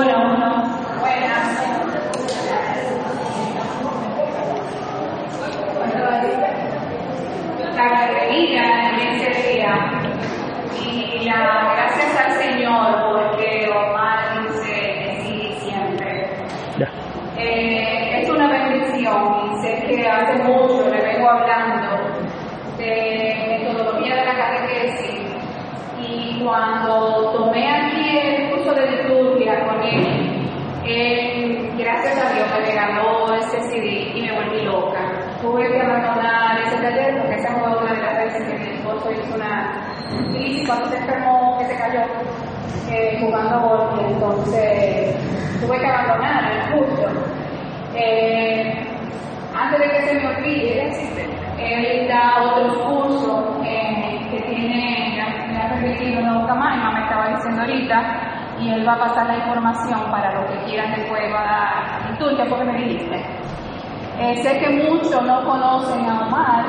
[0.00, 0.50] Uno, uno.
[1.00, 1.60] Buenas.
[7.76, 9.74] La alegría en ese día
[10.82, 16.30] y la gracias al Señor porque Omar dice sí siempre.
[16.78, 16.88] Ya.
[17.36, 21.98] Eh, es una bendición y sé que hace mucho le vengo hablando
[22.78, 25.20] de metodología de la catequesis
[26.02, 29.80] y cuando tomé aquí el curso de liturgia con
[30.92, 35.00] él, gracias a Dios me regaló ese CD y me volví loca.
[35.40, 39.10] Tuve que abandonar ese taller porque esa fue una de las veces que mi esposo
[39.10, 39.72] hizo una
[40.32, 42.00] crisis cuando se enfermó, que se cayó
[42.90, 45.16] eh, jugando golf, entonces
[45.60, 47.08] tuve que abandonar el curso.
[47.94, 48.74] Eh,
[49.54, 50.90] antes de que se me olvide,
[51.58, 57.62] él da otros cursos eh, que tiene, me ha permitido no Camaima, me estaba diciendo
[57.62, 58.29] ahorita,
[58.60, 62.10] y él va a pasar la información para los que quieran después va a dar
[62.10, 63.16] liturgia, porque me dijiste.
[64.18, 66.64] Eh, sé que muchos no conocen a Omar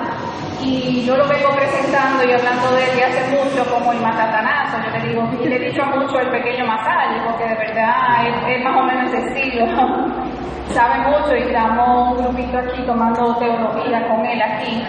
[0.61, 4.77] y yo lo vengo presentando y hablando de él de hace mucho como el matatanazo.
[4.85, 8.63] Yo le digo, y le he dicho mucho el pequeño Masal, porque de verdad es,
[8.63, 9.65] más o menos ese estilo.
[10.69, 14.81] Sabe mucho y estamos un grupito aquí tomando teología con él aquí.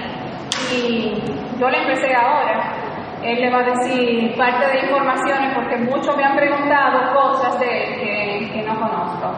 [0.73, 1.23] Y
[1.59, 2.82] yo le empecé ahora.
[3.25, 7.67] Él le va a decir parte de informaciones porque muchos me han preguntado cosas de
[7.67, 9.31] él que, que no conozco.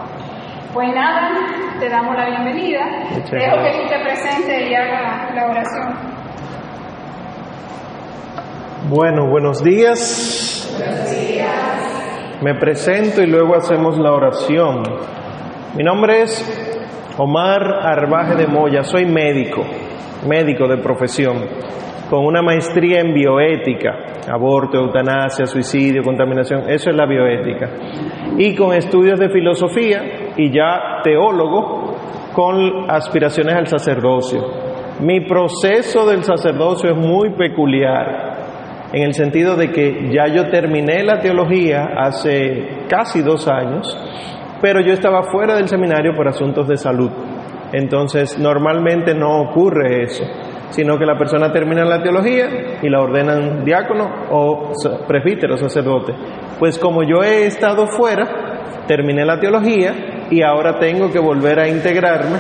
[0.73, 1.31] Pues nada,
[1.79, 2.81] te damos la bienvenida.
[3.11, 3.83] Muchas Dejo que gracias.
[3.83, 5.95] tú te presentes y haga la oración.
[8.89, 10.69] Bueno, buenos días.
[12.43, 14.83] Me presento y luego hacemos la oración.
[15.77, 16.45] Mi nombre es
[17.17, 19.65] Omar Arbaje de Moya, soy médico,
[20.27, 21.37] médico de profesión,
[22.09, 23.91] con una maestría en bioética,
[24.31, 27.71] aborto, eutanasia, suicidio, contaminación, eso es la bioética,
[28.37, 31.97] y con estudios de filosofía y ya teólogo
[32.33, 34.41] con aspiraciones al sacerdocio.
[35.01, 38.35] Mi proceso del sacerdocio es muy peculiar
[38.93, 43.99] en el sentido de que ya yo terminé la teología hace casi dos años,
[44.61, 47.11] pero yo estaba fuera del seminario por asuntos de salud.
[47.73, 50.25] Entonces, normalmente no ocurre eso,
[50.75, 54.73] sino que la persona termina la teología y la ordenan diácono o
[55.07, 56.13] presbítero, sacerdote.
[56.59, 61.69] Pues como yo he estado fuera, terminé la teología y ahora tengo que volver a
[61.69, 62.39] integrarme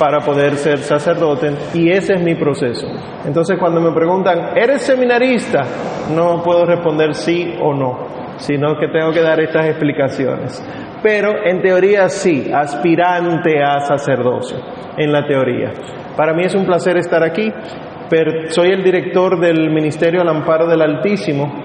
[0.00, 2.88] para poder ser sacerdote y ese es mi proceso.
[3.24, 5.64] Entonces cuando me preguntan, ¿eres seminarista?
[6.12, 7.98] No puedo responder sí o no,
[8.38, 10.60] sino que tengo que dar estas explicaciones.
[11.06, 14.58] Pero en teoría sí, aspirante a sacerdocio,
[14.96, 15.72] en la teoría.
[16.16, 17.48] Para mí es un placer estar aquí.
[18.48, 21.62] Soy el director del Ministerio al Amparo del Altísimo,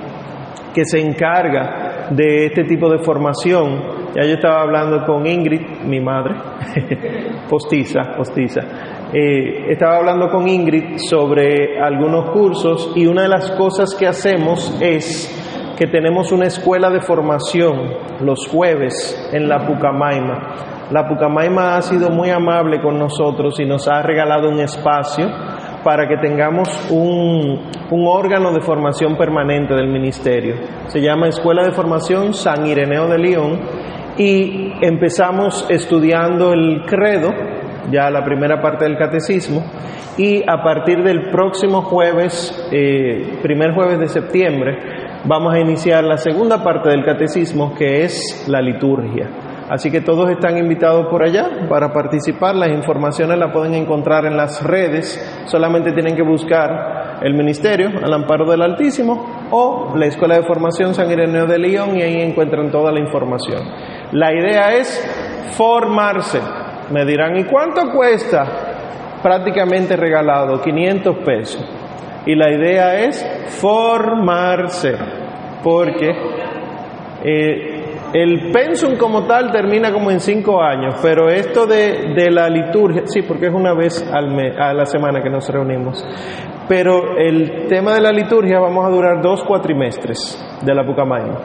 [0.71, 4.11] que se encarga de este tipo de formación.
[4.15, 6.35] Ya yo estaba hablando con Ingrid, mi madre,
[7.49, 8.61] postiza, postiza.
[9.11, 14.77] Eh, estaba hablando con Ingrid sobre algunos cursos y una de las cosas que hacemos
[14.79, 15.50] es
[15.81, 17.91] que tenemos una escuela de formación
[18.23, 20.87] los jueves en la Pucamaima.
[20.91, 25.27] La Pucamaima ha sido muy amable con nosotros y nos ha regalado un espacio
[25.83, 30.53] para que tengamos un, un órgano de formación permanente del ministerio.
[30.85, 33.59] Se llama Escuela de Formación San Ireneo de León
[34.19, 37.31] y empezamos estudiando el credo,
[37.89, 39.63] ya la primera parte del catecismo,
[40.15, 46.17] y a partir del próximo jueves, eh, primer jueves de septiembre, vamos a iniciar la
[46.17, 49.29] segunda parte del catecismo que es la liturgia.
[49.69, 52.55] Así que todos están invitados por allá para participar.
[52.55, 55.17] Las informaciones las pueden encontrar en las redes.
[55.45, 60.93] Solamente tienen que buscar el Ministerio al Amparo del Altísimo o la Escuela de Formación
[60.93, 63.61] San Ireneo de León y ahí encuentran toda la información.
[64.11, 65.07] La idea es
[65.55, 66.41] formarse.
[66.91, 68.45] Me dirán, ¿y cuánto cuesta?
[69.23, 71.80] Prácticamente regalado, 500 pesos.
[72.25, 73.25] Y la idea es
[73.59, 74.93] formarse,
[75.63, 76.11] porque
[77.23, 82.49] eh, el pensum como tal termina como en cinco años, pero esto de, de la
[82.49, 86.05] liturgia, sí, porque es una vez al me- a la semana que nos reunimos,
[86.67, 91.39] pero el tema de la liturgia vamos a durar dos cuatrimestres de la Pucamaima.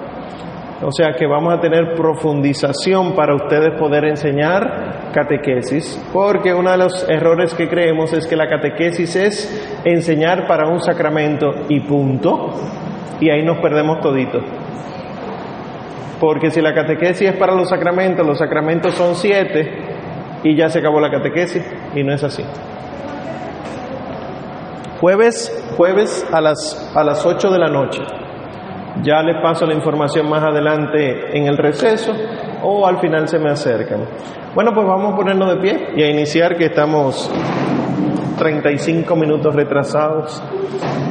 [0.83, 6.77] O sea que vamos a tener profundización para ustedes poder enseñar catequesis, porque uno de
[6.77, 12.51] los errores que creemos es que la catequesis es enseñar para un sacramento y punto,
[13.21, 14.41] y ahí nos perdemos todito.
[16.21, 19.71] Porque si la catequesis es para los sacramentos, los sacramentos son siete
[20.43, 21.65] y ya se acabó la catequesis
[21.95, 22.45] y no es así.
[25.01, 28.03] Jueves, jueves a las, a las 8 de la noche.
[29.03, 32.13] Ya les paso la información más adelante en el receso
[32.63, 34.01] o al final se me acercan.
[34.55, 37.31] Bueno, pues vamos a ponernos de pie y a iniciar que estamos
[38.39, 40.43] 35 minutos retrasados.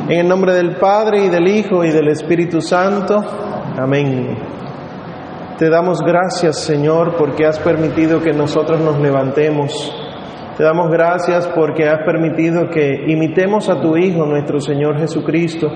[0.10, 3.24] En el nombre del Padre y del Hijo y del Espíritu Santo.
[3.78, 4.38] Amén.
[5.58, 9.94] Te damos gracias, Señor, porque has permitido que nosotros nos levantemos.
[10.58, 15.68] Te damos gracias porque has permitido que imitemos a tu Hijo, nuestro Señor Jesucristo,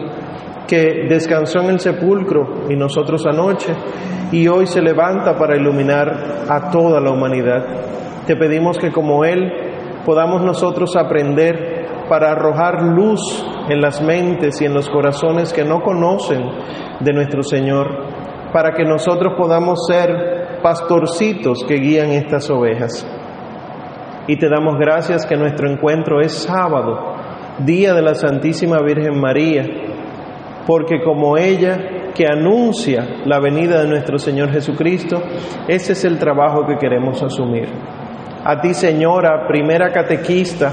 [0.70, 3.74] que descansó en el sepulcro y nosotros anoche,
[4.32, 7.66] y hoy se levanta para iluminar a toda la humanidad.
[8.28, 9.52] Te pedimos que como Él
[10.06, 15.82] podamos nosotros aprender para arrojar luz en las mentes y en los corazones que no
[15.82, 16.44] conocen
[17.00, 17.88] de nuestro Señor,
[18.54, 23.08] para que nosotros podamos ser pastorcitos que guían estas ovejas.
[24.28, 27.16] Y te damos gracias que nuestro encuentro es sábado,
[27.60, 29.66] día de la Santísima Virgen María,
[30.70, 35.20] porque como ella que anuncia la venida de nuestro Señor Jesucristo,
[35.68, 37.70] ese es el trabajo que queremos asumir.
[38.46, 40.72] A ti, Señora, primera catequista,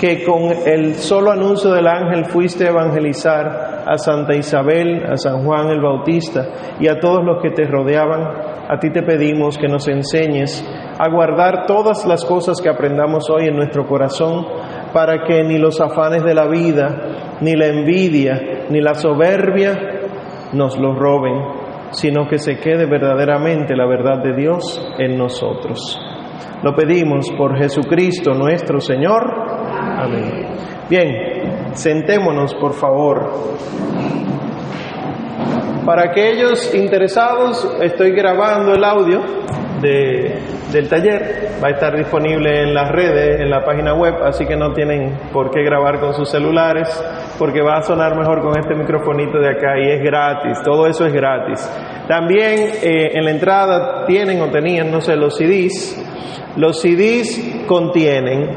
[0.00, 5.44] que con el solo anuncio del ángel fuiste a evangelizar a Santa Isabel, a San
[5.44, 8.22] Juan el Bautista y a todos los que te rodeaban,
[8.70, 10.66] a ti te pedimos que nos enseñes
[10.98, 14.46] a guardar todas las cosas que aprendamos hoy en nuestro corazón
[14.94, 19.78] para que ni los afanes de la vida, ni la envidia, ni la soberbia
[20.52, 21.34] nos los roben,
[21.90, 25.98] sino que se quede verdaderamente la verdad de Dios en nosotros.
[26.62, 29.22] Lo pedimos por Jesucristo nuestro Señor.
[29.98, 30.46] Amén.
[30.88, 33.30] Bien, sentémonos por favor.
[35.84, 39.22] Para aquellos interesados, estoy grabando el audio
[39.80, 40.38] de,
[40.72, 41.48] del taller.
[41.62, 45.18] Va a estar disponible en las redes, en la página web, así que no tienen
[45.32, 46.88] por qué grabar con sus celulares,
[47.40, 50.62] porque va a sonar mejor con este microfonito de acá y es gratis.
[50.62, 51.68] Todo eso es gratis.
[52.06, 55.96] También eh, en la entrada tienen o tenían, no sé, los CDs
[56.56, 58.48] los CDs contienen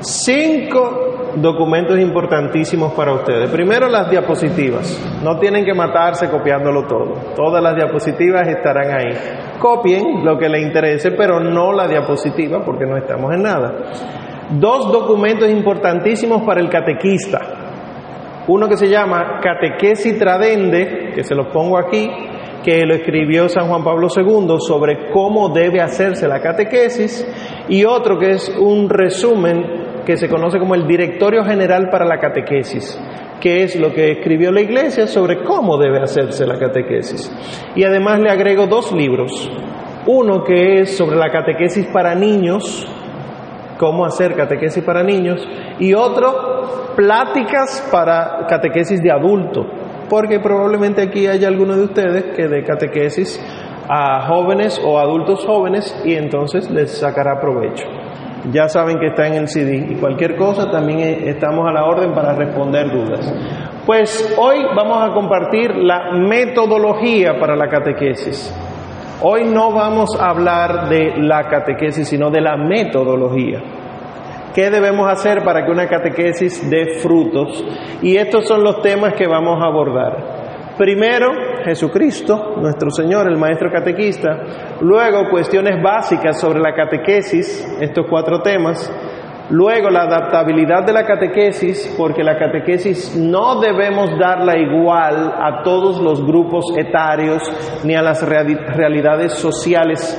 [0.00, 3.50] cinco documentos importantísimos para ustedes.
[3.50, 4.98] Primero las diapositivas.
[5.22, 7.12] No tienen que matarse copiándolo todo.
[7.36, 9.58] Todas las diapositivas estarán ahí.
[9.58, 13.72] Copien lo que les interese, pero no la diapositiva porque no estamos en nada.
[14.50, 17.61] Dos documentos importantísimos para el catequista.
[18.48, 22.10] Uno que se llama Catequesis Tradende, que se los pongo aquí,
[22.62, 27.26] que lo escribió San Juan Pablo II sobre cómo debe hacerse la catequesis
[27.68, 32.18] y otro que es un resumen que se conoce como el Directorio General para la
[32.18, 33.00] Catequesis,
[33.40, 37.30] que es lo que escribió la Iglesia sobre cómo debe hacerse la catequesis.
[37.76, 39.50] Y además le agrego dos libros,
[40.06, 42.86] uno que es sobre la catequesis para niños,
[43.82, 45.44] cómo hacer catequesis para niños,
[45.80, 49.66] y otro, pláticas para catequesis de adulto,
[50.08, 53.44] porque probablemente aquí haya alguno de ustedes que de catequesis
[53.88, 57.84] a jóvenes o adultos jóvenes y entonces les sacará provecho.
[58.52, 62.14] Ya saben que está en el CD y cualquier cosa también estamos a la orden
[62.14, 63.34] para responder dudas.
[63.84, 68.54] Pues hoy vamos a compartir la metodología para la catequesis.
[69.24, 73.62] Hoy no vamos a hablar de la catequesis, sino de la metodología.
[74.52, 77.64] ¿Qué debemos hacer para que una catequesis dé frutos?
[78.02, 80.74] Y estos son los temas que vamos a abordar.
[80.76, 81.30] Primero,
[81.64, 84.78] Jesucristo, nuestro Señor, el Maestro Catequista.
[84.80, 88.92] Luego, cuestiones básicas sobre la catequesis, estos cuatro temas.
[89.50, 96.00] Luego, la adaptabilidad de la catequesis, porque la catequesis no debemos darla igual a todos
[96.00, 97.42] los grupos etarios
[97.84, 100.16] ni a las realidades sociales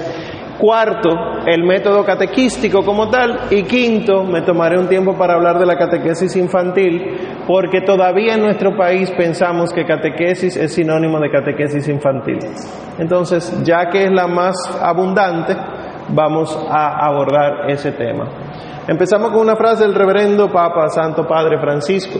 [0.57, 1.09] Cuarto,
[1.45, 3.47] el método catequístico como tal.
[3.49, 8.41] Y quinto, me tomaré un tiempo para hablar de la catequesis infantil, porque todavía en
[8.43, 12.39] nuestro país pensamos que catequesis es sinónimo de catequesis infantil.
[12.97, 15.53] Entonces, ya que es la más abundante,
[16.09, 18.25] vamos a abordar ese tema.
[18.85, 22.19] Empezamos con una frase del reverendo Papa Santo Padre Francisco.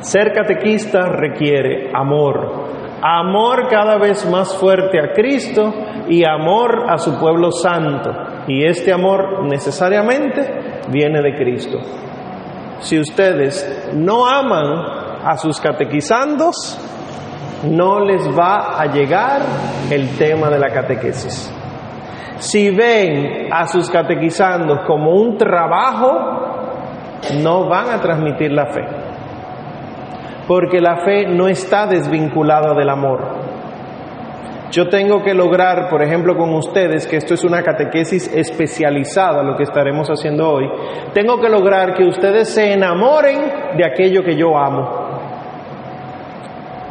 [0.00, 2.64] Ser catequista requiere amor,
[3.00, 5.72] amor cada vez más fuerte a Cristo
[6.08, 8.10] y amor a su pueblo santo.
[8.48, 11.78] Y este amor necesariamente viene de Cristo.
[12.80, 16.76] Si ustedes no aman a sus catequizandos,
[17.70, 19.42] no les va a llegar
[19.90, 21.54] el tema de la catequesis.
[22.40, 29.00] Si ven a sus catequizandos como un trabajo, no van a transmitir la fe
[30.50, 33.20] porque la fe no está desvinculada del amor.
[34.72, 39.56] Yo tengo que lograr, por ejemplo, con ustedes, que esto es una catequesis especializada, lo
[39.56, 40.68] que estaremos haciendo hoy,
[41.14, 43.38] tengo que lograr que ustedes se enamoren
[43.76, 44.90] de aquello que yo amo.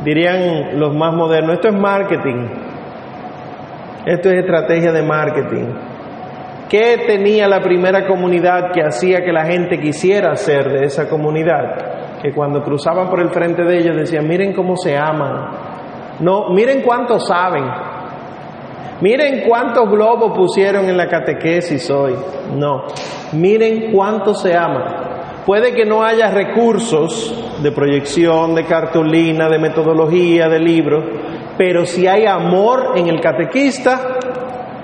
[0.05, 2.68] Dirían los más modernos, esto es marketing.
[4.05, 5.65] Esto es estrategia de marketing.
[6.69, 12.21] ¿Qué tenía la primera comunidad que hacía que la gente quisiera ser de esa comunidad?
[12.21, 15.47] Que cuando cruzaban por el frente de ellos decían, miren cómo se aman.
[16.19, 17.65] No, miren cuánto saben.
[19.01, 22.13] Miren cuántos globos pusieron en la catequesis hoy.
[22.55, 22.83] No,
[23.31, 25.09] miren cuánto se aman.
[25.45, 31.03] Puede que no haya recursos de proyección, de cartulina, de metodología, de libros,
[31.59, 34.17] pero si hay amor en el catequista,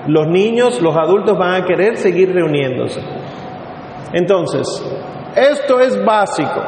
[0.08, 3.00] los niños, los adultos van a querer seguir reuniéndose.
[4.12, 4.84] Entonces,
[5.34, 6.62] esto es básico.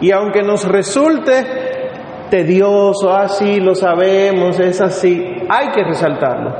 [0.00, 1.46] Y aunque nos resulte
[2.28, 6.52] tedioso, así lo sabemos, es así, hay que resaltarlo.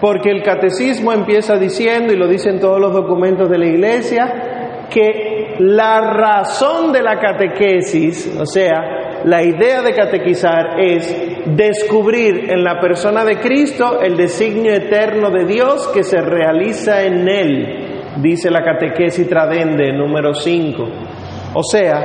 [0.00, 5.54] Porque el catecismo empieza diciendo, y lo dicen todos los documentos de la iglesia, que
[5.60, 12.80] la razón de la catequesis, o sea, la idea de catequizar es descubrir en la
[12.80, 18.62] persona de Cristo el designio eterno de Dios que se realiza en él, dice la
[18.62, 20.88] catequesis tradende número 5.
[21.54, 22.04] O sea,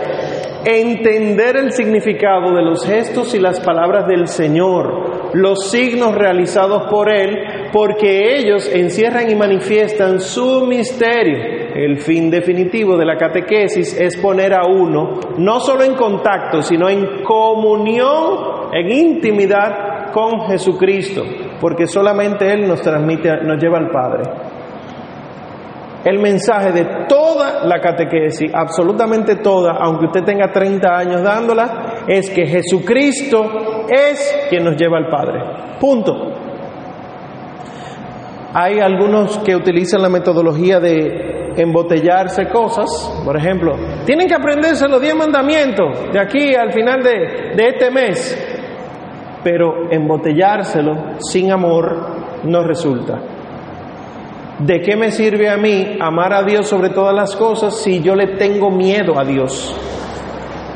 [0.63, 7.09] entender el significado de los gestos y las palabras del Señor, los signos realizados por
[7.09, 7.37] Él,
[7.71, 14.53] porque ellos encierran y manifiestan su misterio el fin definitivo de la catequesis es poner
[14.53, 21.23] a uno no solo en contacto, sino en comunión, en intimidad con Jesucristo,
[21.59, 24.23] porque solamente Él nos transmite, nos lleva al Padre.
[26.03, 32.29] El mensaje de toda la catequesis, absolutamente toda, aunque usted tenga 30 años dándola, es
[32.31, 35.39] que Jesucristo es quien nos lleva al Padre.
[35.79, 36.50] Punto.
[38.53, 45.01] Hay algunos que utilizan la metodología de embotellarse cosas, por ejemplo, tienen que aprenderse los
[45.01, 48.37] diez mandamientos de aquí al final de, de este mes,
[49.43, 53.19] pero embotellárselo sin amor no resulta.
[54.59, 58.15] ¿De qué me sirve a mí amar a Dios sobre todas las cosas si yo
[58.15, 59.75] le tengo miedo a Dios?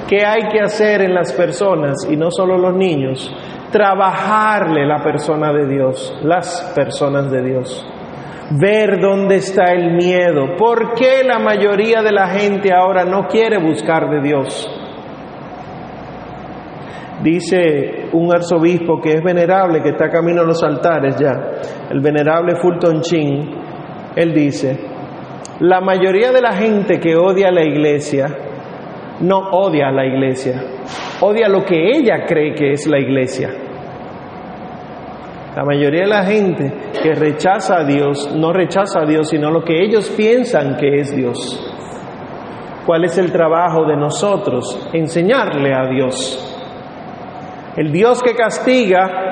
[0.07, 3.31] ¿Qué hay que hacer en las personas y no solo los niños?
[3.75, 7.85] Trabajarle la persona de Dios, las personas de Dios
[8.51, 10.55] ver dónde está el miedo.
[10.57, 14.69] ¿Por qué la mayoría de la gente ahora no quiere buscar de Dios?
[17.23, 21.31] Dice un arzobispo que es venerable, que está camino a los altares ya,
[21.89, 23.49] el venerable Fulton Chin,
[24.15, 24.79] él dice,
[25.59, 28.27] la mayoría de la gente que odia a la iglesia
[29.21, 30.61] no odia a la iglesia,
[31.21, 33.64] odia lo que ella cree que es la iglesia.
[35.55, 39.63] La mayoría de la gente que rechaza a Dios no rechaza a Dios, sino lo
[39.63, 41.71] que ellos piensan que es Dios.
[42.85, 44.89] ¿Cuál es el trabajo de nosotros?
[44.91, 46.51] Enseñarle a Dios.
[47.77, 49.25] El Dios que castiga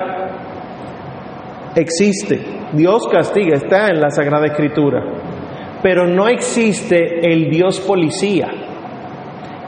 [1.76, 2.40] existe.
[2.72, 5.04] Dios castiga, está en la Sagrada Escritura.
[5.82, 8.48] Pero no existe el Dios policía,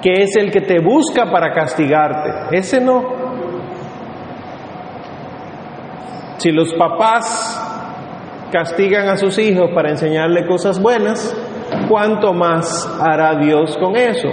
[0.02, 2.58] que es el que te busca para castigarte.
[2.58, 3.25] Ese no.
[6.46, 7.60] Si los papás
[8.52, 11.36] castigan a sus hijos para enseñarle cosas buenas,
[11.90, 14.28] ¿cuánto más hará Dios con eso?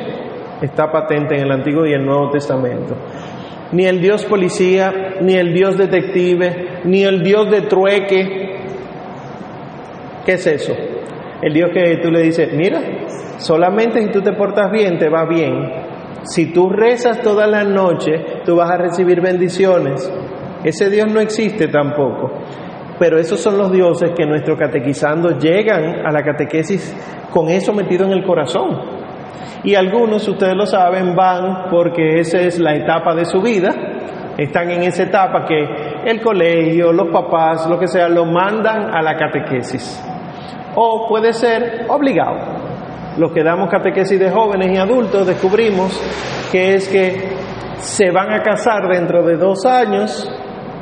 [0.60, 2.94] Está patente en el Antiguo y el Nuevo Testamento.
[3.72, 4.92] Ni el Dios policía,
[5.22, 8.60] ni el Dios detective, ni el Dios de trueque.
[10.26, 10.74] ¿Qué es eso?
[11.40, 12.78] El Dios que tú le dices, mira,
[13.38, 15.66] solamente si tú te portas bien, te va bien.
[16.24, 20.12] Si tú rezas toda la noche, tú vas a recibir bendiciones.
[20.64, 22.30] Ese Dios no existe tampoco.
[22.98, 26.94] Pero esos son los dioses que nuestros catequizando llegan a la catequesis
[27.30, 29.02] con eso metido en el corazón.
[29.64, 33.70] Y algunos, ustedes lo saben, van porque esa es la etapa de su vida.
[34.36, 35.64] Están en esa etapa que
[36.04, 40.02] el colegio, los papás, lo que sea, lo mandan a la catequesis.
[40.74, 42.38] O puede ser obligado.
[43.18, 46.00] Los que damos catequesis de jóvenes y adultos descubrimos
[46.50, 47.32] que es que
[47.78, 50.28] se van a casar dentro de dos años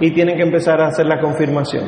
[0.00, 1.85] y tienen que empezar a hacer la confirmación.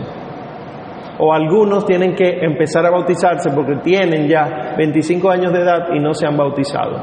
[1.18, 6.00] O algunos tienen que empezar a bautizarse porque tienen ya 25 años de edad y
[6.00, 7.02] no se han bautizado.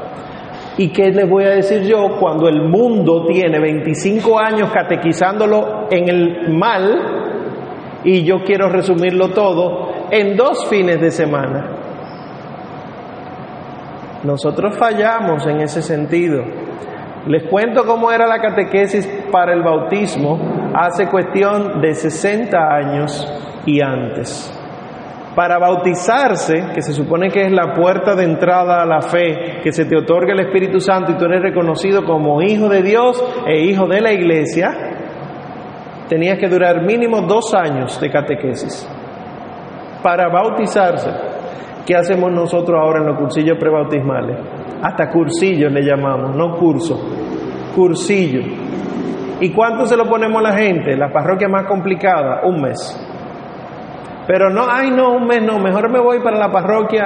[0.76, 6.08] ¿Y qué les voy a decir yo cuando el mundo tiene 25 años catequizándolo en
[6.08, 11.76] el mal y yo quiero resumirlo todo en dos fines de semana?
[14.22, 16.44] Nosotros fallamos en ese sentido.
[17.26, 20.38] Les cuento cómo era la catequesis para el bautismo
[20.74, 23.26] hace cuestión de 60 años
[23.66, 24.56] y antes.
[25.34, 29.72] Para bautizarse, que se supone que es la puerta de entrada a la fe, que
[29.72, 33.60] se te otorga el Espíritu Santo y tú eres reconocido como hijo de Dios e
[33.60, 34.70] hijo de la iglesia,
[36.08, 38.88] tenía que durar mínimo dos años de catequesis
[40.02, 41.29] para bautizarse.
[41.86, 44.36] ¿Qué hacemos nosotros ahora en los cursillos prebautismales?
[44.82, 46.98] Hasta cursillos le llamamos, no curso,
[47.74, 48.40] cursillo.
[49.40, 50.96] ¿Y cuánto se lo ponemos a la gente?
[50.96, 52.78] La parroquia más complicada, un mes.
[54.26, 57.04] Pero no, ay no, un mes no, mejor me voy para la parroquia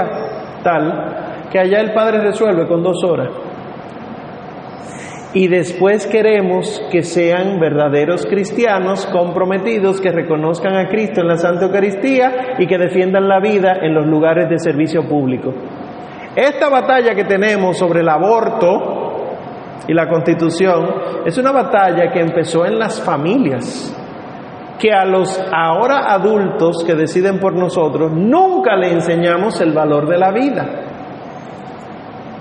[0.63, 3.44] tal, que allá el Padre resuelve con dos horas
[5.35, 11.65] y después queremos que sean verdaderos cristianos comprometidos, que reconozcan a Cristo en la Santa
[11.65, 15.53] Eucaristía y que defiendan la vida en los lugares de servicio público.
[16.37, 19.03] Esta batalla que tenemos sobre el aborto
[19.89, 20.87] y la constitución
[21.27, 23.93] es una batalla que empezó en las familias,
[24.79, 30.17] que a los ahora adultos que deciden por nosotros nunca le enseñamos el valor de
[30.17, 30.94] la vida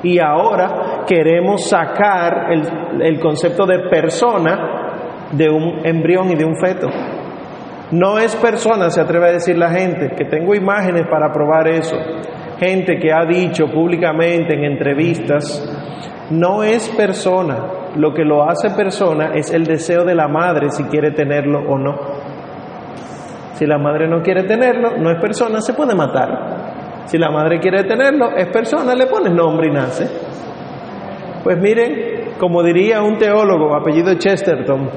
[0.03, 2.51] y ahora queremos sacar
[3.01, 6.89] el, concepto de persona de un embrión y de un feto.
[7.91, 11.95] No es persona, se atreve a decir la gente, que tengo imágenes para probar eso.
[12.59, 15.63] Gente que ha dicho públicamente en entrevistas,
[16.31, 17.57] no es persona,
[17.95, 21.77] lo que lo hace persona es el deseo de la madre si quiere tenerlo o
[21.77, 21.95] no.
[23.53, 26.72] Si la madre no quiere tenerlo, no es persona, se puede matar.
[27.05, 30.07] Si la madre quiere tenerlo, es persona, le pones nombre y nace.
[31.43, 34.89] Pues miren, como diría un teólogo, apellido Chesterton,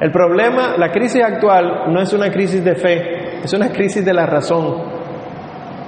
[0.00, 4.14] el problema, la crisis actual no es una crisis de fe, es una crisis de
[4.14, 4.76] la razón.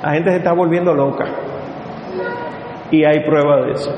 [0.03, 1.27] La gente se está volviendo loca.
[2.91, 3.95] Y hay prueba de eso.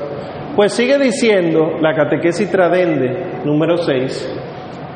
[0.55, 4.42] Pues sigue diciendo la catequesis tradende número 6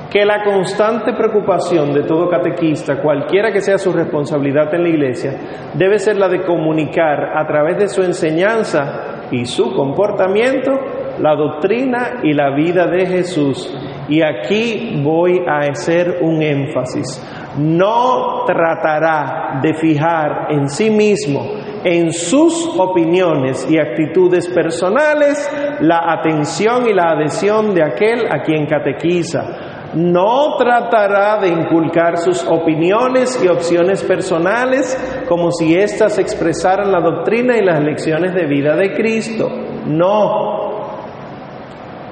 [0.10, 5.32] que la constante preocupación de todo catequista, cualquiera que sea su responsabilidad en la iglesia,
[5.74, 10.72] debe ser la de comunicar a través de su enseñanza y su comportamiento
[11.20, 13.76] la doctrina y la vida de Jesús.
[14.08, 17.22] Y aquí voy a hacer un énfasis.
[17.58, 21.44] No tratará de fijar en sí mismo,
[21.84, 25.50] en sus opiniones y actitudes personales,
[25.82, 32.46] la atención y la adhesión de aquel a quien catequiza no tratará de inculcar sus
[32.46, 34.98] opiniones y opciones personales
[35.28, 39.50] como si éstas expresaran la doctrina y las lecciones de vida de Cristo.
[39.88, 40.68] No.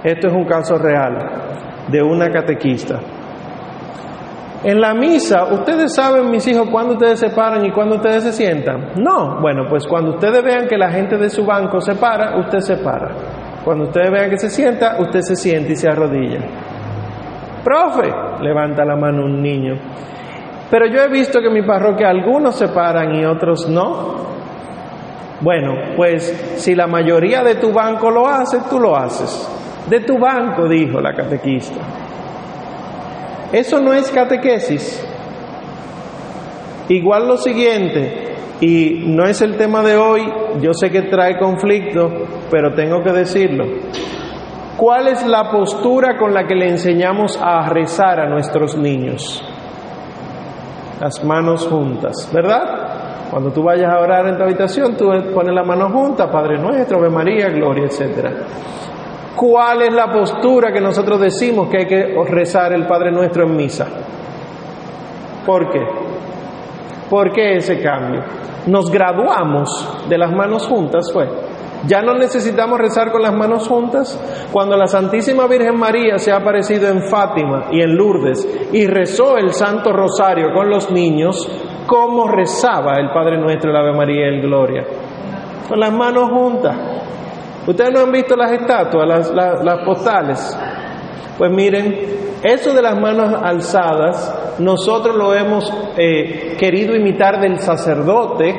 [0.04, 1.18] Esto es un caso real
[1.88, 3.00] de una catequista.
[4.64, 8.32] En la misa, ustedes saben, mis hijos, cuándo ustedes se paran y cuándo ustedes se
[8.32, 8.94] sientan.
[8.96, 12.60] No, bueno, pues cuando ustedes vean que la gente de su banco se para, usted
[12.62, 13.12] se para.
[13.64, 16.40] Cuando ustedes vean que se sienta, usted se sienta y se arrodilla.
[17.66, 19.74] Profe, levanta la mano un niño.
[20.70, 24.24] Pero yo he visto que en mi parroquia algunos se paran y otros no.
[25.42, 29.50] Bueno, pues si la mayoría de tu banco lo hace, tú lo haces.
[29.90, 31.82] De tu banco, dijo la catequista.
[33.52, 35.04] Eso no es catequesis.
[36.90, 40.22] Igual lo siguiente, y no es el tema de hoy,
[40.62, 42.12] yo sé que trae conflicto,
[42.52, 43.66] pero tengo que decirlo.
[44.78, 49.42] ¿Cuál es la postura con la que le enseñamos a rezar a nuestros niños?
[51.00, 53.30] Las manos juntas, ¿verdad?
[53.32, 56.98] Cuando tú vayas a orar en tu habitación, tú pones la mano junta, Padre nuestro,
[56.98, 58.30] Ave María, Gloria, etc.
[59.36, 63.56] ¿Cuál es la postura que nosotros decimos que hay que rezar el Padre nuestro en
[63.56, 63.88] misa?
[65.46, 65.82] ¿Por qué?
[67.10, 68.24] ¿Por qué ese cambio?
[68.68, 71.30] Nos graduamos de las manos juntas, fue.
[71.88, 74.20] Ya no necesitamos rezar con las manos juntas.
[74.52, 79.38] Cuando la Santísima Virgen María se ha aparecido en Fátima y en Lourdes y rezó
[79.38, 81.48] el Santo Rosario con los niños,
[81.86, 84.84] ¿cómo rezaba el Padre Nuestro, el Ave María y el Gloria?
[85.68, 86.76] Con las manos juntas.
[87.68, 90.60] Ustedes no han visto las estatuas, las, postales.
[91.38, 91.96] Pues miren,
[92.44, 98.56] eso de las manos alzadas, nosotros lo hemos eh, querido imitar del sacerdote,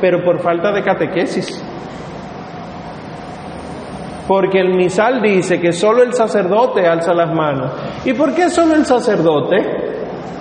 [0.00, 1.64] pero por falta de catequesis.
[4.28, 7.72] Porque el misal dice que solo el sacerdote alza las manos.
[8.04, 9.56] ¿Y por qué solo el sacerdote?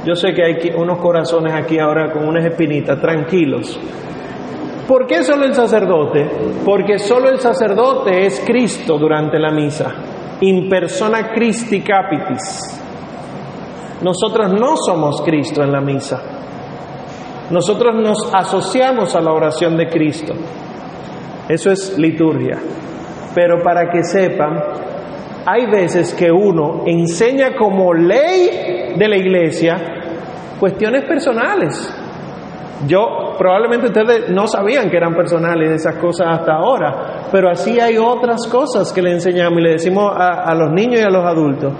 [0.05, 3.79] Yo sé que hay unos corazones aquí ahora con unas espinitas, tranquilos.
[4.85, 6.29] ¿Por qué solo el sacerdote?
[6.65, 9.93] Porque solo el sacerdote es Cristo durante la misa.
[10.41, 12.81] In persona Christi capitis.
[14.01, 16.21] Nosotros no somos Cristo en la misa.
[17.49, 20.33] Nosotros nos asociamos a la oración de Cristo.
[21.47, 22.59] Eso es liturgia.
[23.37, 24.59] Pero para que sepan,
[25.45, 29.77] hay veces que uno enseña como ley de la iglesia
[30.59, 31.95] cuestiones personales.
[32.87, 37.99] Yo, probablemente ustedes no sabían que eran personales esas cosas hasta ahora, pero así hay
[37.99, 41.23] otras cosas que le enseñamos y le decimos a, a los niños y a los
[41.23, 41.73] adultos.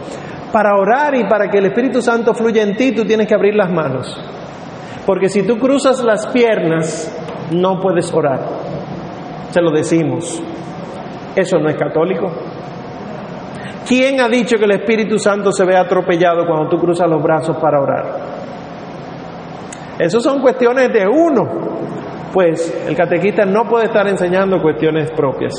[0.54, 3.56] Para orar y para que el Espíritu Santo fluya en ti, tú tienes que abrir
[3.56, 4.16] las manos.
[5.08, 7.12] Porque si tú cruzas las piernas,
[7.50, 8.42] no puedes orar.
[9.50, 10.40] Se lo decimos.
[11.38, 12.32] Eso no es católico.
[13.88, 17.56] ¿Quién ha dicho que el Espíritu Santo se ve atropellado cuando tú cruzas los brazos
[17.58, 18.06] para orar?
[20.00, 21.44] Esas son cuestiones de uno.
[22.34, 25.54] Pues el catequista no puede estar enseñando cuestiones propias.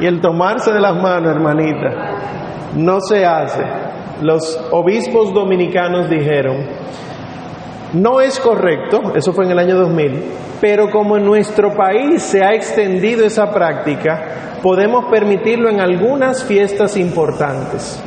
[0.00, 1.88] Y el tomarse de las manos, hermanita,
[2.74, 3.62] no se hace.
[4.20, 6.56] Los obispos dominicanos dijeron,
[7.92, 10.24] no es correcto, eso fue en el año 2000,
[10.60, 16.96] pero como en nuestro país se ha extendido esa práctica, podemos permitirlo en algunas fiestas
[16.96, 18.02] importantes.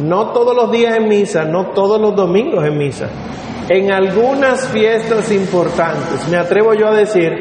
[0.00, 3.08] No todos los días en misa, no todos los domingos en misa.
[3.68, 7.32] En algunas fiestas importantes, me atrevo yo a decir,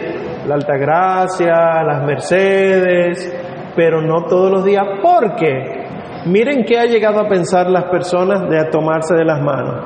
[0.48, 3.34] la Altagracia, las Mercedes,
[3.76, 4.84] pero no todos los días.
[5.02, 5.82] ¿Por qué?
[6.26, 9.86] Miren qué ha llegado a pensar las personas de tomarse de las manos.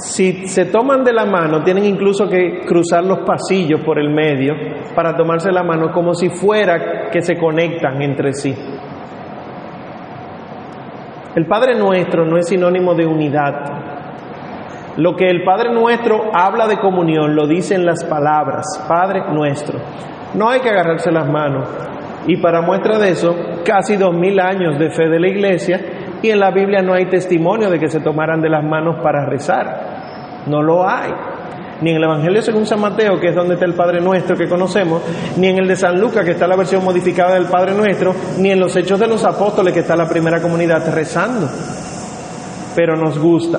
[0.00, 4.54] Si se toman de la mano, tienen incluso que cruzar los pasillos por el medio
[4.94, 8.54] para tomarse la mano como si fuera que se conectan entre sí.
[11.36, 13.54] El Padre Nuestro no es sinónimo de unidad.
[14.96, 19.78] Lo que el Padre Nuestro habla de comunión lo dice en las palabras, Padre Nuestro.
[20.34, 21.68] No hay que agarrarse las manos.
[22.26, 23.34] Y para muestra de eso,
[23.64, 25.80] casi dos mil años de fe de la Iglesia
[26.22, 29.26] y en la Biblia no hay testimonio de que se tomaran de las manos para
[29.26, 29.89] rezar.
[30.46, 31.12] No lo hay.
[31.80, 34.48] Ni en el Evangelio según San Mateo, que es donde está el Padre Nuestro que
[34.48, 35.02] conocemos,
[35.36, 38.50] ni en el de San Lucas, que está la versión modificada del Padre Nuestro, ni
[38.50, 41.48] en los Hechos de los Apóstoles, que está la primera comunidad rezando.
[42.74, 43.58] Pero nos gusta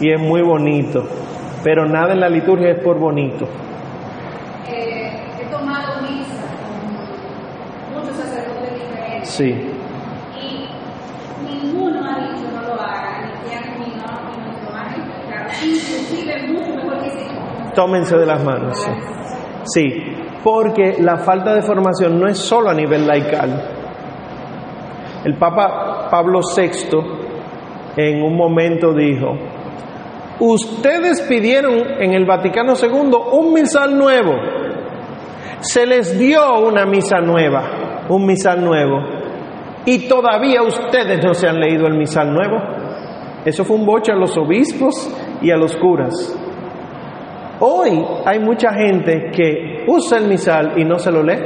[0.00, 1.04] y es muy bonito.
[1.62, 3.46] Pero nada en la liturgia es por bonito.
[4.66, 6.42] Eh, he tomado misa
[7.92, 9.28] con muchos sacerdotes diferentes.
[9.28, 9.54] Sí.
[10.40, 10.68] Y
[11.44, 14.96] ninguno ha dicho no lo hagan, ni que ni no, ni nos lo van a
[14.96, 15.50] explicar.
[15.62, 17.26] Inclusive mucho mejor que sí.
[17.80, 18.86] Tómense de las manos.
[19.64, 19.88] Sí.
[20.44, 23.58] Porque la falta de formación no es solo a nivel laical.
[25.24, 26.98] El Papa Pablo VI
[27.96, 29.28] en un momento dijo,
[30.40, 34.34] ustedes pidieron en el Vaticano II un misal nuevo,
[35.60, 38.98] se les dio una misa nueva, un misal nuevo,
[39.86, 42.58] y todavía ustedes no se han leído el misal nuevo.
[43.46, 46.36] Eso fue un boche a los obispos y a los curas.
[47.62, 51.38] Hoy hay mucha gente que usa el misal y no se lo lee,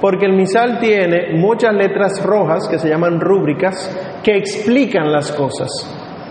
[0.00, 5.68] porque el misal tiene muchas letras rojas que se llaman rúbricas que explican las cosas.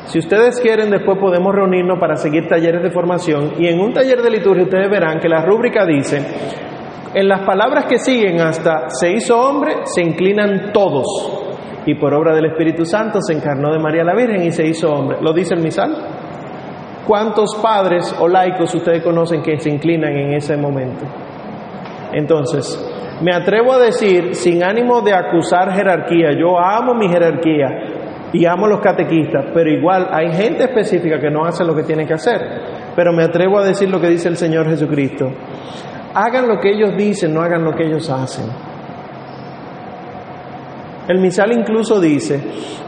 [0.07, 4.21] Si ustedes quieren, después podemos reunirnos para seguir talleres de formación y en un taller
[4.21, 6.17] de liturgia ustedes verán que la rúbrica dice,
[7.13, 11.05] en las palabras que siguen hasta se hizo hombre, se inclinan todos
[11.85, 14.89] y por obra del Espíritu Santo se encarnó de María la Virgen y se hizo
[14.89, 15.19] hombre.
[15.21, 16.18] ¿Lo dice el misal?
[17.09, 21.05] ¿Cuántos padres o laicos ustedes conocen que se inclinan en ese momento?
[22.13, 22.77] Entonces,
[23.23, 28.67] me atrevo a decir, sin ánimo de acusar jerarquía, yo amo mi jerarquía y amo
[28.67, 32.39] los catequistas, pero igual hay gente específica que no hace lo que tiene que hacer.
[32.95, 35.31] Pero me atrevo a decir lo que dice el Señor Jesucristo.
[36.13, 38.45] Hagan lo que ellos dicen, no hagan lo que ellos hacen.
[41.09, 42.39] El misal incluso dice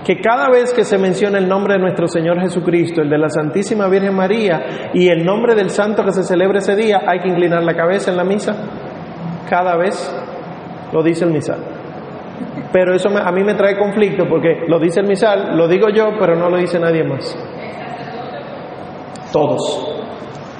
[0.05, 3.29] que cada vez que se menciona el nombre de nuestro Señor Jesucristo, el de la
[3.29, 7.29] Santísima Virgen María y el nombre del santo que se celebra ese día, hay que
[7.29, 8.55] inclinar la cabeza en la misa.
[9.49, 10.15] Cada vez
[10.93, 11.61] lo dice el misal.
[12.71, 16.11] Pero eso a mí me trae conflicto porque lo dice el misal, lo digo yo,
[16.19, 17.35] pero no lo dice nadie más.
[19.33, 19.95] Todos.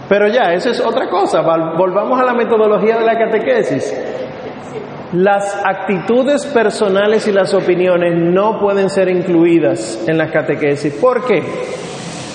[0.09, 1.41] Pero ya, eso es otra cosa.
[1.77, 4.30] Volvamos a la metodología de la catequesis.
[5.13, 10.93] Las actitudes personales y las opiniones no pueden ser incluidas en las catequesis.
[10.93, 11.43] ¿Por qué?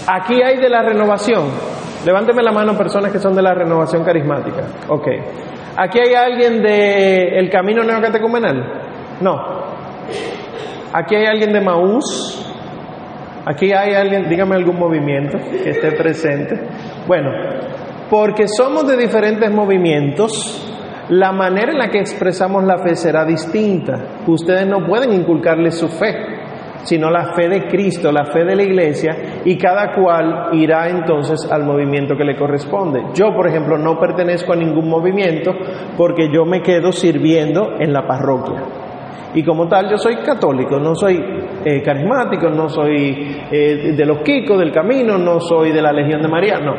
[0.07, 1.45] Aquí hay de la renovación.
[2.05, 4.65] Levánteme la mano personas que son de la renovación carismática.
[4.89, 5.09] Ok.
[5.77, 8.83] ¿Aquí hay alguien del el camino neocatecumenal?
[9.21, 9.35] No.
[10.93, 12.43] ¿Aquí hay alguien de Maús?
[13.45, 16.59] ¿Aquí hay alguien, dígame algún movimiento que esté presente?
[17.07, 17.31] Bueno,
[18.11, 20.76] porque somos de diferentes movimientos,
[21.09, 24.23] la manera en la que expresamos la fe será distinta.
[24.27, 26.15] Ustedes no pueden inculcarle su fe,
[26.83, 31.51] sino la fe de Cristo, la fe de la iglesia, y cada cual irá entonces
[31.51, 33.03] al movimiento que le corresponde.
[33.15, 35.53] Yo, por ejemplo, no pertenezco a ningún movimiento
[35.97, 38.63] porque yo me quedo sirviendo en la parroquia.
[39.35, 41.23] Y como tal, yo soy católico, no soy
[41.65, 46.23] eh, carismático, no soy eh, de los Kikos, del camino, no soy de la Legión
[46.23, 46.75] de María, no,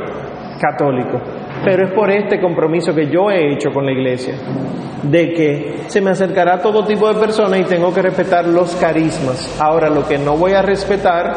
[0.59, 1.21] católico.
[1.63, 4.35] Pero es por este compromiso que yo he hecho con la iglesia,
[5.03, 9.59] de que se me acercará todo tipo de personas y tengo que respetar los carismas.
[9.59, 11.33] Ahora, lo que no voy a respetar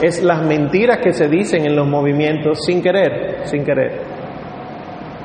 [0.00, 4.02] es las mentiras que se dicen en los movimientos sin querer, sin querer,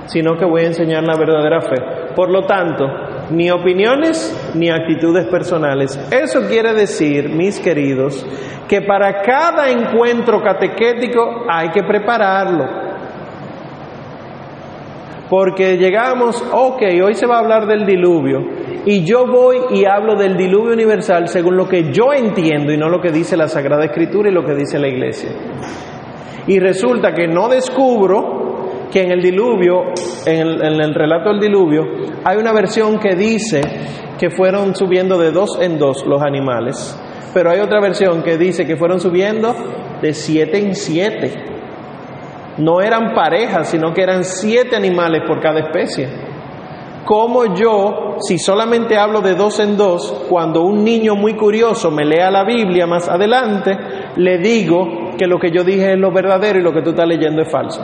[0.06, 1.76] sino que voy a enseñar la verdadera fe.
[2.16, 2.86] Por lo tanto,
[3.32, 6.00] ni opiniones ni actitudes personales.
[6.12, 8.26] Eso quiere decir, mis queridos,
[8.68, 12.95] que para cada encuentro catequético hay que prepararlo.
[15.30, 18.42] Porque llegamos, ok, hoy se va a hablar del diluvio,
[18.86, 22.88] y yo voy y hablo del diluvio universal según lo que yo entiendo y no
[22.88, 25.32] lo que dice la Sagrada Escritura y lo que dice la Iglesia.
[26.48, 28.46] Y resulta que no descubro
[28.92, 29.86] que en el diluvio,
[30.28, 31.84] en el, relato del diluvio,
[32.24, 33.62] hay una versión que dice
[34.20, 36.98] que fueron subiendo de dos en dos los animales,
[37.34, 39.56] pero hay otra versión que dice que fueron subiendo
[40.02, 41.55] de siete en siete.
[42.58, 46.08] No eran parejas, sino que eran siete animales por cada especie.
[47.06, 52.04] ¿Cómo yo, si solamente hablo de dos en dos, cuando un niño muy curioso me
[52.04, 53.78] lea la Biblia más adelante,
[54.16, 57.08] le digo que lo que yo dije es lo verdadero y lo que tú estás
[57.08, 57.82] leyendo es falso?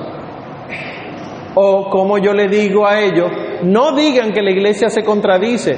[1.53, 3.29] O como yo le digo a ellos,
[3.63, 5.77] no digan que la iglesia se contradice,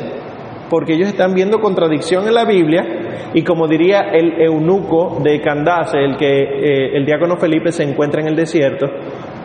[0.70, 3.03] porque ellos están viendo contradicción en la Biblia
[3.34, 8.22] y como diría el eunuco de Candace, el que eh, el diácono Felipe se encuentra
[8.22, 8.88] en el desierto,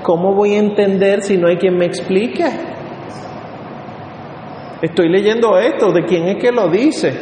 [0.02, 2.44] ¿cómo voy a entender si no hay quien me explique?
[4.82, 7.12] Estoy leyendo esto, ¿de quién es que lo dice?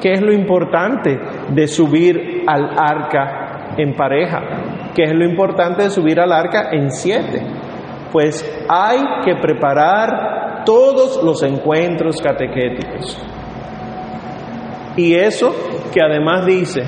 [0.00, 4.40] ¿Qué es lo importante de subir al arca en pareja?
[4.94, 7.42] ¿Qué es lo importante de subir al arca en siete?
[8.12, 13.18] pues hay que preparar todos los encuentros catequéticos.
[14.98, 15.54] Y eso
[15.94, 16.82] que además dice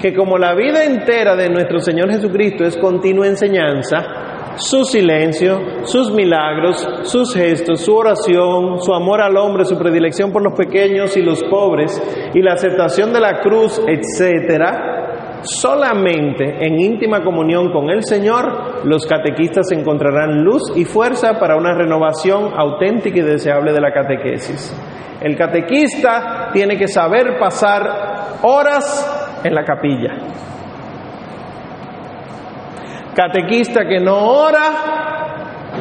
[0.00, 6.12] que como la vida entera de nuestro Señor Jesucristo es continua enseñanza, su silencio, sus
[6.12, 11.22] milagros, sus gestos, su oración, su amor al hombre, su predilección por los pequeños y
[11.22, 12.00] los pobres,
[12.34, 14.99] y la aceptación de la cruz, etcétera,
[15.42, 21.74] Solamente en íntima comunión con el Señor los catequistas encontrarán luz y fuerza para una
[21.74, 24.74] renovación auténtica y deseable de la catequesis.
[25.20, 30.14] El catequista tiene que saber pasar horas en la capilla.
[33.14, 34.62] Catequista que no ora,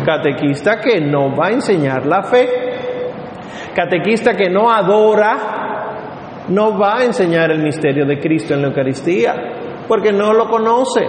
[0.06, 2.48] catequista que no va a enseñar la fe,
[3.76, 5.79] catequista que no adora,
[6.50, 9.34] no va a enseñar el misterio de Cristo en la Eucaristía,
[9.88, 11.02] porque no lo conoce.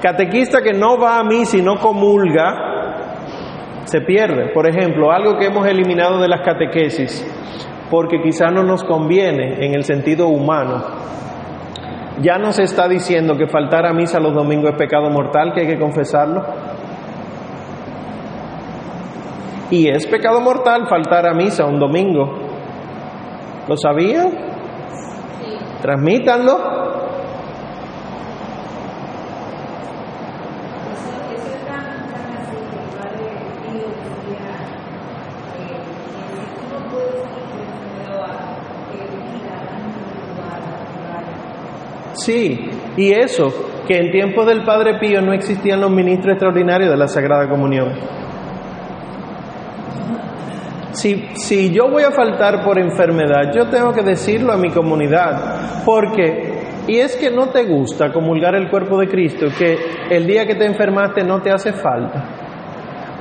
[0.00, 4.52] Catequista que no va a mí si no comulga, se pierde.
[4.52, 7.26] Por ejemplo, algo que hemos eliminado de las catequesis,
[7.90, 10.84] porque quizá no nos conviene en el sentido humano.
[12.20, 15.66] Ya nos está diciendo que faltar a misa los domingos es pecado mortal, que hay
[15.66, 16.42] que confesarlo.
[19.70, 22.38] Y es pecado mortal faltar a misa un domingo.
[23.68, 24.55] ¿Lo sabían?
[25.86, 26.58] Transmítanlo.
[42.14, 43.52] Sí, y eso,
[43.86, 48.25] que en tiempos del Padre Pío no existían los ministros extraordinarios de la Sagrada Comunión.
[50.96, 55.82] Si, si yo voy a faltar por enfermedad, yo tengo que decirlo a mi comunidad,
[55.84, 56.54] porque,
[56.88, 59.76] y es que no te gusta comulgar el cuerpo de Cristo, que
[60.08, 62.24] el día que te enfermaste no te hace falta.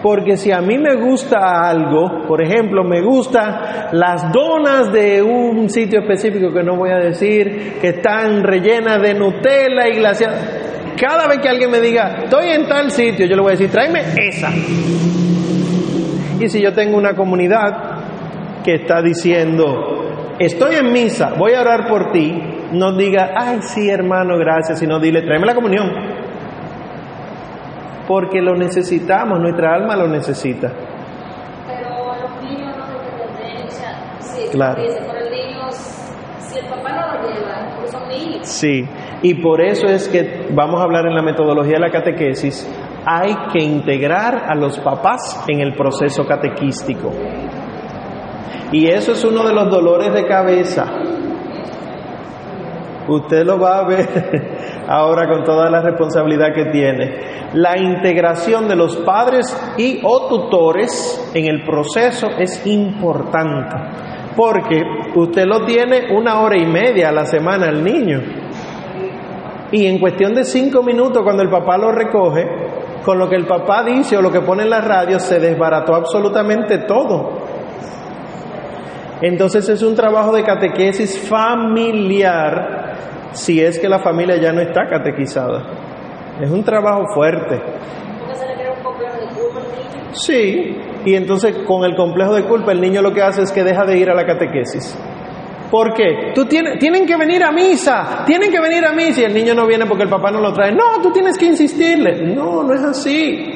[0.01, 5.69] Porque si a mí me gusta algo, por ejemplo, me gustan las donas de un
[5.69, 11.27] sitio específico que no voy a decir, que están rellenas de Nutella y glaciadas, cada
[11.27, 14.01] vez que alguien me diga, estoy en tal sitio, yo le voy a decir, tráeme
[14.15, 14.49] esa.
[16.39, 21.87] Y si yo tengo una comunidad que está diciendo, estoy en misa, voy a orar
[21.87, 22.33] por ti,
[22.73, 25.91] no diga, ay, sí, hermano, gracias, sino dile, tráeme la comunión.
[28.07, 30.71] Porque lo necesitamos, nuestra alma lo necesita.
[31.67, 32.85] Pero los niños no
[33.39, 33.69] deben
[34.19, 34.83] sí, claro.
[35.07, 35.71] por el niño,
[36.39, 38.47] si el papá no lo lleva, porque son niños.
[38.47, 38.85] Sí,
[39.21, 42.67] y por eso es que vamos a hablar en la metodología de la catequesis,
[43.05, 47.11] hay que integrar a los papás en el proceso catequístico.
[48.71, 50.85] Y eso es uno de los dolores de cabeza.
[53.07, 54.07] Usted lo va a ver
[54.87, 57.35] ahora con toda la responsabilidad que tiene.
[57.53, 63.75] La integración de los padres y o tutores en el proceso es importante,
[64.35, 64.81] porque
[65.15, 68.19] usted lo tiene una hora y media a la semana al niño.
[69.71, 72.45] Y en cuestión de cinco minutos, cuando el papá lo recoge,
[73.05, 75.93] con lo que el papá dice o lo que pone en la radio se desbarató
[75.93, 77.45] absolutamente todo.
[79.21, 82.95] Entonces es un trabajo de catequesis familiar
[83.31, 85.61] si es que la familia ya no está catequizada.
[86.41, 87.61] Es un trabajo fuerte.
[90.13, 93.63] Sí, y entonces con el complejo de culpa el niño lo que hace es que
[93.63, 94.97] deja de ir a la catequesis.
[95.69, 96.31] ¿Por qué?
[96.33, 99.53] Tú tienes, tienen que venir a misa, tienen que venir a misa y el niño
[99.53, 100.71] no viene porque el papá no lo trae.
[100.71, 102.33] No, tú tienes que insistirle.
[102.33, 103.51] No, no es así.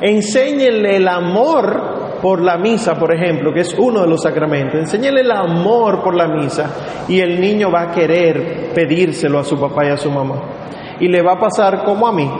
[0.00, 4.80] Enséñenle el amor por la misa, por ejemplo, que es uno de los sacramentos.
[4.80, 9.58] Enséñenle el amor por la misa y el niño va a querer pedírselo a su
[9.58, 10.36] papá y a su mamá.
[11.00, 12.30] Y le va a pasar como a mí,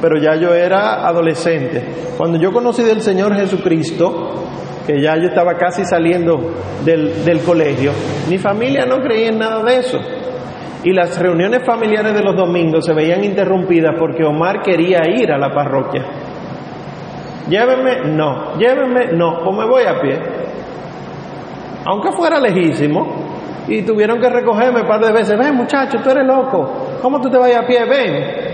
[0.00, 1.84] pero ya yo era adolescente.
[2.16, 4.44] Cuando yo conocí del Señor Jesucristo,
[4.86, 6.52] que ya yo estaba casi saliendo
[6.84, 7.92] del, del colegio,
[8.28, 9.98] mi familia no creía en nada de eso.
[10.82, 15.38] Y las reuniones familiares de los domingos se veían interrumpidas porque Omar quería ir a
[15.38, 16.04] la parroquia.
[17.48, 20.18] Llévenme, no, llévenme, no, o me voy a pie.
[21.86, 23.24] Aunque fuera lejísimo,
[23.66, 27.30] y tuvieron que recogerme un par de veces, ven muchacho, tú eres loco, ¿cómo tú
[27.30, 27.84] te vas a pie?
[27.84, 28.53] Ven.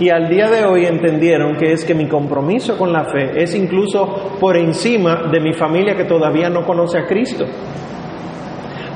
[0.00, 3.54] Y al día de hoy entendieron que es que mi compromiso con la fe es
[3.54, 7.44] incluso por encima de mi familia que todavía no conoce a Cristo.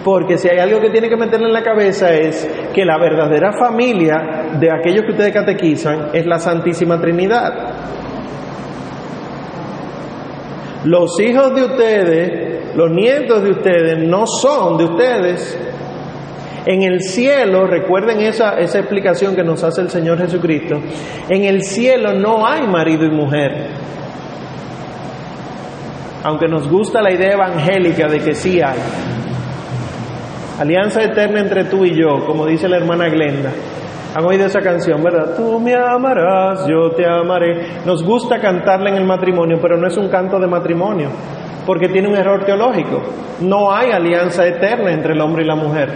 [0.05, 3.53] Porque si hay algo que tiene que meterle en la cabeza es que la verdadera
[3.53, 7.53] familia de aquellos que ustedes catequizan es la Santísima Trinidad.
[10.85, 15.59] Los hijos de ustedes, los nietos de ustedes, no son de ustedes.
[16.65, 20.81] En el cielo, recuerden esa, esa explicación que nos hace el Señor Jesucristo,
[21.29, 23.67] en el cielo no hay marido y mujer.
[26.23, 28.79] Aunque nos gusta la idea evangélica de que sí hay.
[30.61, 33.51] Alianza eterna entre tú y yo, como dice la hermana Glenda.
[34.15, 35.35] Han oído esa canción, ¿verdad?
[35.35, 37.79] Tú me amarás, yo te amaré.
[37.85, 41.09] Nos gusta cantarla en el matrimonio, pero no es un canto de matrimonio,
[41.67, 43.03] porque tiene un error teológico.
[43.41, 45.89] No hay alianza eterna entre el hombre y la mujer.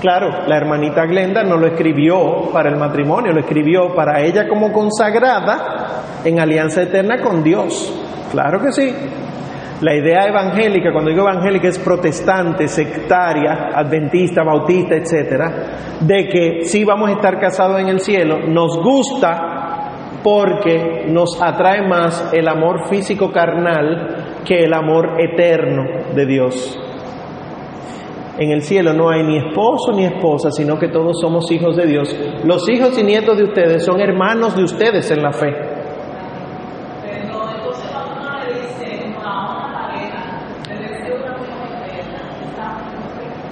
[0.00, 4.72] Claro, la hermanita Glenda no lo escribió para el matrimonio, lo escribió para ella como
[4.72, 7.92] consagrada en alianza eterna con Dios.
[8.30, 8.94] Claro que sí.
[9.80, 15.52] La idea evangélica, cuando digo evangélica, es protestante, sectaria, adventista, bautista, etcétera,
[16.00, 21.86] de que sí vamos a estar casados en el cielo, nos gusta porque nos atrae
[21.86, 25.84] más el amor físico carnal que el amor eterno
[26.14, 26.87] de Dios.
[28.38, 31.86] En el cielo no hay ni esposo ni esposa, sino que todos somos hijos de
[31.86, 32.16] Dios.
[32.44, 35.78] Los hijos y nietos de ustedes son hermanos de ustedes en la fe.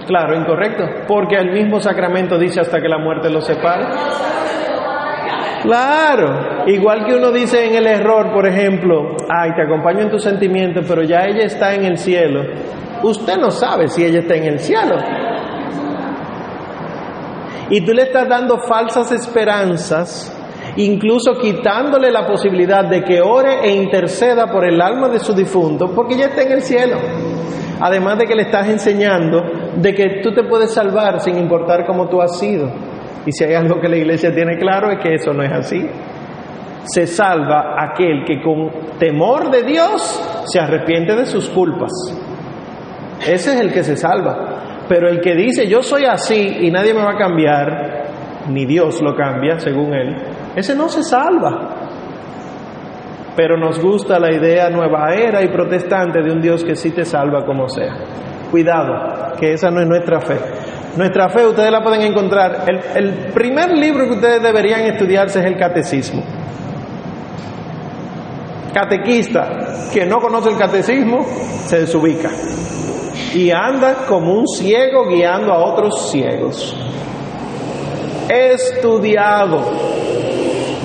[0.07, 3.87] Claro, incorrecto, porque el mismo sacramento dice hasta que la muerte los separe.
[5.63, 10.23] Claro, igual que uno dice en el error, por ejemplo, ay, te acompaño en tus
[10.23, 12.45] sentimientos, pero ya ella está en el cielo.
[13.03, 14.97] Usted no sabe si ella está en el cielo.
[17.69, 20.33] Y tú le estás dando falsas esperanzas,
[20.77, 25.93] incluso quitándole la posibilidad de que ore e interceda por el alma de su difunto,
[25.95, 26.97] porque ya está en el cielo.
[27.81, 29.43] Además de que le estás enseñando
[29.77, 32.71] de que tú te puedes salvar sin importar cómo tú has sido.
[33.27, 35.85] Y si hay algo que la iglesia tiene claro es que eso no es así.
[36.85, 41.91] Se salva aquel que con temor de Dios se arrepiente de sus culpas.
[43.21, 44.85] Ese es el que se salva.
[44.89, 48.05] Pero el que dice yo soy así y nadie me va a cambiar,
[48.49, 50.15] ni Dios lo cambia según él,
[50.55, 51.75] ese no se salva.
[53.35, 57.05] Pero nos gusta la idea nueva era y protestante de un Dios que sí te
[57.05, 57.95] salva como sea.
[58.51, 60.39] Cuidado, que esa no es nuestra fe.
[60.97, 62.65] Nuestra fe ustedes la pueden encontrar.
[62.67, 66.23] El, el primer libro que ustedes deberían estudiarse es el catecismo.
[68.73, 71.27] Catequista que no conoce el catecismo
[71.67, 72.31] se desubica
[73.37, 76.75] y anda como un ciego guiando a otros ciegos.
[78.31, 79.61] Estudiado,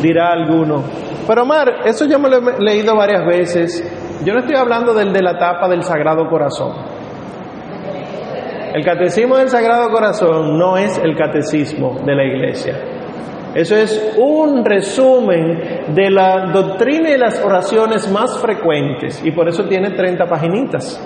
[0.01, 0.83] dirá alguno.
[1.25, 3.82] Pero Omar, eso yo me lo he leído varias veces.
[4.26, 6.73] Yo no estoy hablando del de la tapa del Sagrado Corazón.
[8.73, 12.76] El catecismo del Sagrado Corazón no es el catecismo de la iglesia.
[13.55, 19.63] Eso es un resumen de la doctrina y las oraciones más frecuentes y por eso
[19.69, 21.01] tiene 30 paginitas.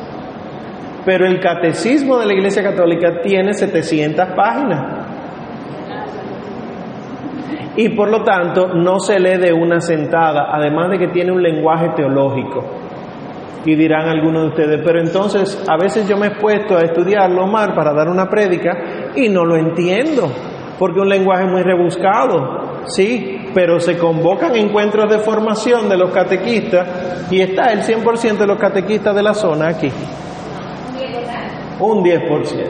[1.05, 5.05] Pero el catecismo de la Iglesia Católica tiene 700 páginas.
[7.77, 11.43] Y por lo tanto no se lee de una sentada, además de que tiene un
[11.43, 12.63] lenguaje teológico.
[13.65, 17.43] Y dirán algunos de ustedes, pero entonces a veces yo me he puesto a estudiarlo,
[17.43, 20.31] Omar, para dar una prédica y no lo entiendo,
[20.79, 22.63] porque un lenguaje muy rebuscado.
[22.87, 28.47] Sí, pero se convocan encuentros de formación de los catequistas y está el 100% de
[28.47, 29.91] los catequistas de la zona aquí.
[31.79, 32.67] Un 10%.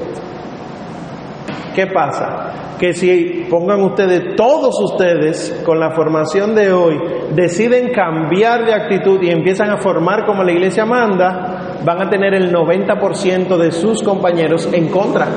[1.74, 2.76] ¿Qué pasa?
[2.80, 6.98] Que si pongan ustedes, todos ustedes, con la formación de hoy,
[7.34, 12.34] deciden cambiar de actitud y empiezan a formar como la iglesia manda, van a tener
[12.34, 15.28] el 90% de sus compañeros en contra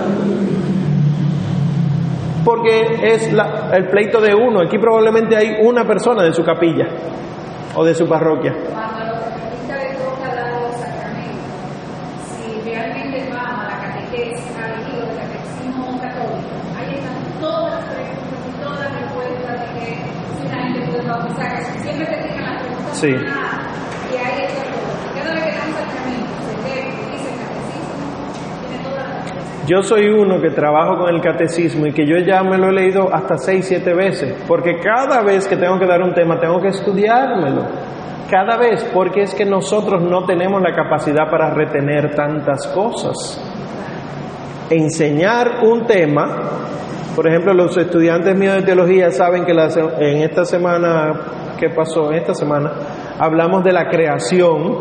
[2.49, 4.63] porque es la, el pleito de uno.
[4.63, 6.87] Aquí probablemente hay una persona de su capilla
[7.75, 8.55] o de su parroquia.
[8.73, 11.45] Cuando a los catequistas les toca dar los sacramentos,
[12.39, 16.49] si realmente van a la catequesis, al libro del catecismo católico,
[16.79, 19.87] ahí están todas las preguntas y todas las respuestas de que
[20.41, 22.88] si una gente puede bautizar, que siempre te digan las preguntas.
[22.88, 22.88] Sí.
[22.88, 22.88] Ah, y ahí está todo.
[22.88, 23.59] Cada vez que da un sacramento, se ve, dice el catecismo, tiene todas las respuestas.
[29.69, 32.73] Yo soy uno que trabajo con el catecismo y que yo ya me lo he
[32.73, 36.59] leído hasta seis, siete veces, porque cada vez que tengo que dar un tema tengo
[36.59, 37.67] que estudiármelo.
[38.31, 43.39] Cada vez, porque es que nosotros no tenemos la capacidad para retener tantas cosas.
[44.71, 46.37] Enseñar un tema,
[47.15, 51.13] por ejemplo, los estudiantes míos de teología saben que en esta semana,
[51.59, 52.13] ¿qué pasó?
[52.13, 52.73] Esta semana
[53.19, 54.77] hablamos de la creación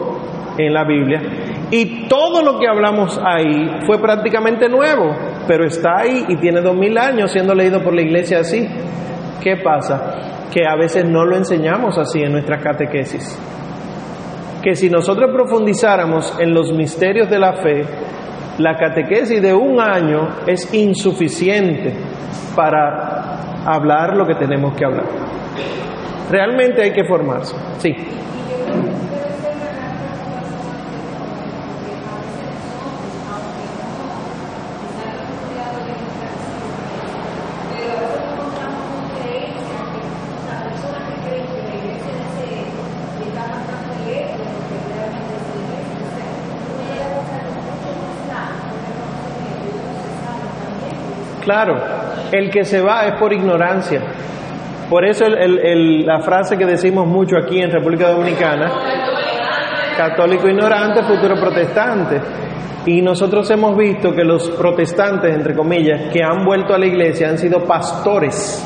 [0.58, 1.22] en la Biblia
[1.70, 5.14] y todo lo que hablamos ahí fue prácticamente nuevo,
[5.48, 8.68] pero está ahí y tiene dos mil años siendo leído por la iglesia así.
[9.42, 10.48] ¿Qué pasa?
[10.54, 13.38] Que a veces no lo enseñamos así en nuestras catequesis.
[14.64, 17.86] Que si nosotros profundizáramos en los misterios de la fe,
[18.58, 21.94] la catequesis de un año es insuficiente
[22.56, 25.37] para hablar lo que tenemos que hablar.
[26.30, 27.56] Realmente hay que formarse.
[27.80, 27.96] Sí.
[51.48, 51.82] Claro,
[52.34, 54.02] el que se va es por ignorancia.
[54.90, 58.72] Por eso la frase que decimos mucho aquí en República Dominicana,
[59.98, 62.22] católico ignorante, futuro protestante.
[62.86, 67.28] Y nosotros hemos visto que los protestantes, entre comillas, que han vuelto a la iglesia
[67.28, 68.66] han sido pastores.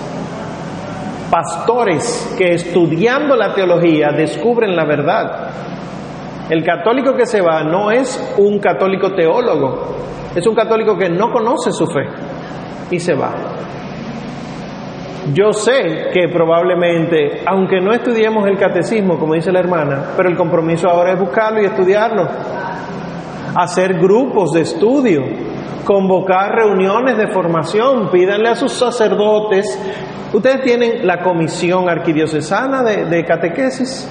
[1.32, 5.50] Pastores que estudiando la teología descubren la verdad.
[6.52, 9.96] El católico que se va no es un católico teólogo,
[10.36, 12.06] es un católico que no conoce su fe
[12.92, 13.32] y se va.
[15.34, 20.36] Yo sé que probablemente, aunque no estudiemos el catecismo, como dice la hermana, pero el
[20.36, 22.28] compromiso ahora es buscarlo y estudiarlo,
[23.56, 25.24] hacer grupos de estudio,
[25.86, 29.80] convocar reuniones de formación, pídanle a sus sacerdotes.
[30.34, 34.10] Ustedes tienen la comisión arquidiocesana de, catequesis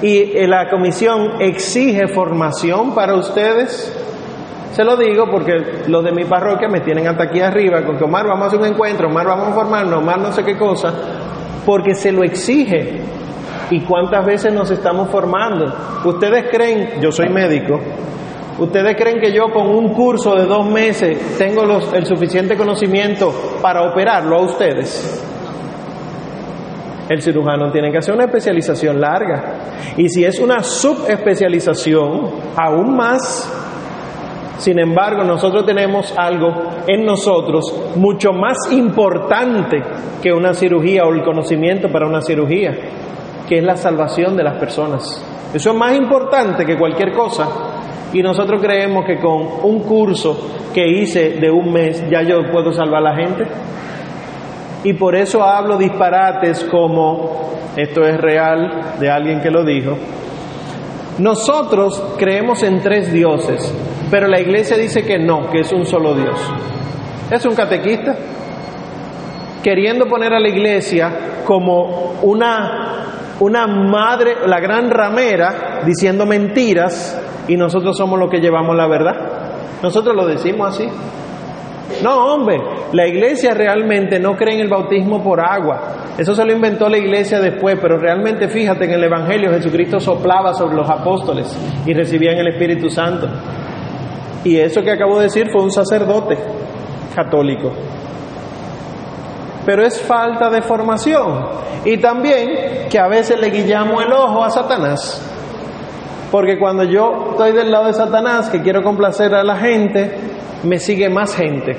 [0.00, 3.92] y eh, la comisión exige formación para ustedes.
[4.74, 8.02] Se lo digo porque los de mi parroquia me tienen hasta aquí arriba con que
[8.02, 10.92] Omar vamos a hacer un encuentro, Omar vamos a formarnos, Omar no sé qué cosa,
[11.64, 13.00] porque se lo exige.
[13.70, 15.72] ¿Y cuántas veces nos estamos formando?
[16.04, 17.78] Ustedes creen, yo soy médico,
[18.58, 21.62] ustedes creen que yo con un curso de dos meses tengo
[21.94, 25.24] el suficiente conocimiento para operarlo a ustedes.
[27.08, 29.54] El cirujano tiene que hacer una especialización larga.
[29.96, 33.60] Y si es una subespecialización, aún más.
[34.64, 36.50] Sin embargo, nosotros tenemos algo
[36.86, 39.76] en nosotros mucho más importante
[40.22, 42.72] que una cirugía o el conocimiento para una cirugía,
[43.46, 45.22] que es la salvación de las personas.
[45.52, 47.46] Eso es más importante que cualquier cosa.
[48.14, 52.72] Y nosotros creemos que con un curso que hice de un mes ya yo puedo
[52.72, 53.44] salvar a la gente.
[54.82, 59.94] Y por eso hablo disparates como, esto es real de alguien que lo dijo,
[61.18, 63.74] nosotros creemos en tres dioses,
[64.14, 66.38] pero la iglesia dice que no, que es un solo Dios.
[67.32, 68.14] Es un catequista
[69.60, 73.06] queriendo poner a la iglesia como una,
[73.40, 79.16] una madre, la gran ramera, diciendo mentiras y nosotros somos los que llevamos la verdad.
[79.82, 80.88] Nosotros lo decimos así.
[82.04, 82.60] No, hombre,
[82.92, 86.12] la iglesia realmente no cree en el bautismo por agua.
[86.16, 90.54] Eso se lo inventó la iglesia después, pero realmente fíjate en el Evangelio Jesucristo soplaba
[90.54, 91.52] sobre los apóstoles
[91.84, 93.28] y recibían el Espíritu Santo.
[94.44, 96.36] Y eso que acabo de decir fue un sacerdote
[97.14, 97.72] católico.
[99.64, 101.46] Pero es falta de formación.
[101.84, 105.30] Y también que a veces le guillamos el ojo a Satanás.
[106.30, 110.18] Porque cuando yo estoy del lado de Satanás, que quiero complacer a la gente,
[110.64, 111.76] me sigue más gente.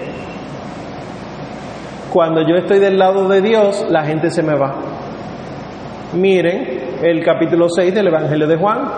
[2.11, 4.75] Cuando yo estoy del lado de Dios, la gente se me va.
[6.13, 8.89] Miren el capítulo 6 del Evangelio de Juan.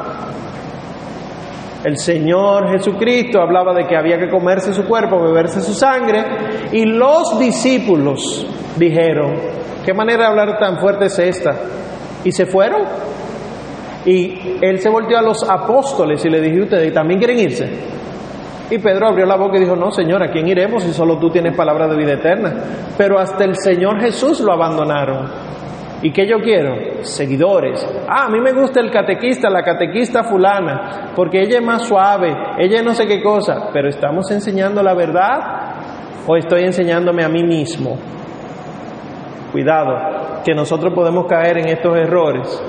[1.88, 6.22] El Señor Jesucristo hablaba de que había que comerse su cuerpo, beberse su sangre,
[6.74, 9.36] y los discípulos dijeron,
[9.86, 11.56] ¿qué manera de hablar tan fuerte es esta?
[12.26, 12.82] Y se fueron.
[14.06, 17.70] Y él se volvió a los apóstoles y le dijo, ¿ustedes también quieren irse?
[18.70, 21.30] Y Pedro abrió la boca y dijo, no, Señor, ¿a quién iremos si solo tú
[21.30, 22.54] tienes palabra de vida eterna?
[22.98, 25.26] Pero hasta el Señor Jesús lo abandonaron.
[26.02, 27.04] ¿Y qué yo quiero?
[27.04, 27.86] Seguidores.
[28.08, 32.36] Ah, a mí me gusta el catequista, la catequista fulana, porque ella es más suave,
[32.60, 35.40] ella no sé qué cosa, pero ¿estamos enseñando la verdad
[36.28, 37.98] o estoy enseñándome a mí mismo?
[39.52, 42.64] Cuidado, que nosotros podemos caer en estos errores.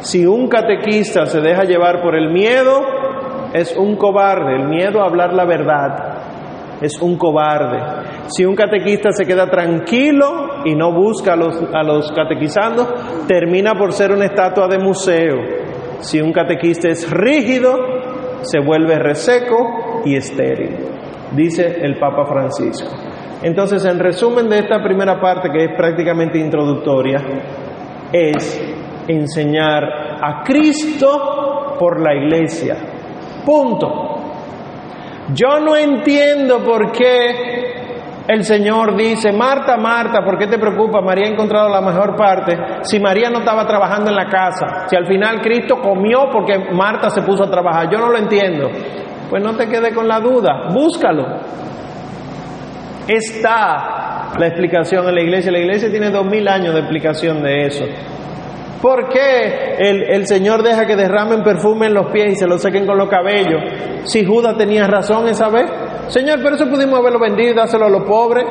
[0.00, 2.82] Si un catequista se deja llevar por el miedo,
[3.54, 4.56] es un cobarde.
[4.56, 6.13] El miedo a hablar la verdad
[6.84, 7.78] es un cobarde.
[8.26, 12.86] Si un catequista se queda tranquilo y no busca a los, a los catequizando,
[13.26, 15.36] termina por ser una estatua de museo.
[16.00, 17.78] Si un catequista es rígido,
[18.42, 20.76] se vuelve reseco y estéril,
[21.34, 22.90] dice el Papa Francisco.
[23.42, 27.20] Entonces, en resumen de esta primera parte, que es prácticamente introductoria,
[28.12, 28.60] es
[29.08, 29.84] enseñar
[30.22, 32.76] a Cristo por la iglesia.
[33.44, 34.03] Punto.
[35.32, 37.74] Yo no entiendo por qué
[38.28, 41.02] el Señor dice, Marta, Marta, ¿por qué te preocupas?
[41.04, 42.56] María ha encontrado la mejor parte.
[42.82, 47.10] Si María no estaba trabajando en la casa, si al final Cristo comió porque Marta
[47.10, 48.68] se puso a trabajar, yo no lo entiendo.
[49.30, 51.24] Pues no te quede con la duda, búscalo.
[53.08, 55.52] Está la explicación en la iglesia.
[55.52, 57.84] La iglesia tiene dos mil años de explicación de eso.
[58.84, 62.58] ¿Por qué el, el, Señor deja que derramen perfume en los pies y se lo
[62.58, 63.62] sequen con los cabellos?
[64.04, 65.70] Si Judas tenía razón esa vez.
[66.08, 68.44] Señor, pero eso pudimos haberlo vendido y dárselo a los pobres.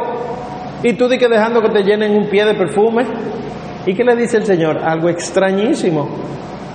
[0.82, 3.04] Y tú di que dejando que te llenen un pie de perfume.
[3.86, 4.80] ¿Y qué le dice el Señor?
[4.84, 6.10] Algo extrañísimo.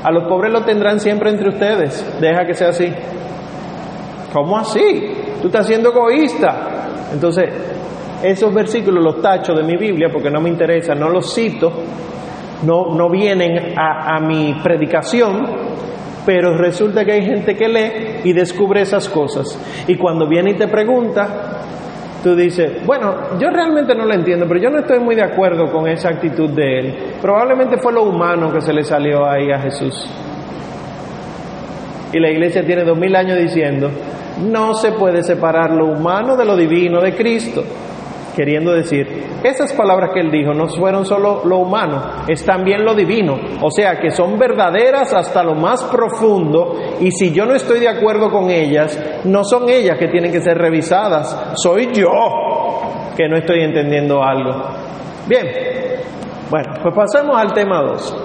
[0.05, 2.21] A los pobres lo tendrán siempre entre ustedes.
[2.21, 2.87] Deja que sea así.
[4.33, 5.17] ¿Cómo así?
[5.43, 7.11] Tú estás siendo egoísta.
[7.13, 7.47] Entonces,
[8.23, 11.73] esos versículos los tacho de mi Biblia porque no me interesa, no los cito
[12.63, 15.47] no, no vienen a, a mi predicación,
[16.27, 19.59] pero resulta que hay gente que lee y descubre esas cosas.
[19.87, 21.63] Y cuando viene y te pregunta,
[22.23, 25.71] tú dices, bueno, yo realmente no lo entiendo, pero yo no estoy muy de acuerdo
[25.71, 26.95] con esa actitud de él.
[27.23, 30.07] Probablemente fue lo humano que se le salió ahí a Jesús.
[32.13, 33.91] Y la iglesia tiene dos mil años diciendo,
[34.51, 37.65] no se puede separar lo humano de lo divino de Cristo
[38.39, 39.05] queriendo decir,
[39.43, 43.69] esas palabras que él dijo no fueron solo lo humano, es también lo divino, o
[43.69, 48.31] sea que son verdaderas hasta lo más profundo y si yo no estoy de acuerdo
[48.31, 52.09] con ellas, no son ellas que tienen que ser revisadas, soy yo
[53.17, 54.55] que no estoy entendiendo algo.
[55.27, 55.45] Bien,
[56.49, 58.17] bueno, pues pasemos al tema 2.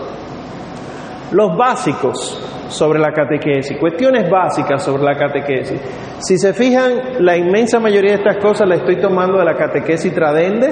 [1.31, 2.39] Los básicos
[2.73, 5.79] sobre la catequesis, cuestiones básicas sobre la catequesis.
[6.19, 10.13] Si se fijan, la inmensa mayoría de estas cosas las estoy tomando de la catequesis
[10.13, 10.67] Tradende,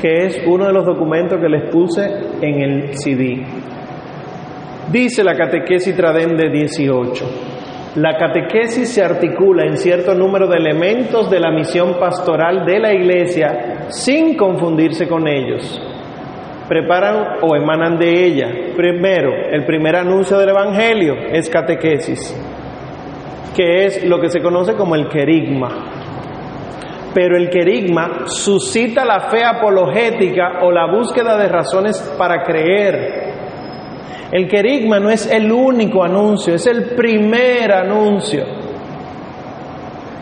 [0.00, 2.04] que es uno de los documentos que les puse
[2.40, 3.44] en el CD.
[4.90, 7.24] Dice la catequesis Tradende 18.
[7.96, 12.92] La catequesis se articula en cierto número de elementos de la misión pastoral de la
[12.92, 15.80] Iglesia sin confundirse con ellos
[16.68, 18.48] preparan o emanan de ella.
[18.76, 22.34] Primero, el primer anuncio del Evangelio es catequesis,
[23.54, 25.68] que es lo que se conoce como el querigma.
[27.14, 33.26] Pero el querigma suscita la fe apologética o la búsqueda de razones para creer.
[34.30, 38.44] El querigma no es el único anuncio, es el primer anuncio.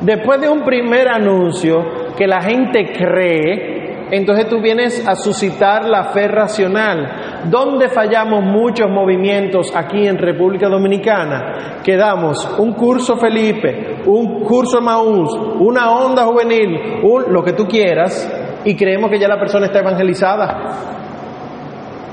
[0.02, 3.73] Después de un primer anuncio que la gente cree,
[4.16, 7.42] entonces tú vienes a suscitar la fe racional.
[7.50, 11.80] ¿Dónde fallamos muchos movimientos aquí en República Dominicana?
[11.82, 17.66] Que damos un curso Felipe, un curso Maús, una onda juvenil, un, lo que tú
[17.66, 18.30] quieras,
[18.64, 20.70] y creemos que ya la persona está evangelizada.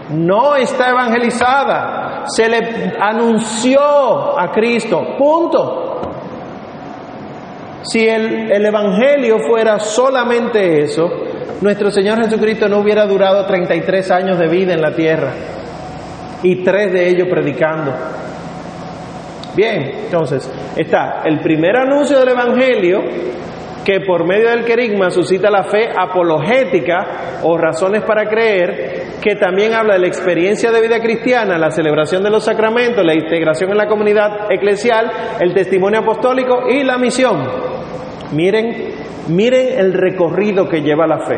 [0.10, 2.24] No está evangelizada.
[2.26, 5.16] Se le anunció a Cristo.
[5.18, 6.02] Punto.
[7.84, 11.10] Si el, el Evangelio fuera solamente eso,
[11.62, 15.32] nuestro Señor Jesucristo no hubiera durado 33 años de vida en la tierra
[16.44, 17.94] y tres de ellos predicando.
[19.56, 23.02] Bien, entonces está el primer anuncio del Evangelio
[23.84, 29.74] que por medio del querigma suscita la fe apologética o razones para creer, que también
[29.74, 33.78] habla de la experiencia de vida cristiana, la celebración de los sacramentos, la integración en
[33.78, 37.71] la comunidad eclesial, el testimonio apostólico y la misión.
[38.32, 38.92] Miren
[39.28, 41.38] Miren el recorrido que lleva la fe.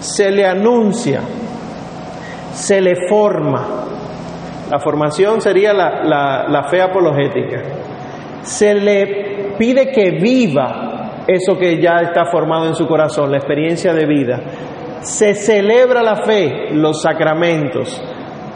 [0.00, 1.20] Se le anuncia,
[2.52, 3.84] se le forma,
[4.70, 7.62] La formación sería la, la, la fe apologética.
[8.42, 13.94] Se le pide que viva eso que ya está formado en su corazón, la experiencia
[13.94, 14.40] de vida.
[15.00, 18.02] Se celebra la fe, los sacramentos.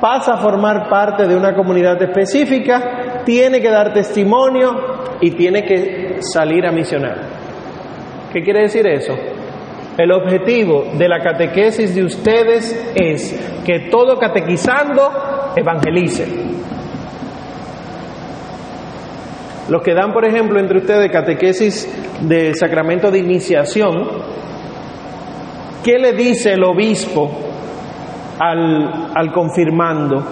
[0.01, 4.92] Pasa a formar parte de una comunidad específica, tiene que dar testimonio
[5.23, 7.17] y tiene que salir a misionar.
[8.33, 9.15] ¿Qué quiere decir eso?
[9.97, 16.27] El objetivo de la catequesis de ustedes es que todo catequizando evangelice.
[19.69, 21.89] Los que dan, por ejemplo, entre ustedes catequesis
[22.23, 24.09] de sacramento de iniciación,
[25.85, 27.31] ¿qué le dice el obispo
[28.41, 30.25] al, al confirmando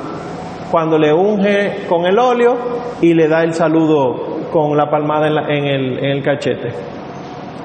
[0.68, 2.56] cuando le unge con el óleo
[3.00, 6.72] y le da el saludo con la palmada en, el, el cachete?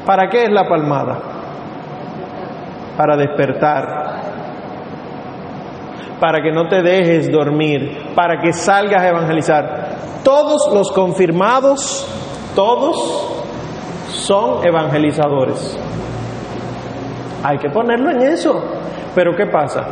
[0.06, 1.20] ¿Para qué es la palmada?
[2.96, 4.22] Para despertar,
[6.20, 9.96] para que no te dejes dormir, para que salgas a evangelizar.
[10.24, 12.08] Todos los confirmados,
[12.56, 13.36] todos
[14.10, 15.78] son evangelizadores.
[17.44, 18.64] Hay que ponerlo en eso.
[19.14, 19.86] Pero ¿qué pasa?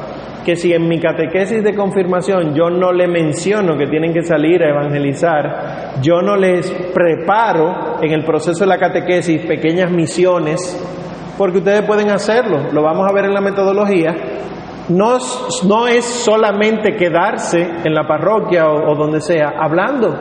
[0.46, 4.62] Que si en mi catequesis de confirmación yo no le menciono que tienen que salir
[4.64, 10.60] a evangelizar, yo no les preparo en el proceso de la catequesis pequeñas misiones,
[11.38, 14.14] porque ustedes pueden hacerlo, lo vamos a ver en la metodología,
[14.90, 15.18] no,
[15.66, 20.14] no es solamente quedarse en la parroquia o, o donde sea hablando.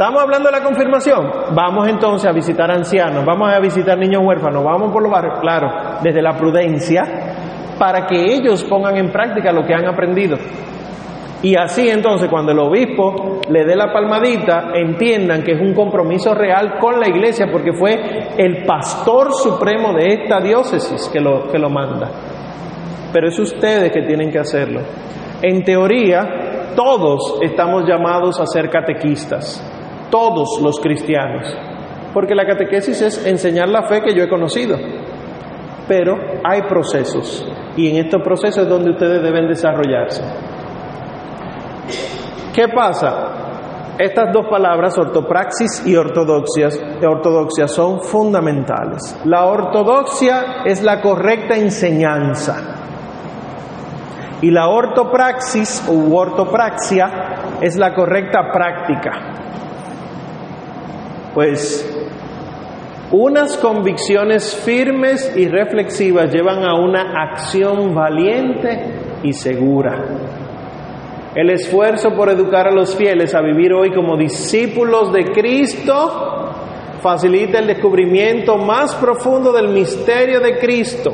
[0.00, 1.30] Estamos hablando de la confirmación.
[1.54, 5.68] Vamos entonces a visitar ancianos, vamos a visitar niños huérfanos, vamos por los barrios, claro,
[6.02, 7.29] desde la prudencia,
[7.80, 10.36] para que ellos pongan en práctica lo que han aprendido.
[11.42, 16.34] Y así entonces cuando el obispo le dé la palmadita, entiendan que es un compromiso
[16.34, 17.98] real con la iglesia, porque fue
[18.36, 22.10] el pastor supremo de esta diócesis que lo, que lo manda
[23.12, 24.80] pero es ustedes que tienen que hacerlo.
[25.42, 29.62] En teoría, todos estamos llamados a ser catequistas,
[30.10, 31.46] todos los cristianos,
[32.12, 34.76] porque la catequesis es enseñar la fe que yo he conocido,
[35.90, 37.44] pero hay procesos
[37.76, 40.22] y en estos procesos es donde ustedes deben desarrollarse.
[42.54, 43.96] ¿Qué pasa?
[43.98, 49.18] Estas dos palabras, ortopraxis y ortodoxia, son fundamentales.
[49.24, 52.54] La ortodoxia es la correcta enseñanza.
[54.42, 59.10] Y la ortopraxis u ortopraxia es la correcta práctica.
[61.34, 61.84] Pues
[63.12, 70.04] unas convicciones firmes y reflexivas llevan a una acción valiente y segura.
[71.34, 76.52] El esfuerzo por educar a los fieles a vivir hoy como discípulos de Cristo
[77.00, 81.12] facilita el descubrimiento más profundo del misterio de Cristo.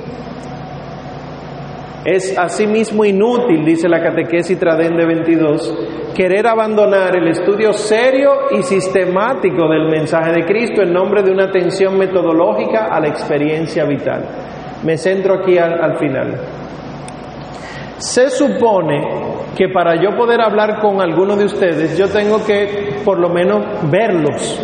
[2.06, 9.68] Es asimismo inútil, dice la catequesis Tradende 22, querer abandonar el estudio serio y sistemático
[9.68, 14.24] del mensaje de Cristo en nombre de una atención metodológica a la experiencia vital.
[14.84, 16.34] Me centro aquí al, al final.
[17.98, 19.02] Se supone
[19.56, 23.64] que para yo poder hablar con alguno de ustedes, yo tengo que por lo menos
[23.90, 24.62] verlos.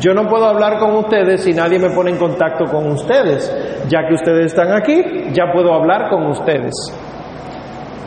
[0.00, 3.52] Yo no puedo hablar con ustedes si nadie me pone en contacto con ustedes.
[3.88, 6.74] Ya que ustedes están aquí, ya puedo hablar con ustedes.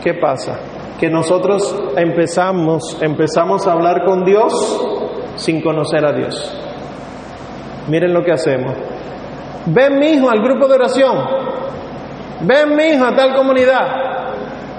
[0.03, 0.59] ¿Qué pasa?
[0.99, 6.57] Que nosotros empezamos, empezamos a hablar con Dios sin conocer a Dios.
[7.87, 8.73] Miren lo que hacemos.
[9.67, 11.17] Ven mi hijo al grupo de oración.
[12.41, 14.07] Ven mi hijo a tal comunidad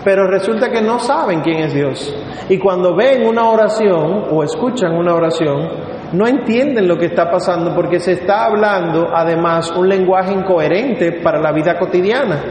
[0.04, 2.14] pero resulta que no saben quién es Dios.
[2.48, 5.68] Y cuando ven una oración o escuchan una oración,
[6.12, 11.38] no entienden lo que está pasando porque se está hablando además un lenguaje incoherente para
[11.38, 12.42] la vida cotidiana.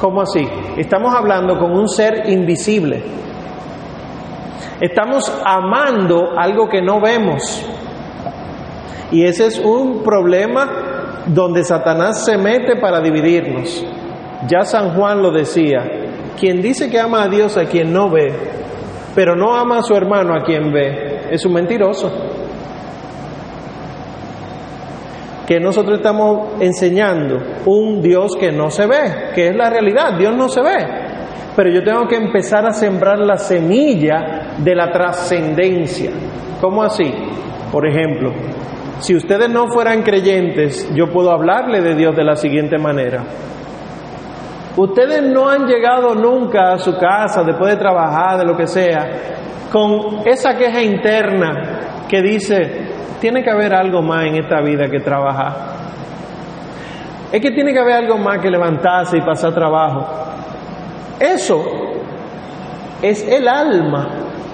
[0.00, 0.46] ¿Cómo así?
[0.76, 3.02] Estamos hablando con un ser invisible.
[4.80, 7.66] Estamos amando algo que no vemos.
[9.10, 10.68] Y ese es un problema
[11.26, 13.84] donde Satanás se mete para dividirnos.
[14.46, 15.80] Ya San Juan lo decía,
[16.38, 18.32] quien dice que ama a Dios a quien no ve,
[19.14, 22.10] pero no ama a su hermano a quien ve, es un mentiroso.
[25.46, 30.34] Que nosotros estamos enseñando un Dios que no se ve, que es la realidad, Dios
[30.36, 31.08] no se ve.
[31.56, 36.10] Pero yo tengo que empezar a sembrar la semilla de la trascendencia.
[36.60, 37.12] ¿Cómo así?
[37.72, 38.32] Por ejemplo,
[39.00, 43.24] si ustedes no fueran creyentes, yo puedo hablarle de Dios de la siguiente manera.
[44.76, 49.10] Ustedes no han llegado nunca a su casa después de trabajar, de lo que sea,
[49.72, 52.88] con esa queja interna que dice,
[53.20, 55.78] tiene que haber algo más en esta vida que trabajar.
[57.30, 60.06] Es que tiene que haber algo más que levantarse y pasar trabajo.
[61.20, 61.64] Eso
[63.02, 64.08] es el alma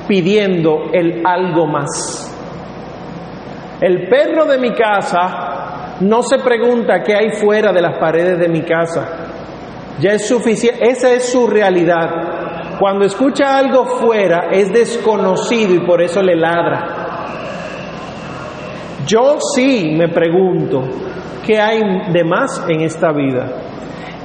[0.09, 2.31] pidiendo el algo más.
[3.81, 8.49] El perro de mi casa no se pregunta qué hay fuera de las paredes de
[8.49, 9.09] mi casa.
[10.01, 12.44] Ya es suficiente, esa es su realidad.
[12.79, 17.05] Cuando escucha algo fuera es desconocido y por eso le ladra.
[19.07, 20.83] Yo sí me pregunto,
[21.45, 23.47] ¿qué hay de más en esta vida?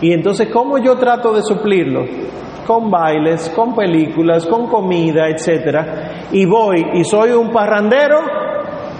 [0.02, 2.06] Y entonces, ¿cómo yo trato de suplirlo?
[2.66, 6.28] Con bailes, con películas, con comida, etcétera.
[6.32, 8.20] Y voy y soy un parrandero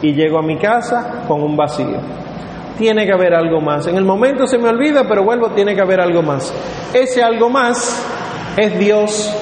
[0.02, 1.98] y llego a mi casa con un vacío.
[2.78, 3.88] Tiene que haber algo más.
[3.88, 6.54] En el momento se me olvida, pero vuelvo, tiene que haber algo más.
[6.94, 8.29] Ese algo más
[8.60, 9.36] es Dios.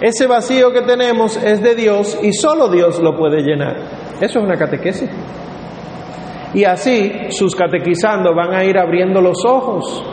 [0.00, 3.76] Ese vacío que tenemos es de Dios y solo Dios lo puede llenar.
[4.20, 5.08] Eso es una catequesis.
[6.52, 10.04] Y así sus catequizando van a ir abriendo los ojos.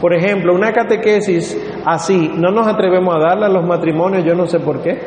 [0.00, 4.46] Por ejemplo, una catequesis así, no nos atrevemos a darla a los matrimonios, yo no
[4.46, 5.00] sé por qué.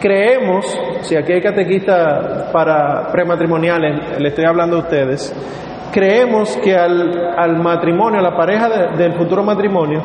[0.00, 0.66] Creemos,
[1.02, 5.32] si aquí hay catequistas para prematrimoniales, le estoy hablando a ustedes,
[5.92, 10.02] creemos que al, matrimonio, a la pareja de- del futuro matrimonio,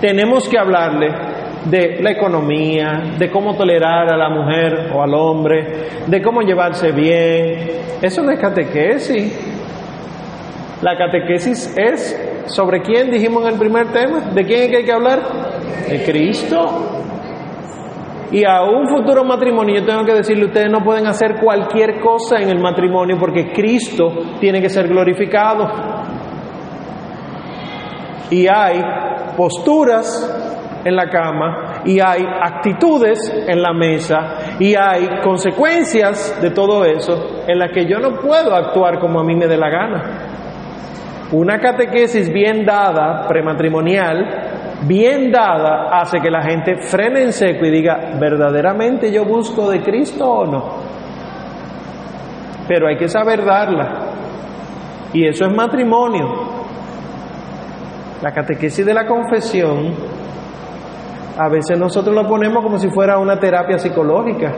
[0.00, 1.08] tenemos que hablarle
[1.64, 6.92] de la economía, de cómo tolerar a la mujer o al hombre, de cómo llevarse
[6.92, 7.70] bien.
[8.00, 9.58] Eso no es catequesis.
[10.82, 14.84] La catequesis es sobre quién dijimos en el primer tema, de quién es que hay
[14.84, 15.20] que hablar,
[15.88, 16.96] de Cristo.
[18.32, 22.40] Y a un futuro matrimonio yo tengo que decirle, ustedes no pueden hacer cualquier cosa
[22.40, 25.68] en el matrimonio porque Cristo tiene que ser glorificado.
[28.30, 28.80] Y hay
[29.36, 30.50] posturas
[30.84, 37.42] en la cama y hay actitudes en la mesa y hay consecuencias de todo eso
[37.46, 40.02] en las que yo no puedo actuar como a mí me dé la gana.
[41.32, 44.26] Una catequesis bien dada, prematrimonial,
[44.86, 49.80] bien dada, hace que la gente frene en seco y diga, ¿verdaderamente yo busco de
[49.80, 50.64] Cristo o no?
[52.66, 54.06] Pero hay que saber darla.
[55.12, 56.59] Y eso es matrimonio.
[58.22, 59.94] La catequesis de la confesión,
[61.38, 64.52] a veces nosotros lo ponemos como si fuera una terapia psicológica.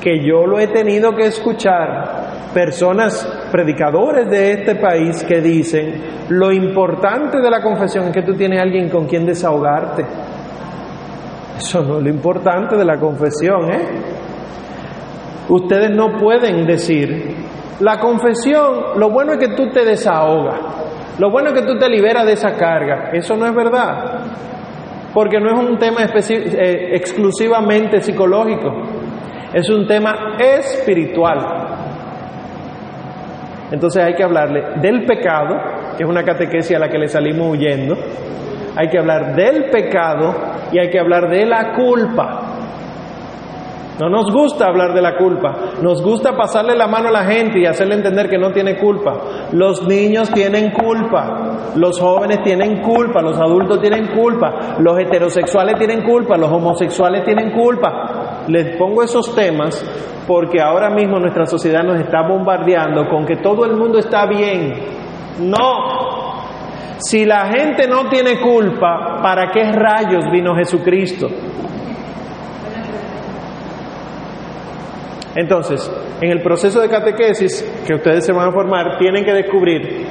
[0.00, 6.52] Que yo lo he tenido que escuchar personas, predicadores de este país que dicen, lo
[6.52, 10.04] importante de la confesión es que tú tienes alguien con quien desahogarte.
[11.58, 13.82] Eso no es lo importante de la confesión, ¿eh?
[15.48, 17.34] Ustedes no pueden decir,
[17.80, 20.60] la confesión, lo bueno es que tú te desahogas,
[21.18, 23.10] lo bueno es que tú te liberas de esa carga.
[23.12, 24.20] Eso no es verdad,
[25.12, 28.72] porque no es un tema eh, exclusivamente psicológico,
[29.52, 31.38] es un tema espiritual.
[33.70, 35.56] Entonces hay que hablarle del pecado,
[35.96, 37.96] que es una catequesis a la que le salimos huyendo,
[38.76, 40.34] hay que hablar del pecado
[40.72, 42.47] y hay que hablar de la culpa.
[43.98, 47.58] No nos gusta hablar de la culpa, nos gusta pasarle la mano a la gente
[47.58, 49.48] y hacerle entender que no tiene culpa.
[49.52, 56.02] Los niños tienen culpa, los jóvenes tienen culpa, los adultos tienen culpa, los heterosexuales tienen
[56.04, 58.44] culpa, los homosexuales tienen culpa.
[58.46, 59.84] Les pongo esos temas
[60.28, 64.74] porque ahora mismo nuestra sociedad nos está bombardeando con que todo el mundo está bien.
[65.40, 66.38] No,
[66.98, 71.28] si la gente no tiene culpa, ¿para qué rayos vino Jesucristo?
[75.38, 75.88] Entonces,
[76.20, 80.04] en el proceso de catequesis que ustedes se van a formar, tienen que descubrir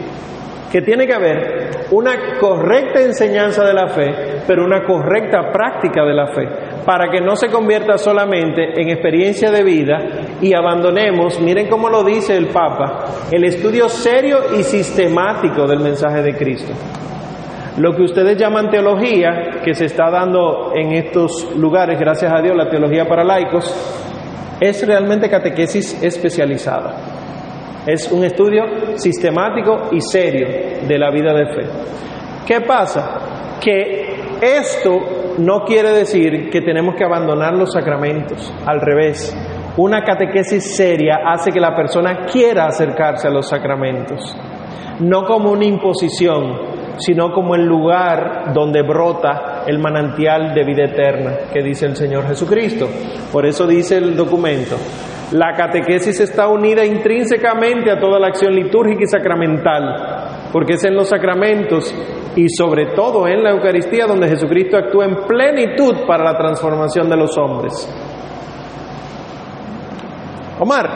[0.72, 4.16] que tiene que haber una correcta enseñanza de la fe,
[4.48, 6.48] pero una correcta práctica de la fe,
[6.86, 9.98] para que no se convierta solamente en experiencia de vida
[10.42, 16.22] y abandonemos, miren cómo lo dice el Papa, el estudio serio y sistemático del mensaje
[16.22, 16.72] de Cristo.
[17.78, 22.56] Lo que ustedes llaman teología, que se está dando en estos lugares, gracias a Dios,
[22.56, 24.07] la teología para laicos,
[24.60, 26.96] es realmente catequesis especializada.
[27.86, 28.64] Es un estudio
[28.96, 30.48] sistemático y serio
[30.88, 31.70] de la vida de fe.
[32.46, 33.58] ¿Qué pasa?
[33.62, 39.36] Que esto no quiere decir que tenemos que abandonar los sacramentos, al revés.
[39.78, 44.36] Una catequesis seria hace que la persona quiera acercarse a los sacramentos,
[45.00, 51.32] no como una imposición, sino como el lugar donde brota el manantial de vida eterna
[51.54, 52.88] que dice el Señor Jesucristo.
[53.32, 54.76] Por eso dice el documento,
[55.32, 60.96] la catequesis está unida intrínsecamente a toda la acción litúrgica y sacramental, porque es en
[60.96, 61.94] los sacramentos
[62.36, 67.18] y sobre todo en la Eucaristía donde Jesucristo actúa en plenitud para la transformación de
[67.18, 67.74] los hombres.
[70.60, 70.90] Omar,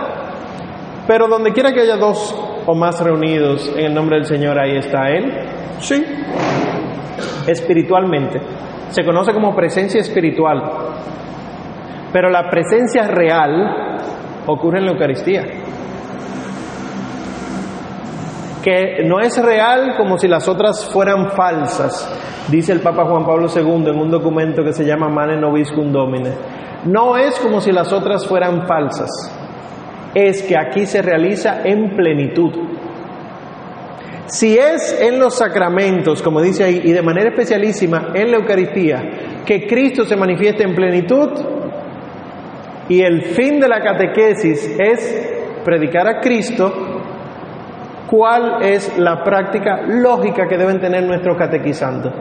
[1.06, 4.78] pero donde quiera que haya dos o más reunidos en el nombre del Señor, ahí
[4.78, 5.32] está Él.
[5.80, 6.04] Sí,
[7.48, 8.40] espiritualmente.
[8.90, 10.62] Se conoce como presencia espiritual.
[12.12, 13.98] Pero la presencia real
[14.46, 15.46] ocurre en la Eucaristía.
[18.64, 22.08] Que no es real como si las otras fueran falsas,
[22.50, 26.32] dice el Papa Juan Pablo II en un documento que se llama Mane Noviscum Domine.
[26.86, 29.10] No es como si las otras fueran falsas,
[30.14, 32.52] es que aquí se realiza en plenitud.
[34.28, 39.02] Si es en los sacramentos, como dice ahí, y de manera especialísima en la Eucaristía,
[39.46, 41.30] que Cristo se manifiesta en plenitud,
[42.88, 45.30] y el fin de la catequesis es
[45.64, 46.74] predicar a Cristo,
[48.10, 52.12] ¿cuál es la práctica lógica que deben tener nuestros catequizantes?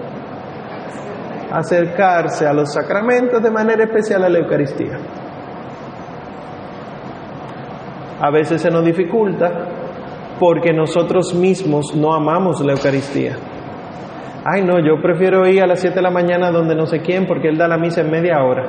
[1.52, 4.98] Acercarse a los sacramentos de manera especial a la Eucaristía.
[8.20, 9.50] A veces se nos dificulta
[10.38, 13.36] porque nosotros mismos no amamos la Eucaristía.
[14.44, 17.26] Ay, no, yo prefiero ir a las 7 de la mañana donde no sé quién
[17.26, 18.64] porque él da la misa en media hora.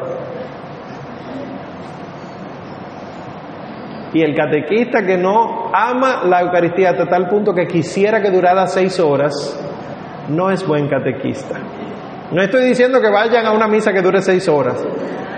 [4.14, 8.68] Y el catequista que no ama la Eucaristía hasta tal punto que quisiera que durara
[8.68, 9.34] seis horas,
[10.28, 11.56] no es buen catequista.
[12.32, 14.86] No estoy diciendo que vayan a una misa que dure seis horas.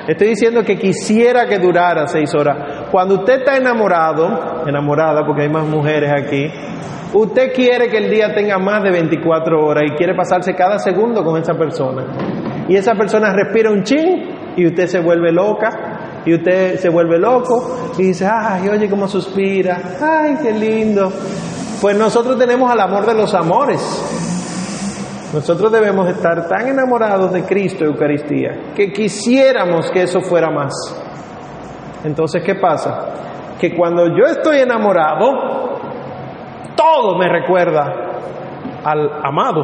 [0.08, 2.90] Estoy diciendo que quisiera que durara seis horas.
[2.92, 6.52] Cuando usted está enamorado, enamorada porque hay más mujeres aquí,
[7.14, 11.24] usted quiere que el día tenga más de 24 horas y quiere pasarse cada segundo
[11.24, 12.04] con esa persona.
[12.68, 17.18] Y esa persona respira un chin y usted se vuelve loca y usted se vuelve
[17.18, 21.12] loco y dice, ay, oye cómo suspira, ay, qué lindo.
[21.82, 24.33] Pues nosotros tenemos al amor de los amores.
[25.34, 30.74] Nosotros debemos estar tan enamorados de Cristo Eucaristía que quisiéramos que eso fuera más.
[32.04, 33.56] Entonces, ¿qué pasa?
[33.60, 35.80] Que cuando yo estoy enamorado,
[36.76, 37.94] todo me recuerda
[38.84, 39.64] al amado,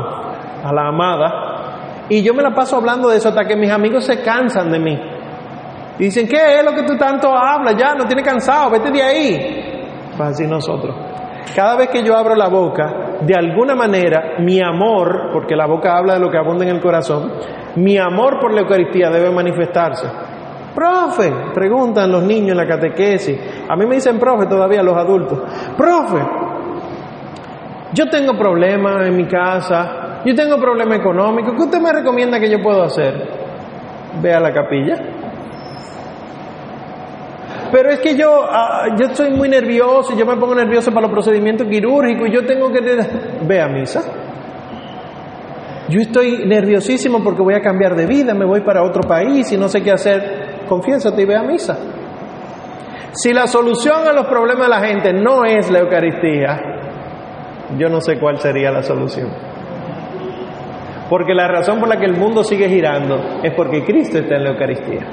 [0.64, 4.06] a la amada, y yo me la paso hablando de eso hasta que mis amigos
[4.06, 5.00] se cansan de mí.
[6.00, 7.76] Y dicen, ¿qué es lo que tú tanto hablas?
[7.78, 9.86] Ya, no tiene cansado, vete de ahí.
[10.18, 10.96] Pues así nosotros.
[11.56, 15.98] Cada vez que yo abro la boca, de alguna manera, mi amor, porque la boca
[15.98, 17.32] habla de lo que abunda en el corazón,
[17.76, 20.08] mi amor por la Eucaristía debe manifestarse.
[20.74, 23.38] Profe, preguntan los niños en la catequesis.
[23.68, 25.40] A mí me dicen profe todavía los adultos.
[25.76, 26.22] Profe,
[27.94, 31.56] yo tengo problemas en mi casa, yo tengo problemas económicos.
[31.56, 33.28] ¿Qué usted me recomienda que yo puedo hacer?
[34.22, 34.96] Ve a la capilla.
[37.72, 41.12] Pero es que yo, ah, yo estoy muy nervioso, yo me pongo nervioso para los
[41.12, 42.80] procedimientos quirúrgicos y yo tengo que...
[43.46, 44.02] Ve a misa.
[45.90, 49.58] Yo estoy nerviosísimo porque voy a cambiar de vida, me voy para otro país y
[49.58, 50.66] no sé qué hacer.
[50.68, 51.78] Confiésate y ve a misa.
[53.12, 56.62] Si la solución a los problemas de la gente no es la Eucaristía,
[57.78, 59.30] yo no sé cuál sería la solución.
[61.10, 64.44] Porque la razón por la que el mundo sigue girando es porque Cristo está en
[64.44, 65.08] la Eucaristía.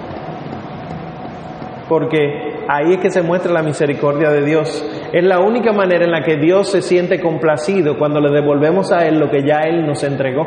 [1.88, 4.84] Porque ahí es que se muestra la misericordia de Dios.
[5.12, 9.06] Es la única manera en la que Dios se siente complacido cuando le devolvemos a
[9.06, 10.46] Él lo que ya Él nos entregó.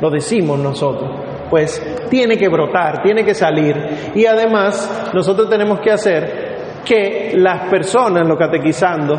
[0.00, 1.10] Lo decimos nosotros.
[1.50, 3.76] Pues tiene que brotar, tiene que salir.
[4.14, 6.54] Y además nosotros tenemos que hacer
[6.84, 9.14] que las personas, lo catequizando,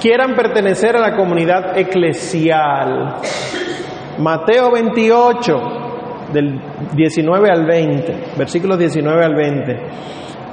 [0.00, 3.16] quieran pertenecer a la comunidad eclesial.
[4.18, 5.60] Mateo 28,
[6.32, 6.60] del
[6.94, 9.80] 19 al 20, versículos 19 al 20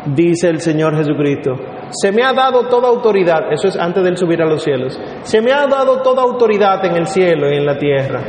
[0.05, 1.55] dice el Señor Jesucristo,
[1.89, 4.99] se me ha dado toda autoridad, eso es antes de él subir a los cielos,
[5.23, 8.21] se me ha dado toda autoridad en el cielo y en la tierra.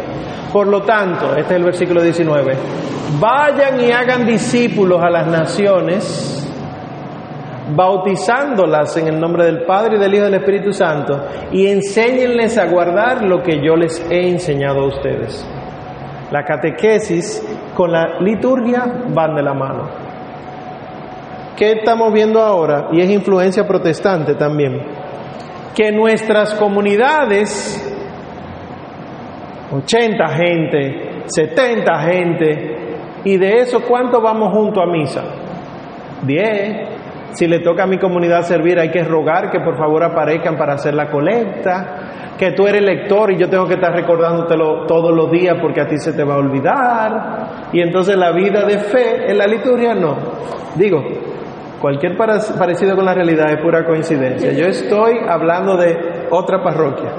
[0.52, 2.54] Por lo tanto, este es el versículo 19,
[3.20, 6.34] vayan y hagan discípulos a las naciones,
[7.74, 11.20] bautizándolas en el nombre del Padre y del Hijo y del Espíritu Santo,
[11.52, 15.46] y enséñenles a guardar lo que yo les he enseñado a ustedes.
[16.30, 17.42] La catequesis
[17.74, 20.07] con la liturgia van de la mano.
[21.58, 22.88] ¿Qué estamos viendo ahora?
[22.92, 24.80] Y es influencia protestante también.
[25.74, 27.84] Que nuestras comunidades,
[29.72, 32.78] 80 gente, 70 gente,
[33.24, 35.24] y de eso, ¿cuánto vamos junto a misa?
[36.22, 36.88] 10.
[37.32, 40.74] Si le toca a mi comunidad servir, hay que rogar que por favor aparezcan para
[40.74, 42.36] hacer la colecta.
[42.38, 45.88] Que tú eres lector y yo tengo que estar recordándotelo todos los días porque a
[45.88, 47.70] ti se te va a olvidar.
[47.72, 50.16] Y entonces la vida de fe en la liturgia no.
[50.76, 51.02] Digo,
[51.80, 54.52] Cualquier parecido con la realidad es pura coincidencia.
[54.52, 57.10] Yo estoy hablando de otra parroquia,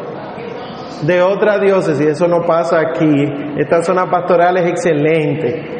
[1.03, 3.25] de otra diócesis, eso no pasa aquí.
[3.57, 5.79] Esta zona pastoral es excelente.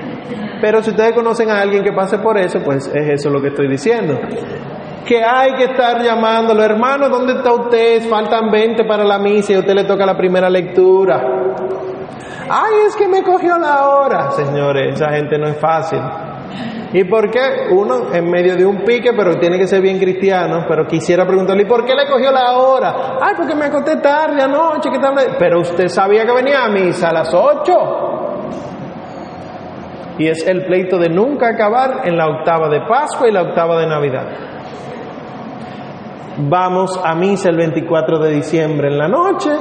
[0.62, 3.50] Pero si ustedes conocen a alguien que pase por eso, pues es eso lo que
[3.50, 4.18] estoy diciendo.
[5.06, 8.08] Que hay que estar llamándolo, hermano, ¿dónde está usted?
[8.10, 11.22] Faltan 20 para la misa y a usted le toca la primera lectura.
[12.50, 14.32] ay, es que me cogió la hora.
[14.32, 16.00] Señores, esa gente no es fácil.
[16.92, 17.68] ¿Y por qué?
[17.72, 21.64] Uno en medio de un pique, pero tiene que ser bien cristiano, pero quisiera preguntarle,
[21.64, 23.20] ¿y por qué le cogió la hora?
[23.22, 25.16] Ay, porque me acosté tarde anoche, ¿qué tal?
[25.38, 27.74] Pero usted sabía que venía a misa a las 8.
[30.18, 33.80] Y es el pleito de nunca acabar en la octava de Pascua y la octava
[33.80, 34.28] de Navidad.
[36.40, 39.52] Vamos a misa el 24 de diciembre en la noche,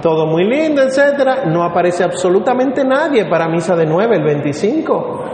[0.00, 1.46] todo muy lindo, etcétera.
[1.46, 5.24] No aparece absolutamente nadie para misa de 9 el 25.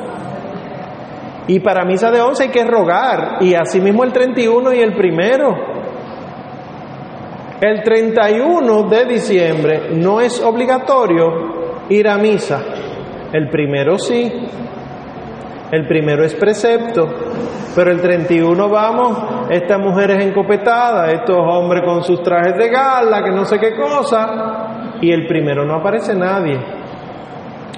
[1.48, 5.54] Y para misa de 11 hay que rogar, y asimismo el 31 y el primero.
[7.60, 12.60] El 31 de diciembre no es obligatorio ir a misa.
[13.32, 14.30] El primero sí.
[15.70, 17.06] El primero es precepto.
[17.74, 19.18] Pero el 31 vamos,
[19.50, 24.96] estas mujeres encopetadas, estos hombres con sus trajes de gala, que no sé qué cosa.
[25.00, 26.58] Y el primero no aparece nadie.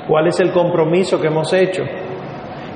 [0.06, 1.82] ¿Cuál es el compromiso que hemos hecho?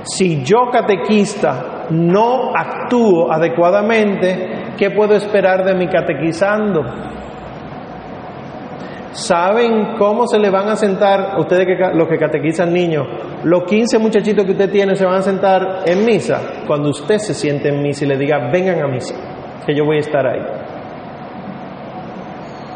[0.03, 6.81] Si yo catequista no actúo adecuadamente, ¿qué puedo esperar de mi catequizando?
[9.11, 13.05] ¿Saben cómo se le van a sentar, ustedes que, los que catequizan niños,
[13.43, 16.41] los 15 muchachitos que usted tiene se van a sentar en misa?
[16.67, 19.15] Cuando usted se siente en misa y le diga, vengan a misa,
[19.65, 20.62] que yo voy a estar ahí.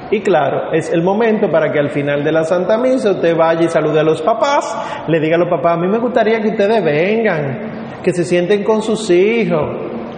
[0.10, 3.64] Y claro, es el momento para que al final de la Santa Misa usted vaya
[3.64, 6.50] y salude a los papás, le diga a los papás, a mí me gustaría que
[6.50, 9.62] ustedes vengan, que se sienten con sus hijos,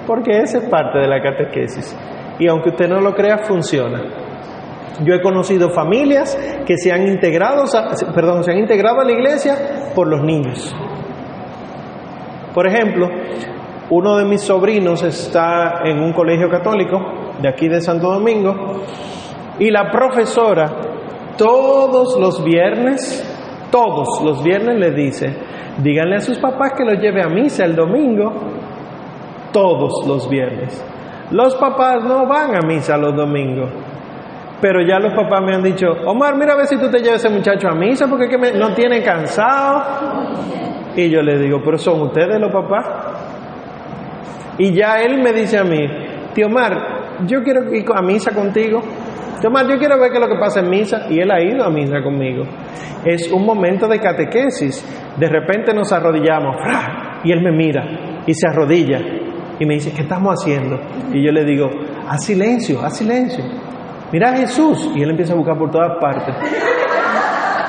[0.05, 1.97] porque esa es parte de la catequesis.
[2.37, 4.01] Y aunque usted no lo crea, funciona.
[5.03, 7.63] Yo he conocido familias que se han integrado,
[8.13, 9.55] perdón, se han integrado a la iglesia
[9.95, 10.75] por los niños.
[12.53, 13.07] Por ejemplo,
[13.89, 16.99] uno de mis sobrinos está en un colegio católico
[17.41, 18.83] de aquí de Santo Domingo
[19.59, 20.67] y la profesora
[21.37, 23.23] todos los viernes,
[23.71, 25.33] todos los viernes le dice,
[25.77, 28.33] díganle a sus papás que los lleve a misa el domingo,
[29.53, 30.83] todos los viernes.
[31.31, 33.69] Los papás no van a misa los domingos.
[34.61, 37.23] Pero ya los papás me han dicho, Omar, mira a ver si tú te llevas
[37.23, 39.83] a ese muchacho a misa porque me, no tiene cansado.
[40.95, 42.85] Y yo le digo, pero son ustedes los papás.
[44.57, 45.87] Y ya él me dice a mí,
[46.33, 48.81] tío Omar, yo quiero ir a misa contigo.
[49.47, 51.07] Omar, yo quiero ver qué es lo que pasa en misa.
[51.09, 52.43] Y él ha ido a misa conmigo.
[53.05, 54.83] Es un momento de catequesis.
[55.17, 56.55] De repente nos arrodillamos.
[57.23, 58.99] Y él me mira y se arrodilla.
[59.59, 60.79] Y me dice, ¿qué estamos haciendo?
[61.13, 61.69] Y yo le digo,
[62.07, 63.43] haz silencio, haz silencio.
[64.11, 64.91] Mira a Jesús.
[64.95, 66.35] Y él empieza a buscar por todas partes.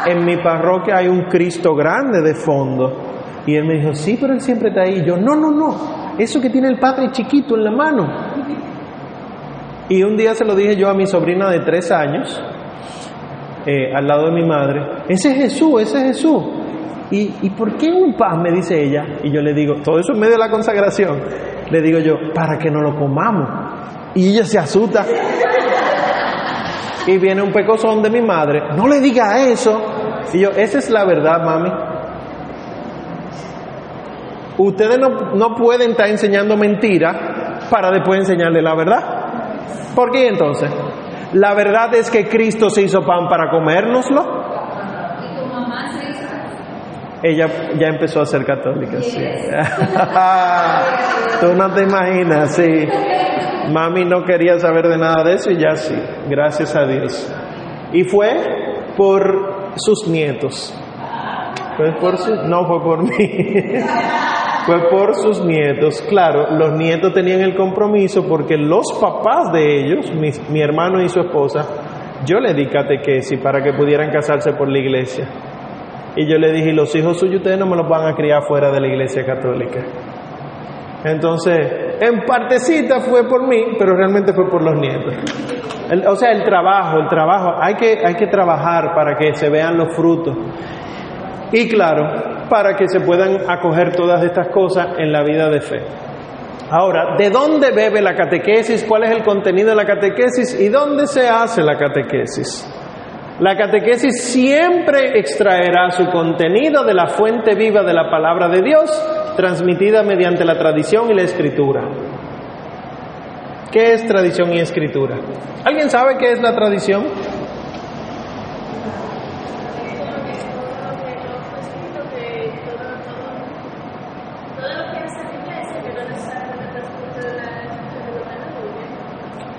[0.06, 3.10] En mi parroquia hay un Cristo grande de fondo.
[3.46, 5.04] Y él me dijo, sí, pero él siempre está ahí.
[5.04, 6.14] Yo, no, no, no.
[6.18, 8.06] Eso que tiene el Padre chiquito en la mano.
[9.91, 12.41] Y un día se lo dije yo a mi sobrina de tres años,
[13.66, 14.80] eh, al lado de mi madre.
[15.09, 16.45] Ese es Jesús, ese es Jesús.
[17.11, 18.41] ¿Y, ¿Y por qué un pan?
[18.41, 19.05] Me dice ella.
[19.24, 21.20] Y yo le digo, todo eso en medio de la consagración.
[21.68, 23.49] Le digo yo, para que no lo comamos.
[24.14, 25.05] Y ella se asusta.
[27.09, 29.82] Y viene un pecozón de mi madre, no le diga eso.
[30.32, 31.70] Y yo, esa es la verdad, mami.
[34.57, 39.19] Ustedes no, no pueden estar enseñando mentira para después enseñarle la verdad.
[39.94, 40.70] ¿Por qué entonces?
[41.32, 44.40] La verdad es que Cristo se hizo pan para comérnoslo.
[47.22, 47.46] Ella
[47.78, 49.22] ya empezó a ser católica, sí.
[51.40, 52.88] Tú no te imaginas, sí.
[53.70, 55.94] Mami no quería saber de nada de eso y ya sí,
[56.28, 57.30] gracias a Dios.
[57.92, 58.30] Y fue
[58.96, 60.74] por sus nietos.
[61.76, 63.10] Fue por su, no fue por mí.
[64.70, 66.00] fue por sus nietos.
[66.08, 71.20] Claro, los nietos tenían el compromiso porque los papás de ellos, mi, hermano y su
[71.20, 71.66] esposa,
[72.24, 75.26] yo le di catequesis para que pudieran casarse por la iglesia.
[76.14, 78.70] Y yo le dije, los hijos suyos ustedes no me los van a criar fuera
[78.70, 79.80] de la iglesia católica.
[81.04, 85.14] Entonces, en partecita fue por mí, pero realmente fue por los nietos.
[86.06, 89.76] O sea, el trabajo, el trabajo, hay que, hay que trabajar para que se vean
[89.76, 90.36] los frutos.
[91.52, 95.80] Y claro, para que se puedan acoger todas estas cosas en la vida de fe.
[96.70, 98.84] Ahora, ¿de dónde bebe la catequesis?
[98.84, 100.61] ¿Cuál es el contenido de la catequesis?
[100.61, 102.68] ¿Y dónde se hace la catequesis?
[103.40, 108.90] La catequesis siempre extraerá su contenido de la fuente viva de la palabra de Dios,
[109.36, 111.88] transmitida mediante la tradición y la escritura.
[113.72, 115.16] ¿Qué es tradición y escritura?
[115.64, 117.05] ¿Alguien sabe qué es la tradición?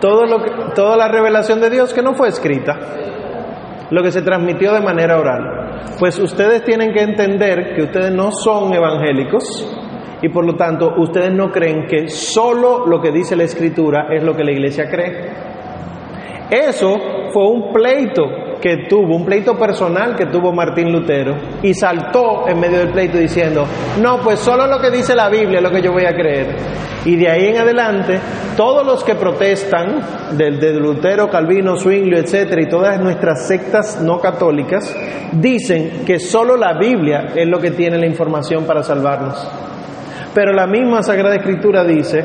[0.02, 2.78] Todo lo toda la revelación de Dios que no fue escrita.
[3.92, 5.82] lo que se transmitió de manera oral.
[6.00, 9.44] Pues ustedes tienen que entender que ustedes no son evangélicos
[10.22, 14.24] y por lo tanto ustedes no creen que solo lo que dice la escritura es
[14.24, 15.30] lo que la iglesia cree.
[16.50, 16.98] Eso
[17.34, 18.24] fue un pleito
[18.62, 23.18] que tuvo, un pleito personal que tuvo Martín Lutero, y saltó en medio del pleito
[23.18, 23.66] diciendo,
[24.02, 26.56] no, pues solo lo que dice la Biblia es lo que yo voy a creer.
[27.04, 28.20] Y de ahí en adelante,
[28.56, 30.02] todos los que protestan,
[30.38, 34.96] desde Lutero, Calvino, Zwinglio, etcétera, y todas nuestras sectas no católicas,
[35.32, 39.48] dicen que solo la Biblia es lo que tiene la información para salvarnos.
[40.34, 42.24] Pero la misma Sagrada Escritura dice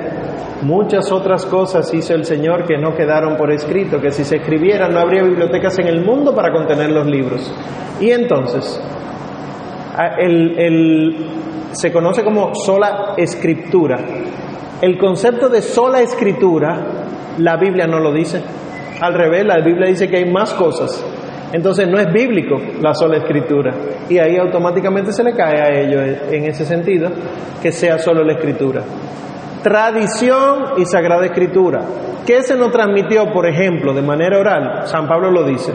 [0.63, 4.93] Muchas otras cosas hizo el Señor que no quedaron por escrito, que si se escribieran
[4.93, 7.53] no habría bibliotecas en el mundo para contener los libros.
[8.01, 8.81] Y entonces,
[11.73, 13.99] se conoce como sola escritura.
[14.81, 16.87] El concepto de sola escritura,
[17.39, 18.41] la Biblia no lo dice.
[19.01, 21.05] Al revés, la Biblia dice que hay más cosas.
[21.53, 23.75] Entonces no es bíblico la sola escritura.
[24.09, 27.11] Y ahí automáticamente se le cae a ellos en ese sentido
[27.63, 28.83] que sea solo la escritura
[29.67, 31.81] tradición y sagrada escritura.
[32.25, 34.87] ¿Qué se nos transmitió, por ejemplo, de manera oral?
[34.87, 35.73] San Pablo lo dice.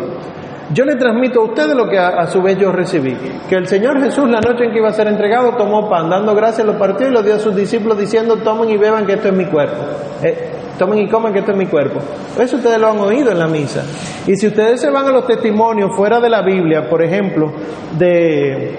[0.73, 3.17] Yo le transmito a ustedes lo que a, su vez yo recibí.
[3.49, 6.33] Que el Señor Jesús la noche en que iba a ser entregado tomó pan, dando
[6.33, 9.27] gracias, lo partió y lo dio a sus discípulos diciendo, tomen y beban que esto
[9.27, 9.83] es mi cuerpo.
[10.23, 11.99] Eh, tomen y coman que esto es mi cuerpo.
[12.39, 13.83] Eso ustedes lo han oído en la misa.
[14.25, 17.51] Y si ustedes se van a los testimonios fuera de la Biblia, por ejemplo,
[17.97, 18.73] de,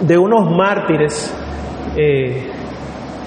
[0.00, 1.30] de unos mártires,
[1.94, 2.48] eh,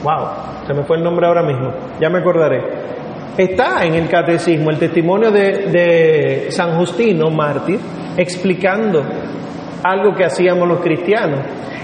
[0.03, 2.61] wow, se me fue el nombre ahora mismo, ya me acordaré.
[3.37, 7.79] Está en el catecismo el testimonio de, San Justino, mártir,
[8.17, 9.03] explicando
[9.83, 11.39] algo que hacíamos los cristianos.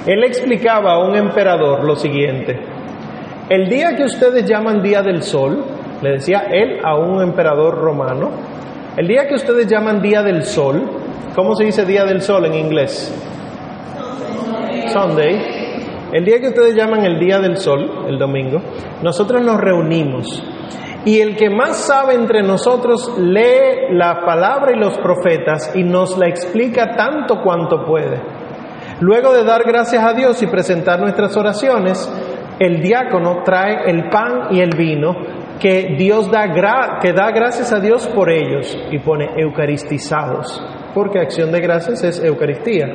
[0.06, 2.60] Él explicaba a un emperador lo siguiente,
[3.50, 5.64] el día que ustedes llaman Día del Sol,
[6.02, 8.32] le decía él a un emperador romano,
[8.96, 10.82] el día que ustedes llaman Día del Sol,
[11.36, 13.14] ¿cómo se dice Día del Sol en inglés?
[14.92, 15.53] Sunday.
[16.14, 18.62] El día que ustedes llaman el día del sol, el domingo,
[19.02, 20.44] nosotros nos reunimos
[21.06, 26.16] y el que más sabe entre nosotros lee la palabra y los profetas y nos
[26.20, 28.22] la explica tanto cuanto puede.
[29.00, 32.08] Luego de dar gracias a Dios y presentar nuestras oraciones,
[32.60, 35.16] el diácono trae el pan y el vino
[35.60, 41.52] que Dios da, que da gracias a Dios por ellos y pone eucaristizados, porque acción
[41.52, 42.86] de gracias es Eucaristía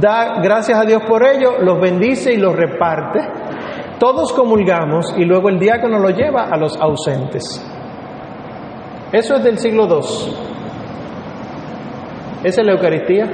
[0.00, 3.20] da gracias a Dios por ello, los bendice y los reparte.
[3.98, 7.64] Todos comulgamos y luego el diácono lo lleva a los ausentes.
[9.12, 10.34] Eso es del siglo II.
[12.42, 13.30] ¿Esa es la Eucaristía?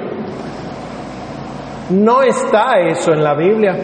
[1.90, 3.76] No está eso en la Biblia.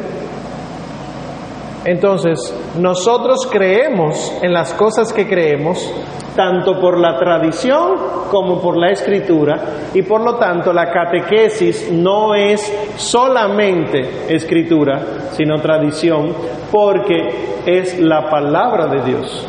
[1.85, 2.39] Entonces,
[2.78, 5.93] nosotros creemos en las cosas que creemos
[6.35, 7.95] tanto por la tradición
[8.30, 9.61] como por la escritura,
[9.93, 12.61] y por lo tanto la catequesis no es
[12.97, 16.35] solamente escritura, sino tradición,
[16.72, 19.49] porque es la palabra de Dios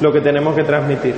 [0.00, 1.14] lo que tenemos que transmitir.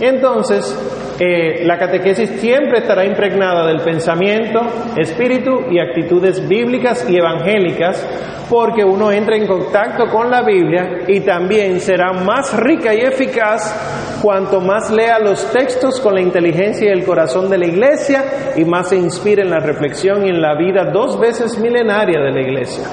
[0.00, 0.76] Entonces,
[1.20, 4.60] eh, la catequesis siempre estará impregnada del pensamiento,
[4.96, 8.06] espíritu y actitudes bíblicas y evangélicas,
[8.48, 14.20] porque uno entra en contacto con la Biblia y también será más rica y eficaz
[14.22, 18.64] cuanto más lea los textos con la inteligencia y el corazón de la iglesia y
[18.64, 22.40] más se inspire en la reflexión y en la vida dos veces milenaria de la
[22.40, 22.84] iglesia.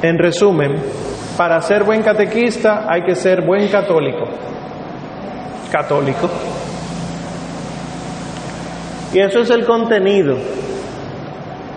[0.00, 0.76] En resumen,
[1.36, 4.55] para ser buen catequista hay que ser buen católico
[5.76, 6.28] católico.
[9.12, 10.36] Y eso es el contenido,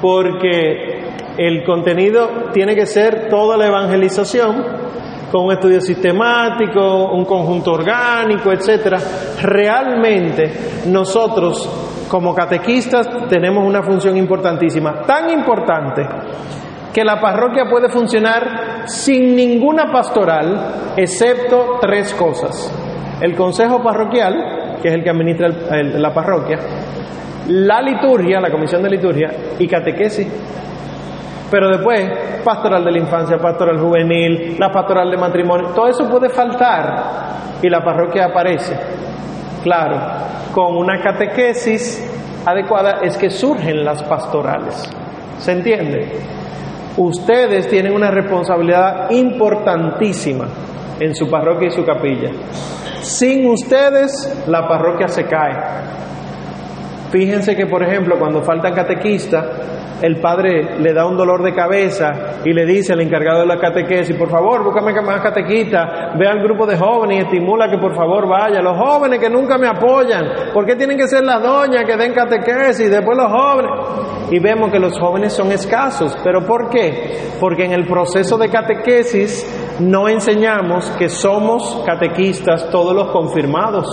[0.01, 1.03] porque
[1.37, 4.79] el contenido tiene que ser toda la evangelización,
[5.31, 8.99] con un estudio sistemático, un conjunto orgánico, etcétera.
[9.41, 10.51] Realmente
[10.87, 11.69] nosotros
[12.09, 16.01] como catequistas tenemos una función importantísima, tan importante
[16.91, 22.88] que la parroquia puede funcionar sin ninguna pastoral, excepto tres cosas
[23.21, 26.57] el consejo parroquial, que es el que administra la parroquia,
[27.47, 30.27] la liturgia, la comisión de liturgia y catequesis.
[31.51, 36.29] Pero después, pastoral de la infancia, pastoral juvenil, la pastoral de matrimonio, todo eso puede
[36.29, 38.77] faltar y la parroquia aparece.
[39.63, 39.99] Claro,
[40.53, 42.07] con una catequesis
[42.45, 44.89] adecuada es que surgen las pastorales.
[45.39, 46.07] ¿Se entiende?
[46.97, 50.47] Ustedes tienen una responsabilidad importantísima
[50.99, 52.31] en su parroquia y su capilla.
[53.01, 55.55] Sin ustedes, la parroquia se cae.
[57.11, 59.45] Fíjense que, por ejemplo, cuando faltan catequistas,
[60.01, 63.59] el padre le da un dolor de cabeza y le dice al encargado de la
[63.59, 67.95] catequesis, por favor, búscame más catequista, ve al grupo de jóvenes y estimula que por
[67.95, 68.61] favor vaya.
[68.61, 72.13] Los jóvenes que nunca me apoyan, ¿por qué tienen que ser las doñas que den
[72.13, 73.71] catequesis y después los jóvenes?
[74.31, 77.17] Y vemos que los jóvenes son escasos, pero ¿por qué?
[77.39, 79.45] Porque en el proceso de catequesis
[79.79, 83.87] no enseñamos que somos catequistas todos los confirmados.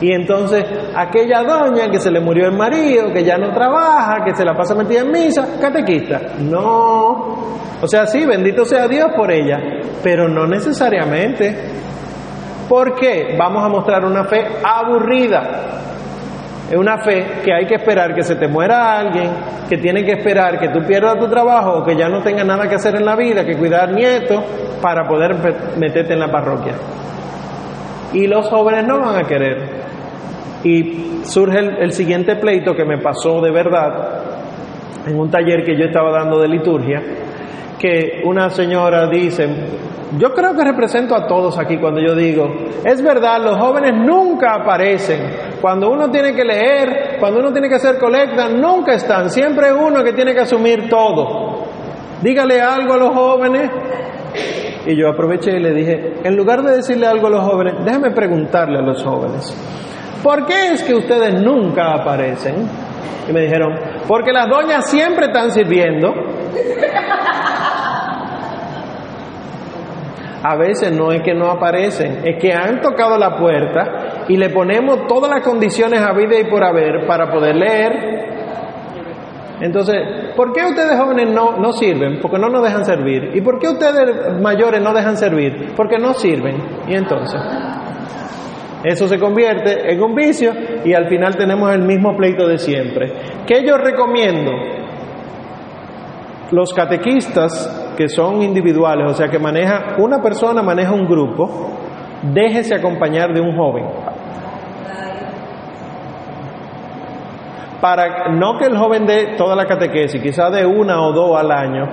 [0.00, 0.64] Y entonces
[0.94, 4.54] aquella doña que se le murió el marido, que ya no trabaja, que se la
[4.54, 6.20] pasa metida en misa, catequista.
[6.38, 7.56] No.
[7.80, 9.56] O sea, sí, bendito sea Dios por ella,
[10.02, 11.56] pero no necesariamente.
[12.68, 13.36] ¿Por qué?
[13.38, 15.66] Vamos a mostrar una fe aburrida.
[16.70, 19.30] Es una fe que hay que esperar que se te muera alguien,
[19.68, 22.68] que tiene que esperar que tú pierdas tu trabajo o que ya no tengas nada
[22.68, 24.42] que hacer en la vida, que cuidar nietos
[24.82, 25.36] para poder
[25.78, 26.72] meterte en la parroquia.
[28.12, 29.86] Y los jóvenes no van a querer.
[30.64, 34.22] Y surge el, siguiente pleito que me pasó de verdad
[35.06, 37.00] en un taller que yo estaba dando de liturgia,
[37.78, 39.48] que una señora dice,
[40.18, 42.48] yo creo que represento a todos aquí cuando yo digo,
[42.84, 45.20] es verdad, los jóvenes nunca aparecen.
[45.60, 49.30] Cuando uno tiene que leer, cuando uno tiene que hacer colecta, nunca están.
[49.30, 51.64] Siempre uno que tiene que asumir todo.
[52.22, 53.70] Dígale algo a los jóvenes.
[54.86, 58.10] Y yo aproveché y le dije, en lugar de decirle algo a los jóvenes, déjeme
[58.12, 59.54] preguntarle a los jóvenes.
[60.26, 62.68] ¿por qué es que ustedes nunca aparecen?
[63.28, 63.78] Y me dijeron,
[64.08, 66.12] porque las doñas siempre están sirviendo.
[70.48, 74.50] A veces no es que no aparecen, es que han tocado la puerta y le
[74.50, 77.92] ponemos todas las condiciones a vida y por haber para poder leer.
[79.60, 79.96] Entonces,
[80.36, 82.20] ¿por qué ustedes jóvenes no, no sirven?
[82.22, 83.32] Porque no nos dejan servir.
[83.34, 85.72] ¿Y por qué ustedes mayores no dejan servir?
[85.74, 86.62] Porque no sirven.
[86.86, 87.42] Y entonces,
[88.84, 90.52] eso se convierte en un vicio
[90.84, 93.12] y al final tenemos el mismo pleito de siempre.
[93.48, 94.52] ¿Qué yo recomiendo?
[96.50, 101.70] Los catequistas que son individuales, o sea que maneja una persona, maneja un grupo,
[102.32, 103.84] déjese acompañar de un joven.
[107.80, 111.50] Para no que el joven dé toda la catequesis, quizá de una o dos al
[111.50, 111.84] año,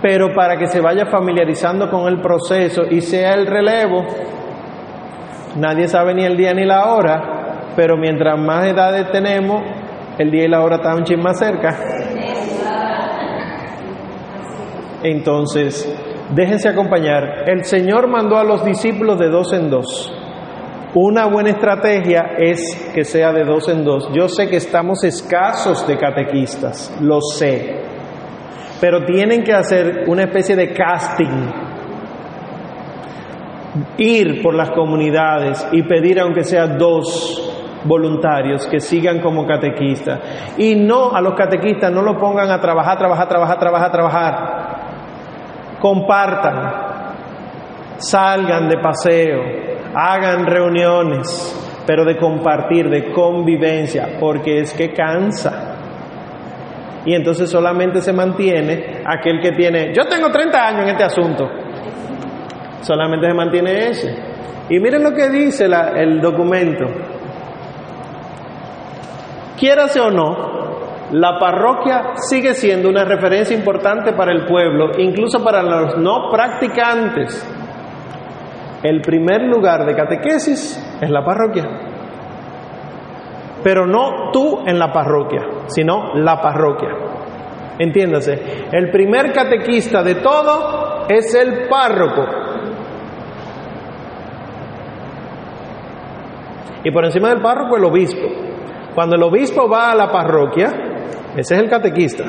[0.00, 4.04] pero para que se vaya familiarizando con el proceso y sea el relevo
[5.56, 9.62] Nadie sabe ni el día ni la hora, pero mientras más edades tenemos,
[10.18, 11.78] el día y la hora están un chin más cerca.
[15.04, 15.86] Entonces,
[16.34, 17.44] déjense acompañar.
[17.46, 20.12] El Señor mandó a los discípulos de dos en dos.
[20.94, 24.08] Una buena estrategia es que sea de dos en dos.
[24.14, 27.82] Yo sé que estamos escasos de catequistas, lo sé,
[28.80, 31.52] pero tienen que hacer una especie de casting
[33.98, 37.52] ir por las comunidades y pedir aunque sea dos
[37.84, 40.20] voluntarios que sigan como catequistas.
[40.56, 44.73] Y no a los catequistas, no lo pongan a trabajar, trabajar, trabajar, trabajar, trabajar.
[45.84, 46.72] Compartan,
[47.98, 49.42] salgan de paseo,
[49.94, 55.76] hagan reuniones, pero de compartir, de convivencia, porque es que cansa.
[57.04, 61.50] Y entonces solamente se mantiene aquel que tiene, yo tengo 30 años en este asunto,
[62.80, 64.16] solamente se mantiene ese.
[64.70, 66.86] Y miren lo que dice el documento.
[69.58, 70.63] Quiérase o no,
[71.14, 77.48] la parroquia sigue siendo una referencia importante para el pueblo, incluso para los no practicantes.
[78.82, 81.64] El primer lugar de catequesis es la parroquia.
[83.62, 86.90] Pero no tú en la parroquia, sino la parroquia.
[87.78, 92.26] Entiéndase, el primer catequista de todo es el párroco,
[96.82, 98.26] y por encima del párroco el obispo.
[98.94, 100.93] Cuando el obispo va a la parroquia,
[101.36, 102.24] ese es el catequista.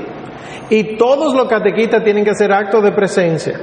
[0.70, 3.60] Y todos los catequistas tienen que hacer actos de presencia.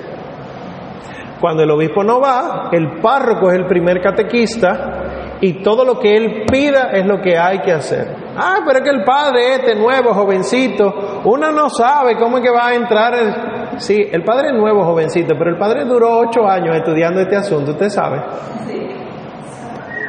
[1.41, 6.17] Cuando el obispo no va, el párroco es el primer catequista y todo lo que
[6.17, 8.15] él pida es lo que hay que hacer.
[8.37, 12.51] Ah, pero es que el padre este nuevo, jovencito, uno no sabe cómo es que
[12.51, 13.79] va a entrar.
[13.79, 17.73] Sí, el padre es nuevo, jovencito, pero el padre duró ocho años estudiando este asunto,
[17.73, 18.23] usted sabe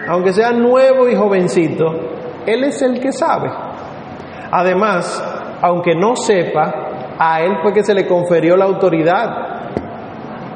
[0.07, 1.85] aunque sea nuevo y jovencito,
[2.45, 3.49] Él es el que sabe.
[4.55, 5.23] Además,
[5.63, 9.27] aunque no sepa, a Él fue que se le conferió la autoridad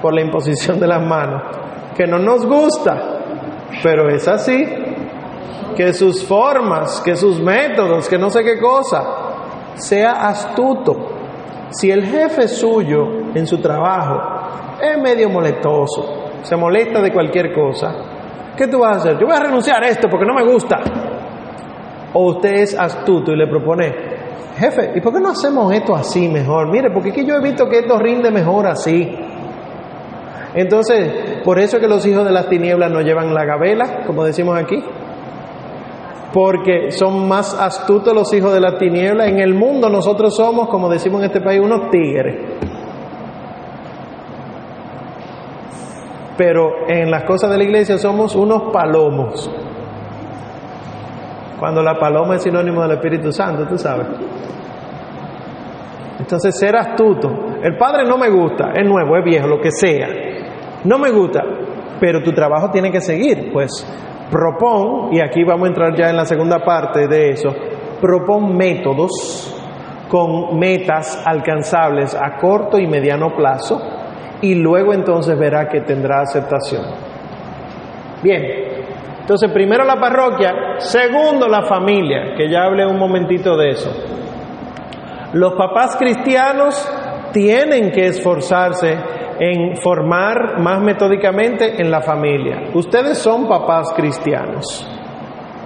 [0.01, 1.41] por la imposición de las manos,
[1.95, 2.95] que no nos gusta,
[3.81, 4.67] pero es así,
[5.75, 9.03] que sus formas, que sus métodos, que no sé qué cosa,
[9.73, 10.95] sea astuto.
[11.71, 14.21] Si el jefe suyo en su trabajo
[14.79, 17.95] es medio molestoso, se molesta de cualquier cosa,
[18.57, 19.19] ¿Qué tú vas a hacer?
[19.19, 20.79] Yo voy a renunciar a esto porque no me gusta.
[22.13, 23.93] O usted es astuto y le propone,
[24.57, 26.71] jefe, ¿y por qué no hacemos esto así mejor?
[26.71, 29.15] Mire, porque es que yo he visto que esto rinde mejor así.
[30.53, 34.57] Entonces, por eso que los hijos de las tinieblas no llevan la gabela, como decimos
[34.57, 34.83] aquí.
[36.33, 39.27] Porque son más astutos los hijos de las tinieblas.
[39.27, 42.35] En el mundo nosotros somos, como decimos en este país, unos tigres.
[46.37, 49.49] Pero en las cosas de la iglesia somos unos palomos.
[51.59, 54.07] Cuando la paloma es sinónimo del Espíritu Santo, tú sabes.
[56.19, 57.29] Entonces, ser astuto.
[57.61, 60.07] El padre no me gusta, es nuevo, es viejo, lo que sea.
[60.83, 61.43] No me gusta,
[61.99, 63.51] pero tu trabajo tiene que seguir.
[63.51, 63.85] Pues
[64.31, 67.49] propon, y aquí vamos a entrar ya en la segunda parte de eso,
[68.01, 69.53] propon métodos
[70.09, 73.81] con metas alcanzables a corto y mediano plazo
[74.41, 76.83] y luego entonces verá que tendrá aceptación.
[78.23, 78.43] Bien,
[79.27, 83.91] entonces primero la parroquia, segundo la familia, que ya hablé un momentito de eso.
[85.33, 86.89] Los papás cristianos
[87.33, 88.97] tienen que esforzarse
[89.37, 92.69] en formar más metódicamente en la familia.
[92.73, 94.87] Ustedes son papás cristianos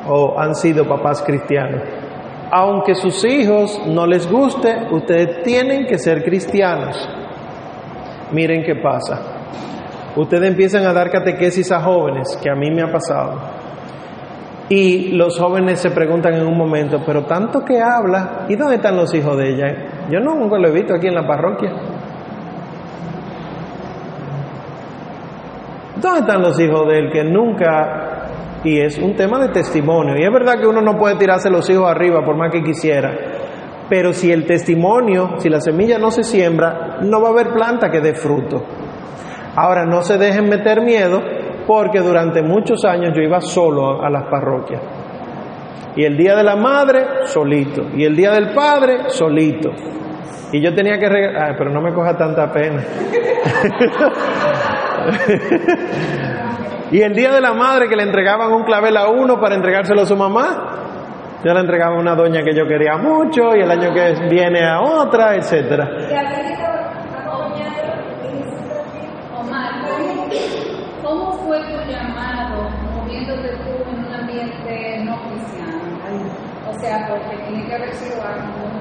[0.10, 1.84] o han sido papás cristianos.
[2.50, 6.98] Aunque sus hijos no les guste, ustedes tienen que ser cristianos.
[8.32, 9.41] Miren qué pasa.
[10.16, 13.40] Ustedes empiezan a dar catequesis a jóvenes, que a mí me ha pasado.
[14.68, 18.96] Y los jóvenes se preguntan en un momento, pero tanto que habla, ¿y dónde están
[18.96, 19.68] los hijos de ella?
[20.10, 21.72] Yo nunca lo he visto aquí en la parroquia.
[26.02, 28.08] ¿Dónde están los hijos de él que nunca...
[28.64, 30.16] Y es un tema de testimonio.
[30.18, 33.12] Y es verdad que uno no puede tirarse los hijos arriba por más que quisiera.
[33.90, 37.90] Pero si el testimonio, si la semilla no se siembra, no va a haber planta
[37.90, 38.64] que dé fruto.
[39.56, 41.22] Ahora, no se dejen meter miedo
[41.68, 44.82] porque durante muchos años yo iba solo a las parroquias.
[45.96, 47.84] Y el día de la madre, solito.
[47.96, 49.70] Y el día del padre, solito.
[50.54, 52.82] Y yo tenía que regalar, pero no me coja tanta pena.
[56.92, 60.02] y el día de la madre que le entregaban un clavel a uno para entregárselo
[60.02, 60.78] a su mamá,
[61.44, 64.64] yo le entregaba a una doña que yo quería mucho y el año que viene
[64.64, 65.90] a otra, etcétera.
[69.40, 69.72] Omar,
[71.02, 75.98] ¿cómo fue tu llamado moviéndote tú en un ambiente no cristiano?
[76.70, 78.72] O sea, porque tiene que haber sido algo.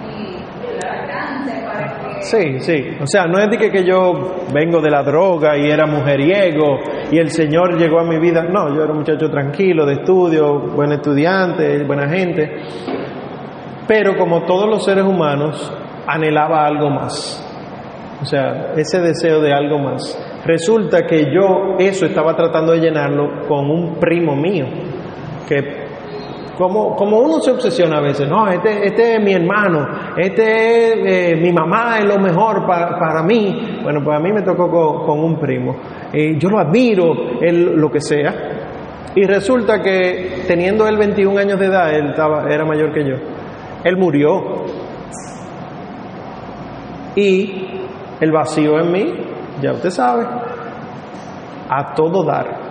[2.20, 2.96] Sí, sí.
[3.00, 6.78] O sea, no es de que, que yo vengo de la droga y era mujeriego
[7.10, 8.42] y el Señor llegó a mi vida.
[8.42, 12.62] No, yo era un muchacho tranquilo, de estudio, buen estudiante, buena gente.
[13.88, 15.72] Pero como todos los seres humanos,
[16.06, 17.46] anhelaba algo más.
[18.20, 20.16] O sea, ese deseo de algo más.
[20.44, 24.66] Resulta que yo eso estaba tratando de llenarlo con un primo mío,
[25.48, 25.79] que
[26.60, 31.32] como, como uno se obsesiona a veces, no, este, este es mi hermano, este es
[31.32, 33.80] eh, mi mamá, es lo mejor para, para mí.
[33.82, 34.70] Bueno, pues a mí me tocó
[35.06, 35.74] con, un primo.
[36.12, 38.34] Eh, yo lo admiro, él lo que sea.
[39.14, 43.16] Y resulta que teniendo él 21 años de edad, él estaba, era mayor que yo,
[43.82, 44.66] él murió.
[47.16, 47.80] Y
[48.20, 49.14] el vacío en mí,
[49.62, 50.26] ya usted sabe,
[51.70, 52.69] a todo dar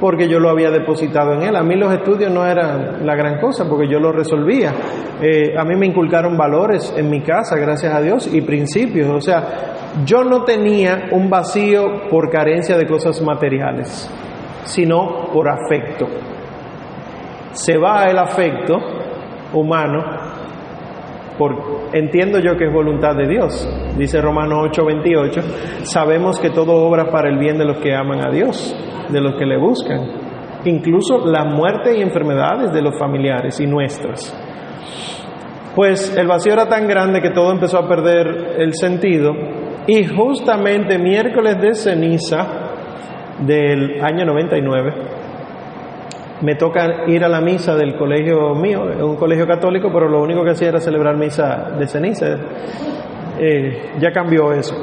[0.00, 1.56] porque yo lo había depositado en él.
[1.56, 4.72] A mí los estudios no eran la gran cosa, porque yo lo resolvía.
[5.20, 9.08] Eh, a mí me inculcaron valores en mi casa, gracias a Dios, y principios.
[9.08, 14.10] O sea, yo no tenía un vacío por carencia de cosas materiales,
[14.64, 16.06] sino por afecto.
[17.52, 18.78] Se va el afecto
[19.52, 20.23] humano
[21.38, 23.68] por, entiendo yo que es voluntad de Dios.
[23.98, 28.30] Dice Romanos 8:28, sabemos que todo obra para el bien de los que aman a
[28.30, 28.74] Dios,
[29.08, 30.00] de los que le buscan,
[30.64, 34.32] incluso la muerte y enfermedades de los familiares y nuestras.
[35.74, 39.32] Pues el vacío era tan grande que todo empezó a perder el sentido
[39.86, 42.46] y justamente miércoles de ceniza
[43.44, 45.23] del año 99
[46.40, 50.42] me toca ir a la misa del colegio mío, un colegio católico, pero lo único
[50.42, 52.26] que hacía era celebrar misa de ceniza.
[53.38, 54.74] Eh, ya cambió eso.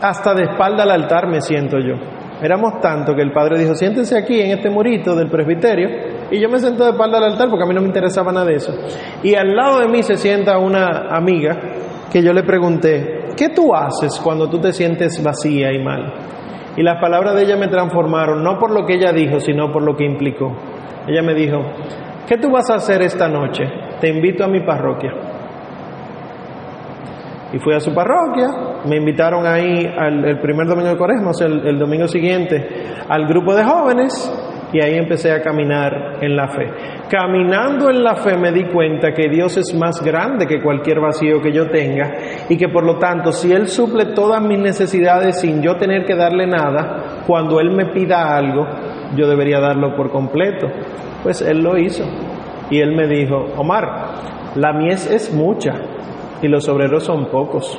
[0.00, 1.94] Hasta de espalda al altar me siento yo.
[2.40, 5.88] Éramos tanto que el padre dijo, siéntense aquí en este murito del presbiterio,
[6.30, 8.46] y yo me senté de espalda al altar porque a mí no me interesaba nada
[8.46, 8.72] de eso.
[9.22, 11.58] Y al lado de mí se sienta una amiga
[12.12, 16.12] que yo le pregunté, ¿qué tú haces cuando tú te sientes vacía y mal?
[16.78, 19.82] Y las palabras de ella me transformaron, no por lo que ella dijo, sino por
[19.82, 20.56] lo que implicó.
[21.08, 21.58] Ella me dijo,
[22.28, 23.64] ¿qué tú vas a hacer esta noche?
[24.00, 25.12] Te invito a mi parroquia.
[27.52, 28.46] Y fui a su parroquia,
[28.88, 32.68] me invitaron ahí al, el primer domingo de cuaresma, o sea, el, el domingo siguiente,
[33.08, 34.32] al grupo de jóvenes,
[34.72, 36.70] Y ahí empecé a caminar en la fe.
[37.08, 41.40] Caminando en la fe me di cuenta que Dios es más grande que cualquier vacío
[41.40, 42.16] que yo tenga
[42.48, 46.14] y que por lo tanto si Él suple todas mis necesidades sin yo tener que
[46.14, 48.66] darle nada, cuando Él me pida algo,
[49.16, 50.66] yo debería darlo por completo.
[51.22, 52.04] Pues Él lo hizo.
[52.70, 53.86] Y Él me dijo, Omar,
[54.54, 55.74] la mies es mucha
[56.42, 57.78] y los obreros son pocos.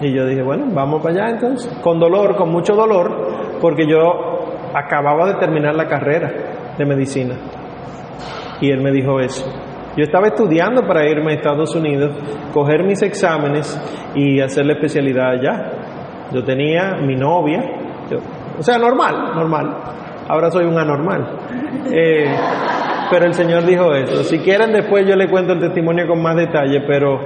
[0.00, 4.31] Y yo dije, bueno, vamos para allá entonces, con dolor, con mucho dolor, porque yo
[4.74, 6.32] acababa de terminar la carrera
[6.76, 7.34] de medicina.
[8.60, 9.44] Y él me dijo eso.
[9.96, 12.16] Yo estaba estudiando para irme a Estados Unidos,
[12.52, 13.78] coger mis exámenes
[14.14, 15.70] y hacer la especialidad allá.
[16.32, 17.60] Yo tenía mi novia,
[18.58, 19.76] o sea, normal, normal.
[20.28, 21.38] Ahora soy un anormal.
[21.92, 22.24] Eh,
[23.10, 24.24] pero el Señor dijo eso.
[24.24, 27.20] Si quieren después yo le cuento el testimonio con más detalle, pero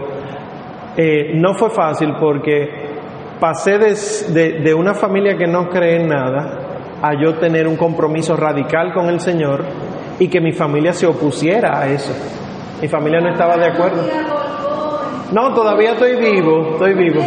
[0.97, 2.68] eh, no fue fácil porque
[3.39, 6.65] pasé de, de una familia que no cree en nada
[7.02, 9.64] a yo tener un compromiso radical con el Señor
[10.18, 12.12] y que mi familia se opusiera a eso.
[12.81, 14.02] Mi familia no estaba de acuerdo.
[15.32, 17.20] No, todavía estoy vivo, estoy vivo.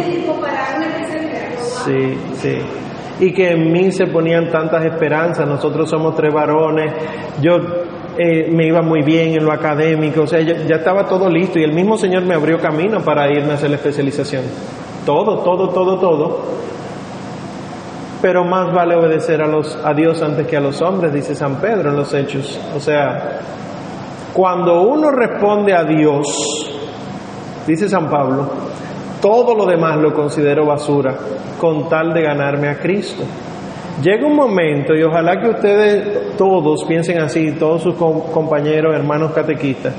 [1.84, 2.58] Sí, sí.
[3.20, 5.46] Y que en mí se ponían tantas esperanzas.
[5.46, 6.92] Nosotros somos tres varones.
[7.42, 7.56] Yo
[8.16, 10.22] eh, me iba muy bien en lo académico.
[10.22, 11.58] O sea, ya, ya estaba todo listo.
[11.58, 14.44] Y el mismo Señor me abrió camino para irme a hacer la especialización.
[15.04, 16.40] Todo, todo, todo, todo.
[18.22, 21.90] Pero más vale obedecer a, los, Dios antes que a los hombres, dice San Pedro
[21.90, 22.60] en los Hechos.
[22.76, 23.40] O sea,
[24.32, 26.26] cuando uno responde a Dios,
[27.66, 28.48] dice San Pablo,
[29.20, 31.14] todo lo demás lo considero basura
[31.58, 33.22] con tal de ganarme a Cristo.
[34.02, 39.92] Llega un momento, y ojalá que ustedes todos piensen así, todos sus compañeros, hermanos catequistas,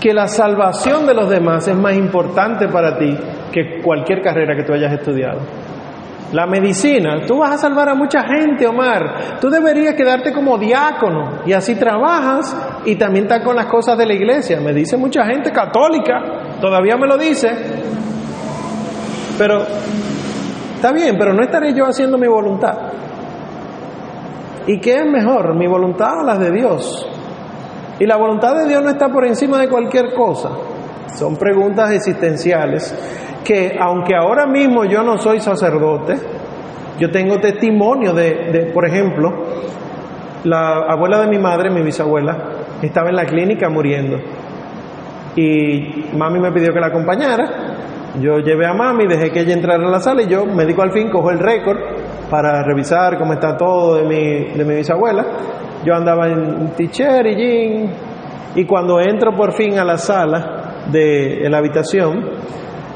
[0.00, 3.16] que la salvación de los demás es más importante para ti
[3.52, 5.40] que cualquier carrera que tú hayas estudiado.
[6.32, 9.38] La medicina, tú vas a salvar a mucha gente, Omar.
[9.40, 14.04] Tú deberías quedarte como diácono y así trabajas y también estás con las cosas de
[14.04, 14.60] la iglesia.
[14.60, 17.48] Me dice mucha gente católica, todavía me lo dice.
[19.38, 19.62] Pero
[20.74, 22.76] está bien, pero no estaré yo haciendo mi voluntad.
[24.66, 27.08] ¿Y qué es mejor, mi voluntad o las de Dios?
[27.98, 30.50] Y la voluntad de Dios no está por encima de cualquier cosa.
[31.16, 32.94] Son preguntas existenciales
[33.44, 36.16] que aunque ahora mismo yo no soy sacerdote,
[36.98, 39.32] yo tengo testimonio de, por ejemplo,
[40.44, 42.36] la abuela de mi madre, mi bisabuela,
[42.82, 44.18] estaba en la clínica muriendo.
[45.36, 47.76] Y mami me pidió que la acompañara.
[48.20, 50.92] Yo llevé a mami, dejé que ella entrara a la sala y yo, médico al
[50.92, 51.78] fin, cojo el récord
[52.28, 55.24] para revisar cómo está todo de mi, de mi bisabuela.
[55.84, 57.90] Yo andaba en t-shirt y jean.
[58.56, 60.57] Y cuando entro por fin a la sala
[60.92, 62.24] de la habitación,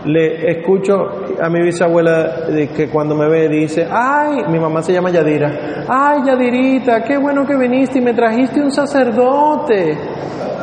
[0.04, 0.94] le escucho
[1.40, 6.22] a mi bisabuela que cuando me ve dice, ay, mi mamá se llama Yadira, ay
[6.26, 9.96] Yadirita, qué bueno que viniste y me trajiste un sacerdote.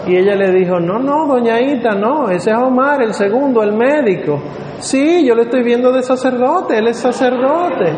[0.07, 4.41] Y ella le dijo, no, no, doñaita, no, ese es Omar, el segundo, el médico.
[4.79, 7.93] Sí, yo le estoy viendo de sacerdote, él es sacerdote.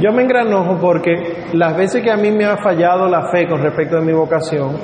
[0.00, 3.60] Yo me engranojo porque las veces que a mí me ha fallado la fe con
[3.60, 4.76] respecto a mi vocación,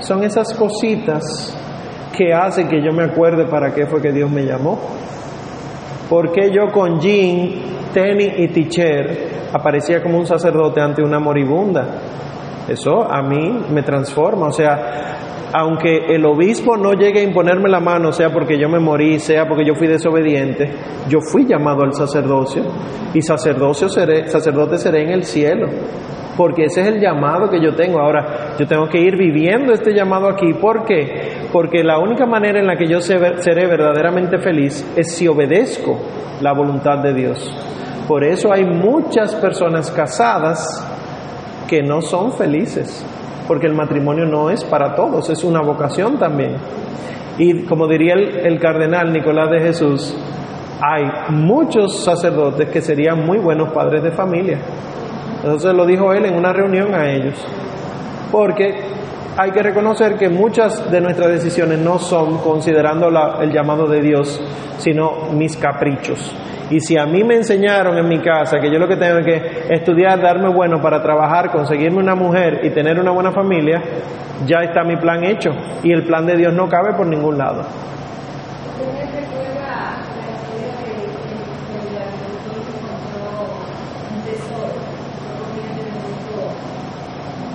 [0.00, 1.54] son esas cositas
[2.20, 4.78] que hace que yo me acuerde para qué fue que Dios me llamó.
[6.10, 7.50] Porque yo con jean,
[7.94, 11.86] tenis y t aparecía como un sacerdote ante una moribunda.
[12.68, 14.48] Eso a mí me transforma.
[14.48, 15.16] O sea,
[15.52, 19.46] aunque el obispo no llegue a imponerme la mano, sea porque yo me morí, sea
[19.48, 20.70] porque yo fui desobediente,
[21.08, 22.62] yo fui llamado al sacerdocio
[23.14, 25.68] y sacerdocio seré, sacerdote seré en el cielo
[26.36, 28.00] porque ese es el llamado que yo tengo.
[28.00, 30.54] Ahora, yo tengo que ir viviendo este llamado aquí.
[30.54, 31.32] ¿Por qué?
[31.52, 35.98] Porque la única manera en la que yo seré verdaderamente feliz es si obedezco
[36.40, 37.54] la voluntad de Dios.
[38.08, 40.86] Por eso hay muchas personas casadas
[41.68, 43.04] que no son felices,
[43.50, 46.54] porque el matrimonio no es para todos, es una vocación también.
[47.36, 50.16] Y como diría el, cardenal Nicolás de Jesús,
[50.80, 54.60] hay muchos sacerdotes que serían muy buenos padres de familia
[55.42, 57.34] entonces lo dijo él en una reunión a ellos.
[58.30, 58.84] Porque
[59.36, 63.08] hay que reconocer que muchas de nuestras decisiones no son considerando
[63.40, 64.40] el llamado de Dios,
[64.78, 66.34] sino mis caprichos.
[66.70, 69.66] Y si a mí me enseñaron en mi casa que yo lo que tengo que
[69.70, 73.82] estudiar, darme bueno para trabajar, conseguirme una mujer y tener una buena familia,
[74.46, 75.50] ya está mi plan hecho.
[75.82, 77.62] Y el plan de Dios no cabe por ningún lado.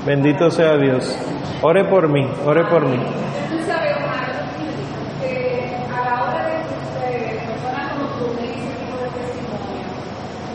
[0.05, 1.17] Bendito sea Dios.
[1.63, 2.23] Ore por mí.
[2.45, 2.95] Ore por mí.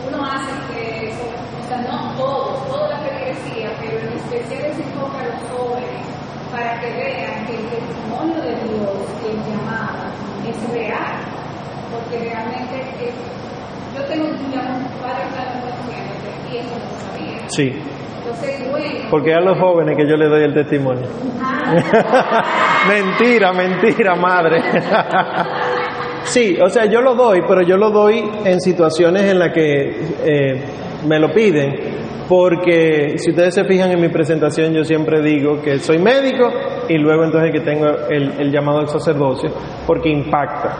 [0.07, 5.19] Uno hace que, o sea, no todo, toda la peregrinaciones, pero en especial se enfoca
[5.19, 6.07] a los jóvenes
[6.49, 9.99] para que vean que el testimonio de Dios, el llamado,
[10.47, 11.17] es real,
[11.91, 13.15] porque realmente es.
[13.97, 17.49] Yo tengo un llamado para el campo de cienentes y eso no sabía.
[17.49, 17.90] Sí
[19.11, 21.03] porque a los jóvenes que yo les doy el testimonio.
[22.87, 24.61] mentira, mentira, madre.
[26.23, 29.89] sí, o sea, yo lo doy, pero yo lo doy en situaciones en las que
[30.23, 30.63] eh,
[31.05, 31.99] me lo piden.
[32.29, 36.49] Porque si ustedes se fijan en mi presentación, yo siempre digo que soy médico
[36.87, 39.51] y luego entonces que tengo el, el llamado al sacerdocio,
[39.85, 40.77] porque impacta.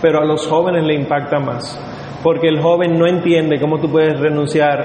[0.00, 1.78] Pero a los jóvenes le impacta más.
[2.24, 4.80] Porque el joven no entiende cómo tú puedes renunciar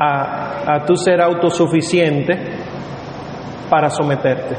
[0.00, 2.36] a, a tu ser autosuficiente
[3.70, 4.56] para someterte.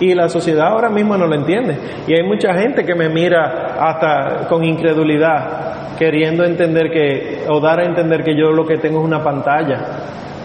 [0.00, 1.76] Y la sociedad ahora mismo no lo entiende.
[2.06, 7.80] Y hay mucha gente que me mira hasta con incredulidad, queriendo entender que, o dar
[7.80, 9.78] a entender que yo lo que tengo es una pantalla,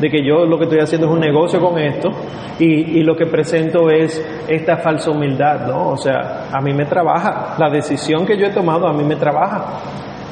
[0.04, 2.10] de que yo lo que estoy haciendo es un negocio con esto
[2.60, 5.92] y, y lo que presento es esta falsa humildad, ¿no?
[5.92, 9.16] O sea, a mí me trabaja, la decisión que yo he tomado a mí me
[9.16, 9.80] trabaja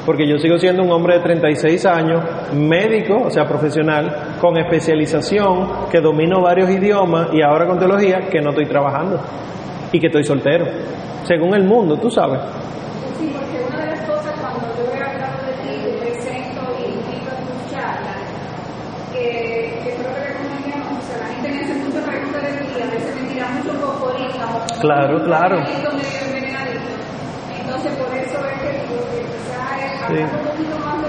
[0.04, 2.20] porque yo sigo siendo un hombre de 36 años,
[2.54, 8.40] médico, o sea, profesional, con especialización, que domino varios idiomas y ahora con teología, que
[8.40, 9.20] no estoy trabajando
[9.92, 10.66] y que estoy soltero,
[11.24, 12.40] según el mundo, tú sabes.
[13.18, 16.84] Sí, porque una de las cosas cuando yo he hablado de ti, te presento y
[16.84, 18.22] invito a tus charlas,
[19.12, 22.82] que, que creo que recomendamos, o sea, la gente me hace muchas preguntas de ti,
[22.82, 25.56] a veces me tira mucho cocorita, o Claro, claro.
[27.60, 30.04] Entonces, por eso es que digo que quizás es Sí.
[30.22, 31.08] hablar un poquito más de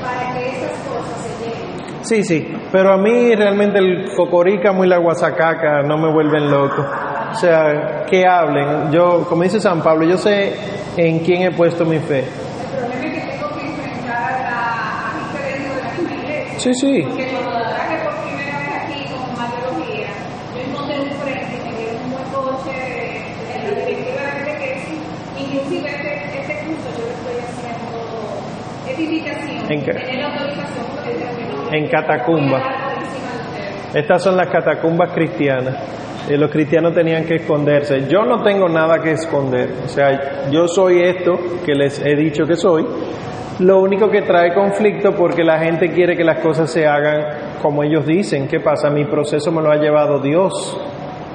[0.00, 2.04] para que esas cosas se lleguen.
[2.04, 6.84] Sí, sí, pero a mí realmente el cocorícamo y la guasacaca no me vuelven loco.
[7.30, 8.90] O sea, que hablen.
[8.92, 10.54] Yo, como dice San Pablo, yo sé
[10.96, 12.20] en quién he puesto mi fe.
[12.20, 16.58] El problema es que tengo que enfrentar a a gente dentro de la misma iglesia.
[16.60, 17.02] Sí, sí.
[17.08, 20.08] Porque cuando lo traje por primera vez aquí con mateología,
[20.54, 22.76] yo encontré un frente y me dieron un buen coche
[23.54, 25.00] en la directiva de catequesis.
[25.40, 27.96] Inclusive este, este curso yo lo estoy haciendo,
[28.92, 29.84] es invitación, ¿En.
[31.72, 32.58] En catacumba.
[32.58, 33.94] Voy a dar por encima de ustedes.
[33.94, 35.76] Estas son las catacumbas cristianas.
[36.28, 38.06] Eh, los cristianos tenían que esconderse.
[38.08, 39.70] Yo no tengo nada que esconder.
[39.84, 42.86] O sea, yo soy esto que les he dicho que soy.
[43.58, 47.82] Lo único que trae conflicto porque la gente quiere que las cosas se hagan como
[47.82, 48.46] ellos dicen.
[48.48, 48.90] ¿Qué pasa?
[48.90, 50.78] Mi proceso me lo ha llevado Dios.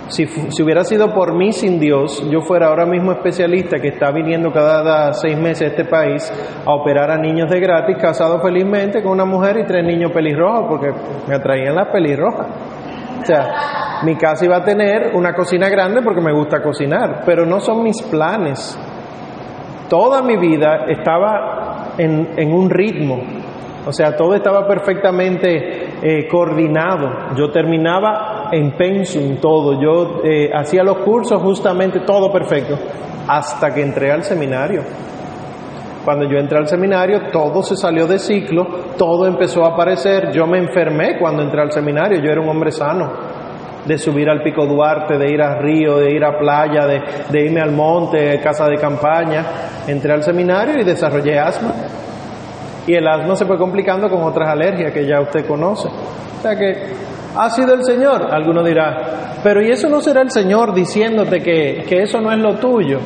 [0.10, 4.12] Si, si hubiera sido por mí sin Dios, yo fuera ahora mismo especialista que está
[4.12, 6.32] viniendo cada seis meses a este país
[6.66, 10.66] a operar a niños de gratis, casado felizmente con una mujer y tres niños pelirrojos,
[10.70, 10.94] porque
[11.28, 12.48] me atraían las pelirrojas.
[13.22, 17.46] O sea, mi casa iba a tener una cocina grande porque me gusta cocinar, pero
[17.46, 18.80] no son mis planes.
[19.90, 23.22] Toda mi vida estaba en, en un ritmo,
[23.88, 27.34] o sea, todo estaba perfectamente eh, coordinado.
[27.38, 32.78] Yo terminaba en pensum todo, yo eh, hacía los cursos justamente todo perfecto,
[33.28, 34.84] hasta que entré al seminario.
[36.06, 38.66] Cuando yo entré al seminario, todo se salió de ciclo,
[38.98, 40.32] todo empezó a aparecer.
[40.32, 43.12] Yo me enfermé cuando entré al seminario, yo era un hombre sano,
[43.86, 47.46] de subir al Pico Duarte, de ir al río, de ir a playa, de, de
[47.46, 49.46] irme al monte, casa de campaña.
[49.86, 51.74] Entré al seminario y desarrollé asma.
[52.88, 55.90] Y el asma se fue complicando con otras alergias que ya usted conoce.
[55.90, 56.94] O sea que
[57.38, 61.86] ha sido el Señor, alguno dirá, pero ¿y eso no será el Señor diciéndote que,
[61.88, 63.00] que eso no es lo tuyo?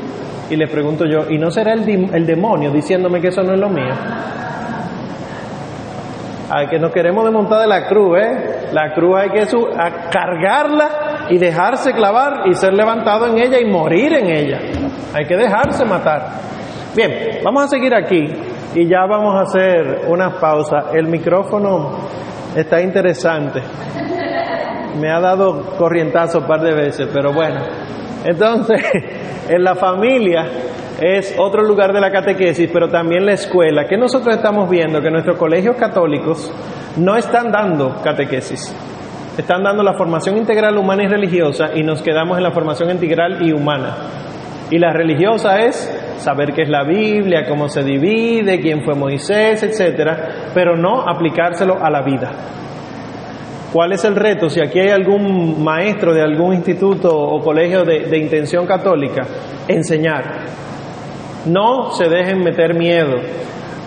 [0.49, 3.59] Y le pregunto yo, ¿y no será el, el demonio diciéndome que eso no es
[3.59, 3.93] lo mío?
[6.53, 8.69] Ay, que nos queremos desmontar de la cruz, ¿eh?
[8.73, 9.45] La cruz hay que
[10.11, 14.59] cargarla y dejarse clavar y ser levantado en ella y morir en ella.
[15.13, 16.27] Hay que dejarse matar.
[16.93, 18.25] Bien, vamos a seguir aquí
[18.75, 20.87] y ya vamos a hacer una pausa.
[20.93, 21.91] El micrófono
[22.53, 23.61] está interesante.
[24.99, 27.59] Me ha dado corrientazo un par de veces, pero bueno.
[28.23, 28.81] Entonces,
[29.49, 30.45] en la familia
[31.01, 33.85] es otro lugar de la catequesis, pero también la escuela.
[33.87, 35.01] que nosotros estamos viendo?
[35.01, 36.53] Que nuestros colegios católicos
[36.97, 38.75] no están dando catequesis.
[39.37, 43.41] Están dando la formación integral humana y religiosa y nos quedamos en la formación integral
[43.41, 43.95] y humana.
[44.69, 49.63] Y la religiosa es saber qué es la Biblia, cómo se divide, quién fue Moisés,
[49.63, 52.31] etcétera, pero no aplicárselo a la vida.
[53.71, 54.49] ¿Cuál es el reto?
[54.49, 59.25] Si aquí hay algún maestro de algún instituto o colegio de, de intención católica,
[59.67, 60.45] enseñar.
[61.45, 63.15] No se dejen meter miedo.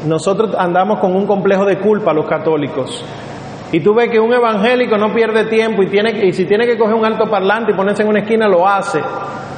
[0.07, 3.05] Nosotros andamos con un complejo de culpa los católicos.
[3.73, 6.79] Y tú ves que un evangélico no pierde tiempo y, tiene, y si tiene que
[6.79, 9.01] coger un alto parlante y ponerse en una esquina, lo hace.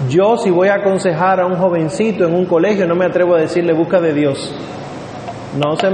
[0.08, 3.40] Yo si voy a aconsejar a un jovencito en un colegio, no me atrevo a
[3.40, 4.54] decirle busca de Dios.
[5.56, 5.90] No se,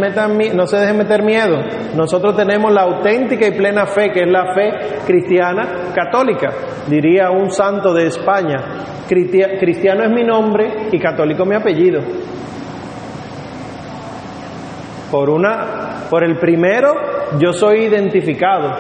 [0.55, 1.57] no se dejen meter miedo.
[1.95, 4.73] Nosotros tenemos la auténtica y plena fe, que es la fe
[5.07, 6.51] cristiana católica,
[6.89, 8.57] diría un santo de España.
[9.09, 12.01] Cristiano es mi nombre y católico mi apellido.
[15.11, 16.95] Por una, por el primero,
[17.39, 18.71] yo soy identificado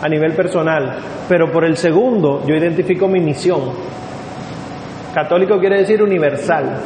[0.00, 0.98] a nivel personal,
[1.28, 3.72] pero por el segundo, yo identifico mi misión.
[5.12, 6.80] Católico quiere decir universal,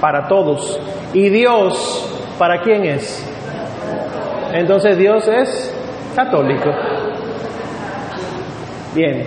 [0.00, 0.80] para todos.
[1.12, 2.07] Y Dios,
[2.38, 3.24] ¿para quién es?
[4.52, 5.74] Entonces Dios es
[6.14, 6.70] católico.
[8.94, 9.24] Bien.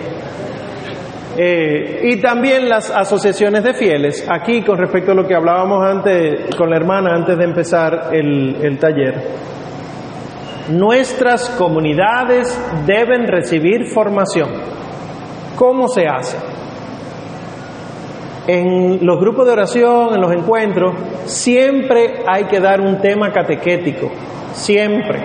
[1.36, 4.26] Eh, y también las asociaciones de fieles.
[4.28, 8.56] Aquí, con respecto a lo que hablábamos antes con la hermana antes de empezar el,
[8.62, 9.14] el taller,
[10.68, 14.50] nuestras comunidades deben recibir formación.
[15.56, 16.51] ¿Cómo se hace?
[18.46, 20.94] En los grupos de oración, en los encuentros,
[21.26, 24.10] siempre hay que dar un tema catequético,
[24.52, 25.20] siempre.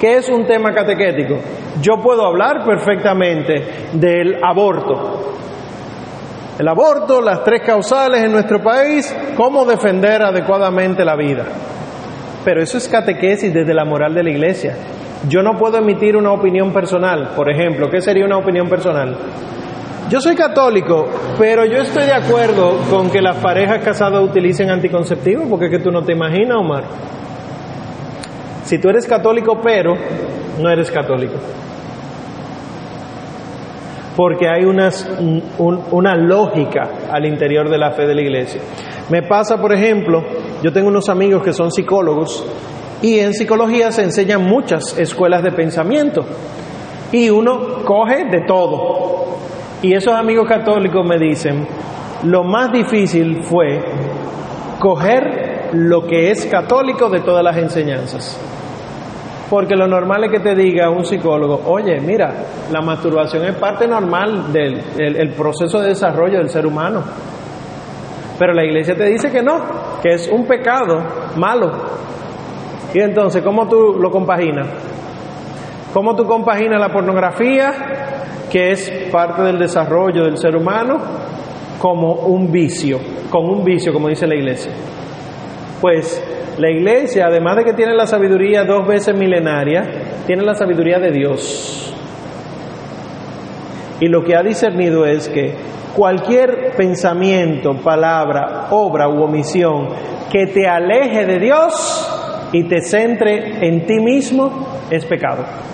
[0.00, 1.36] ¿Qué es un tema catequético?
[1.80, 5.34] Yo puedo hablar perfectamente del aborto.
[6.58, 11.44] El aborto, las tres causales en nuestro país, cómo defender adecuadamente la vida.
[12.44, 14.76] Pero eso es catequesis desde la moral de la iglesia.
[15.28, 17.30] Yo no puedo emitir una opinión personal.
[17.36, 19.16] Por ejemplo, ¿qué sería una opinión personal?
[20.08, 21.06] Yo soy católico,
[21.38, 25.78] pero yo estoy de acuerdo con que las parejas casadas utilicen anticonceptivos, porque es que
[25.78, 26.84] tú no te imaginas, Omar.
[28.64, 29.94] Si tú eres católico, pero
[30.60, 31.34] no eres católico.
[34.16, 35.08] Porque hay unas,
[35.58, 38.60] una lógica al interior de la fe de la iglesia.
[39.08, 40.22] Me pasa, por ejemplo,
[40.62, 42.44] yo tengo unos amigos que son psicólogos
[43.00, 46.24] y en psicología se enseñan muchas escuelas de pensamiento
[47.10, 49.26] y uno coge de todo.
[49.82, 51.66] Y esos amigos católicos me dicen,
[52.22, 53.80] lo más difícil fue
[54.78, 58.40] coger lo que es católico de todas las enseñanzas.
[59.50, 62.32] Porque lo normal es que te diga un psicólogo, oye, mira,
[62.70, 67.02] la masturbación es parte normal del proceso de desarrollo del ser humano.
[68.38, 69.60] Pero la iglesia te dice que no,
[70.00, 71.02] que es un pecado
[71.36, 71.70] malo.
[72.94, 74.68] Y entonces, ¿cómo tú lo compaginas?
[75.92, 78.01] ¿Cómo tú compaginas la pornografía,
[78.52, 80.98] que es parte del desarrollo del ser humano,
[81.78, 83.00] como un vicio,
[83.30, 84.72] con un vicio, como dice la iglesia?
[85.80, 86.22] Pues
[86.58, 89.82] la iglesia, además de que tiene la sabiduría dos veces milenaria,
[90.26, 91.94] tiene la sabiduría de Dios.
[94.00, 95.54] Y lo que ha discernido es que
[95.96, 99.88] cualquier pensamiento, palabra, obra u omisión
[100.30, 105.71] que te aleje de Dios y te centre en ti mismo es pecado.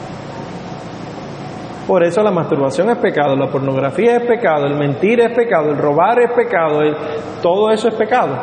[1.89, 5.79] Por eso la masturbación es pecado, la pornografía es pecado, el mentir es pecado, el
[5.79, 6.83] robar es pecado,
[7.41, 8.37] todo eso es pecado.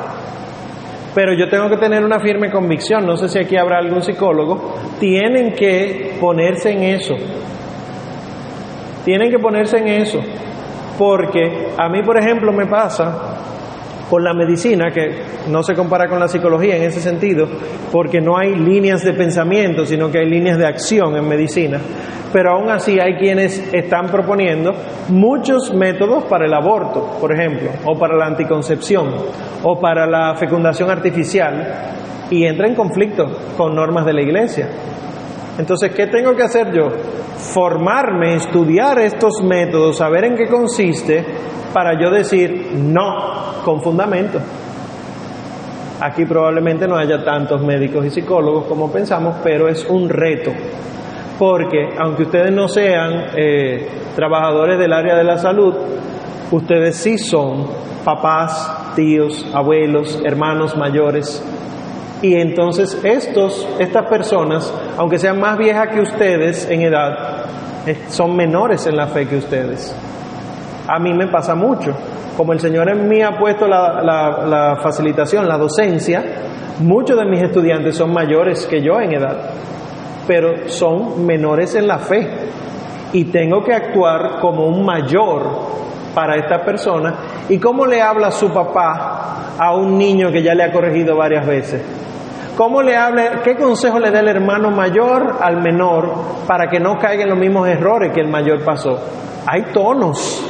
[1.13, 4.73] Pero yo tengo que tener una firme convicción, no sé si aquí habrá algún psicólogo,
[4.99, 7.13] tienen que ponerse en eso.
[9.05, 10.19] Tienen que ponerse en eso.
[10.97, 13.54] Porque a mí, por ejemplo, me pasa
[14.09, 17.47] con la medicina, que no se compara con la psicología en ese sentido,
[17.91, 21.79] porque no hay líneas de pensamiento, sino que hay líneas de acción en medicina.
[22.31, 24.73] Pero aún así hay quienes están proponiendo
[25.09, 29.09] muchos métodos para el aborto, por ejemplo, o para la anticoncepción,
[29.63, 31.93] o para la fecundación artificial,
[32.29, 33.25] y entra en conflicto
[33.55, 34.67] con normas de la iglesia.
[35.57, 36.89] Entonces, ¿qué tengo que hacer yo?
[37.37, 41.23] Formarme, estudiar estos métodos, saber en qué consiste,
[41.73, 44.39] para yo decir no con fundamento.
[45.99, 50.51] Aquí probablemente no haya tantos médicos y psicólogos como pensamos, pero es un reto.
[51.39, 55.73] Porque aunque ustedes no sean eh, trabajadores del área de la salud,
[56.51, 57.67] ustedes sí son
[58.03, 61.43] papás, tíos, abuelos, hermanos mayores,
[62.25, 67.45] y entonces estos, estas personas, aunque sean más viejas que ustedes en edad,
[68.09, 69.95] son menores en la fe que ustedes.
[70.87, 71.93] A mí me pasa mucho.
[72.35, 76.23] Como el Señor en mí ha puesto la, facilitación, la docencia,
[76.79, 79.51] muchos de mis estudiantes son mayores que yo en edad,
[80.25, 82.27] pero son menores en la fe.
[83.13, 85.43] Y tengo que actuar como un mayor
[86.15, 87.13] para esta persona.
[87.49, 91.45] ¿Y cómo le habla su papá a un niño que ya le ha corregido varias
[91.45, 92.04] veces?
[92.55, 96.09] ¿Cómo le habla, qué consejo le da el hermano mayor al menor
[96.47, 98.97] para que no caiga en los mismos errores que el mayor pasó?
[99.45, 100.41] Hay tonos,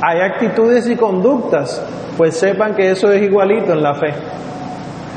[0.00, 1.84] hay actitudes y conductas,
[2.16, 4.14] pues sepan que eso es igualito en la fe.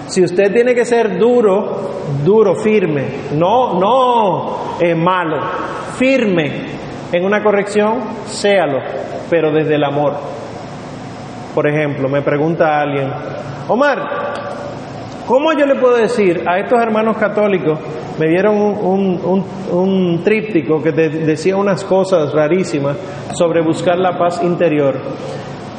[0.08, 1.92] Si usted tiene que ser duro,
[2.26, 5.38] duro, firme, no, no eh, malo,
[5.96, 6.66] firme
[7.10, 8.80] en una corrección, séalo,
[9.30, 10.14] pero desde el amor.
[11.56, 13.10] Por ejemplo, me pregunta alguien,
[13.70, 14.37] Omar,
[15.28, 17.78] ¿Cómo yo le puedo decir a estos hermanos católicos?
[18.18, 22.96] Me dieron un, tríptico que decía unas cosas rarísimas
[23.34, 24.96] sobre buscar la paz interior.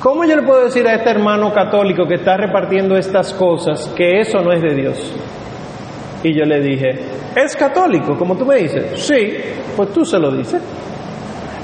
[0.02, 4.20] ¿Cómo yo le puedo decir a este hermano católico que está repartiendo estas cosas que
[4.20, 5.14] eso no es de Dios?
[6.22, 6.90] Y yo le dije,
[7.34, 9.00] ¿es católico, como tú me dices?
[9.00, 9.32] Sí,
[9.74, 10.62] pues tú se lo dices.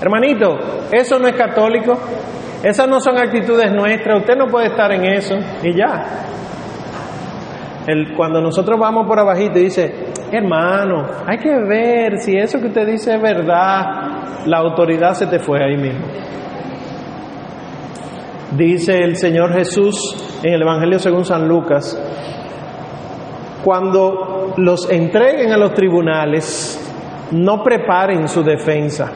[0.00, 0.56] Hermanito,
[0.90, 1.92] eso no es católico,
[2.62, 6.30] esas no son actitudes nuestras, usted no puede estar en eso y ya.
[7.86, 12.68] El, cuando nosotros vamos por abajito y dice, hermano, hay que ver si eso que
[12.68, 16.06] usted dice es verdad, la autoridad se te fue ahí mismo.
[18.56, 21.98] Dice el Señor Jesús en el Evangelio según San Lucas,
[23.64, 26.80] cuando los entreguen a los tribunales,
[27.32, 29.10] no preparen su defensa.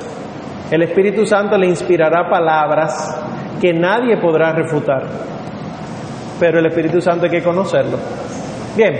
[0.70, 3.18] El Espíritu Santo le inspirará palabras
[3.60, 5.02] que nadie podrá refutar.
[6.40, 7.98] Pero el Espíritu Santo hay que conocerlo.
[8.76, 8.94] Bien,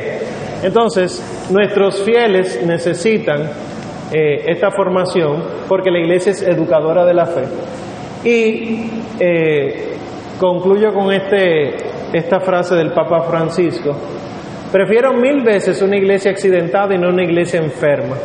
[0.62, 3.42] entonces nuestros fieles necesitan
[4.12, 7.44] eh, esta formación porque la iglesia es educadora de la fe.
[8.24, 8.90] Y
[9.20, 9.96] eh,
[10.40, 11.76] concluyo con este,
[12.12, 13.94] esta frase del Papa Francisco.
[14.72, 18.16] Prefiero mil veces una iglesia accidentada y no una iglesia enferma.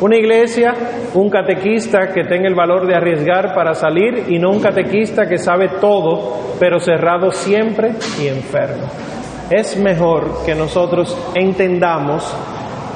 [0.00, 0.74] Una iglesia,
[1.14, 5.38] un catequista que tenga el valor de arriesgar para salir y no un catequista que
[5.38, 7.92] sabe todo, pero cerrado siempre
[8.22, 8.86] y enfermo
[9.50, 12.34] es mejor que nosotros entendamos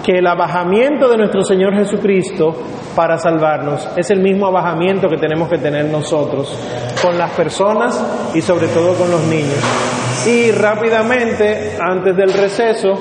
[0.02, 2.54] que el abajamiento de nuestro Señor Jesucristo
[2.94, 6.54] para salvarnos es el mismo abajamiento que tenemos que tener nosotros
[7.00, 9.58] con las personas y sobre todo con los niños.
[10.26, 12.94] Y rápidamente, antes del receso,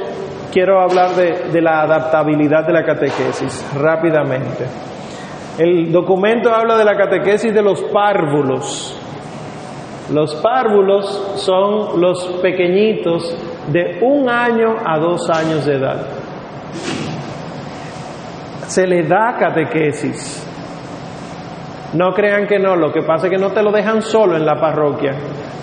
[0.51, 4.65] quiero hablar de, de la adaptabilidad de la catequesis, rápidamente.
[5.57, 8.97] El documento habla de la catequesis de los párvulos,
[10.09, 13.35] los párvulos son los pequeñitos
[13.71, 16.05] de un año a dos años de edad.
[18.67, 20.47] Se les da catequesis.
[21.93, 24.45] No crean que no, lo que pasa es que no te lo dejan solo en
[24.45, 25.13] la parroquia,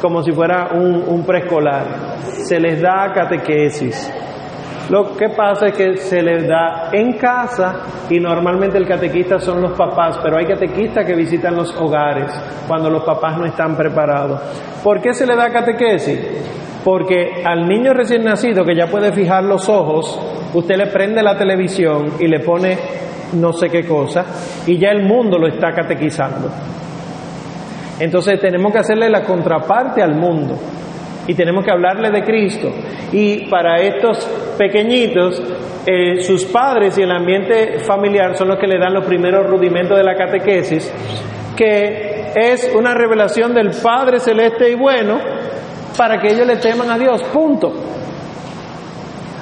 [0.00, 2.18] como si fuera un, un preescolar.
[2.46, 4.12] Se les da catequesis.
[4.88, 9.60] Lo que pasa es que se les da en casa y normalmente el catequista son
[9.60, 12.32] los papás, pero hay catequistas que visitan los hogares
[12.66, 14.40] cuando los papás no están preparados.
[14.82, 16.18] ¿Por qué se le da catequesis?
[16.82, 20.18] Porque al niño recién nacido que ya puede fijar los ojos,
[20.54, 22.78] usted le prende la televisión y le pone
[23.34, 24.24] no sé qué cosa
[24.66, 26.48] y ya el mundo lo está catequizando.
[28.00, 30.56] Entonces tenemos que hacerle la contraparte al mundo
[31.28, 32.72] y tenemos que hablarle de Cristo.
[33.12, 34.26] Y para estos
[34.56, 35.40] pequeñitos,
[35.86, 39.96] eh, sus padres y el ambiente familiar son los que le dan los primeros rudimentos
[39.96, 40.92] de la catequesis,
[41.54, 45.18] que es una revelación del Padre celeste y bueno
[45.96, 47.72] para que ellos le teman a Dios, punto.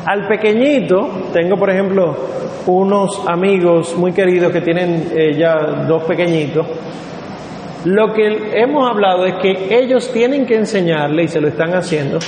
[0.07, 2.17] Al pequeñito, tengo por ejemplo
[2.67, 6.67] unos amigos muy queridos que tienen eh, ya dos pequeñitos,
[7.87, 12.19] lo que hemos hablado es que ellos tienen que enseñarle, y se lo están haciendo,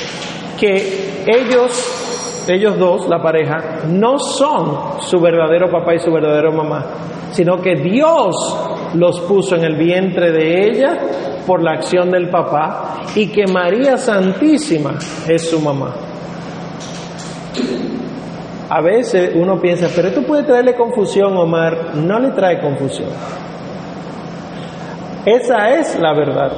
[0.56, 6.86] que ellos, ellos dos, la pareja, no son su verdadero papá y su verdadero mamá,
[7.32, 8.36] sino que Dios
[8.94, 10.98] los puso en el vientre de ella
[11.44, 14.94] por la acción del papá y que María Santísima
[15.26, 15.92] es su mamá.
[18.70, 21.96] A veces uno piensa, pero esto puede traerle confusión, Omar.
[21.96, 23.08] No le trae confusión.
[25.24, 26.52] Esa es la verdad.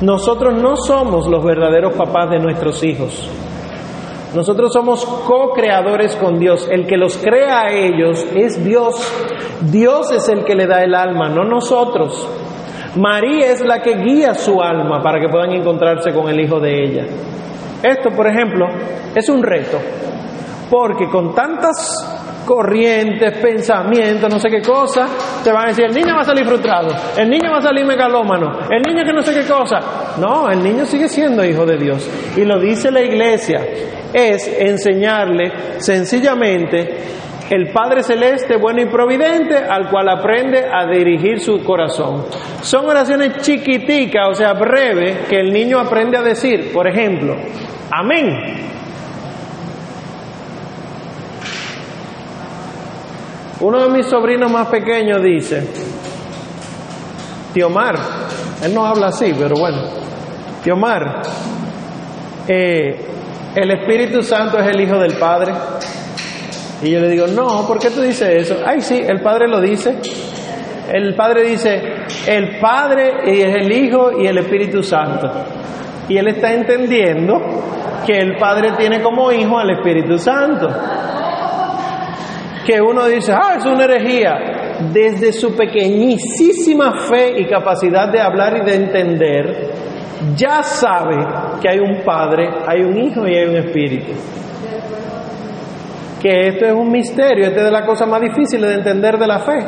[0.00, 3.28] Nosotros no somos los verdaderos papás de nuestros hijos.
[4.34, 6.68] Nosotros somos co-creadores con Dios.
[6.68, 8.96] El que los crea a ellos es Dios.
[9.60, 12.28] Dios es el que le da el alma, no nosotros.
[12.96, 16.84] María es la que guía su alma para que puedan encontrarse con el hijo de
[16.84, 17.06] ella.
[17.82, 18.66] Esto, por ejemplo,
[19.14, 19.78] es un reto,
[20.70, 21.76] porque con tantas
[22.44, 25.08] corrientes, pensamientos, no sé qué cosa,
[25.42, 27.84] te van a decir, el niño va a salir frustrado, el niño va a salir
[27.84, 30.14] megalómano, el niño que no sé qué cosa.
[30.18, 32.08] No, el niño sigue siendo hijo de Dios.
[32.36, 33.60] Y lo dice la iglesia,
[34.12, 37.14] es enseñarle sencillamente
[37.50, 42.24] el Padre Celeste, bueno y providente, al cual aprende a dirigir su corazón.
[42.62, 46.72] Son oraciones chiquiticas, o sea, breves, que el niño aprende a decir.
[46.72, 47.36] Por ejemplo,
[47.90, 48.64] amén.
[53.60, 55.66] Uno de mis sobrinos más pequeños dice,
[57.52, 57.94] Tío Mar,
[58.62, 59.78] él no habla así, pero bueno,
[60.62, 61.22] Tío Mar,
[62.48, 63.06] eh,
[63.54, 65.52] el Espíritu Santo es el Hijo del Padre.
[66.82, 68.56] Y yo le digo, no, ¿por qué tú dices eso?
[68.66, 69.96] Ay, sí, el Padre lo dice.
[70.92, 71.80] El Padre dice,
[72.26, 75.30] el Padre es el Hijo y el Espíritu Santo.
[76.08, 77.40] Y él está entendiendo
[78.04, 80.68] que el Padre tiene como hijo al Espíritu Santo.
[82.66, 84.80] Que uno dice, ah, es una herejía.
[84.92, 89.70] Desde su pequeñísima fe y capacidad de hablar y de entender,
[90.36, 91.16] ya sabe
[91.60, 94.12] que hay un Padre, hay un Hijo y hay un Espíritu.
[96.20, 99.26] Que esto es un misterio, esta es de las cosas más difíciles de entender de
[99.26, 99.58] la fe,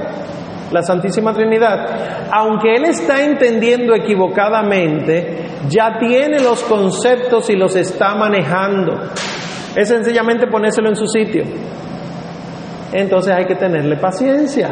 [0.73, 2.29] la Santísima Trinidad.
[2.33, 5.37] Aunque él está entendiendo equivocadamente,
[5.69, 8.95] ya tiene los conceptos y los está manejando.
[9.77, 11.45] Es sencillamente ponérselo en su sitio.
[12.97, 14.71] Entonces hay que tenerle paciencia.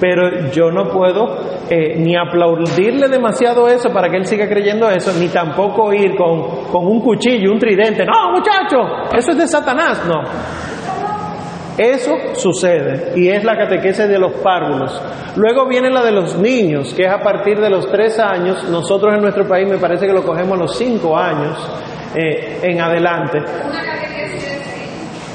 [0.00, 1.38] Pero yo no puedo
[1.70, 6.66] eh, ni aplaudirle demasiado eso para que él siga creyendo eso, ni tampoco ir con,
[6.70, 8.04] con un cuchillo, un tridente.
[8.04, 8.76] No, muchacho,
[9.16, 10.02] eso es de Satanás.
[10.06, 10.22] No.
[11.78, 15.00] Eso sucede y es la catequesis de los párvulos.
[15.36, 18.64] Luego viene la de los niños, que es a partir de los tres años.
[18.70, 21.56] Nosotros en nuestro país me parece que lo cogemos a los cinco años
[22.14, 23.38] eh, en adelante.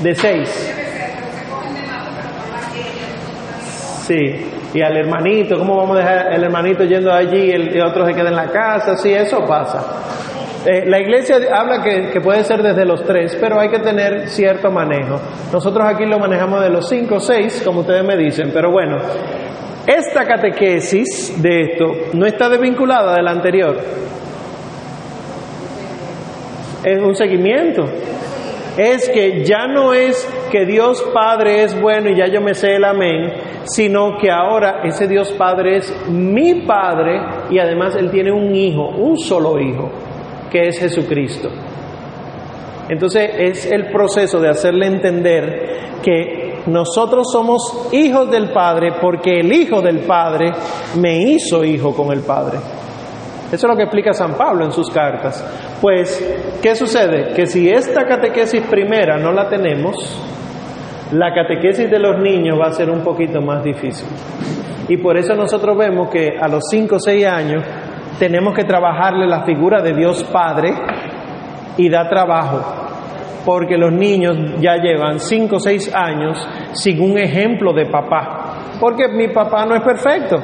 [0.01, 0.71] De seis.
[0.73, 3.11] debe ser, pero se cogen de más porque no más ellos.
[4.11, 7.79] Sí, y al hermanito, ¿cómo vamos a dejar el hermanito yendo allí y el y
[7.79, 8.97] otro se queda en la casa?
[8.97, 9.85] Sí, eso pasa.
[10.65, 14.27] Eh, la iglesia habla que, que puede ser desde los tres, pero hay que tener
[14.27, 15.17] cierto manejo.
[15.53, 18.97] Nosotros aquí lo manejamos de los cinco o seis, como ustedes me dicen, pero bueno,
[19.87, 23.77] esta catequesis de esto no está desvinculada de la anterior.
[26.83, 27.85] Es un seguimiento.
[28.77, 32.75] Es que ya no es que Dios Padre es bueno y ya yo me sé
[32.75, 33.33] el amén,
[33.63, 37.19] sino que ahora ese Dios Padre es mi Padre
[37.49, 39.89] y además Él tiene un hijo, un solo hijo,
[40.49, 41.49] que es Jesucristo.
[42.89, 49.51] Entonces es el proceso de hacerle entender que nosotros somos hijos del Padre porque el
[49.51, 50.51] Hijo del Padre
[50.99, 52.59] me hizo hijo con el Padre.
[53.51, 55.43] Eso es lo que explica San Pablo en sus cartas.
[55.81, 57.33] Pues, ¿qué sucede?
[57.33, 59.95] Que si esta catequesis primera no la tenemos,
[61.11, 64.07] la catequesis de los niños va a ser un poquito más difícil.
[64.87, 67.63] Y por eso nosotros vemos que a los 5 o 6 años
[68.17, 70.73] tenemos que trabajarle la figura de Dios Padre
[71.75, 72.61] y da trabajo,
[73.45, 79.07] porque los niños ya llevan 5 o 6 años sin un ejemplo de papá, porque
[79.09, 80.37] mi papá no es perfecto.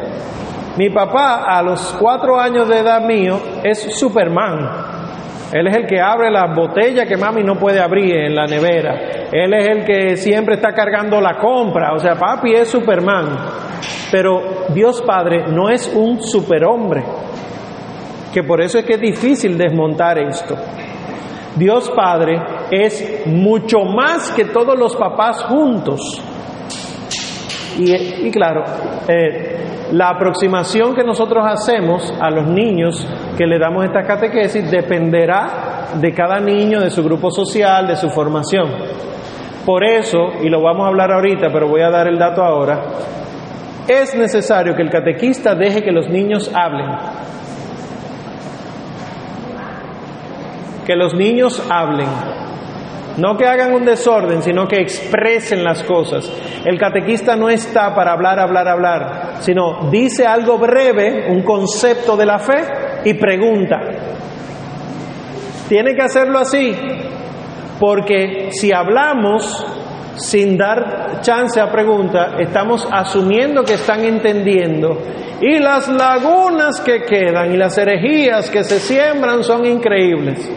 [0.78, 4.60] Mi papá a los 4 años de edad mío es Superman.
[5.52, 9.28] Él es el que abre las botellas que mami no puede abrir en la nevera.
[9.32, 11.94] Él es el que siempre está cargando la compra.
[11.94, 13.38] O sea, papi es Superman.
[14.12, 17.04] Pero Dios Padre no es un superhombre.
[18.32, 20.56] Que por eso es que es difícil desmontar esto.
[21.56, 22.40] Dios Padre
[22.70, 26.22] es mucho más que todos los papás juntos.
[27.78, 28.64] Y, claro,
[29.08, 29.58] eh,
[29.92, 36.12] la aproximación que nosotros hacemos a los niños que le damos esta catequesis dependerá de
[36.14, 38.70] cada niño, de su grupo social, de su formación.
[39.66, 42.82] Por eso, y lo vamos a hablar ahorita, pero voy a dar el dato ahora,
[43.88, 46.90] es necesario que el catequista deje que los niños hablen.
[50.86, 52.47] Que los niños hablen.
[53.18, 56.32] No que hagan un desorden, sino que expresen las cosas.
[56.64, 62.26] El catequista no está para hablar, hablar, hablar, sino dice algo breve, un concepto de
[62.26, 62.62] la fe
[63.06, 63.80] y pregunta.
[65.68, 66.76] Tiene que hacerlo así,
[67.80, 69.66] porque si hablamos
[70.16, 74.98] sin dar chance a pregunta, estamos asumiendo que están entendiendo.
[75.42, 80.50] Y las lagunas que quedan y las herejías que se siembran son increíbles.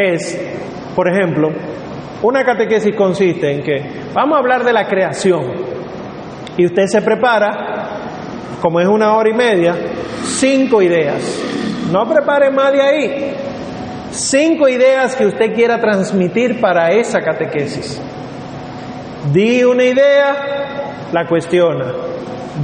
[0.00, 0.38] Es
[0.98, 1.52] por ejemplo,
[2.22, 3.80] una catequesis consiste en que
[4.12, 5.44] vamos a hablar de la creación
[6.56, 9.76] y usted se prepara, como es una hora y media,
[10.24, 11.22] cinco ideas.
[11.92, 13.32] No prepare más de ahí.
[14.10, 18.02] Cinco ideas que usted quiera transmitir para esa catequesis.
[19.32, 20.34] Di una idea,
[21.12, 21.92] la cuestiona.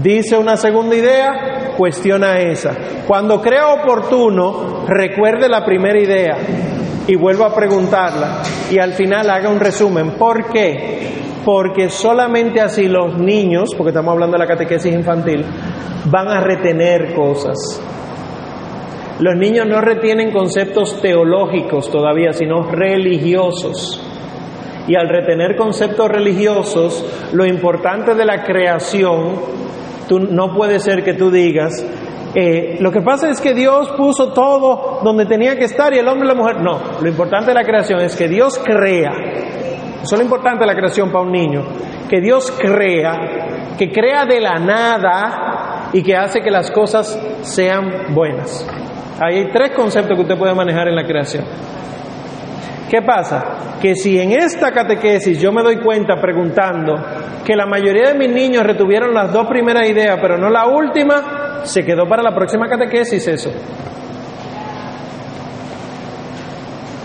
[0.02, 2.73] Dice una segunda idea, cuestiona esa.
[3.06, 6.36] Cuando crea oportuno, recuerde la primera idea
[7.06, 10.12] y vuelvo a preguntarla y al final haga un resumen.
[10.12, 11.09] ¿Por qué?
[11.44, 15.44] Porque solamente así los niños, porque estamos hablando de la catequesis infantil,
[16.06, 17.82] van a retener cosas.
[19.20, 24.01] Los niños no retienen conceptos teológicos todavía, sino religiosos.
[24.89, 29.36] Y al retener conceptos religiosos, lo importante de la creación,
[30.09, 31.85] tú, no puede ser que tú digas,
[32.35, 36.09] eh, lo que pasa es que Dios puso todo donde tenía que estar y el
[36.09, 36.60] hombre y la mujer.
[36.60, 39.12] No, lo importante de la creación es que Dios crea.
[40.02, 41.62] Eso es lo importante de la creación para un niño.
[42.09, 48.12] Que Dios crea, que crea de la nada y que hace que las cosas sean
[48.12, 48.68] buenas.
[49.20, 51.44] Hay tres conceptos que usted puede manejar en la creación.
[52.94, 53.78] ¿Qué pasa?
[53.82, 56.94] Que si en esta catequesis yo me doy cuenta preguntando
[57.44, 61.64] que la mayoría de mis niños retuvieron las dos primeras ideas, pero no la última,
[61.64, 63.50] se quedó para la próxima catequesis eso.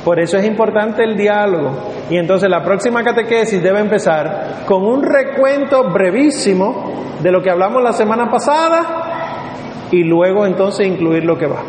[0.06, 1.72] Por eso es importante el diálogo.
[2.08, 7.82] Y entonces la próxima catequesis debe empezar con un recuento brevísimo de lo que hablamos
[7.82, 11.64] la semana pasada y luego entonces incluir lo que va.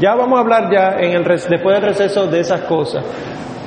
[0.00, 3.04] Ya vamos a hablar ya en el, después del receso de esas cosas.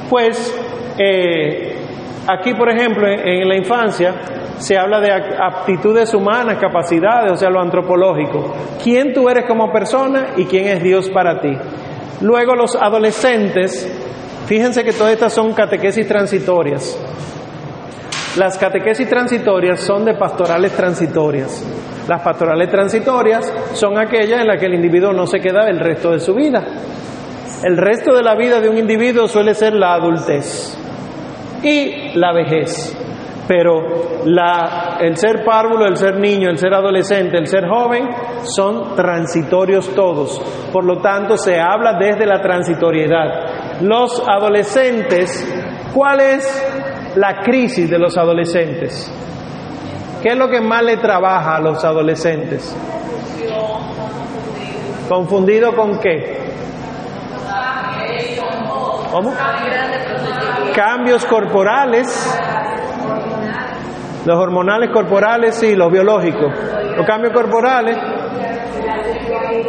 [0.09, 0.53] Pues
[0.97, 1.75] eh,
[2.27, 4.13] aquí, por ejemplo, en la infancia
[4.57, 8.53] se habla de aptitudes humanas, capacidades, o sea, lo antropológico.
[8.83, 11.55] ¿Quién tú eres como persona y quién es Dios para ti?
[12.21, 13.87] Luego los adolescentes,
[14.47, 16.99] fíjense que todas estas son catequesis transitorias.
[18.37, 21.63] Las catequesis transitorias son de pastorales transitorias.
[22.07, 26.11] Las pastorales transitorias son aquellas en las que el individuo no se queda el resto
[26.11, 26.63] de su vida.
[27.63, 30.77] El resto de la vida de un individuo suele ser la adultez
[31.63, 32.95] y la vejez.
[33.47, 33.79] Pero
[34.99, 38.07] el ser párvulo, el ser niño, el ser adolescente, el ser joven
[38.43, 40.39] son transitorios todos.
[40.71, 43.81] Por lo tanto, se habla desde la transitoriedad.
[43.81, 45.47] Los adolescentes,
[45.93, 49.11] ¿cuál es la crisis de los adolescentes?
[50.27, 52.75] ¿Qué es lo que más le trabaja a los adolescentes?
[55.07, 56.51] ¿Confundido con qué?
[59.09, 59.33] ¿Cómo?
[60.75, 62.07] Cambios corporales
[64.25, 66.51] los hormonales corporales, sí, los biológicos.
[66.97, 67.97] Los cambios corporales,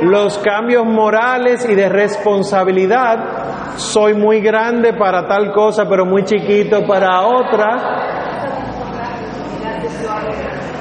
[0.02, 3.76] los cambios morales y de responsabilidad.
[3.76, 8.17] Soy muy grande para tal cosa, pero muy chiquito para otra.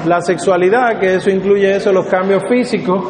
[0.07, 3.03] La sexualidad, que eso incluye eso, los cambios físicos.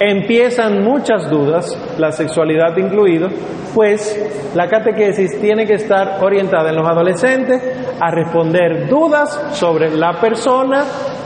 [0.00, 1.66] Empiezan muchas dudas,
[1.98, 3.28] la sexualidad incluido,
[3.74, 7.62] pues la catequesis tiene que estar orientada en los adolescentes
[8.00, 10.82] a responder dudas sobre la persona,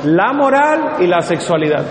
[0.06, 1.84] la moral y la sexualidad.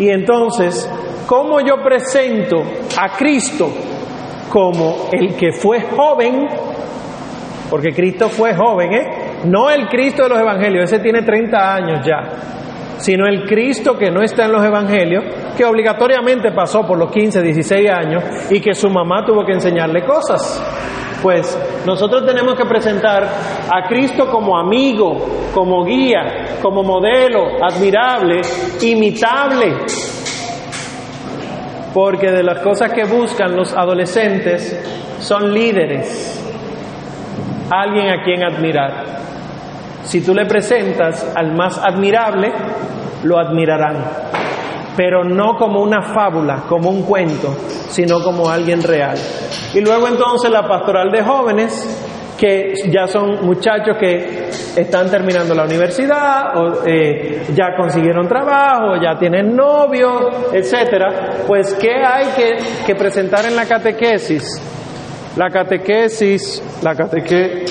[0.00, 0.90] Y entonces,
[1.28, 2.56] ¿cómo yo presento
[3.00, 3.70] a Cristo
[4.50, 6.44] como el que fue joven?
[7.70, 9.25] Porque Cristo fue joven, ¿eh?
[9.46, 12.56] No el Cristo de los evangelios, ese tiene 30 años ya
[12.98, 15.24] sino el Cristo que no está en los evangelios,
[15.56, 20.04] que obligatoriamente pasó por los 15, 16 años y que su mamá tuvo que enseñarle
[20.04, 20.62] cosas.
[21.22, 28.40] Pues nosotros tenemos que presentar a Cristo como amigo, como guía, como modelo, admirable,
[28.82, 29.76] imitable.
[31.92, 36.42] Porque de las cosas que buscan los adolescentes son líderes,
[37.70, 39.25] alguien a quien admirar.
[40.06, 42.52] Si tú le presentas al más admirable,
[43.24, 44.04] lo admirarán,
[44.96, 47.56] pero no como una fábula, como un cuento,
[47.88, 49.16] sino como alguien real.
[49.74, 55.64] Y luego entonces la pastoral de jóvenes, que ya son muchachos que están terminando la
[55.64, 62.94] universidad o eh, ya consiguieron trabajo, ya tienen novio, etcétera, pues ¿qué hay que, que
[62.94, 64.62] presentar en la catequesis?
[65.36, 67.66] La catequesis, la cateque,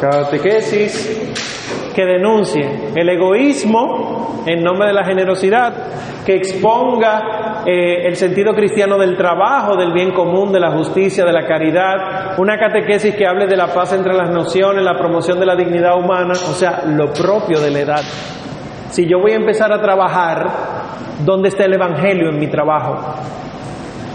[0.00, 1.32] catequesis
[1.94, 8.96] que denuncie el egoísmo en nombre de la generosidad, que exponga eh, el sentido cristiano
[8.96, 13.46] del trabajo, del bien común, de la justicia, de la caridad, una catequesis que hable
[13.46, 17.12] de la paz entre las naciones, la promoción de la dignidad humana, o sea, lo
[17.12, 18.02] propio de la edad.
[18.88, 20.46] Si yo voy a empezar a trabajar,
[21.24, 23.43] ¿dónde está el Evangelio en mi trabajo?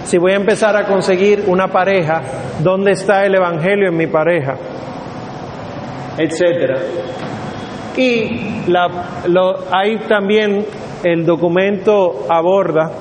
[0.09, 2.23] Si voy a empezar a conseguir una pareja,
[2.63, 4.55] ¿dónde está el Evangelio en mi pareja?
[6.17, 6.79] Etcétera.
[7.95, 8.87] Y la,
[9.27, 10.65] lo, ahí también
[11.03, 12.91] el documento aborda,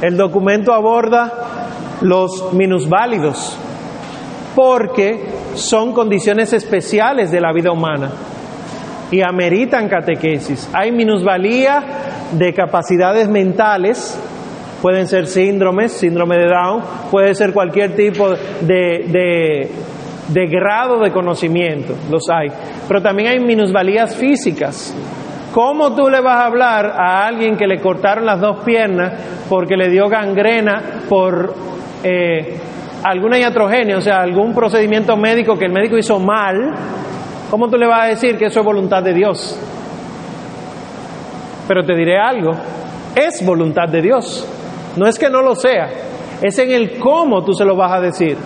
[0.00, 1.32] el documento aborda
[2.02, 3.58] los minusválidos,
[4.54, 5.24] porque
[5.54, 8.12] son condiciones especiales de la vida humana
[9.10, 10.70] y ameritan catequesis.
[10.72, 11.82] Hay minusvalía
[12.30, 14.16] de capacidades mentales,
[14.82, 19.70] pueden ser síndromes, síndrome de Down, puede ser cualquier tipo de
[20.28, 22.48] de grado de conocimiento, los hay,
[22.88, 24.94] pero también hay minusvalías físicas.
[25.52, 29.12] ¿Cómo tú le vas a hablar a alguien que le cortaron las dos piernas
[29.48, 31.54] porque le dio gangrena por
[32.02, 32.58] eh,
[33.02, 36.74] alguna iatrogenia, o sea, algún procedimiento médico que el médico hizo mal?
[37.50, 39.58] ¿Cómo tú le vas a decir que eso es voluntad de Dios?
[41.66, 42.52] Pero te diré algo,
[43.14, 44.46] es voluntad de Dios.
[44.96, 45.88] No es que no lo sea,
[46.42, 48.36] es en el cómo tú se lo vas a decir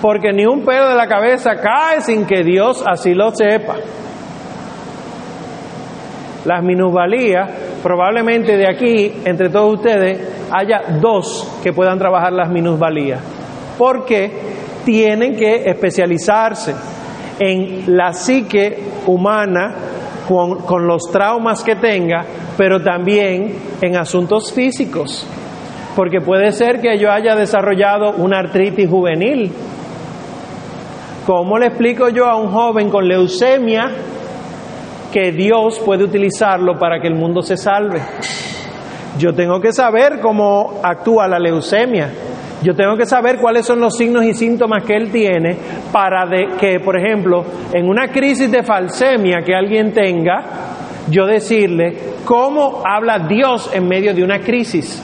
[0.00, 3.76] porque ni un pelo de la cabeza cae sin que Dios así lo sepa.
[6.44, 7.50] las minusvalías,
[7.82, 13.20] probablemente de aquí, entre todos ustedes, haya dos que puedan trabajar las minusvalías.
[13.76, 14.30] Porque
[14.84, 16.74] tienen que especializarse
[17.38, 19.74] en la psique humana
[20.26, 22.24] con, con los traumas que tenga,
[22.56, 25.26] pero también en asuntos físicos.
[25.98, 29.50] Porque puede ser que yo haya desarrollado una artritis juvenil.
[31.26, 33.90] ¿Cómo le explico yo a un joven con leucemia
[35.12, 38.00] que Dios puede utilizarlo para que el mundo se salve?
[39.18, 42.12] Yo tengo que saber cómo actúa la leucemia.
[42.62, 45.56] Yo tengo que saber cuáles son los signos y síntomas que él tiene
[45.90, 46.28] para
[46.60, 50.44] que, por ejemplo, en una crisis de falsemia que alguien tenga,
[51.10, 55.02] yo decirle cómo habla Dios en medio de una crisis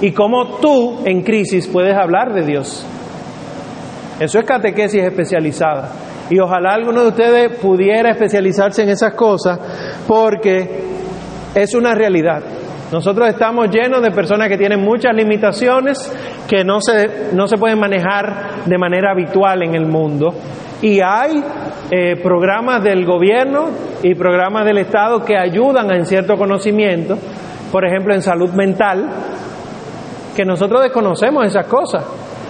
[0.00, 2.86] y cómo tú en crisis puedes hablar de Dios.
[4.18, 5.90] Eso es catequesis especializada.
[6.30, 9.58] Y ojalá alguno de ustedes pudiera especializarse en esas cosas
[10.06, 10.84] porque
[11.54, 12.42] es una realidad.
[12.92, 16.12] Nosotros estamos llenos de personas que tienen muchas limitaciones
[16.48, 20.34] que no se, no se pueden manejar de manera habitual en el mundo.
[20.82, 21.42] Y hay
[21.90, 23.70] eh, programas del gobierno
[24.02, 27.16] y programas del Estado que ayudan en cierto conocimiento,
[27.70, 29.08] por ejemplo en salud mental,
[30.34, 32.04] que nosotros desconocemos esas cosas.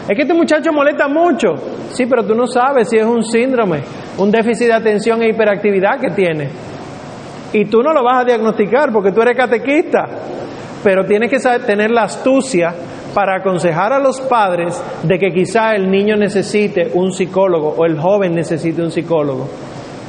[0.08, 1.54] Es que este muchacho molesta mucho.
[1.90, 3.82] Sí, pero tú no sabes si es un síndrome,
[4.18, 6.48] un déficit de atención e hiperactividad que tiene.
[7.52, 10.06] Y tú no lo vas a diagnosticar porque tú eres catequista,
[10.84, 12.74] pero tienes que saber, tener la astucia
[13.12, 17.98] para aconsejar a los padres de que quizá el niño necesite un psicólogo o el
[17.98, 19.48] joven necesite un psicólogo.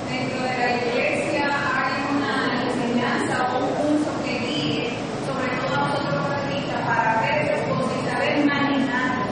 [0.07, 4.89] Dentro de la iglesia hay una enseñanza o un curso que guíe,
[5.26, 9.26] sobre todo a nosotros catequistas, para ver esas cosas y saber manejar.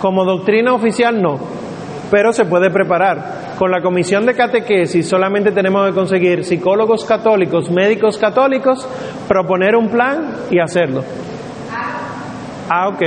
[0.00, 1.38] Como doctrina oficial no,
[2.10, 3.50] pero se puede preparar.
[3.58, 8.88] Con la comisión de catequesis solamente tenemos que conseguir psicólogos católicos, médicos católicos,
[9.28, 11.04] proponer un plan y hacerlo.
[12.70, 13.02] Ah, ok.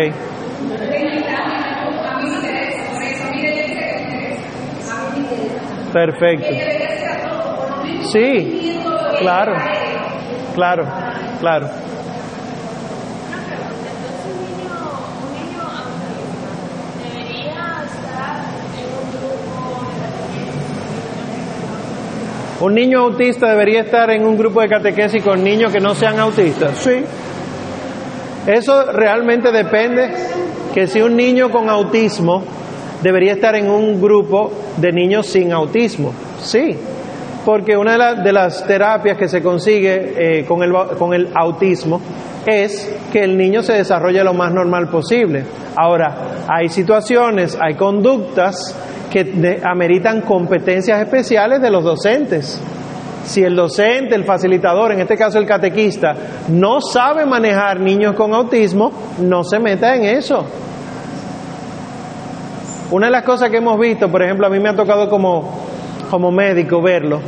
[5.91, 6.48] Perfecto.
[8.11, 8.80] Sí,
[9.20, 9.53] claro,
[10.53, 10.84] claro,
[11.40, 11.68] claro.
[13.30, 14.74] Entonces un niño,
[15.24, 16.44] un niño autista
[16.99, 18.41] debería estar
[18.78, 20.74] en un grupo de catequesis.
[22.64, 26.18] ¿Un niño autista debería estar en un grupo de catequesis con niños que no sean
[26.18, 26.77] autistas?
[26.77, 27.03] Sí.
[28.48, 30.10] Eso realmente depende
[30.73, 32.41] que si un niño con autismo
[33.02, 36.14] debería estar en un grupo de niños sin autismo.
[36.41, 36.77] Sí,
[37.45, 41.27] porque una de, la- de las terapias que se consigue eh, con, el, con el
[41.35, 41.99] autismo
[42.45, 45.44] es que el niño se desarrolle lo más normal posible.
[45.76, 48.73] Ahora, hay situaciones, hay conductas
[49.14, 52.60] que ameritan competencias especiales de los docentes.
[53.23, 56.15] Si el docente, el facilitador, en este caso el catequista,
[56.49, 60.44] no sabe manejar niños con autismo, no se meta en eso.
[62.90, 65.60] Una de las cosas que hemos visto, por ejemplo, a mí me ha tocado como,
[66.10, 67.22] como médico verlo,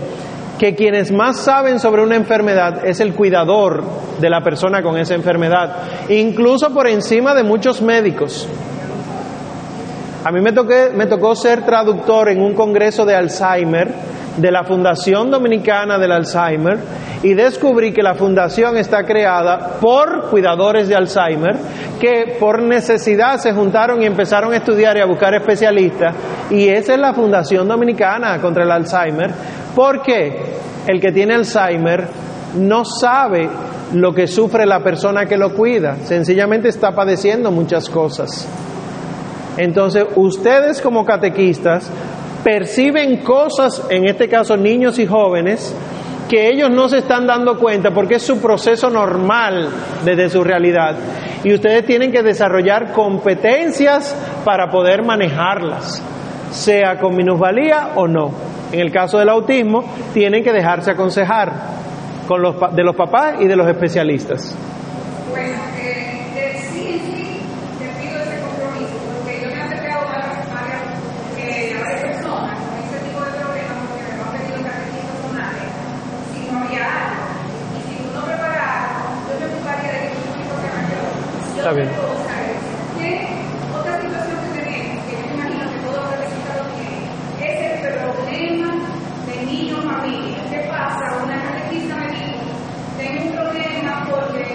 [0.57, 3.84] que quienes más saben sobre una enfermedad es el cuidador
[4.20, 8.49] de la persona con esa enfermedad, incluso por encima de muchos médicos.
[10.26, 13.94] A mí me, me tocó ser traductor en un congreso de Alzheimer
[14.38, 16.80] de la Fundación Dominicana del Alzheimer
[17.22, 21.56] y descubrí que la fundación está creada por cuidadores de Alzheimer
[22.00, 26.16] que por necesidad se juntaron y empezaron a estudiar y a buscar especialistas
[26.50, 29.30] y esa es la Fundación Dominicana contra el Alzheimer
[29.76, 30.40] porque
[30.88, 32.08] el que tiene Alzheimer
[32.56, 33.48] no sabe
[33.94, 38.48] lo que sufre la persona que lo cuida, sencillamente está padeciendo muchas cosas.
[39.57, 41.90] Entonces, ustedes como catequistas
[42.44, 45.76] perciben cosas, en este caso niños y jóvenes,
[46.30, 49.69] que ellos no se están dando cuenta porque es su proceso normal
[50.03, 50.95] desde su realidad.
[51.44, 56.02] Y ustedes tienen que desarrollar competencias para poder manejarlas,
[56.52, 58.32] sea con minusvalía o no.
[58.72, 59.84] En el caso del autismo,
[60.14, 61.53] tienen que dejarse aconsejar
[62.27, 64.56] con los, de los papás y de los especialistas.
[65.30, 67.41] Bueno, eh, de sí en sí,
[67.77, 70.88] te pido ese compromiso, porque yo me he acercado a varias,
[71.38, 75.14] eh, a varias personas con ese tipo de problemas, porque me lo han pedido catequistas
[75.14, 75.69] personales,
[76.34, 77.22] si no había algo.
[77.77, 78.82] Y si tú no preparas,
[79.30, 81.14] yo me ocuparía de que tú no me mayor.
[81.55, 81.90] Yo Está bien.
[81.90, 82.54] te puedo saber.
[83.00, 83.26] ¿Qué
[83.74, 87.10] otra situación que tenemos, que yo me imagino que todos los catequistas tienen,
[87.42, 88.70] es el problema
[89.26, 90.38] de niños familia.
[90.52, 91.18] ¿Qué pasa?
[91.26, 92.38] Una catequista me dijo,
[93.02, 94.46] tengo un problema porque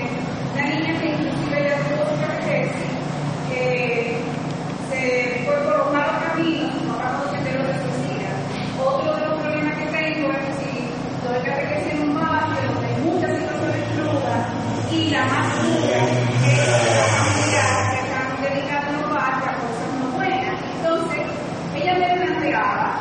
[0.54, 2.90] la niña que inclusive ya tuvo su catequesis,
[3.50, 4.22] que
[4.88, 8.30] se fue por los malos caminos, no para no se enteró de suicida.
[8.78, 10.70] Otro de los problemas que tengo es que si
[11.26, 12.50] doy catequesis en un bar,
[14.90, 20.06] familia más dura, que las familias que están dedicadas a los padres a cosas no
[20.16, 20.56] buenas.
[20.76, 21.20] Entonces,
[21.74, 22.96] ella me planteaba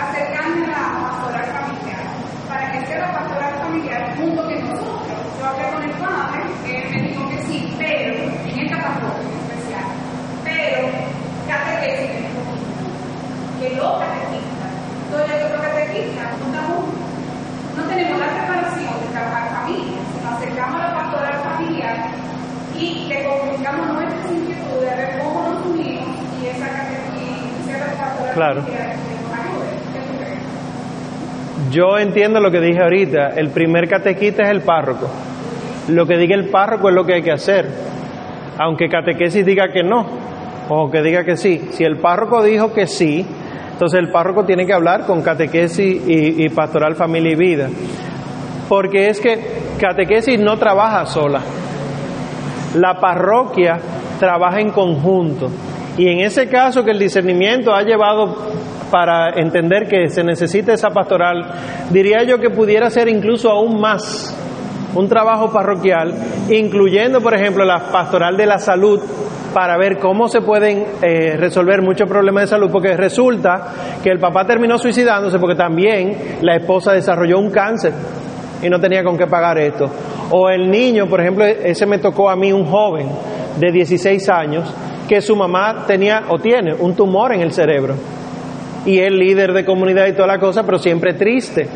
[0.00, 2.04] acercarme a la pastoral familiar,
[2.48, 5.18] para que sea la pastoral familiar junto con nosotros.
[5.38, 9.38] Yo hablé con el padre, él me dijo que sí, pero, en esta parroquia en
[9.40, 9.86] especial,
[10.44, 10.80] pero
[11.48, 12.84] catequesis en poquito,
[13.60, 14.72] que los catequistas,
[15.04, 17.02] entonces los catequistas, no estamos
[17.76, 21.96] no tenemos la preparación de trabajar familias, nos acercamos a la pastoral familiar
[22.78, 26.08] y le comunicamos nuestras inquietudes, a ver cómo nos unimos
[26.42, 28.62] y esa catequista, esa pastoral Claro.
[28.62, 29.70] familiar que nos ayude.
[29.92, 31.70] ¿Qué tú crees?
[32.40, 35.08] Lo que dije ahorita, el primer catequista es el párroco.
[35.88, 37.66] Lo que diga el párroco es lo que hay que hacer,
[38.58, 40.06] aunque catequesis diga que no,
[40.68, 41.68] o que diga que sí.
[41.72, 43.26] Si el párroco dijo que sí,
[43.72, 47.68] entonces el párroco tiene que hablar con catequesis y pastoral familia y vida.
[48.68, 49.38] Porque es que
[49.78, 51.40] catequesis no trabaja sola.
[52.76, 53.78] La parroquia
[54.18, 55.50] trabaja en conjunto.
[55.98, 58.36] Y en ese caso que el discernimiento ha llevado
[58.92, 61.50] para entender que se necesita esa pastoral,
[61.88, 64.36] diría yo que pudiera ser incluso aún más
[64.94, 66.12] un trabajo parroquial,
[66.50, 69.00] incluyendo, por ejemplo, la pastoral de la salud,
[69.54, 74.18] para ver cómo se pueden eh, resolver muchos problemas de salud, porque resulta que el
[74.18, 77.92] papá terminó suicidándose porque también la esposa desarrolló un cáncer
[78.62, 79.90] y no tenía con qué pagar esto.
[80.30, 83.08] O el niño, por ejemplo, ese me tocó a mí, un joven
[83.58, 84.70] de 16 años,
[85.08, 87.94] que su mamá tenía o tiene un tumor en el cerebro.
[88.84, 91.68] Y él líder de comunidad y toda la cosa, pero siempre triste.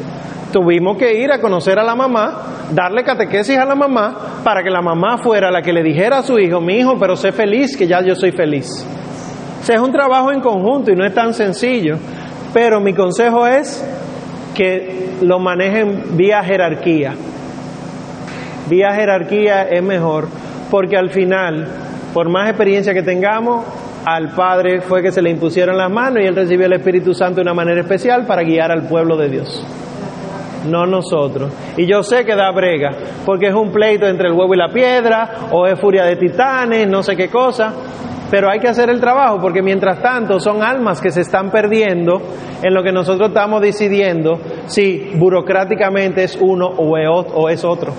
[0.53, 4.71] Tuvimos que ir a conocer a la mamá, darle catequesis a la mamá, para que
[4.71, 7.77] la mamá fuera la que le dijera a su hijo, mi hijo, pero sé feliz,
[7.77, 8.67] que ya yo soy feliz.
[9.61, 11.99] O sea, es un trabajo en conjunto y no es tan sencillo.
[12.53, 13.85] Pero mi consejo es
[14.55, 17.15] que lo manejen vía jerarquía.
[18.69, 20.29] Vía jerarquía es mejor,
[20.71, 21.69] porque al final,
[22.15, 23.65] por más experiencia que tengamos,
[24.07, 27.37] al Padre fue que se le impusieron las manos y él recibió el Espíritu Santo
[27.37, 29.67] de una manera especial para guiar al pueblo de Dios.
[30.71, 31.53] No nosotros.
[31.77, 32.93] Y yo sé que da brega,
[33.25, 36.87] porque es un pleito entre el huevo y la piedra, o es furia de titanes,
[36.87, 37.75] no sé qué cosa.
[38.31, 42.23] Pero hay que hacer el trabajo, porque mientras tanto son almas que se están perdiendo
[42.63, 47.93] en lo que nosotros estamos decidiendo si burocráticamente es uno o es otro.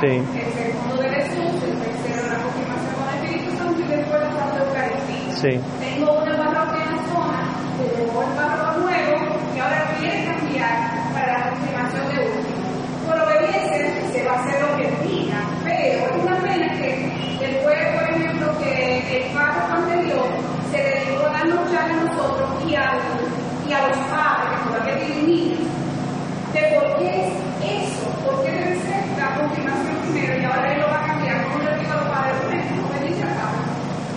[0.00, 0.06] Sí.
[0.06, 4.20] el segundo de Jesús, el tercero de la confirmación con el Espíritu Santo y después
[4.20, 5.36] la Santa Eucaristía.
[5.36, 5.75] Sí.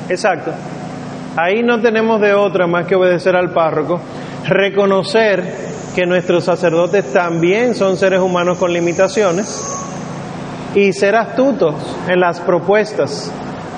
[0.09, 0.51] Exacto.
[1.37, 4.01] Ahí no tenemos de otra más que obedecer al párroco,
[4.47, 5.43] reconocer
[5.95, 9.77] que nuestros sacerdotes también son seres humanos con limitaciones
[10.73, 11.75] y ser astutos
[12.07, 13.31] en las propuestas.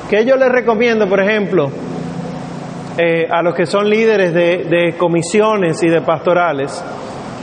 [0.10, 1.70] Que yo les recomiendo, por ejemplo,
[2.98, 6.84] eh, a los que son líderes de, de comisiones y de pastorales,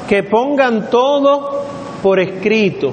[0.09, 1.65] que pongan todo
[2.03, 2.93] por escrito,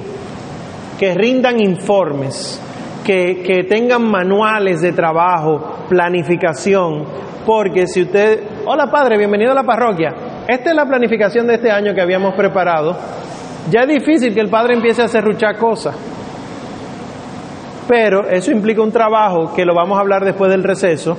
[0.98, 2.60] que rindan informes,
[3.06, 7.04] que, tengan manuales de trabajo, planificación,
[7.46, 10.10] porque si usted, hola padre, bienvenido a la parroquia,
[10.48, 12.96] esta es la planificación de este año que habíamos preparado,
[13.70, 15.96] ya es difícil que el padre empiece a cerruchar cosas,
[17.86, 21.16] pero eso implica un trabajo que lo vamos a hablar después del receso,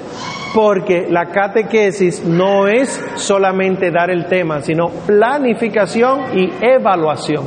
[0.53, 7.45] porque la catequesis no es solamente dar el tema, sino planificación y evaluación.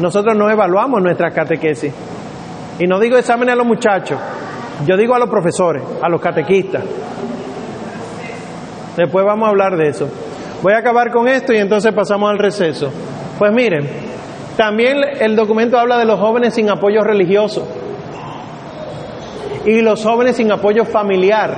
[0.00, 1.92] Nosotros no evaluamos nuestra catequesis.
[2.80, 4.18] Y no digo exámenes a los muchachos,
[4.86, 6.82] yo digo a los profesores, a los catequistas.
[8.96, 10.08] Después vamos a hablar de eso.
[10.62, 12.90] Voy a acabar con esto y entonces pasamos al receso.
[13.38, 13.88] Pues miren,
[14.56, 17.68] también el documento habla de los jóvenes sin apoyo religioso
[19.64, 21.54] y los jóvenes sin apoyo familiar.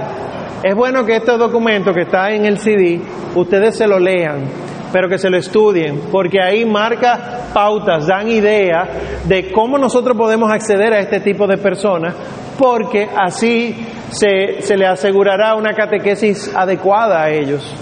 [0.62, 3.00] Es bueno que este documento que está en el CD,
[3.34, 4.44] ustedes se lo lean,
[4.92, 8.88] pero que se lo estudien, porque ahí marca pautas, dan ideas
[9.24, 12.14] de cómo nosotros podemos acceder a este tipo de personas,
[12.58, 13.74] porque así
[14.10, 17.74] se, se le asegurará una catequesis adecuada a ellos.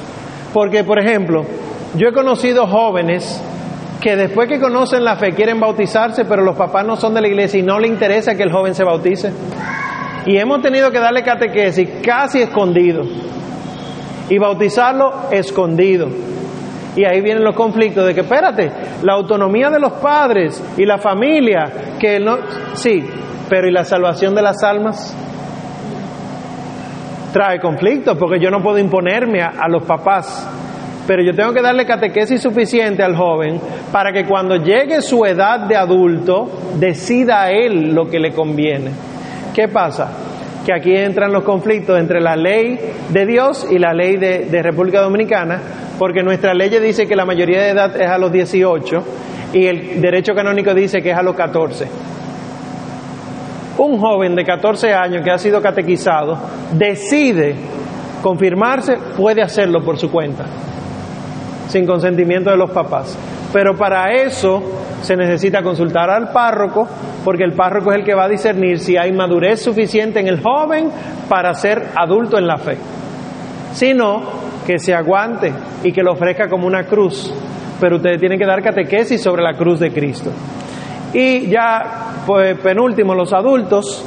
[0.55, 1.45] Porque, por ejemplo,
[1.97, 3.43] yo he conocido jóvenes
[4.01, 7.29] que después que conocen la fe quieren bautizarse, pero los papás no son de la
[7.29, 9.33] iglesia y no le interesa que el joven se bautice.
[10.27, 13.03] Y hemos tenido que darle catequesis casi escondido
[14.29, 16.09] y bautizarlo escondido.
[16.97, 18.71] Y ahí vienen los conflictos de que, espérate,
[19.03, 22.39] la autonomía de los padres y la familia, que no,
[22.75, 23.05] sí,
[23.49, 25.17] pero ¿y la salvación de las almas?
[27.33, 30.49] Trae conflictos porque yo no puedo imponerme a, los papás
[31.07, 33.61] pero yo tengo que darle catequesis suficiente al joven
[33.91, 36.49] para que cuando llegue su edad de adulto
[36.79, 38.93] decida a él lo que le conviene.
[39.53, 40.13] ¿Qué pasa?
[40.65, 44.63] Que aquí entran los conflictos entre la ley de Dios y la ley de, de
[44.63, 45.61] República Dominicana,
[46.01, 49.05] porque nuestra ley dice que la mayoría de edad es a los 18
[49.53, 51.87] y el derecho canónico dice que es a los 14.
[53.77, 56.39] Un joven de 14 años que ha sido catequizado
[56.73, 57.55] decide
[58.23, 60.47] confirmarse, puede hacerlo por su cuenta,
[61.69, 63.19] sin consentimiento de los papás.
[63.53, 64.63] Pero para eso
[65.03, 66.89] se necesita consultar al párroco,
[67.23, 70.41] porque el párroco es el que va a discernir si hay madurez suficiente en el
[70.41, 70.91] joven
[71.29, 72.79] para ser adulto en la fe.
[73.75, 74.41] Si no,
[74.71, 75.53] que se aguante
[75.83, 77.35] y que lo ofrezca como una cruz.
[77.81, 80.31] Pero ustedes tienen que dar catequesis sobre la cruz de Cristo.
[81.13, 84.05] Y ya, pues penúltimo, los adultos,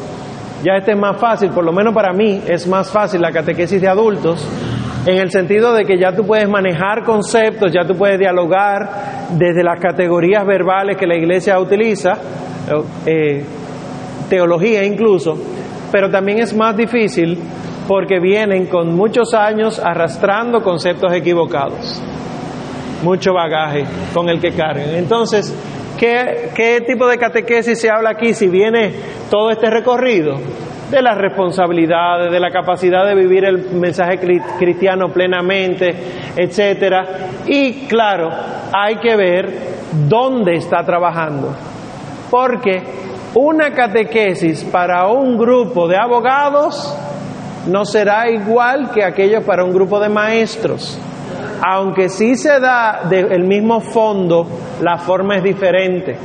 [0.64, 3.82] ya este es más fácil, por lo menos para mí es más fácil la catequesis
[3.82, 4.48] de adultos,
[5.06, 8.90] en el sentido de que ya tú puedes manejar conceptos, ya tú puedes dialogar
[9.32, 12.14] desde las categorías verbales que la iglesia utiliza,
[13.06, 13.44] eh,
[14.30, 15.38] teología incluso,
[15.92, 17.38] pero también es más difícil
[17.88, 22.02] porque vienen con muchos años arrastrando conceptos equivocados,
[23.04, 24.96] mucho bagaje con el que cargan.
[24.96, 25.54] Entonces,
[25.98, 28.94] ¿qué, tipo de catequesis se habla aquí si viene
[29.30, 30.64] todo este recorrido?
[30.92, 34.20] de las responsabilidades, de la capacidad de vivir el mensaje
[34.60, 35.92] cristiano plenamente,
[36.36, 37.30] etcétera.
[37.48, 38.30] Y claro,
[38.72, 39.50] hay que ver
[40.08, 41.56] dónde está trabajando.
[42.30, 42.84] Porque
[43.34, 46.96] una catequesis para un grupo de abogados
[47.68, 51.00] no será igual que aquello para un grupo de maestros.
[51.66, 54.46] Aunque sí se da del mismo fondo,
[54.82, 56.18] la forma es diferente.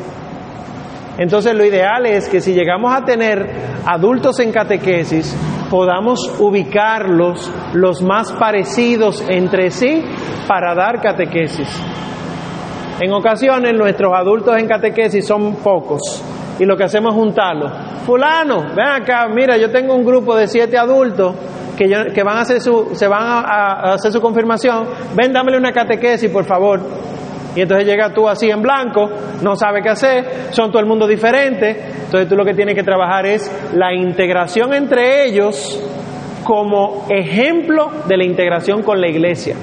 [1.16, 3.47] Entonces lo ideal es que si llegamos a tener
[3.86, 5.36] adultos en catequesis,
[5.70, 10.05] podamos ubicarlos los más parecidos entre sí
[10.47, 11.69] para dar catequesis.
[13.01, 16.23] En ocasiones nuestros adultos en catequesis son pocos
[16.59, 17.72] y lo que hacemos es juntarlos.
[18.05, 21.35] Fulano, ven acá, mira, yo tengo un grupo de siete adultos
[21.76, 25.59] que, que van a hacer su, se van a, a hacer su confirmación, ven, dámele
[25.59, 26.80] una catequesis, por favor.
[27.55, 29.09] Y entonces llega tú así en blanco,
[29.43, 31.70] no sabe qué hacer, son todo el mundo diferente.
[32.05, 35.82] Entonces tú lo que tienes que trabajar es la integración entre ellos
[36.44, 39.56] como ejemplo de la integración con la iglesia.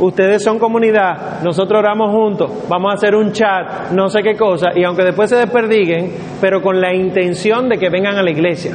[0.00, 4.70] Ustedes son comunidad, nosotros oramos juntos, vamos a hacer un chat, no sé qué cosa,
[4.74, 8.74] y aunque después se desperdiguen, pero con la intención de que vengan a la iglesia.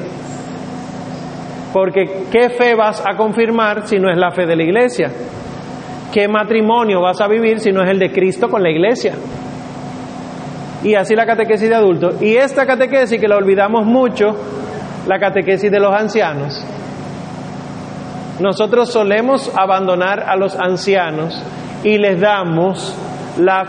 [1.74, 5.12] Porque ¿qué fe vas a confirmar si no es la fe de la iglesia?
[6.14, 9.14] ¿Qué matrimonio vas a vivir si no es el de Cristo con la iglesia?
[10.84, 12.22] Y así la catequesis de adultos.
[12.22, 14.36] Y esta catequesis que la olvidamos mucho,
[15.08, 16.66] la catequesis de los ancianos.
[18.40, 21.42] Nosotros solemos abandonar a los ancianos
[21.84, 22.96] y les damos
[23.40, 23.64] la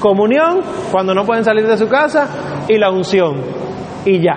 [0.00, 0.60] comunión
[0.92, 2.28] cuando no pueden salir de su casa
[2.68, 3.40] y la unción.
[4.04, 4.36] Y ya.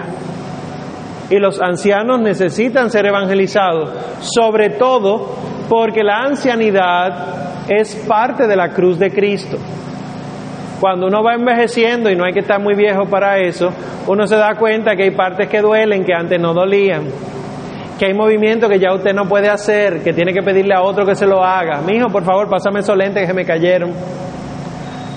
[1.29, 3.91] Y los ancianos necesitan ser evangelizados,
[4.21, 5.35] sobre todo
[5.69, 9.57] porque la ancianidad es parte de la cruz de Cristo.
[10.79, 13.69] Cuando uno va envejeciendo y no hay que estar muy viejo para eso,
[14.07, 17.03] uno se da cuenta que hay partes que duelen que antes no dolían,
[17.99, 21.05] que hay movimientos que ya usted no puede hacer, que tiene que pedirle a otro
[21.05, 21.81] que se lo haga.
[21.81, 23.91] Mi hijo, por favor, pásame esos lentes que se me cayeron.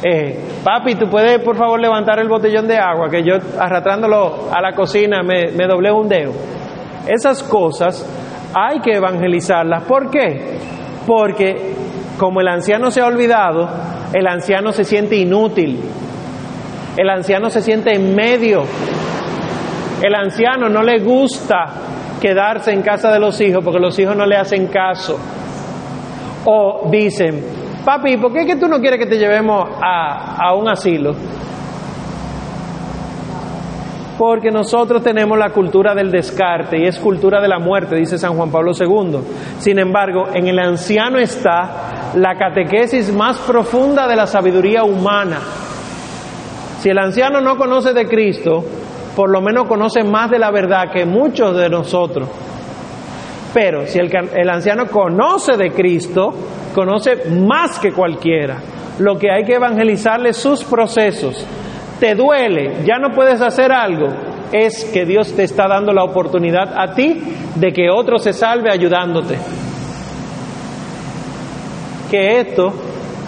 [0.02, 3.08] Eh, papi, ¿tú puedes por favor levantar el botellón de agua?
[3.08, 6.32] Que yo arrastrándolo a la cocina me, me un dedo.
[7.06, 8.04] Esas cosas
[8.52, 9.84] hay que evangelizarlas.
[9.84, 10.58] ¿Por qué?
[11.06, 11.74] Porque
[12.18, 13.68] como el anciano se ha olvidado,
[14.12, 15.78] el anciano se siente inútil,
[16.96, 18.64] el anciano se siente en medio,
[20.02, 21.91] el anciano no le gusta
[22.22, 25.18] quedarse en casa de los hijos porque los hijos no le hacen caso.
[26.44, 27.44] O dicen,
[27.84, 31.14] papi, ¿por qué es que tú no quieres que te llevemos a, a un asilo?
[34.16, 38.36] Porque nosotros tenemos la cultura del descarte y es cultura de la muerte, dice San
[38.36, 39.18] Juan Pablo II.
[39.58, 45.40] Sin embargo, en el anciano está la catequesis más profunda de la sabiduría humana.
[46.78, 48.64] Si el anciano no conoce de Cristo,
[49.14, 52.28] por lo menos conoce más de la verdad que muchos de nosotros.
[53.52, 56.32] Pero si el, anciano conoce de Cristo,
[56.74, 58.58] conoce más que cualquiera.
[58.98, 61.46] Lo que hay que evangelizarle sus procesos.
[62.00, 64.08] Te duele, ya no puedes hacer algo,
[64.50, 67.22] es que Dios te está dando la oportunidad a ti
[67.54, 69.36] de que otro se salve ayudándote.
[72.10, 72.72] Que esto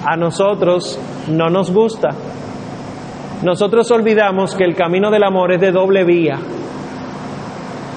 [0.05, 0.99] a nosotros
[1.29, 2.11] no nos gusta.
[3.45, 6.39] Nosotros olvidamos que el camino del amor es de doble vía.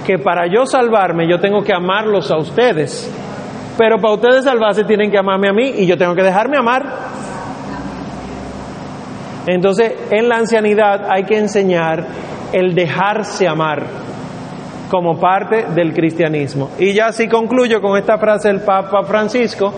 [0.05, 3.09] Que para yo salvarme yo tengo que amarlos a ustedes.
[3.77, 6.83] Pero para ustedes salvarse tienen que amarme a mí y yo tengo que dejarme amar.
[9.45, 12.05] Entonces, en la ancianidad hay que enseñar
[12.51, 13.83] el dejarse amar
[14.91, 16.71] como parte del cristianismo.
[16.77, 19.73] Y ya así concluyo con esta frase del Papa Francisco,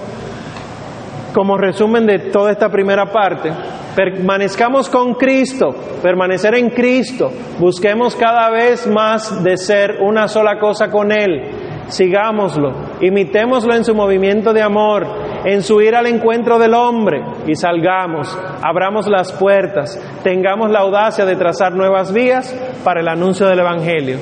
[1.31, 3.51] como resumen de toda esta primera parte.
[3.99, 10.89] Permanezcamos con Cristo, permanecer en Cristo, busquemos cada vez más de ser una sola cosa
[10.89, 12.71] con Él, sigámoslo,
[13.01, 15.05] imitémoslo en su movimiento de amor,
[15.43, 21.25] en su ir al encuentro del hombre y salgamos, abramos las puertas, tengamos la audacia
[21.25, 22.55] de trazar nuevas vías
[22.85, 24.15] para el anuncio del Evangelio.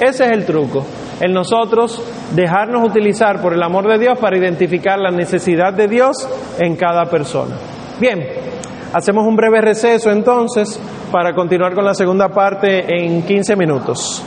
[0.00, 0.86] Ese es el truco,
[1.20, 2.02] en nosotros
[2.34, 6.16] dejarnos utilizar por el amor de Dios para identificar la necesidad de Dios
[6.58, 7.56] en cada persona.
[8.00, 8.48] Bien,
[8.92, 10.80] hacemos un breve receso entonces
[11.12, 14.24] para continuar con la segunda parte en 15 minutos.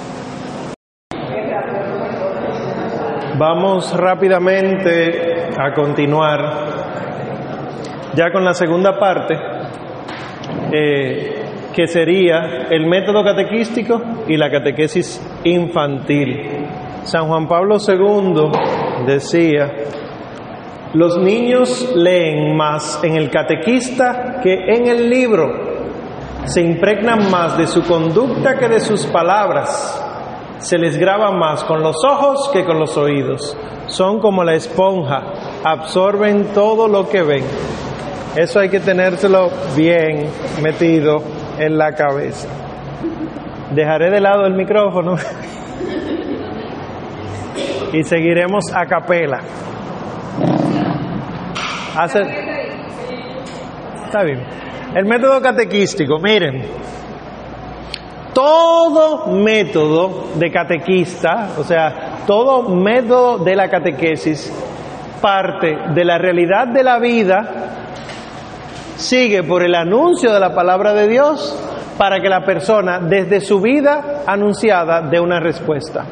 [3.37, 6.81] Vamos rápidamente a continuar
[8.13, 9.35] ya con la segunda parte,
[10.71, 11.43] eh,
[11.73, 16.67] que sería el método catequístico y la catequesis infantil.
[17.03, 18.51] San Juan Pablo II
[19.07, 19.71] decía,
[20.93, 25.71] los niños leen más en el catequista que en el libro,
[26.45, 30.01] se impregnan más de su conducta que de sus palabras
[30.61, 33.57] se les graba más con los ojos que con los oídos.
[33.87, 35.23] Son como la esponja,
[35.63, 37.43] absorben todo lo que ven.
[38.35, 40.27] Eso hay que tenérselo bien
[40.61, 41.23] metido
[41.57, 42.47] en la cabeza.
[43.71, 45.15] Dejaré de lado el micrófono
[47.93, 49.41] y seguiremos a capela.
[54.05, 54.43] Está bien.
[54.95, 56.63] El método catequístico, miren,
[58.33, 64.51] todo método de catequista, o sea, todo método de la catequesis
[65.21, 67.43] parte de la realidad de la vida,
[68.97, 71.57] sigue por el anuncio de la palabra de Dios
[71.97, 76.03] para que la persona desde su vida anunciada dé una respuesta.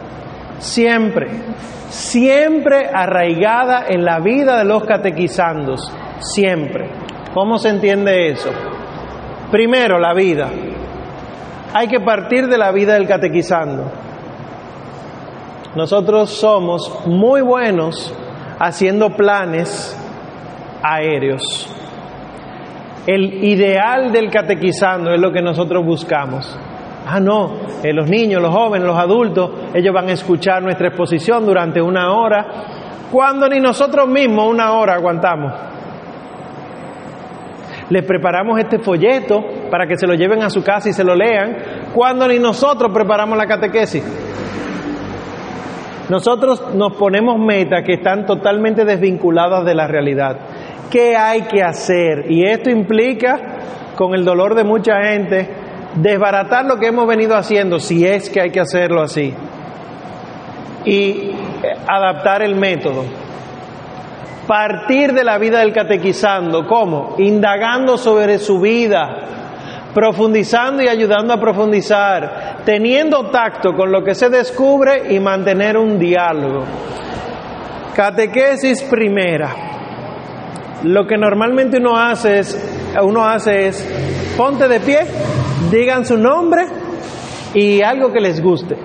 [0.60, 1.30] Siempre,
[1.90, 6.90] siempre arraigada en la vida de los catequizandos, siempre.
[7.34, 8.50] ¿Cómo se entiende eso?
[9.52, 10.50] Primero, la vida.
[11.74, 13.92] Hay que partir de la vida del catequizando.
[15.76, 18.14] Nosotros somos muy buenos
[18.60, 19.96] haciendo planes
[20.84, 21.68] aéreos.
[23.08, 26.58] El ideal del catequizando es lo que nosotros buscamos.
[27.12, 31.44] Ah, no, eh, los niños, los jóvenes, los adultos, ellos van a escuchar nuestra exposición
[31.44, 32.46] durante una hora,
[33.12, 35.52] cuando ni nosotros mismos una hora aguantamos.
[37.90, 41.16] Les preparamos este folleto para que se lo lleven a su casa y se lo
[41.16, 44.04] lean, cuando ni nosotros preparamos la catequesis.
[46.10, 50.38] Nosotros nos ponemos metas que están totalmente desvinculadas de la realidad.
[50.92, 52.30] ¿Qué hay que hacer?
[52.30, 53.40] Y esto implica,
[53.96, 55.59] con el dolor de mucha gente,
[55.96, 59.34] desbaratar lo que hemos venido haciendo, si es que hay que hacerlo así,
[60.86, 61.32] y
[61.88, 63.04] adaptar el método.
[64.48, 67.16] Partir de la vida del catequizando, ¿cómo?
[67.20, 69.08] Indagando sobre su vida,
[69.94, 76.00] profundizando y ayudando a profundizar, teniendo tacto con lo que se descubre y mantener un
[76.00, 76.64] diálogo.
[77.96, 79.79] Catequesis primera.
[80.84, 85.00] Lo que normalmente uno hace es, uno hace es, ponte de pie,
[85.70, 86.66] digan su nombre
[87.54, 88.78] y algo que les guste.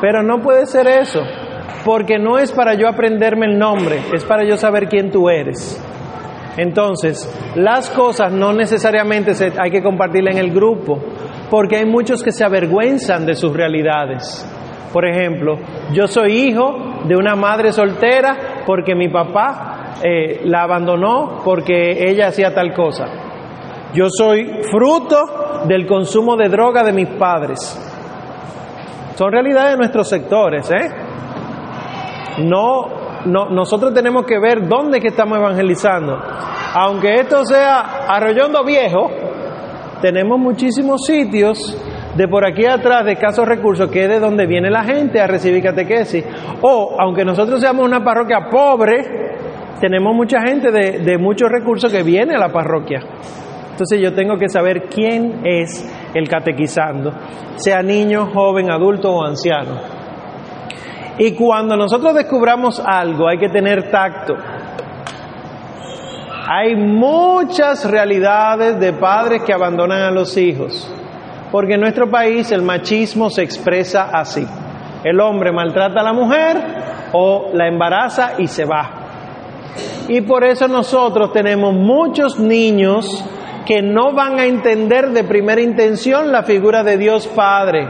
[0.00, 1.20] Pero no puede ser eso,
[1.84, 5.82] porque no es para yo aprenderme el nombre, es para yo saber quién tú eres.
[6.56, 11.02] Entonces, las cosas no necesariamente se, hay que compartirlas en el grupo,
[11.50, 14.48] porque hay muchos que se avergüenzan de sus realidades.
[14.92, 15.58] Por ejemplo,
[15.92, 22.28] yo soy hijo de una madre soltera porque mi papá eh, la abandonó porque ella
[22.28, 23.06] hacía tal cosa.
[23.94, 27.80] Yo soy fruto del consumo de droga de mis padres.
[29.14, 30.90] Son realidades de nuestros sectores, ¿eh?
[32.38, 32.86] No,
[33.26, 36.20] no, nosotros tenemos que ver dónde que estamos evangelizando.
[36.74, 39.08] Aunque esto sea Arroyondo Viejo,
[40.02, 41.78] tenemos muchísimos sitios
[42.16, 45.26] de por aquí atrás de escasos recursos, que es de donde viene la gente a
[45.26, 46.24] recibir catequesis.
[46.62, 49.34] O, aunque nosotros seamos una parroquia pobre,
[49.80, 53.00] tenemos mucha gente de, muchos recursos que viene a la parroquia.
[53.70, 55.84] Entonces yo tengo que saber quién es
[56.14, 57.12] el catequizando,
[57.56, 59.80] sea niño, joven, adulto o anciano.
[61.18, 64.34] Y cuando nosotros descubramos algo hay que tener tacto.
[66.46, 70.92] Hay muchas realidades de padres que abandonan a los hijos,
[71.50, 74.46] porque en nuestro país el machismo se expresa así.
[75.02, 76.56] El hombre maltrata a la mujer
[77.12, 79.03] o la embaraza y se va.
[80.08, 83.24] Y por eso nosotros tenemos muchos niños
[83.64, 87.88] que no van a entender de primera intención la figura de Dios Padre,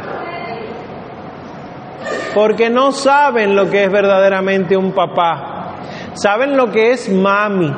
[2.34, 5.74] porque no saben lo que es verdaderamente un papá,
[6.14, 7.72] saben lo que es mami.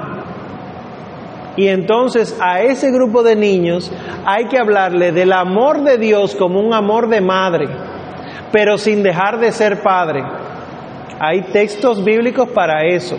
[1.56, 3.90] Y entonces a ese grupo de niños
[4.26, 7.66] hay que hablarle del amor de Dios como un amor de madre,
[8.52, 10.22] pero sin dejar de ser padre.
[11.18, 13.16] Hay textos bíblicos para eso.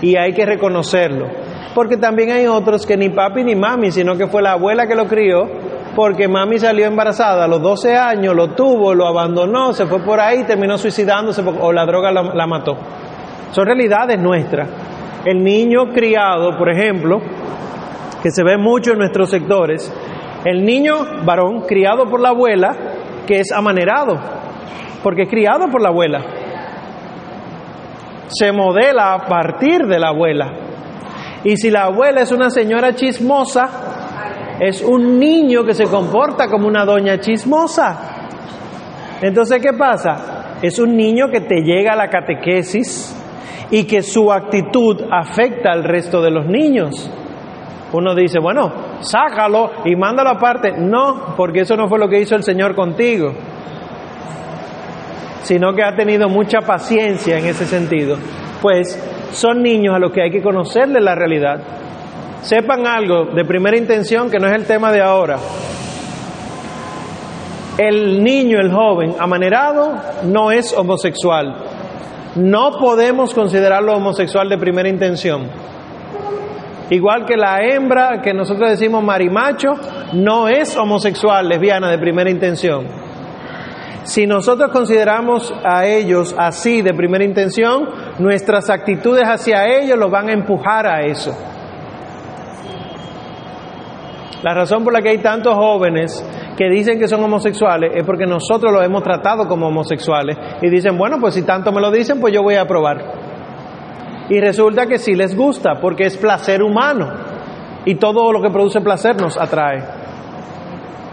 [0.00, 1.26] Y hay que reconocerlo.
[1.74, 4.94] Porque también hay otros que ni papi ni mami, sino que fue la abuela que
[4.94, 5.48] lo crió,
[5.94, 10.20] porque mami salió embarazada a los 12 años, lo tuvo, lo abandonó, se fue por
[10.20, 12.76] ahí, terminó suicidándose o la droga la, la mató.
[13.50, 14.68] Son realidades nuestras.
[15.24, 17.20] El niño criado, por ejemplo,
[18.22, 19.92] que se ve mucho en nuestros sectores,
[20.44, 20.94] el niño
[21.24, 22.76] varón criado por la abuela,
[23.26, 24.16] que es amanerado,
[25.02, 26.20] porque es criado por la abuela.
[28.28, 30.52] Se modela a partir de la abuela.
[31.44, 36.66] Y si la abuela es una señora chismosa, es un niño que se comporta como
[36.66, 38.16] una doña chismosa.
[39.22, 40.56] Entonces, ¿qué pasa?
[40.62, 43.14] Es un niño que te llega a la catequesis
[43.70, 47.10] y que su actitud afecta al resto de los niños.
[47.92, 50.72] Uno dice, bueno, sácalo y mándalo aparte.
[50.72, 53.32] No, porque eso no fue lo que hizo el Señor contigo,
[55.42, 58.16] sino que ha tenido mucha paciencia en ese sentido.
[58.60, 58.98] Pues
[59.32, 61.60] son niños a los que hay que conocerles la realidad.
[62.42, 65.38] Sepan algo de primera intención que no es el tema de ahora.
[67.76, 69.94] El niño, el joven, amanerado,
[70.24, 71.54] no es homosexual.
[72.34, 75.48] No podemos considerarlo homosexual de primera intención.
[76.90, 79.74] Igual que la hembra que nosotros decimos marimacho,
[80.14, 83.07] no es homosexual, lesbiana de primera intención.
[84.04, 87.88] Si nosotros consideramos a ellos así de primera intención,
[88.18, 91.36] nuestras actitudes hacia ellos los van a empujar a eso.
[94.42, 96.24] La razón por la que hay tantos jóvenes
[96.56, 100.96] que dicen que son homosexuales es porque nosotros los hemos tratado como homosexuales y dicen,
[100.96, 102.98] bueno, pues si tanto me lo dicen, pues yo voy a probar.
[104.28, 107.08] Y resulta que sí les gusta porque es placer humano
[107.84, 109.82] y todo lo que produce placer nos atrae.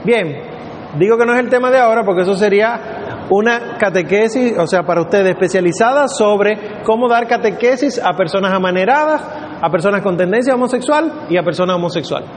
[0.03, 0.55] Bien,
[0.97, 4.84] digo que no es el tema de ahora porque eso sería una catequesis, o sea,
[4.84, 9.22] para ustedes especializada sobre cómo dar catequesis a personas amaneradas,
[9.61, 12.30] a personas con tendencia homosexual y a personas homosexuales.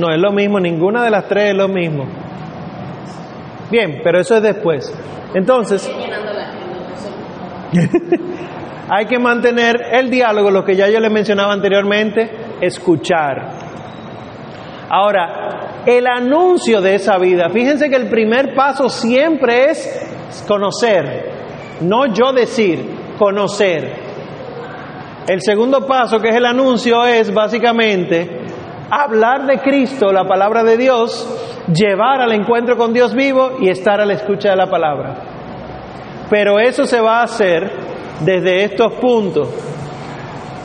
[0.00, 2.04] No es lo mismo, ninguna de las tres es lo mismo.
[3.70, 4.92] Bien, pero eso es después.
[5.34, 5.90] Entonces,
[8.90, 12.30] hay que mantener el diálogo, lo que ya yo les mencionaba anteriormente,
[12.60, 13.50] escuchar.
[14.88, 21.30] Ahora, el anuncio de esa vida, fíjense que el primer paso siempre es conocer,
[21.80, 22.84] no yo decir,
[23.18, 24.04] conocer.
[25.28, 28.28] El segundo paso, que es el anuncio, es básicamente
[28.90, 34.00] hablar de Cristo, la palabra de Dios, llevar al encuentro con Dios vivo y estar
[34.00, 35.14] a la escucha de la palabra.
[36.30, 37.70] Pero eso se va a hacer
[38.24, 39.48] desde estos puntos.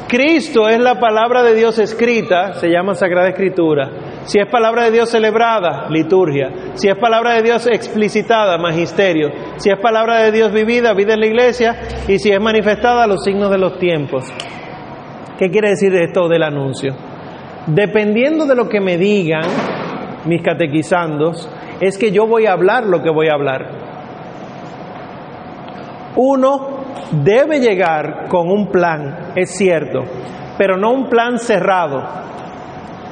[0.08, 4.11] Cristo es la palabra de Dios escrita, se llama Sagrada Escritura.
[4.26, 6.74] Si es palabra de Dios celebrada, liturgia.
[6.76, 9.30] Si es palabra de Dios explicitada, magisterio.
[9.58, 11.80] Si es palabra de Dios vivida, vida en la iglesia.
[12.08, 14.26] Y si es manifestada, los signos de los tiempos.
[15.38, 16.94] ¿Qué quiere decir esto del anuncio?
[17.66, 19.44] Dependiendo de lo que me digan
[20.26, 21.50] mis catequizandos,
[21.80, 23.70] es que yo voy a hablar lo que voy a hablar.
[26.16, 26.82] Uno
[27.12, 30.04] debe llegar con un plan, es cierto,
[30.58, 32.04] pero no un plan cerrado,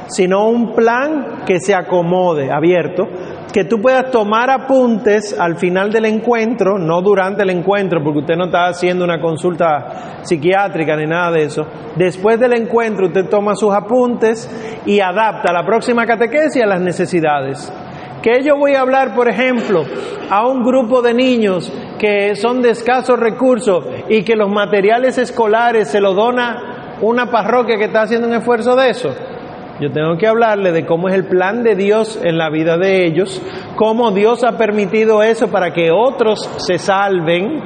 [0.09, 3.07] sino un plan que se acomode, abierto,
[3.51, 8.35] que tú puedas tomar apuntes al final del encuentro, no durante el encuentro, porque usted
[8.35, 11.65] no está haciendo una consulta psiquiátrica ni nada de eso.
[11.95, 14.49] Después del encuentro usted toma sus apuntes
[14.85, 17.71] y adapta la próxima catequesis a las necesidades.
[18.21, 19.83] Que yo voy a hablar, por ejemplo,
[20.29, 25.89] a un grupo de niños que son de escasos recursos y que los materiales escolares
[25.89, 29.09] se lo dona una parroquia que está haciendo un esfuerzo de eso.
[29.79, 33.05] Yo tengo que hablarle de cómo es el plan de Dios en la vida de
[33.05, 33.41] ellos,
[33.77, 37.61] cómo Dios ha permitido eso para que otros se salven.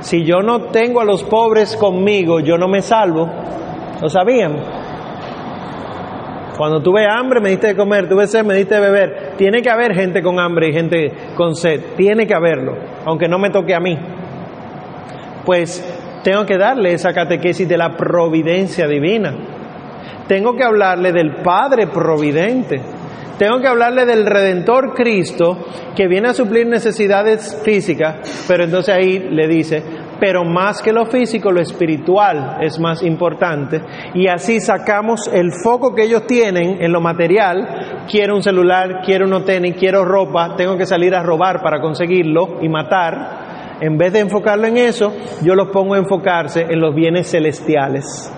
[0.00, 3.28] Si yo no tengo a los pobres conmigo, yo no me salvo.
[4.00, 4.56] ¿Lo sabían?
[6.56, 9.32] Cuando tuve hambre me diste de comer, tuve sed me diste de beber.
[9.36, 11.80] Tiene que haber gente con hambre y gente con sed.
[11.98, 12.74] Tiene que haberlo,
[13.04, 13.98] aunque no me toque a mí.
[15.44, 15.84] Pues
[16.24, 19.34] tengo que darle esa catequesis de la providencia divina.
[20.28, 22.80] Tengo que hablarle del Padre Providente.
[23.38, 25.58] Tengo que hablarle del Redentor Cristo
[25.94, 29.82] que viene a suplir necesidades físicas, pero entonces ahí le dice,
[30.18, 33.82] pero más que lo físico, lo espiritual es más importante.
[34.14, 38.06] Y así sacamos el foco que ellos tienen en lo material.
[38.10, 42.58] Quiero un celular, quiero unos tenis, quiero ropa, tengo que salir a robar para conseguirlo
[42.62, 43.76] y matar.
[43.80, 45.12] En vez de enfocarlo en eso,
[45.42, 48.32] yo los pongo a enfocarse en los bienes celestiales.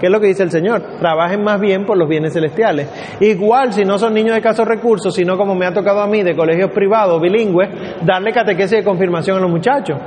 [0.00, 0.80] ¿Qué es lo que dice el Señor?
[1.00, 2.88] Trabajen más bien por los bienes celestiales.
[3.20, 6.22] Igual si no son niños de casos recursos, sino como me ha tocado a mí
[6.22, 7.68] de colegios privados, bilingües,
[8.04, 9.98] darle catequesis de confirmación a los muchachos.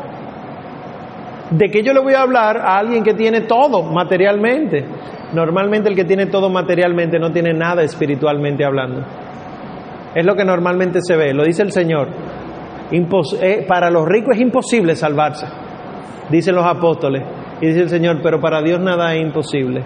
[1.49, 4.85] ¿De qué yo le voy a hablar a alguien que tiene todo materialmente?
[5.33, 9.03] Normalmente el que tiene todo materialmente no tiene nada espiritualmente hablando.
[10.15, 12.07] Es lo que normalmente se ve, lo dice el Señor.
[12.91, 15.45] Eh, para los ricos es imposible salvarse,
[16.29, 17.23] dicen los apóstoles.
[17.61, 19.83] Y dice el Señor, pero para Dios nada es imposible.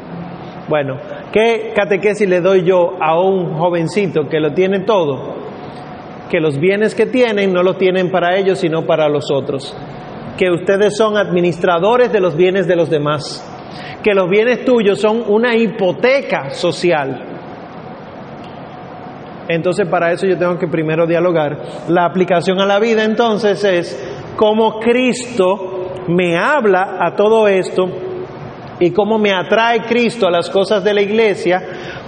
[0.68, 0.98] Bueno,
[1.32, 5.36] ¿qué catequesis le doy yo a un jovencito que lo tiene todo?
[6.30, 9.76] Que los bienes que tienen no los tienen para ellos, sino para los otros.
[10.38, 13.46] Que ustedes son administradores de los bienes de los demás.
[14.02, 17.36] Que los bienes tuyos son una hipoteca social.
[19.48, 21.58] Entonces para eso yo tengo que primero dialogar.
[21.90, 25.75] La aplicación a la vida entonces es cómo Cristo
[26.08, 27.88] me habla a todo esto
[28.80, 31.62] y cómo me atrae Cristo a las cosas de la iglesia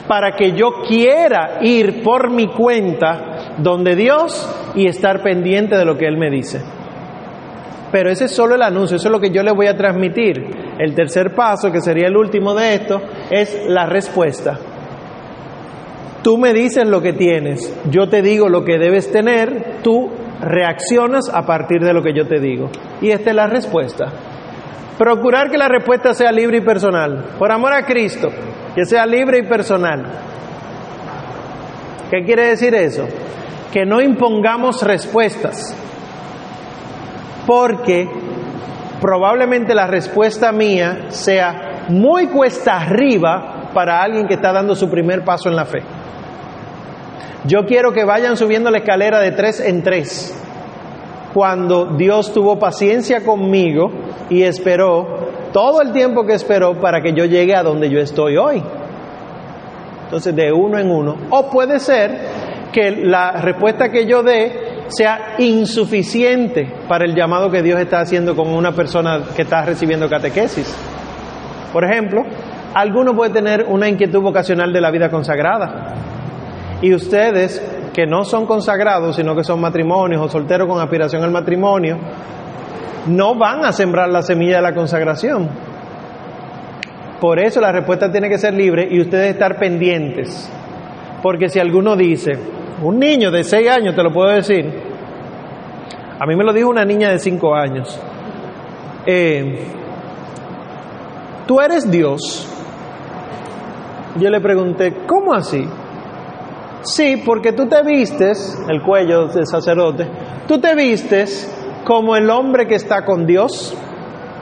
[0.07, 5.98] para que yo quiera ir por mi cuenta donde Dios y estar pendiente de lo
[5.98, 6.61] que Él me dice.
[7.91, 10.45] Pero ese es solo el anuncio, eso es lo que yo le voy a transmitir.
[10.78, 14.60] El tercer paso, que sería el último de esto, es la respuesta.
[16.22, 20.09] Tú me dices lo que tienes, yo te digo lo que debes tener, tú
[20.41, 22.69] reaccionas a partir de lo que yo te digo.
[23.01, 24.11] Y esta es la respuesta.
[24.98, 27.35] Procurar que la respuesta sea libre y personal.
[27.38, 28.30] Por amor a Cristo,
[28.75, 30.06] que sea libre y personal.
[32.09, 33.07] ¿Qué quiere decir eso?
[33.72, 35.75] Que no impongamos respuestas.
[37.45, 38.09] Porque
[38.99, 45.24] probablemente la respuesta mía sea muy cuesta arriba para alguien que está dando su primer
[45.24, 45.83] paso en la fe.
[47.48, 50.38] Yo quiero que vayan subiendo la escalera de tres en tres.
[51.34, 53.90] Cuando Dios tuvo paciencia conmigo
[54.30, 58.35] y esperó todo el tiempo que esperó para que yo llegue a donde yo estoy
[58.35, 58.61] hoy.
[60.03, 61.16] Entonces, de uno en uno.
[61.30, 62.19] O puede ser
[62.74, 68.35] que la respuesta que yo dé sea insuficiente para el llamado que Dios está haciendo
[68.35, 70.76] con una persona que está recibiendo catequesis.
[71.72, 72.24] Por ejemplo,
[72.74, 75.97] alguno puede tener una inquietud vocacional de la vida consagrada
[76.81, 77.61] y ustedes
[77.93, 81.97] que no son consagrados, sino que son matrimonios o solteros con aspiración al matrimonio,
[83.07, 85.49] no van a sembrar la semilla de la consagración.
[87.19, 90.51] Por eso la respuesta tiene que ser libre y ustedes estar pendientes.
[91.23, 92.38] Porque si alguno dice,
[92.83, 94.72] un niño de seis años, te lo puedo decir,
[96.19, 97.99] a mí me lo dijo una niña de cinco años,
[99.07, 99.65] eh,
[101.47, 102.47] tú eres Dios.
[104.19, 105.67] Yo le pregunté, ¿cómo así?
[106.81, 110.07] Sí, porque tú te vistes, el cuello del sacerdote,
[110.47, 113.75] tú te vistes como el hombre que está con Dios.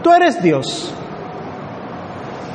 [0.04, 0.94] Tú eres Dios.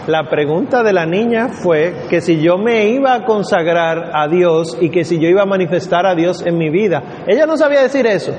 [0.06, 4.76] La pregunta de la niña fue que si yo me iba a consagrar a Dios
[4.80, 7.02] y que si yo iba a manifestar a Dios en mi vida.
[7.26, 8.32] Ella no sabía decir eso.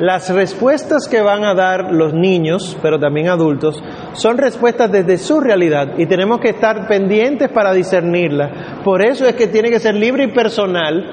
[0.00, 3.82] Las respuestas que van a dar los niños, pero también adultos,
[4.14, 8.80] son respuestas desde su realidad y tenemos que estar pendientes para discernirla.
[8.82, 11.04] Por eso es que tiene que ser libre y personal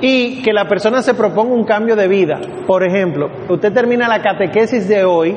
[0.00, 2.40] y que la persona se proponga un cambio de vida.
[2.66, 5.36] Por ejemplo, usted termina la catequesis de hoy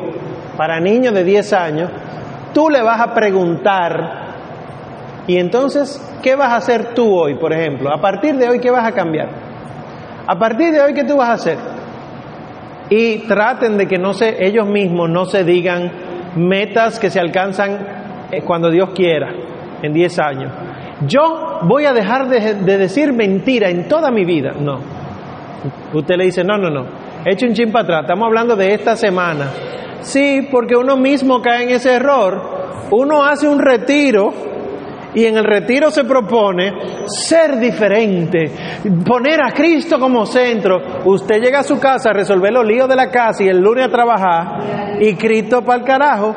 [0.56, 1.92] para niños de 10 años,
[2.54, 4.26] tú le vas a preguntar,
[5.28, 7.92] y entonces, ¿qué vas a hacer tú hoy, por ejemplo?
[7.92, 9.28] A partir de hoy, ¿qué vas a cambiar?
[10.26, 11.58] A partir de hoy, ¿qué tú vas a hacer?
[12.90, 15.92] Y traten de que no se, ellos mismos no se digan
[16.36, 19.34] metas que se alcanzan eh, cuando Dios quiera,
[19.82, 20.52] en 10 años.
[21.08, 24.54] Yo voy a dejar de, decir mentira en toda mi vida.
[24.60, 24.80] No.
[25.94, 26.86] Usted le dice, no, no, no.
[27.26, 28.02] Eche un chin para atrás.
[28.02, 29.50] Estamos hablando de esta semana.
[30.02, 32.42] Sí, porque uno mismo cae en ese error.
[32.92, 34.34] Uno hace un retiro
[35.16, 36.74] y en el retiro se propone
[37.08, 38.52] ser diferente,
[39.06, 42.96] poner a Cristo como centro, usted llega a su casa a resolver los líos de
[42.96, 46.36] la casa y el lunes a trabajar y Cristo para el carajo.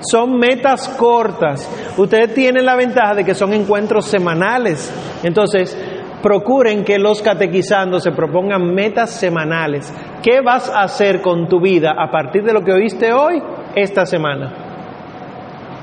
[0.00, 1.68] Son metas cortas.
[1.96, 4.92] Ustedes tienen la ventaja de que son encuentros semanales.
[5.22, 5.76] Entonces,
[6.22, 9.92] procuren que los catequizando se propongan metas semanales.
[10.22, 13.42] ¿Qué vas a hacer con tu vida a partir de lo que oíste hoy,
[13.74, 14.63] esta semana?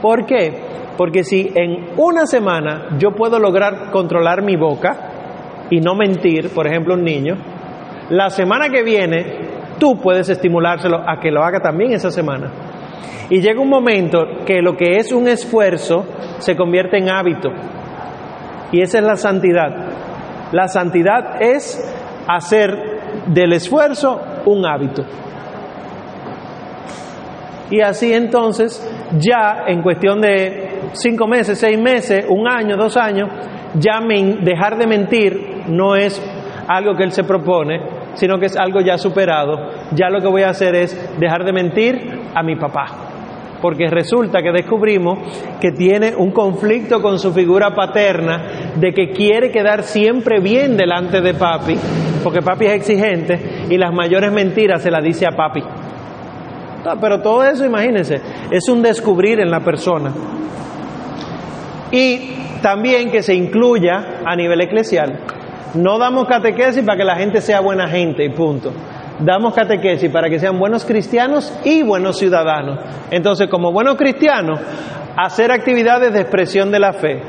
[0.02, 0.54] ¿Por qué?
[0.98, 6.68] Porque si en una semana yo puedo lograr controlar mi boca y no mentir, por
[6.68, 7.36] ejemplo, un niño,
[8.10, 12.52] la semana que viene tú puedes estimulárselo a que lo haga también esa semana.
[13.32, 16.06] Y llega un momento que lo que es un esfuerzo
[16.38, 17.50] se convierte en hábito.
[18.72, 19.70] Y esa es la santidad.
[20.52, 21.82] La santidad es
[22.28, 25.04] hacer del esfuerzo un hábito.
[27.72, 28.86] Y así entonces,
[29.20, 33.30] ya en cuestión de cinco meses, seis meses, un año, dos años,
[33.76, 34.00] ya
[34.42, 36.22] dejar de mentir no es
[36.68, 37.80] algo que él se propone,
[38.14, 39.70] sino que es algo ya superado.
[39.92, 43.12] Ya lo que voy a hacer es dejar de mentir a mi papá
[43.62, 45.20] porque resulta que descubrimos
[45.60, 51.22] que tiene un conflicto con su figura paterna de que quiere quedar siempre bien delante
[51.22, 51.76] de papi,
[52.24, 55.62] porque papi es exigente y las mayores mentiras se las dice a papi.
[57.00, 60.12] Pero todo eso, imagínense, es un descubrir en la persona.
[61.92, 65.20] Y también que se incluya a nivel eclesial.
[65.74, 68.72] No damos catequesis para que la gente sea buena gente y punto
[69.24, 72.80] damos catequesis para que sean buenos cristianos y buenos ciudadanos.
[73.10, 74.60] Entonces, como buenos cristianos,
[75.16, 77.22] hacer actividades de expresión de la fe,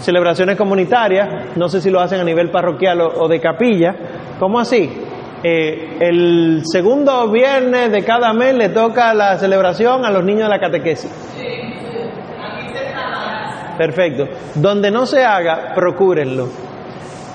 [0.00, 3.94] celebraciones comunitarias, no sé si lo hacen a nivel parroquial o, de capilla,
[4.38, 4.90] ¿cómo así?
[5.46, 10.48] Eh, el segundo viernes de cada mes le toca la celebración a los niños de
[10.48, 11.10] la catequesis.
[13.76, 14.26] Perfecto.
[14.54, 16.48] Donde no se haga, procúrenlo.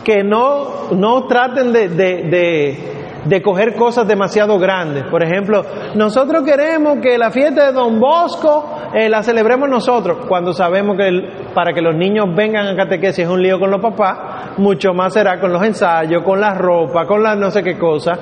[0.03, 2.98] Que no, no traten de de
[3.41, 5.03] coger cosas demasiado grandes.
[5.05, 5.63] Por ejemplo,
[5.95, 11.49] nosotros queremos que la fiesta de Don Bosco eh, la celebremos nosotros, cuando sabemos que
[11.53, 15.13] para que los niños vengan a catequesis es un lío con los papás, mucho más
[15.13, 18.17] será con los ensayos, con la ropa, con las no sé qué cosa.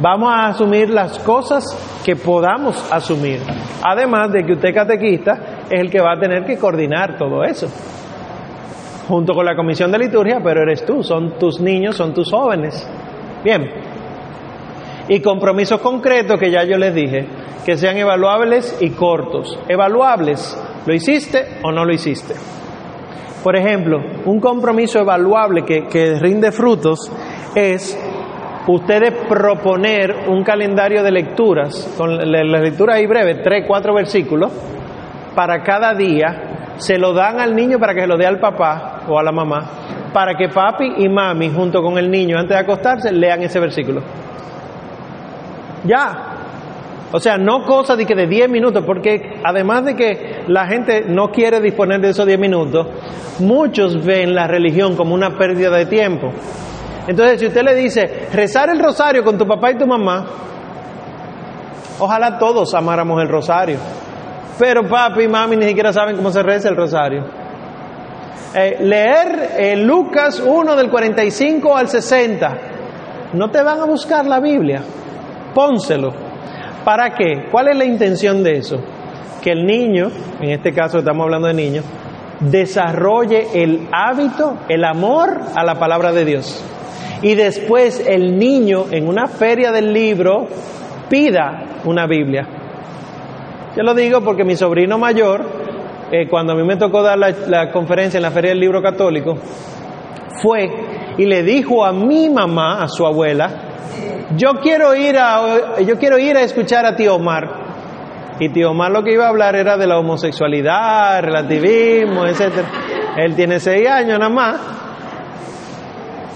[0.00, 1.64] Vamos a asumir las cosas
[2.04, 3.40] que podamos asumir.
[3.82, 7.68] Además de que usted catequista es el que va a tener que coordinar todo eso
[9.08, 12.88] junto con la comisión de liturgia, pero eres tú, son tus niños, son tus jóvenes.
[13.44, 13.70] Bien,
[15.08, 17.26] y compromisos concretos que ya yo les dije,
[17.64, 19.58] que sean evaluables y cortos.
[19.68, 22.34] Evaluables, ¿lo hiciste o no lo hiciste?
[23.42, 27.10] Por ejemplo, un compromiso evaluable que, que rinde frutos
[27.54, 27.98] es
[28.66, 34.50] ustedes proponer un calendario de lecturas, con la, lectura ahí breve, tres, cuatro versículos,
[35.34, 39.02] para cada día, se lo dan al niño para que se lo dé al papá
[39.08, 42.62] o a la mamá, para que papi y mami, junto con el niño, antes de
[42.62, 44.00] acostarse, lean ese versículo.
[45.84, 46.34] Ya.
[47.12, 51.04] O sea, no cosa de que de 10 minutos, porque además de que la gente
[51.06, 52.88] no quiere disponer de esos 10 minutos,
[53.38, 56.32] muchos ven la religión como una pérdida de tiempo.
[57.06, 60.26] Entonces, si usted le dice, rezar el rosario con tu papá y tu mamá,
[62.00, 63.78] ojalá todos amáramos el rosario.
[64.58, 67.24] Pero papi y mami ni siquiera saben cómo se reza el rosario.
[68.56, 72.58] Eh, leer eh, Lucas 1 del 45 al 60,
[73.34, 74.82] no te van a buscar la Biblia
[75.54, 76.12] pónselo.
[76.84, 77.46] ¿Para qué?
[77.50, 78.76] ¿Cuál es la intención de eso?
[79.42, 80.08] Que el niño,
[80.40, 81.84] en este caso estamos hablando de niños,
[82.40, 86.62] desarrolle el hábito, el amor a la palabra de Dios.
[87.22, 90.46] Y después el niño en una feria del libro
[91.08, 92.46] pida una Biblia.
[93.76, 95.42] Yo lo digo porque mi sobrino mayor,
[96.12, 98.82] eh, cuando a mí me tocó dar la, la conferencia en la feria del libro
[98.82, 99.36] católico,
[100.42, 100.68] fue
[101.16, 103.73] y le dijo a mi mamá, a su abuela,
[104.36, 107.64] yo quiero ir a, yo quiero ir a escuchar a tío Omar.
[108.40, 112.64] Y tío Omar lo que iba a hablar era de la homosexualidad, relativismo, etc.
[113.16, 114.60] Él tiene seis años nada más.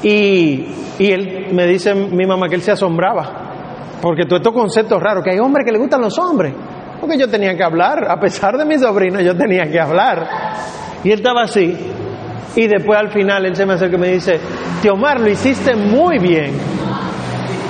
[0.02, 0.68] Y,
[0.98, 3.46] y él me dice mi mamá que él se asombraba.
[4.00, 6.54] Porque todo estos conceptos raros, que hay hombres que le gustan los hombres.
[7.00, 10.28] Porque yo tenía que hablar, a pesar de mi sobrino, yo tenía que hablar.
[11.02, 11.76] Y él estaba así.
[12.54, 14.38] Y después al final él se me acerca y me dice,
[14.82, 16.52] tío Omar, lo hiciste muy bien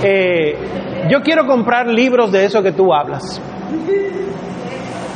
[0.03, 0.57] eh,
[1.11, 3.41] yo quiero comprar libros de eso que tú hablas.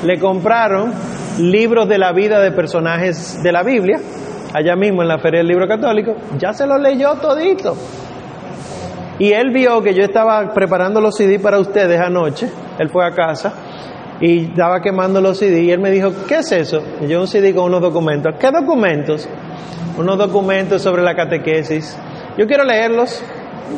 [0.05, 0.93] Le compraron
[1.39, 4.01] libros de la vida de personajes de la Biblia,
[4.53, 7.77] allá mismo en la Feria del Libro Católico, ya se los leyó todito.
[9.19, 13.13] Y él vio que yo estaba preparando los CD para ustedes anoche, él fue a
[13.13, 13.53] casa,
[14.21, 16.83] y estaba quemando los CD y él me dijo, ¿qué es eso?
[17.01, 18.35] Y yo un CD con unos documentos.
[18.39, 19.29] ¿Qué documentos?
[19.99, 21.99] Unos documentos sobre la catequesis.
[22.39, 23.23] Yo quiero leerlos.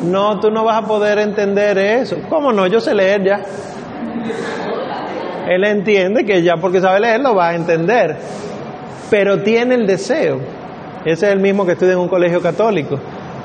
[0.03, 2.17] No, tú no vas a poder entender eso.
[2.29, 2.67] ¿Cómo no?
[2.67, 3.41] Yo sé leer ya.
[5.47, 8.17] Él entiende que ya porque sabe leer lo va a entender.
[9.09, 10.39] Pero tiene el deseo.
[11.05, 12.99] Ese es el mismo que estudia en un colegio católico.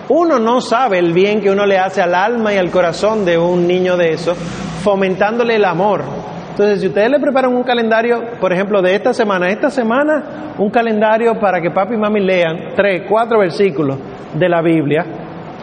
[0.09, 3.39] Uno no sabe el bien que uno le hace al alma y al corazón de
[3.39, 4.35] un niño de eso,
[4.83, 6.02] fomentándole el amor.
[6.51, 10.69] Entonces, si ustedes le preparan un calendario, por ejemplo, de esta semana, esta semana, un
[10.70, 13.99] calendario para que papi y mami lean tres, cuatro versículos
[14.35, 15.07] de la Biblia,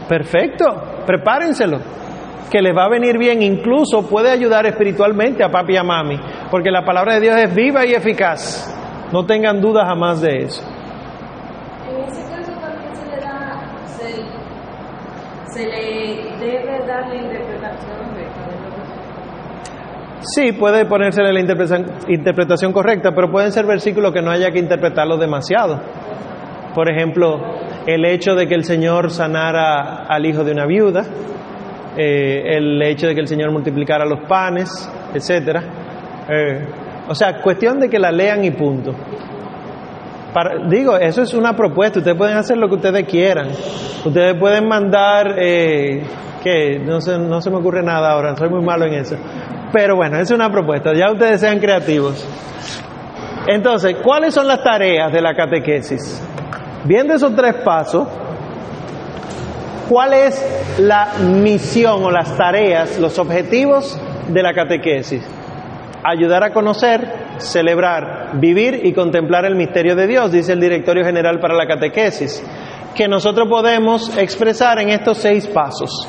[0.07, 0.65] perfecto,
[1.05, 1.79] prepárenselo,
[2.49, 6.19] que les va a venir bien, incluso puede ayudar espiritualmente a papi y a mami,
[6.49, 8.73] porque la palabra de Dios es viva y eficaz,
[9.11, 10.63] no tengan dudas jamás de eso.
[11.89, 18.41] En ese caso también se le da, se, se le debe dar la interpretación correcta
[18.49, 18.67] de
[20.19, 24.59] Sí, puede ponerse la interpretación, interpretación correcta, pero pueden ser versículos que no haya que
[24.59, 25.79] interpretarlos demasiado.
[26.77, 27.41] Por ejemplo,
[27.87, 31.05] el hecho de que el Señor sanara al hijo de una viuda,
[31.97, 34.69] eh, el hecho de que el Señor multiplicara los panes,
[35.11, 35.63] etcétera.
[36.29, 36.67] Eh,
[37.07, 38.93] o sea, cuestión de que la lean y punto.
[40.69, 41.97] Digo, eso es una propuesta.
[41.97, 43.47] Ustedes pueden hacer lo que ustedes quieran.
[44.05, 46.03] Ustedes pueden mandar, eh,
[46.43, 49.15] que no se, no se me ocurre nada ahora, soy muy malo en eso.
[49.73, 50.93] Pero bueno, es una propuesta.
[50.93, 52.23] Ya ustedes sean creativos.
[53.47, 56.21] Entonces, ¿cuáles son las tareas de la catequesis?
[56.85, 58.07] Viendo esos tres pasos,
[59.89, 65.23] ¿cuál es la misión o las tareas, los objetivos de la catequesis?
[66.03, 71.39] Ayudar a conocer, celebrar, vivir y contemplar el misterio de Dios, dice el Directorio General
[71.39, 72.43] para la Catequesis,
[72.95, 76.07] que nosotros podemos expresar en estos seis pasos.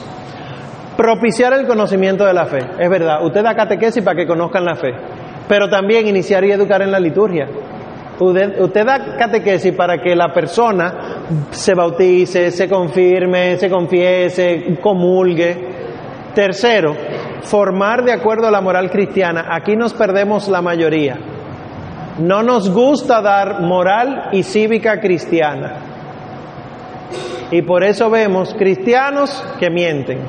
[0.97, 4.75] Propiciar el conocimiento de la fe, es verdad, usted da catequesis para que conozcan la
[4.75, 4.91] fe,
[5.49, 7.47] pero también iniciar y educar en la liturgia.
[8.21, 15.69] Usted, da catequesis para que la persona se bautice, se confirme, se confiese, comulgue.
[16.35, 16.95] Tercero,
[17.43, 19.47] formar de acuerdo a la moral cristiana.
[19.51, 21.17] Aquí nos perdemos la mayoría.
[22.19, 25.75] No nos gusta dar moral y cívica cristiana.
[27.51, 30.21] Y por eso vemos cristianos que mienten.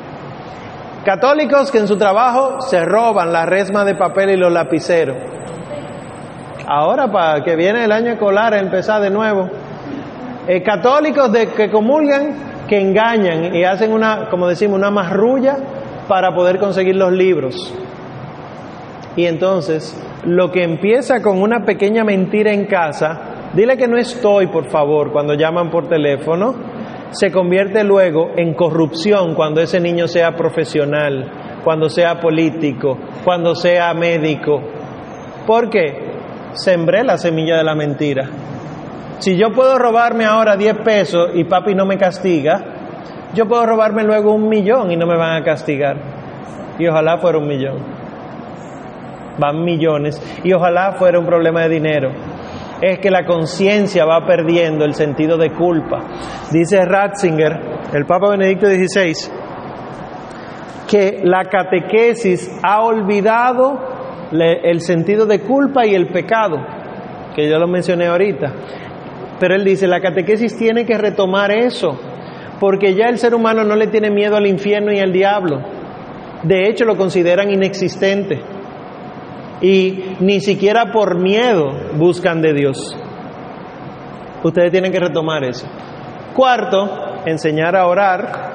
[1.04, 5.18] Católicos que en su trabajo se roban la resma de papel y los lapiceros.
[6.72, 9.50] Ahora para que viene el año escolar empezar de nuevo.
[10.48, 15.58] Eh, católicos de, que comulgan, que engañan y hacen una, como decimos, una marrulla
[16.08, 17.74] para poder conseguir los libros.
[19.16, 24.46] Y entonces, lo que empieza con una pequeña mentira en casa, dile que no estoy,
[24.46, 26.54] por favor, cuando llaman por teléfono,
[27.10, 31.32] se convierte luego en corrupción cuando ese niño sea profesional,
[31.64, 34.62] cuando sea político, cuando sea médico.
[35.48, 36.09] ¿Por qué?
[36.54, 38.30] Sembré la semilla de la mentira.
[39.20, 42.64] Si yo puedo robarme ahora 10 pesos y papi no me castiga,
[43.34, 45.98] yo puedo robarme luego un millón y no me van a castigar.
[46.80, 47.78] Y ojalá fuera un millón.
[49.38, 50.22] Van millones.
[50.44, 52.12] Y ojalá fuera un problema de dinero.
[52.82, 56.02] Es que la conciencia va perdiendo el sentido de culpa.
[56.52, 57.60] Dice Ratzinger,
[57.94, 59.14] el Papa Benedicto XVI,
[60.88, 63.99] que la catequesis ha olvidado
[64.32, 66.58] el sentido de culpa y el pecado,
[67.36, 68.52] que yo lo mencioné ahorita.
[69.40, 71.98] Pero él dice, la catequesis tiene que retomar eso,
[72.60, 75.62] porque ya el ser humano no le tiene miedo al infierno y al diablo.
[76.44, 78.42] De hecho, lo consideran inexistente.
[79.62, 82.98] Y ni siquiera por miedo buscan de Dios.
[84.44, 85.68] Ustedes tienen que retomar eso.
[86.34, 88.52] Cuarto, enseñar a orar.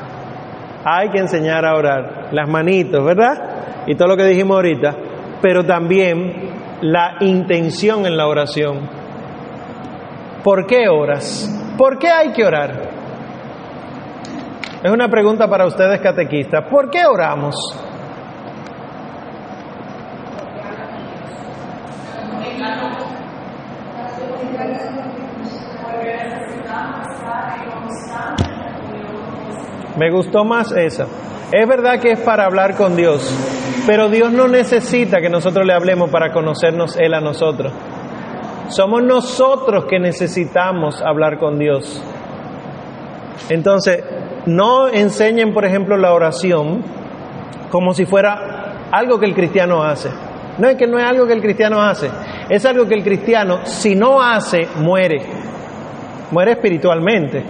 [0.84, 2.28] Hay que enseñar a orar.
[2.32, 3.84] Las manitos, ¿verdad?
[3.86, 4.96] Y todo lo que dijimos ahorita.
[5.44, 8.89] Pero también la intención en la oración.
[10.42, 11.50] ¿Por qué oras?
[11.76, 12.89] ¿Por qué hay que orar?
[14.82, 16.64] Es una pregunta para ustedes catequistas.
[16.70, 17.56] ¿Por qué oramos?
[29.98, 31.05] Me gustó más esa.
[31.52, 33.31] Es verdad que es para hablar con Dios,
[33.86, 37.72] pero Dios no necesita que nosotros le hablemos para conocernos Él a nosotros.
[38.68, 42.02] Somos nosotros que necesitamos hablar con Dios.
[43.50, 44.02] Entonces,
[44.46, 46.82] no enseñen, por ejemplo, la oración
[47.70, 50.08] como si fuera algo que el cristiano hace.
[50.58, 52.08] No es que no es algo que el cristiano hace,
[52.48, 55.20] es algo que el cristiano, si no hace, muere.
[56.30, 57.42] Muere espiritualmente.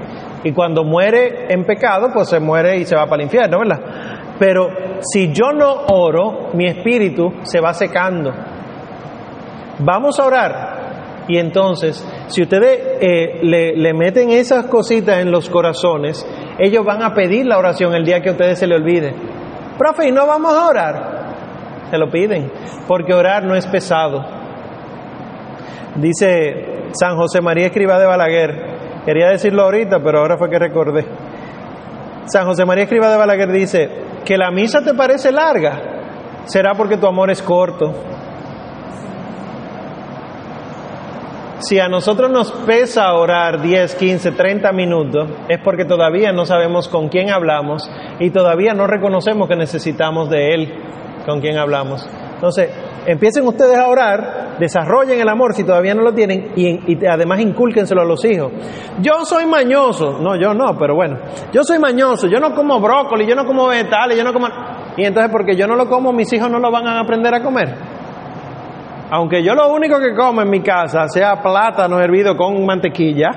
[0.43, 3.81] Y cuando muere en pecado, pues se muere y se va para el infierno, ¿verdad?
[4.39, 4.69] Pero
[5.01, 8.33] si yo no oro, mi espíritu se va secando.
[9.79, 10.75] Vamos a orar.
[11.27, 16.27] Y entonces, si ustedes eh, le, meten esas cositas en los corazones,
[16.59, 19.15] ellos van a pedir la oración el día que a ustedes se le olvide.
[19.79, 21.25] Profe, ¿y no vamos a orar?
[21.91, 22.51] Se lo piden,
[22.87, 24.25] porque orar no es pesado.
[25.97, 31.07] Dice San José María Escriba de Balaguer, quería decirlo ahorita, pero ahora fue que recordé.
[32.27, 35.81] San José María Escriba de Balaguer dice, que la misa te parece larga,
[36.47, 37.93] será porque tu amor es corto.
[41.59, 46.89] Si a nosotros nos pesa orar 10, 15, 30 minutos, es porque todavía no sabemos
[46.89, 50.75] con quién hablamos y todavía no reconocemos que necesitamos de Él
[51.25, 52.07] con quien hablamos.
[52.45, 52.69] Entonces,
[53.07, 58.03] empiecen ustedes a orar, desarrollen el amor si todavía no lo tienen y, además incúlquenselo
[58.03, 58.53] a los hijos.
[59.01, 61.17] Yo soy mañoso, no, yo no, pero bueno,
[61.55, 64.49] yo soy mañoso, yo no como brócoli, yo no como vegetales, yo no como...
[64.95, 67.43] Y entonces porque yo no lo como, mis hijos no lo van a aprender a
[67.43, 67.75] comer.
[69.11, 73.31] Aunque yo lo único que como en mi casa sea plátano hervido con mantequilla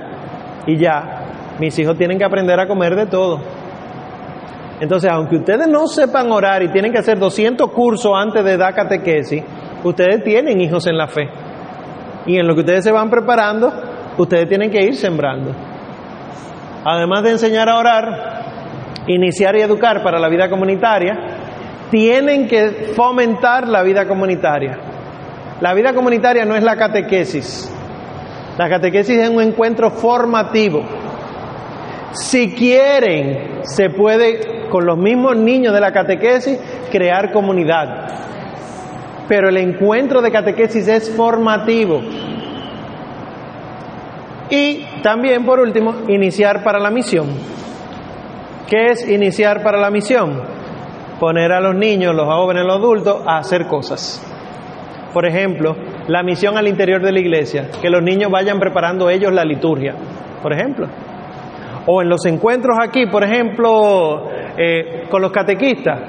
[0.65, 3.39] y ya, mis hijos tienen que aprender a comer de todo.
[4.79, 8.75] Entonces, aunque ustedes no sepan orar y tienen que hacer 200 cursos antes de dar
[8.75, 9.43] catequesis,
[9.83, 11.27] ustedes tienen hijos en la fe.
[12.27, 13.71] Y en lo que ustedes se van preparando,
[14.17, 15.51] ustedes tienen que ir sembrando.
[16.83, 18.43] Además de enseñar a orar,
[19.07, 21.15] iniciar y educar para la vida comunitaria,
[21.89, 24.77] tienen que fomentar la vida comunitaria.
[25.59, 27.73] La vida comunitaria no es la catequesis.
[28.57, 30.83] La catequesis es un encuentro formativo.
[32.11, 36.59] Si quieren, se puede, con los mismos niños de la catequesis,
[36.91, 38.07] crear comunidad.
[39.27, 42.01] Pero el encuentro de catequesis es formativo.
[44.49, 47.27] Y también, por último, iniciar para la misión.
[48.67, 50.41] ¿Qué es iniciar para la misión?
[51.19, 54.23] Poner a los niños, los jóvenes, los adultos a hacer cosas.
[55.13, 55.75] Por ejemplo,
[56.07, 59.95] la misión al interior de la iglesia, que los niños vayan preparando ellos la liturgia,
[60.41, 60.87] por ejemplo.
[61.89, 66.01] O en los encuentros aquí, por ejemplo, eh, con los catequistas,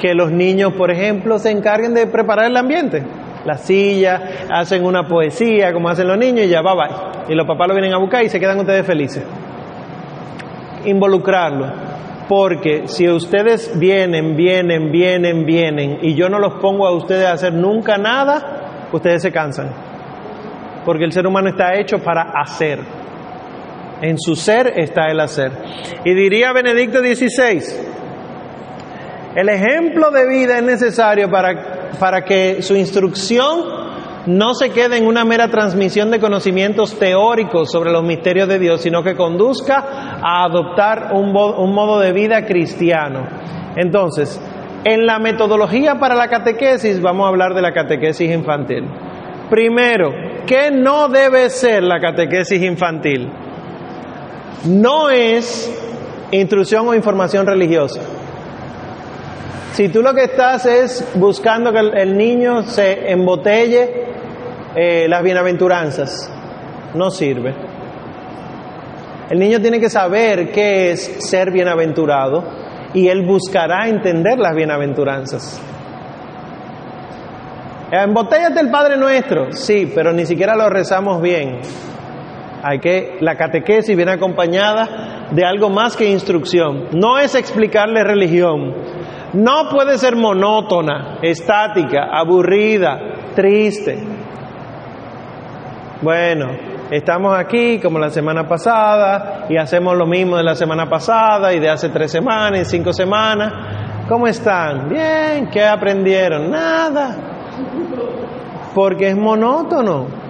[0.00, 3.02] que los niños, por ejemplo, se encarguen de preparar el ambiente.
[3.44, 7.32] La silla, hacen una poesía como hacen los niños y ya va, bye.
[7.32, 9.22] Y los papás lo vienen a buscar y se quedan ustedes felices.
[10.86, 11.66] Involucrarlo.
[12.26, 17.32] Porque si ustedes vienen, vienen, vienen, vienen y yo no los pongo a ustedes a
[17.32, 19.68] hacer nunca nada, ustedes se cansan.
[20.86, 23.03] Porque el ser humano está hecho para hacer.
[24.02, 25.52] En su ser está el hacer.
[26.04, 27.62] Y diría Benedicto XVI,
[29.34, 33.84] el ejemplo de vida es necesario para, para que su instrucción
[34.26, 38.80] no se quede en una mera transmisión de conocimientos teóricos sobre los misterios de Dios,
[38.80, 43.26] sino que conduzca a adoptar un, un modo de vida cristiano.
[43.76, 44.40] Entonces,
[44.84, 48.84] en la metodología para la catequesis vamos a hablar de la catequesis infantil.
[49.50, 50.12] Primero,
[50.46, 53.28] ¿qué no debe ser la catequesis infantil?
[54.64, 55.70] No es
[56.30, 58.00] instrucción o información religiosa.
[59.72, 64.04] Si tú lo que estás es buscando que el niño se embotelle
[64.76, 66.30] eh, las bienaventuranzas,
[66.94, 67.54] no sirve.
[69.30, 72.44] El niño tiene que saber qué es ser bienaventurado
[72.92, 75.60] y él buscará entender las bienaventuranzas.
[77.90, 81.60] Embotéllate el Padre Nuestro, sí, pero ni siquiera lo rezamos bien.
[82.66, 86.86] Hay que la catequesis viene acompañada de algo más que instrucción.
[86.92, 88.72] No es explicarle religión.
[89.34, 92.98] No puede ser monótona, estática, aburrida,
[93.34, 93.98] triste.
[96.00, 96.46] Bueno,
[96.90, 101.60] estamos aquí como la semana pasada y hacemos lo mismo de la semana pasada y
[101.60, 103.52] de hace tres semanas y cinco semanas.
[104.08, 104.88] ¿Cómo están?
[104.88, 106.50] Bien, ¿qué aprendieron?
[106.50, 107.14] Nada.
[108.74, 110.23] Porque es monótono.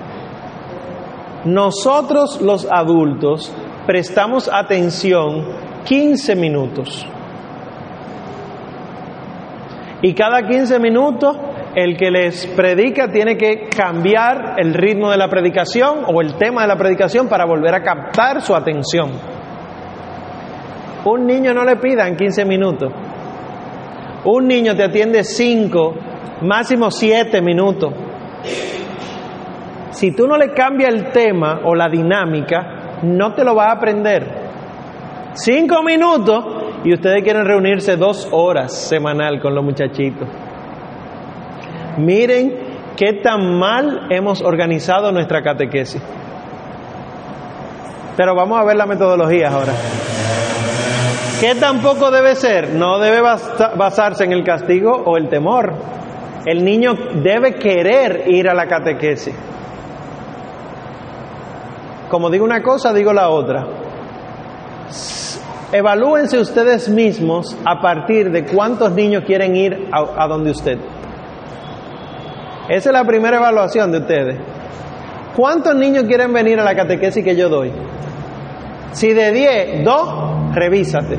[1.44, 3.52] Nosotros los adultos
[3.86, 5.44] prestamos atención
[5.84, 7.06] 15 minutos.
[10.00, 11.36] Y cada 15 minutos
[11.74, 16.62] el que les predica tiene que cambiar el ritmo de la predicación o el tema
[16.62, 19.10] de la predicación para volver a captar su atención.
[21.04, 22.92] Un niño no le pidan 15 minutos.
[24.24, 25.94] Un niño te atiende 5,
[26.42, 27.92] máximo 7 minutos.
[29.94, 33.72] Si tú no le cambias el tema o la dinámica, no te lo va a
[33.72, 34.26] aprender.
[35.34, 36.44] 5 minutos
[36.84, 40.28] y ustedes quieren reunirse dos horas semanal con los muchachitos.
[41.98, 42.54] Miren
[42.96, 46.02] qué tan mal hemos organizado nuestra catequesis.
[48.16, 49.72] Pero vamos a ver la metodología ahora.
[51.40, 52.70] ¿Qué tampoco debe ser?
[52.70, 55.72] No debe basarse en el castigo o el temor,
[56.46, 59.34] El niño debe querer ir a la catequesis.
[62.14, 63.66] Como digo una cosa, digo la otra.
[65.72, 70.78] Evalúense ustedes mismos a partir de cuántos niños quieren ir a, a donde usted.
[72.68, 74.38] Esa es la primera evaluación de ustedes.
[75.34, 77.72] ¿Cuántos niños quieren venir a la catequesis que yo doy?
[78.92, 81.18] Si de 10, 2, revísate.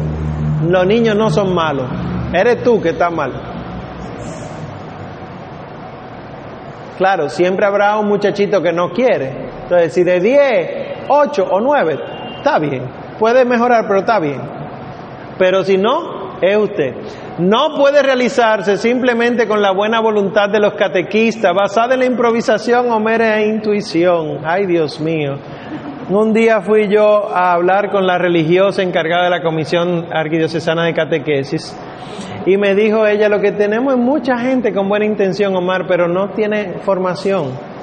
[0.65, 1.89] Los niños no son malos.
[2.31, 3.33] Eres tú que estás mal.
[6.97, 9.45] Claro, siempre habrá un muchachito que no quiere.
[9.63, 11.99] Entonces, si de 10, 8 o 9,
[12.37, 12.83] está bien.
[13.19, 14.41] Puede mejorar, pero está bien.
[15.37, 16.93] Pero si no, es usted.
[17.39, 22.91] No puede realizarse simplemente con la buena voluntad de los catequistas, basada en la improvisación
[22.91, 24.39] o mera intuición.
[24.45, 25.37] Ay, Dios mío.
[26.09, 30.93] Un día fui yo a hablar con la religiosa encargada de la Comisión Arquidiocesana de
[30.93, 31.75] Catequesis
[32.45, 36.07] y me dijo ella, lo que tenemos es mucha gente con buena intención, Omar, pero
[36.07, 37.74] no tiene formación.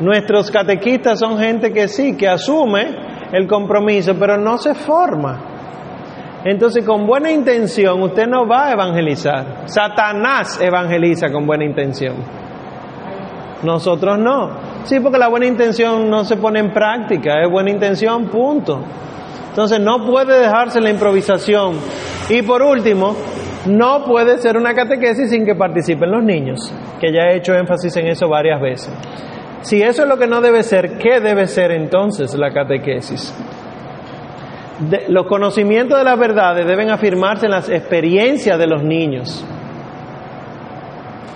[0.00, 5.52] Nuestros catequistas son gente que sí, que asume el compromiso, pero no se forma.
[6.44, 9.62] Entonces, con buena intención, usted no va a evangelizar.
[9.66, 12.16] Satanás evangeliza con buena intención.
[13.62, 14.50] Nosotros no.
[14.84, 18.82] Sí, porque la buena intención no se pone en práctica, es buena intención, punto.
[19.50, 21.76] Entonces, no puede dejarse la improvisación.
[22.28, 23.14] Y por último,
[23.66, 27.96] no puede ser una catequesis sin que participen los niños, que ya he hecho énfasis
[27.98, 28.92] en eso varias veces.
[29.62, 33.32] Si eso es lo que no debe ser, ¿qué debe ser entonces la catequesis?
[35.08, 39.44] Los conocimientos de las verdades deben afirmarse en las experiencias de los niños.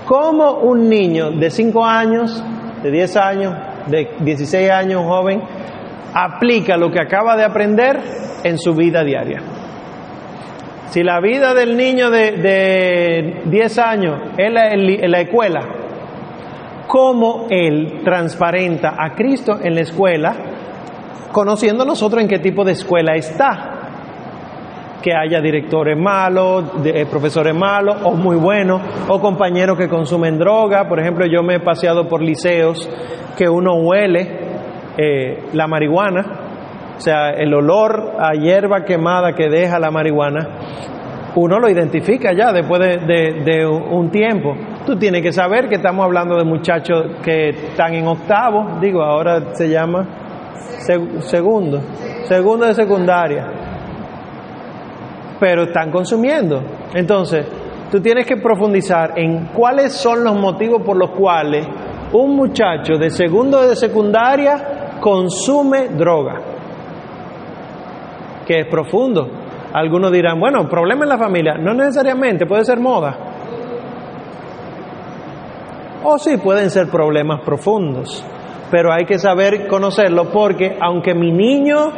[0.06, 2.42] ¿Cómo un niño de 5 años,
[2.82, 3.54] de 10 años,
[3.86, 5.42] de 16 años, joven,
[6.12, 8.00] aplica lo que acaba de aprender
[8.42, 9.40] en su vida diaria?
[10.90, 15.85] Si la vida del niño de, de 10 años es la, la escuela,
[16.86, 20.34] ¿cómo él transparenta a Cristo en la escuela
[21.36, 23.72] conociendo nosotros en qué tipo de escuela está.
[25.02, 30.88] Que haya directores malos, eh, profesores malos o muy buenos, o compañeros que consumen droga.
[30.88, 32.88] Por ejemplo, yo me he paseado por liceos
[33.36, 34.30] que uno huele
[34.96, 36.24] eh, la marihuana,
[36.96, 40.48] o sea, el olor a hierba quemada que deja la marihuana,
[41.34, 44.56] uno lo identifica ya después de, de, de un tiempo.
[44.86, 49.52] Tú tienes que saber que estamos hablando de muchachos que están en octavo, digo, ahora
[49.52, 50.06] se llama
[51.22, 51.80] segundo,
[52.28, 53.48] segundo de secundaria.
[55.40, 56.62] Pero están consumiendo.
[56.94, 57.48] Entonces,
[57.90, 61.66] tú tienes que profundizar en cuáles son los motivos por los cuales
[62.12, 66.34] un muchacho de segundo de secundaria consume droga.
[68.46, 69.28] Que es profundo.
[69.72, 71.54] Algunos dirán, bueno, problema en la familia.
[71.58, 73.25] No necesariamente, puede ser moda.
[76.08, 78.24] O sí, pueden ser problemas profundos
[78.70, 81.92] pero hay que saber conocerlo porque aunque mi niño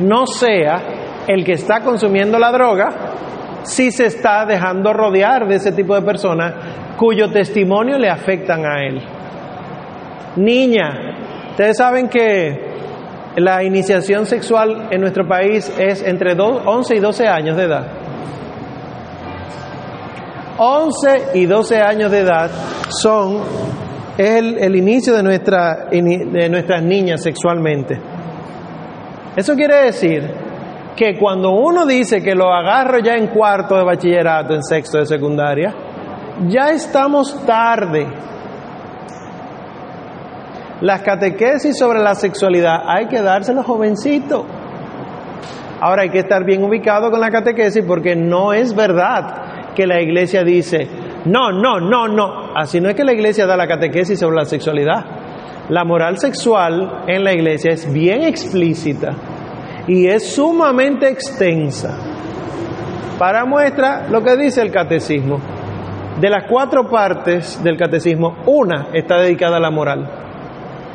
[0.00, 2.92] no sea el que está consumiendo la droga,
[3.62, 6.54] sí se está dejando rodear de ese tipo de personas
[6.96, 9.02] cuyo testimonio le afectan a él.
[10.36, 12.74] Niña, ustedes saben que
[13.36, 18.03] la iniciación sexual en nuestro país es entre 11 y 12 años de edad.
[20.56, 22.50] 11 y 12 años de edad
[22.88, 23.40] son
[24.16, 27.98] el, el inicio de, nuestra, de nuestras niñas sexualmente.
[29.36, 30.30] Eso quiere decir
[30.94, 35.06] que cuando uno dice que lo agarro ya en cuarto de bachillerato, en sexto de
[35.06, 35.74] secundaria,
[36.48, 38.06] ya estamos tarde.
[40.80, 44.44] Las catequesis sobre la sexualidad hay que dárselos jovencitos.
[45.80, 50.00] Ahora hay que estar bien ubicado con la catequesis porque no es verdad que la
[50.00, 50.88] iglesia dice,
[51.24, 52.54] no, no, no, no.
[52.54, 55.04] Así no es que la iglesia da la catequesis sobre la sexualidad.
[55.68, 59.14] La moral sexual en la iglesia es bien explícita
[59.86, 61.96] y es sumamente extensa.
[63.18, 65.40] Para muestra lo que dice el catecismo.
[66.20, 70.08] De las cuatro partes del catecismo, una está dedicada a la moral.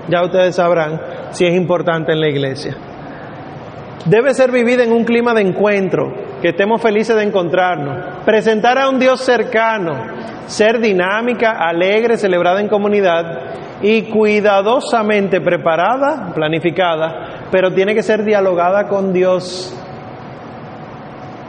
[0.07, 1.01] Ya ustedes sabrán
[1.31, 2.75] si es importante en la iglesia.
[4.05, 8.89] Debe ser vivida en un clima de encuentro, que estemos felices de encontrarnos, presentar a
[8.89, 9.95] un Dios cercano,
[10.47, 18.87] ser dinámica, alegre, celebrada en comunidad y cuidadosamente preparada, planificada, pero tiene que ser dialogada
[18.87, 19.75] con Dios.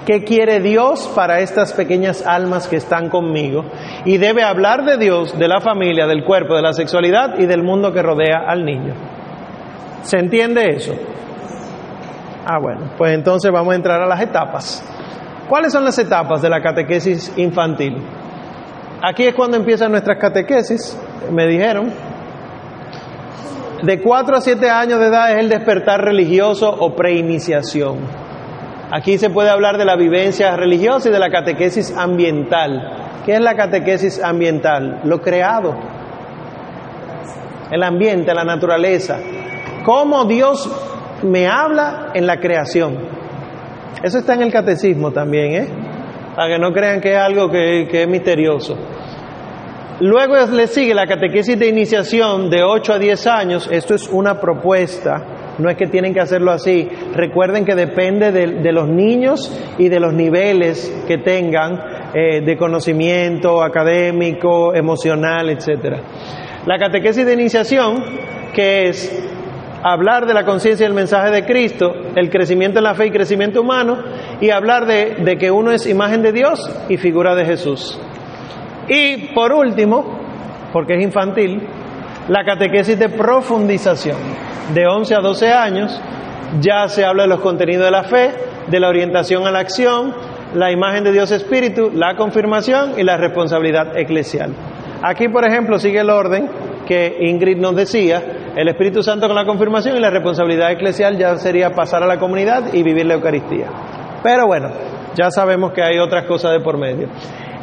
[0.06, 3.64] ¿Qué quiere Dios para estas pequeñas almas que están conmigo?
[4.04, 7.62] Y debe hablar de Dios, de la familia, del cuerpo, de la sexualidad y del
[7.62, 8.94] mundo que rodea al niño.
[10.02, 10.94] ¿Se entiende eso?
[12.52, 14.82] Ah, bueno, pues entonces vamos a entrar a las etapas.
[15.48, 17.96] ¿Cuáles son las etapas de la catequesis infantil?
[19.00, 21.92] Aquí es cuando empiezan nuestras catequesis, me dijeron.
[23.84, 27.98] De 4 a 7 años de edad es el despertar religioso o preiniciación.
[28.90, 33.22] Aquí se puede hablar de la vivencia religiosa y de la catequesis ambiental.
[33.24, 35.02] ¿Qué es la catequesis ambiental?
[35.04, 35.76] Lo creado.
[37.70, 39.18] El ambiente, la naturaleza.
[39.84, 40.68] Cómo Dios
[41.23, 42.99] me habla en la creación.
[44.02, 45.68] Eso está en el catecismo también, ¿eh?
[46.34, 48.76] Para que no crean que es algo que, que es misterioso.
[50.00, 53.68] Luego le sigue la catequesis de iniciación de 8 a 10 años.
[53.70, 55.23] Esto es una propuesta,
[55.58, 56.89] no es que tienen que hacerlo así.
[57.15, 61.78] Recuerden que depende de, de los niños y de los niveles que tengan
[62.15, 65.99] eh, de conocimiento académico, emocional, etc.
[66.66, 68.02] La catequesis de iniciación,
[68.55, 69.39] que es
[69.83, 73.10] hablar de la conciencia y el mensaje de Cristo, el crecimiento en la fe y
[73.10, 73.99] crecimiento humano,
[74.41, 77.99] y hablar de, de que uno es imagen de Dios y figura de Jesús.
[78.89, 80.18] Y por último,
[80.73, 81.62] porque es infantil,
[82.28, 84.17] la catequesis de profundización.
[84.75, 86.00] De 11 a 12 años
[86.60, 88.31] ya se habla de los contenidos de la fe,
[88.68, 90.15] de la orientación a la acción,
[90.55, 94.52] la imagen de Dios Espíritu, la confirmación y la responsabilidad eclesial.
[95.02, 96.49] Aquí, por ejemplo, sigue el orden
[96.86, 101.36] que Ingrid nos decía, el Espíritu Santo con la confirmación y la responsabilidad eclesial ya
[101.36, 103.67] sería pasar a la comunidad y vivir la Eucaristía.
[104.23, 104.70] Pero bueno,
[105.15, 107.09] ya sabemos que hay otras cosas de por medio.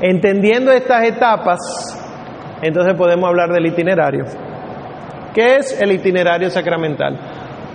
[0.02, 1.60] Entendiendo estas etapas,
[2.62, 4.26] entonces podemos hablar del itinerario.
[5.34, 7.18] ¿Qué es el itinerario sacramental?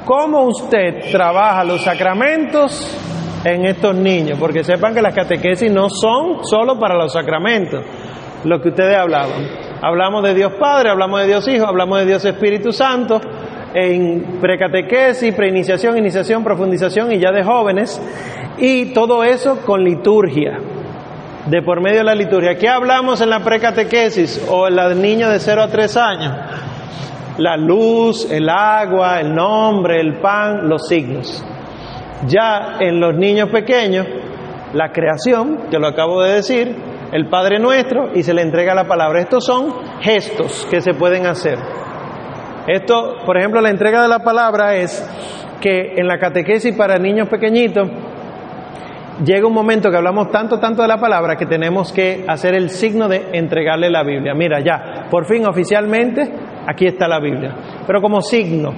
[0.04, 2.98] ¿Cómo usted trabaja los sacramentos
[3.44, 4.38] en estos niños?
[4.38, 7.84] Porque sepan que las catequesis no son solo para los sacramentos,
[8.44, 9.71] lo que ustedes hablaban.
[9.84, 13.20] Hablamos de Dios Padre, hablamos de Dios Hijo, hablamos de Dios Espíritu Santo,
[13.74, 18.00] en precatequesis, preiniciación, iniciación, profundización y ya de jóvenes,
[18.58, 20.60] y todo eso con liturgia
[21.46, 22.54] de por medio de la liturgia.
[22.54, 26.36] ¿Qué hablamos en la precatequesis o en la niña de 0 a 3 años?
[27.38, 31.44] La luz, el agua, el nombre, el pan, los signos.
[32.28, 34.06] Ya en los niños pequeños,
[34.74, 38.84] la creación, que lo acabo de decir, el Padre Nuestro y se le entrega la
[38.84, 39.20] palabra.
[39.20, 41.58] Estos son gestos que se pueden hacer.
[42.66, 45.08] Esto, por ejemplo, la entrega de la palabra es
[45.60, 47.88] que en la catequesis para niños pequeñitos
[49.24, 52.70] llega un momento que hablamos tanto, tanto de la palabra que tenemos que hacer el
[52.70, 54.34] signo de entregarle la Biblia.
[54.34, 56.32] Mira, ya, por fin oficialmente,
[56.66, 57.54] aquí está la Biblia.
[57.86, 58.72] Pero como signo,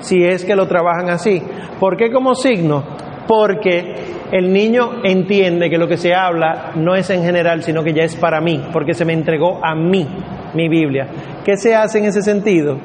[0.00, 1.42] si es que lo trabajan así.
[1.78, 2.82] ¿Por qué como signo?
[3.26, 7.92] Porque el niño entiende que lo que se habla no es en general, sino que
[7.92, 10.06] ya es para mí, porque se me entregó a mí
[10.54, 11.08] mi Biblia.
[11.44, 12.78] ¿Qué se hace en ese sentido?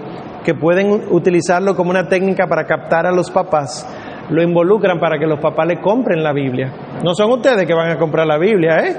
[0.44, 3.88] Que pueden utilizarlo como una técnica para captar a los papás
[4.30, 6.72] lo involucran para que los papás le compren la Biblia.
[7.04, 8.96] No son ustedes que van a comprar la Biblia, ¿eh?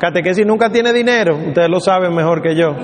[0.00, 2.74] Catequesis nunca tiene dinero, ustedes lo saben mejor que yo.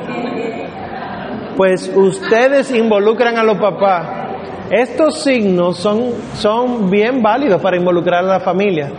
[1.56, 4.21] Pues ustedes involucran a los papás.
[4.70, 8.90] Estos signos son, son bien válidos para involucrar a la familia,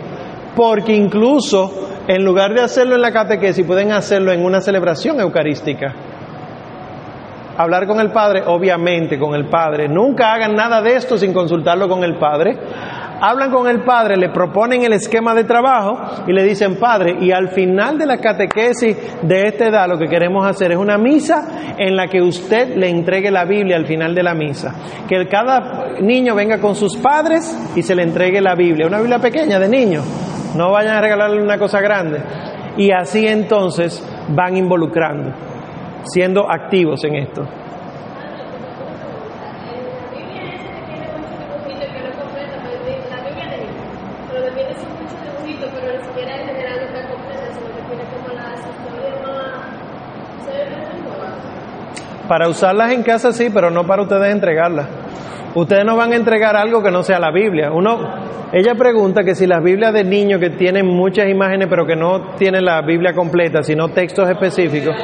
[0.54, 5.94] porque incluso en lugar de hacerlo en la catequesis, pueden hacerlo en una celebración eucarística
[7.56, 9.88] hablar con el Padre, obviamente con el Padre.
[9.88, 12.56] Nunca hagan nada de esto sin consultarlo con el Padre.
[13.20, 17.30] Hablan con el Padre, le proponen el esquema de trabajo y le dicen, Padre, y
[17.32, 21.74] al final de la catequesis de esta edad lo que queremos hacer es una misa
[21.78, 24.74] en la que usted le entregue la Biblia al final de la misa.
[25.08, 28.86] Que cada niño venga con sus padres y se le entregue la Biblia.
[28.86, 30.02] Una Biblia pequeña de niño.
[30.56, 32.20] No vayan a regalarle una cosa grande.
[32.76, 35.32] Y así entonces van involucrando
[36.04, 37.46] siendo activos en esto.
[52.34, 54.88] Para usarlas en casa sí, pero no para ustedes entregarlas.
[55.54, 57.70] Ustedes no van a entregar algo que no sea la Biblia.
[57.70, 57.96] Uno,
[58.52, 62.34] ella pregunta que si las Biblias de niños que tienen muchas imágenes pero que no
[62.36, 64.96] tienen la Biblia completa, sino textos específicos,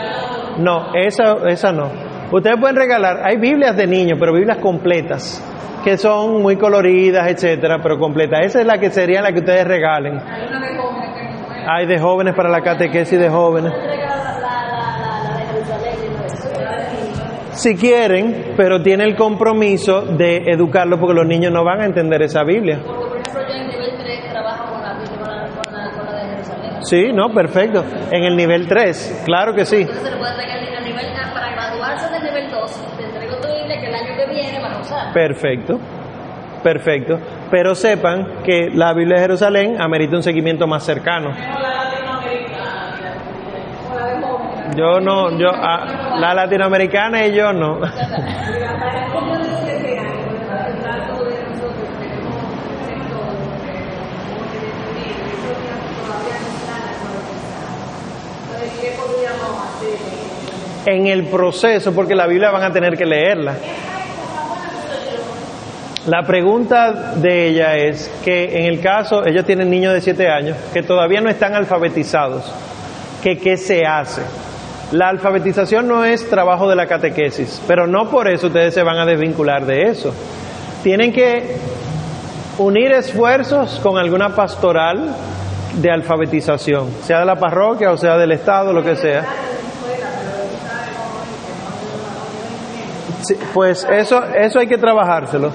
[0.58, 1.88] no, esa, esa no.
[2.32, 5.40] Ustedes pueden regalar, hay Biblias de niños, pero Biblias completas,
[5.84, 8.40] que son muy coloridas, etcétera, pero completas.
[8.44, 10.18] Esa es la que sería la que ustedes regalen.
[10.18, 11.68] Hay una de jóvenes que no es.
[11.68, 13.99] Hay de jóvenes para la catequesis de jóvenes.
[17.60, 22.22] Si quieren, pero tiene el compromiso de educarlo porque los niños no van a entender
[22.22, 22.80] esa Biblia.
[22.82, 25.90] Porque, por ejemplo, yo en nivel 3 trabajo con la Biblia, con la, con la,
[25.90, 26.84] con la de Jerusalén.
[26.84, 27.84] Sí, no, perfecto.
[28.10, 29.82] En el nivel 3, claro que sí.
[29.82, 33.48] Entonces se le puede entregar a nivel, para graduarse del nivel 2, te entrego tu
[33.48, 35.12] Biblia que el año que viene van a usar.
[35.12, 35.78] Perfecto,
[36.62, 37.18] perfecto.
[37.50, 41.28] Pero sepan que la Biblia de Jerusalén amerita un seguimiento más cercano.
[41.28, 42.00] O la de
[44.76, 47.80] Yo no, yo, la latinoamericana y yo no.
[60.86, 63.54] En el proceso, porque la Biblia van a tener que leerla.
[66.06, 70.56] La pregunta de ella es que en el caso, ellos tienen niños de 7 años
[70.72, 72.50] que todavía no están alfabetizados,
[73.22, 74.22] que qué se hace.
[74.92, 78.98] La alfabetización no es trabajo de la catequesis, pero no por eso ustedes se van
[78.98, 80.12] a desvincular de eso.
[80.82, 81.56] Tienen que
[82.58, 85.14] unir esfuerzos con alguna pastoral
[85.80, 89.24] de alfabetización, sea de la parroquia o sea del Estado, lo que sea.
[93.54, 95.52] Pues eso, eso hay que trabajárselo.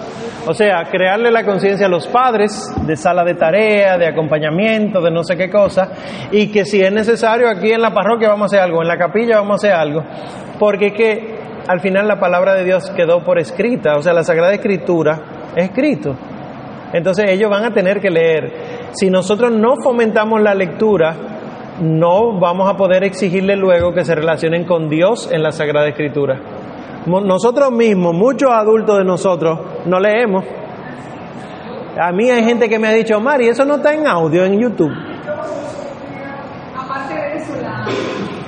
[0.47, 5.09] O sea, crearle la conciencia a los padres de sala de tarea, de acompañamiento, de
[5.09, 5.89] no sé qué cosa,
[6.31, 8.97] y que si es necesario aquí en la parroquia vamos a hacer algo, en la
[8.97, 10.03] capilla vamos a hacer algo,
[10.59, 11.35] porque que
[11.67, 15.19] al final la palabra de Dios quedó por escrita, o sea, la Sagrada Escritura
[15.55, 16.15] es escrito.
[16.93, 18.53] Entonces ellos van a tener que leer.
[18.91, 21.15] Si nosotros no fomentamos la lectura,
[21.81, 26.39] no vamos a poder exigirle luego que se relacionen con Dios en la Sagrada Escritura.
[27.05, 30.43] Nosotros mismos, muchos adultos de nosotros, no leemos.
[32.01, 34.59] A mí hay gente que me ha dicho, Mari, eso no está en audio en
[34.59, 34.91] YouTube.
[36.75, 37.85] Aparte de eso, la,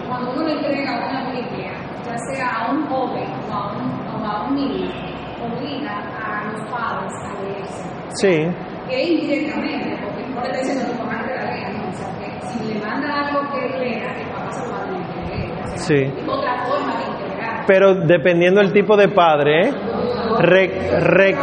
[0.09, 1.71] cuando uno le entrega una Biblia,
[2.05, 4.89] ya sea a un joven o a un, o a un niño,
[5.45, 7.83] obliga a los padres a leerse.
[8.15, 11.89] Sí, Que indirectamente, porque no le está diciendo a tu mamá que la lea, ¿no?
[11.89, 14.85] O sea, que si le manda algo que lea, el papá se lo va a
[14.85, 15.51] tener que leer.
[15.53, 16.13] O sea, Sí.
[16.27, 16.53] otra.
[17.67, 19.73] Pero dependiendo del tipo de padre, ¿eh?
[20.39, 21.35] Re- re-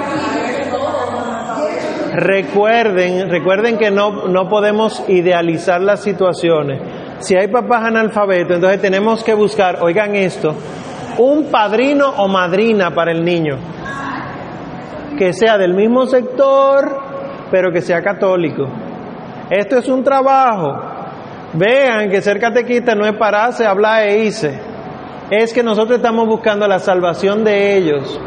[2.14, 6.80] recuerden, recuerden que no, no podemos idealizar las situaciones.
[7.20, 10.54] Si hay papás analfabetos, entonces tenemos que buscar, oigan esto,
[11.18, 13.56] un padrino o madrina para el niño,
[15.18, 16.98] que sea del mismo sector,
[17.50, 18.66] pero que sea católico.
[19.50, 20.74] Esto es un trabajo.
[21.52, 24.58] Vean que ser catequista no es pararse, hablar e irse.
[25.42, 28.20] Es que nosotros estamos buscando la salvación de ellos.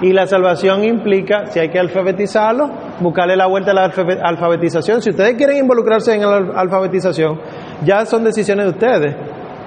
[0.00, 5.00] Y la salvación implica, si hay que alfabetizarlo, buscarle la vuelta a la alfabe- alfabetización.
[5.00, 7.40] Si ustedes quieren involucrarse en la al- alfabetización,
[7.84, 9.16] ya son decisiones de ustedes,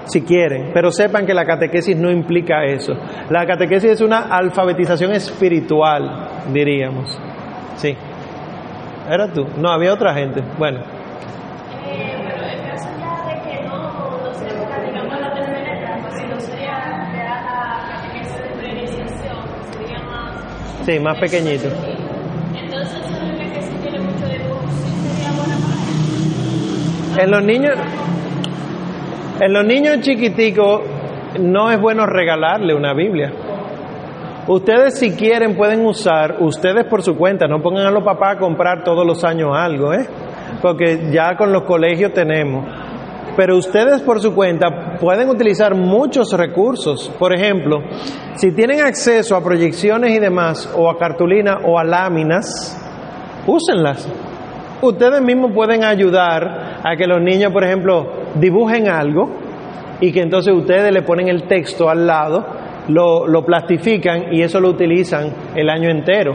[0.04, 0.72] si quieren.
[0.74, 2.92] Pero sepan que la catequesis no implica eso.
[3.30, 7.18] La catequesis es una alfabetización espiritual, diríamos.
[7.76, 7.96] Sí.
[9.08, 9.46] ¿Era tú?
[9.58, 10.42] No, había otra gente.
[10.58, 10.80] Bueno.
[10.80, 13.78] Eh, bueno, en caso ya de que no,
[14.20, 16.76] no se busca, digamos, la tercera etapa, sino sería
[17.12, 17.38] de la
[17.88, 20.34] catequesis de preiniciación, que sería más...
[20.86, 21.66] Sí, más pequeñito.
[22.54, 25.56] Entonces, esa Biblia que sí tiene mucho dibujo, sí sería buena
[27.16, 27.74] para En los niños,
[29.40, 30.82] en los niños chiquiticos
[31.40, 33.32] no es bueno regalarle una Biblia.
[34.46, 38.38] Ustedes si quieren pueden usar, ustedes por su cuenta, no pongan a los papás a
[38.38, 40.06] comprar todos los años algo, ¿eh?
[40.62, 42.64] Porque ya con los colegios tenemos.
[43.36, 47.12] Pero ustedes por su cuenta pueden utilizar muchos recursos.
[47.18, 47.82] Por ejemplo,
[48.36, 52.80] si tienen acceso a proyecciones y demás, o a cartulina o a láminas,
[53.46, 54.08] úsenlas.
[54.80, 59.30] Ustedes mismos pueden ayudar a que los niños, por ejemplo, dibujen algo
[60.00, 62.44] y que entonces ustedes le ponen el texto al lado,
[62.88, 66.34] lo, lo plastifican y eso lo utilizan el año entero.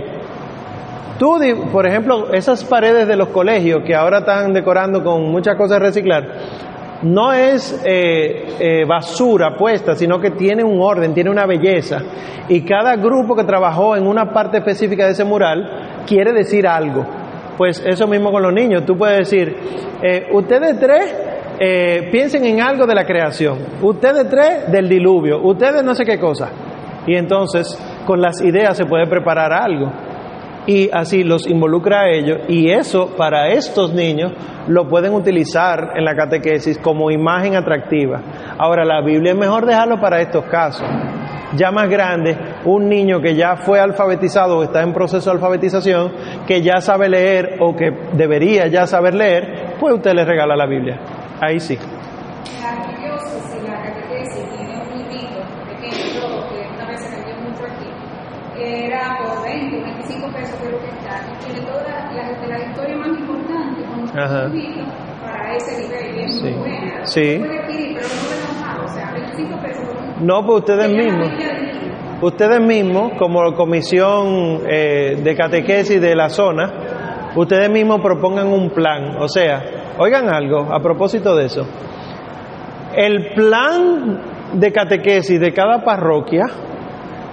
[1.19, 1.37] Tú,
[1.71, 6.27] por ejemplo, esas paredes de los colegios que ahora están decorando con muchas cosas reciclar,
[7.03, 11.99] no es eh, eh, basura puesta, sino que tiene un orden, tiene una belleza.
[12.47, 17.05] Y cada grupo que trabajó en una parte específica de ese mural quiere decir algo.
[17.57, 18.85] Pues eso mismo con los niños.
[18.85, 19.55] Tú puedes decir,
[20.01, 21.15] eh, ustedes tres
[21.59, 26.19] eh, piensen en algo de la creación, ustedes tres del diluvio, ustedes no sé qué
[26.19, 26.49] cosa.
[27.05, 29.91] Y entonces con las ideas se puede preparar algo
[30.67, 34.31] y así los involucra a ellos y eso para estos niños
[34.67, 38.21] lo pueden utilizar en la catequesis como imagen atractiva.
[38.57, 40.87] Ahora la Biblia es mejor dejarlo para estos casos.
[41.55, 46.11] Ya más grande, un niño que ya fue alfabetizado o está en proceso de alfabetización,
[46.47, 50.65] que ya sabe leer o que debería ya saber leer, pues usted le regala la
[50.65, 50.97] Biblia.
[51.41, 51.75] Ahí sí.
[51.75, 57.35] En la arquidiócesis, la catequesis tiene un librito pequeño, todo, que una vez se vendió
[57.41, 57.89] mucho aquí,
[58.55, 62.47] que era por 20, 25 pesos creo que está, y tiene toda la, la, de
[62.47, 64.45] la historia más importante, con Ajá.
[64.45, 64.81] un librito
[65.21, 66.43] para ese nivel, y es Sí.
[66.43, 67.05] muy buena.
[67.05, 67.23] Sí.
[67.23, 70.27] Se puede adquirir, pero no es normal, o sea, 25 pesos por un...
[70.27, 71.29] No, pues ustedes mismos.
[72.21, 79.17] Ustedes mismos, como comisión eh, de catequesis de la zona, ustedes mismos propongan un plan.
[79.19, 79.63] O sea,
[79.97, 81.65] oigan algo a propósito de eso.
[82.95, 84.19] el plan
[84.53, 86.43] de catequesis de cada parroquia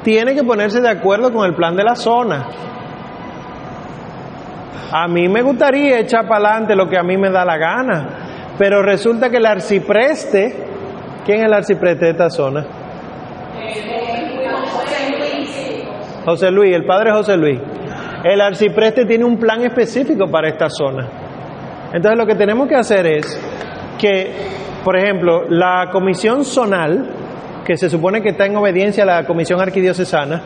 [0.04, 2.46] tiene que ponerse de acuerdo con el plan de la zona.
[4.90, 8.08] A mí me gustaría echar para adelante lo que a mí me da la gana,
[8.56, 10.54] pero resulta que el arcipreste,
[11.26, 12.66] ¿quién es el arcipreste de esta zona?
[16.24, 17.60] José Luis, el padre José Luis.
[18.24, 21.06] El arcipreste tiene un plan específico para esta zona.
[21.92, 23.40] Entonces lo que tenemos que hacer es
[23.98, 24.32] que,
[24.84, 27.10] por ejemplo, la comisión zonal,
[27.64, 30.42] que se supone que está en obediencia a la comisión arquidiocesana,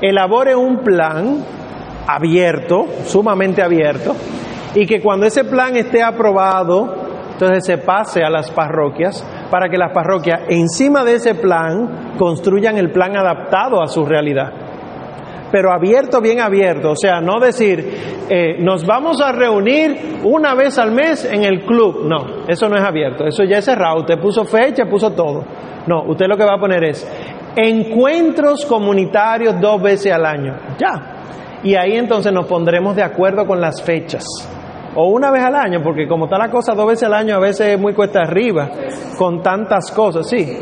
[0.00, 1.38] elabore un plan
[2.06, 4.14] abierto, sumamente abierto,
[4.74, 9.76] y que cuando ese plan esté aprobado, entonces se pase a las parroquias para que
[9.76, 14.52] las parroquias encima de ese plan construyan el plan adaptado a su realidad.
[15.52, 20.78] Pero abierto, bien abierto, o sea, no decir, eh, nos vamos a reunir una vez
[20.78, 24.18] al mes en el club, no, eso no es abierto, eso ya es cerrado, usted
[24.18, 25.44] puso fecha, puso todo.
[25.86, 27.08] No, usted lo que va a poner es
[27.54, 31.15] encuentros comunitarios dos veces al año, ya,
[31.66, 34.24] y ahí entonces nos pondremos de acuerdo con las fechas.
[34.94, 37.40] O una vez al año, porque como está la cosa dos veces al año, a
[37.40, 38.70] veces es muy cuesta arriba,
[39.18, 40.60] con tantas cosas, sí.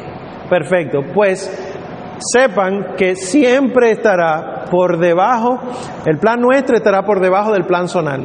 [0.48, 5.60] Perfecto, pues sepan que siempre estará por debajo,
[6.06, 8.22] el plan nuestro estará por debajo del plan zonal.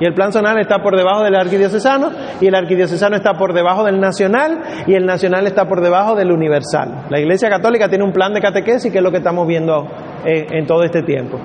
[0.00, 3.84] Y el plan zonal está por debajo del arquidiocesano, y el arquidiocesano está por debajo
[3.84, 7.04] del nacional, y el nacional está por debajo del universal.
[7.10, 9.86] La Iglesia Católica tiene un plan de catequesis, que es lo que estamos viendo
[10.24, 11.38] eh, en todo este tiempo.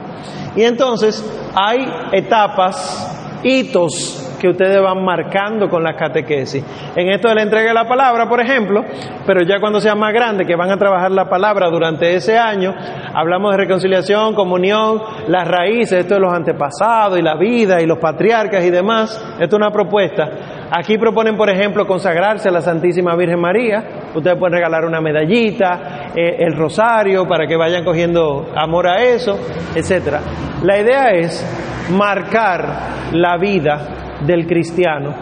[0.55, 6.63] Y entonces hay etapas, hitos que ustedes van marcando con la catequesis.
[6.95, 8.83] En esto de la entrega de la palabra, por ejemplo,
[9.25, 12.75] pero ya cuando sean más grandes, que van a trabajar la palabra durante ese año,
[13.13, 17.97] hablamos de reconciliación, comunión, las raíces, esto de los antepasados y la vida y los
[17.97, 19.19] patriarcas y demás.
[19.39, 20.29] Esto es una propuesta.
[20.69, 24.11] Aquí proponen, por ejemplo, consagrarse a la Santísima Virgen María.
[24.13, 29.39] Ustedes pueden regalar una medallita, eh, el rosario, para que vayan cogiendo amor a eso,
[29.73, 30.21] etcétera.
[30.61, 31.43] La idea es
[31.89, 32.65] marcar
[33.11, 35.13] la vida del cristiano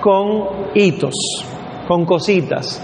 [0.00, 1.14] con hitos,
[1.86, 2.82] con cositas.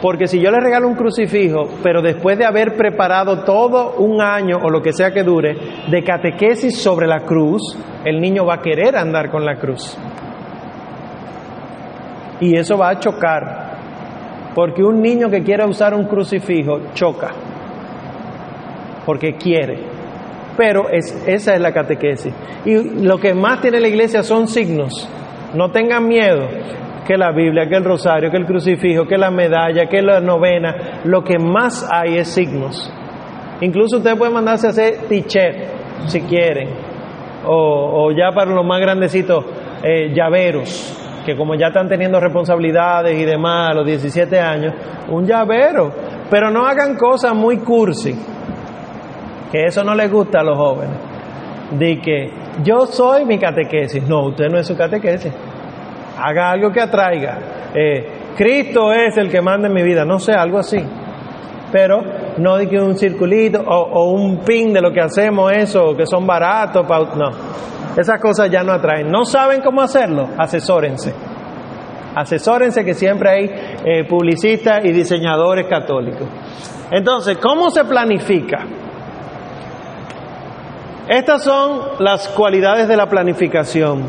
[0.00, 4.58] Porque si yo le regalo un crucifijo, pero después de haber preparado todo un año
[4.60, 5.56] o lo que sea que dure
[5.88, 9.96] de catequesis sobre la cruz, el niño va a querer andar con la cruz.
[12.40, 13.72] Y eso va a chocar.
[14.54, 17.30] Porque un niño que quiere usar un crucifijo choca.
[19.06, 19.91] Porque quiere.
[20.56, 22.32] Pero es, esa es la catequesis.
[22.64, 25.08] Y lo que más tiene la iglesia son signos.
[25.54, 26.48] No tengan miedo
[27.06, 31.00] que la Biblia, que el rosario, que el crucifijo, que la medalla, que la novena.
[31.04, 32.92] Lo que más hay es signos.
[33.60, 36.68] Incluso ustedes pueden mandarse a hacer t-shirt si quieren.
[37.44, 39.44] O, o, ya para los más grandecitos,
[39.82, 44.74] eh, llaveros que como ya están teniendo responsabilidades y demás a los 17 años,
[45.08, 45.92] un llavero.
[46.30, 48.14] Pero no hagan cosas muy cursi,
[49.52, 50.96] que eso no les gusta a los jóvenes.
[51.78, 52.30] De que
[52.64, 54.02] yo soy mi catequesis.
[54.08, 55.32] No, usted no es su catequesis.
[56.18, 57.38] Haga algo que atraiga.
[57.74, 60.06] Eh, Cristo es el que manda en mi vida.
[60.06, 60.78] No sé, algo así.
[61.70, 62.02] Pero
[62.38, 66.26] no de que un circulito o, un pin de lo que hacemos, eso, que son
[66.26, 66.86] baratos.
[67.16, 67.30] No.
[67.96, 69.10] Esas cosas ya no atraen.
[69.10, 70.28] ¿No saben cómo hacerlo?
[70.38, 71.12] Asesórense.
[72.14, 73.50] Asesórense que siempre hay
[73.84, 76.26] eh, publicistas y diseñadores católicos.
[76.90, 78.66] Entonces, ¿cómo se planifica?
[81.08, 84.04] Estas son las cualidades de la planificación.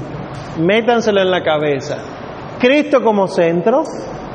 [0.60, 1.98] Métanselo en la cabeza.
[2.60, 3.84] Cristo como centro,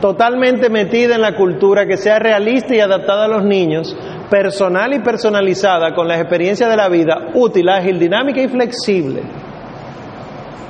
[0.00, 3.96] totalmente metida en la cultura que sea realista y adaptada a los niños,
[4.28, 9.22] personal y personalizada con las experiencias de la vida, útil, ágil, dinámica y flexible.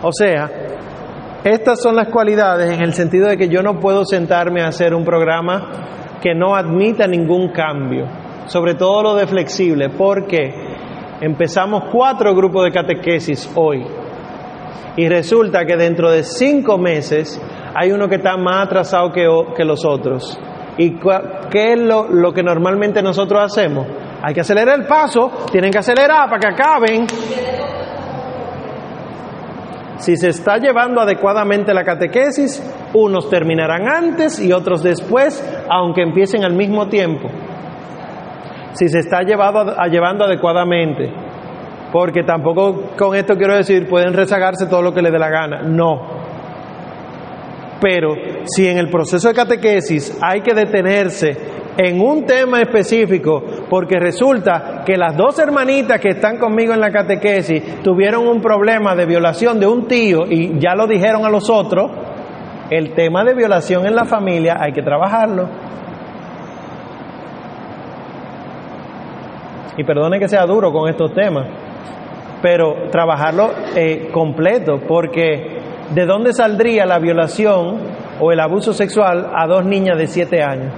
[0.02, 0.50] O sea,
[1.42, 4.94] estas son las cualidades en el sentido de que yo no puedo sentarme a hacer
[4.94, 8.06] un programa que no admita ningún cambio,
[8.46, 10.67] sobre todo lo de flexible, porque
[11.20, 13.84] empezamos cuatro grupos de catequesis hoy
[14.96, 17.40] y resulta que dentro de cinco meses
[17.74, 20.36] hay uno que está más atrasado que, los otros.
[20.76, 20.98] ¿Y
[21.50, 23.86] qué es lo, que normalmente nosotros hacemos?
[24.20, 27.06] Hay que acelerar el paso, tienen que acelerar para que acaben.
[29.98, 32.60] Si se está llevando adecuadamente la catequesis,
[32.94, 37.28] unos terminarán antes y otros después, aunque empiecen al mismo tiempo.
[38.72, 41.12] Si se está llevado, llevando adecuadamente,
[41.92, 45.62] porque tampoco con esto quiero decir pueden rezagarse todo lo que les dé la gana,
[45.62, 46.18] no.
[47.80, 48.14] Pero
[48.44, 53.40] si en el proceso de catequesis hay que detenerse en un tema específico,
[53.70, 58.96] porque resulta que las dos hermanitas que están conmigo en la catequesis tuvieron un problema
[58.96, 61.88] de violación de un tío y ya lo dijeron a los otros,
[62.68, 65.48] el tema de violación en la familia hay que trabajarlo.
[69.78, 71.46] Y perdone que sea duro con estos temas,
[72.42, 75.60] pero trabajarlo eh, completo, porque
[75.94, 77.78] ¿de dónde saldría la violación
[78.20, 80.74] o el abuso sexual a dos niñas de siete años?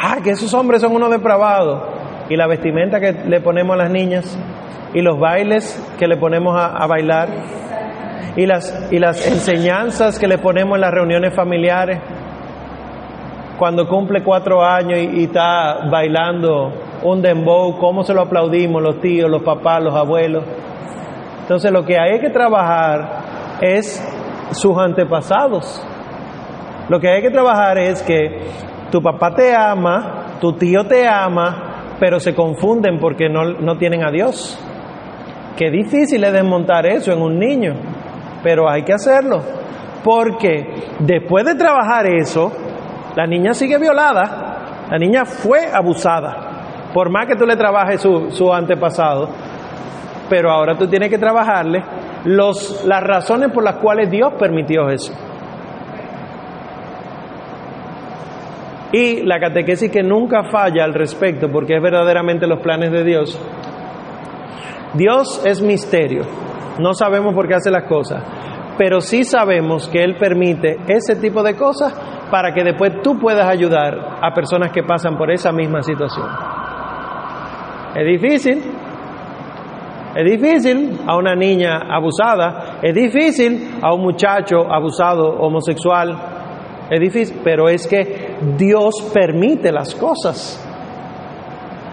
[0.00, 1.82] Ah, que esos hombres son unos depravados.
[2.28, 4.38] Y la vestimenta que le ponemos a las niñas,
[4.94, 7.28] y los bailes que le ponemos a, a bailar,
[8.36, 11.98] y las, y las enseñanzas que le ponemos en las reuniones familiares.
[13.62, 16.72] Cuando cumple cuatro años y, está bailando
[17.04, 20.42] un dembow, cómo se lo aplaudimos los tíos, los papás, los abuelos.
[21.42, 24.04] Entonces lo que hay que trabajar es
[24.50, 25.80] sus antepasados.
[26.88, 28.48] Lo que hay que trabajar es que
[28.90, 34.04] tu papá te ama, tu tío te ama, pero se confunden porque no, no tienen
[34.04, 34.58] a Dios.
[35.56, 37.74] Qué difícil es desmontar eso en un niño,
[38.42, 39.40] pero hay que hacerlo.
[40.02, 40.66] Porque
[40.98, 42.50] después de trabajar eso,
[43.14, 46.90] la niña sigue violada, la niña fue abusada.
[46.92, 49.28] Por más que tú le trabajes su, su antepasado,
[50.28, 51.82] pero ahora tú tienes que trabajarle
[52.24, 55.12] los, las razones por las cuales Dios permitió eso.
[58.92, 63.40] Y la catequesis que nunca falla al respecto, porque es verdaderamente los planes de Dios.
[64.94, 66.24] Dios es misterio,
[66.78, 68.22] no sabemos por qué hace las cosas,
[68.78, 71.92] pero sí sabemos que Él permite ese tipo de cosas
[72.30, 76.26] para que después tú puedas ayudar a personas que pasan por esa misma situación.
[77.94, 78.62] Es difícil,
[80.14, 86.16] es difícil a una niña abusada, es difícil a un muchacho abusado homosexual,
[86.90, 90.58] es difícil, pero es que Dios permite las cosas.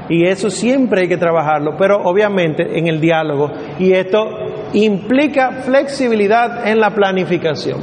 [0.09, 3.51] Y eso siempre hay que trabajarlo, pero obviamente en el diálogo.
[3.77, 4.27] Y esto
[4.73, 7.80] implica flexibilidad en la planificación.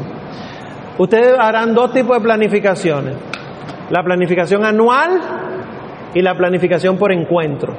[0.98, 3.16] Ustedes harán dos tipos de planificaciones.
[3.90, 5.20] La planificación anual
[6.15, 7.74] y la planificación por encuentro.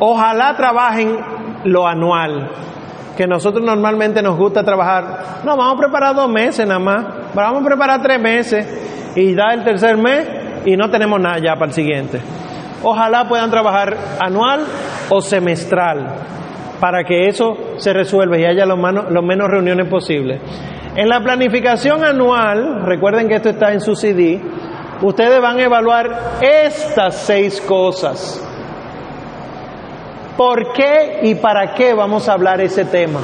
[0.00, 1.16] Ojalá trabajen
[1.64, 2.50] lo anual,
[3.16, 5.42] que nosotros normalmente nos gusta trabajar.
[5.44, 9.54] No, vamos a preparar dos meses nada más, vamos a preparar tres meses y da
[9.54, 10.28] el tercer mes
[10.64, 12.20] y no tenemos nada ya para el siguiente.
[12.82, 14.64] Ojalá puedan trabajar anual
[15.08, 16.32] o semestral
[16.82, 20.40] para que eso se resuelva y haya lo, menos, reuniones posibles.
[20.96, 24.40] En la planificación anual, recuerden que esto está en su CD,
[25.00, 28.44] ustedes van a evaluar estas seis cosas.
[30.36, 33.20] ¿Por qué y para qué vamos a hablar ese tema?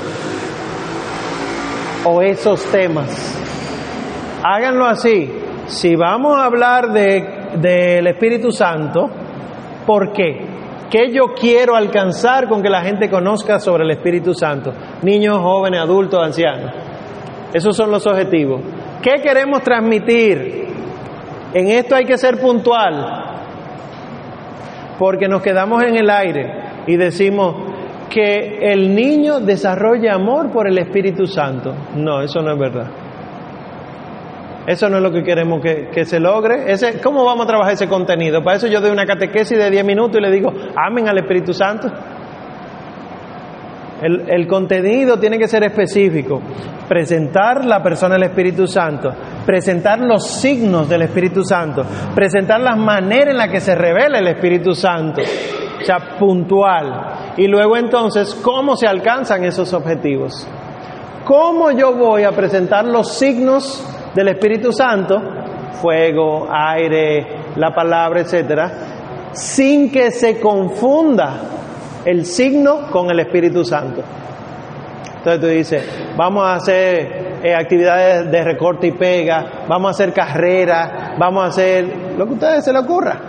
[2.05, 3.41] O esos temas.
[4.45, 5.33] Háganlo así.
[5.67, 9.11] Si vamos a hablar del de, Espíritu Santo,
[9.85, 10.48] ¿por qué?
[10.91, 14.73] ¿Qué yo quiero alcanzar con que la gente conozca sobre el Espíritu Santo?
[15.03, 16.73] Niños, jóvenes, adultos, ancianos.
[17.53, 18.63] Esos son los objetivos.
[19.03, 20.67] ¿Qué queremos transmitir?
[21.53, 23.25] En esto hay que ser puntual,
[24.99, 26.53] porque nos quedamos en el aire
[26.87, 27.55] y decimos
[28.11, 31.75] que el niño desarrolla amor por el Espíritu Santo.
[31.97, 32.87] No, eso no es verdad.
[34.69, 36.67] Eso no es lo que queremos que, que, se logre.
[37.03, 38.45] ¿Cómo vamos a trabajar ese contenido?
[38.45, 41.55] Para eso yo doy una catequesis de 10 minutos y le digo, amen al Espíritu
[41.55, 41.91] Santo.
[44.03, 46.43] El, el, contenido tiene que ser específico.
[46.87, 49.11] Presentar la persona del Espíritu Santo,
[49.47, 54.29] presentar los signos del Espíritu Santo, presentar las maneras en las que se revela el
[54.29, 55.23] Espíritu Santo.
[55.81, 57.35] O sea, puntual.
[57.39, 60.47] Y luego entonces, ¿cómo se alcanzan esos objetivos?
[61.25, 65.23] ¿Cómo yo voy a presentar los signos del Espíritu Santo?
[65.81, 71.41] Fuego, aire, la palabra, etcétera, sin que se confunda
[72.05, 74.03] el signo con el Espíritu Santo.
[75.19, 80.13] Entonces tú dices, vamos a hacer eh, actividades de recorte y pega, vamos a hacer
[80.13, 83.21] carreras, vamos a hacer lo que a ustedes se les ocurra.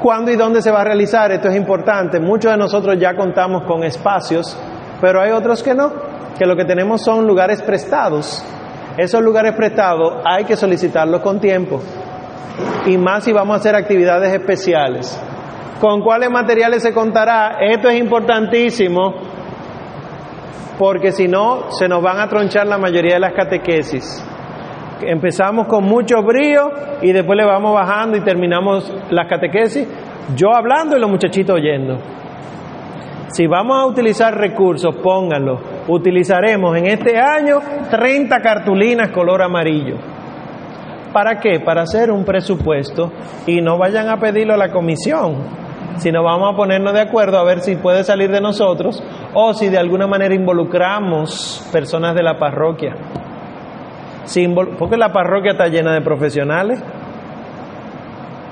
[0.00, 1.32] ¿Cuándo y dónde se va a realizar?
[1.32, 2.20] Esto es importante.
[2.20, 4.56] Muchos de nosotros ya contamos con espacios,
[5.00, 5.92] pero hay otros que no,
[6.38, 8.44] que lo que tenemos son lugares prestados.
[8.96, 11.80] Esos lugares prestados hay que solicitarlos con tiempo.
[12.86, 15.20] Y más si vamos a hacer actividades especiales.
[15.80, 17.56] ¿Con cuáles materiales se contará?
[17.60, 19.14] Esto es importantísimo
[20.78, 24.24] porque si no se nos van a tronchar la mayoría de las catequesis.
[25.02, 26.70] Empezamos con mucho brío
[27.02, 29.86] y después le vamos bajando y terminamos las catequesis,
[30.34, 31.98] yo hablando y los muchachitos oyendo.
[33.28, 35.73] Si vamos a utilizar recursos, pónganlo.
[35.86, 37.58] Utilizaremos en este año
[37.90, 39.96] 30 cartulinas color amarillo.
[41.12, 41.60] ¿Para qué?
[41.60, 43.12] Para hacer un presupuesto
[43.46, 45.64] y no vayan a pedirlo a la comisión.
[45.98, 49.00] sino vamos a ponernos de acuerdo a ver si puede salir de nosotros
[49.32, 52.96] o si de alguna manera involucramos personas de la parroquia.
[54.78, 56.82] porque la parroquia está llena de profesionales.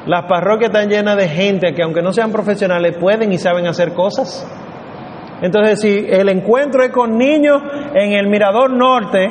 [0.07, 3.93] Las parroquias están llenas de gente que aunque no sean profesionales pueden y saben hacer
[3.95, 4.47] cosas.
[5.43, 7.61] Entonces, si el encuentro es con niños
[7.95, 9.29] en el Mirador Norte,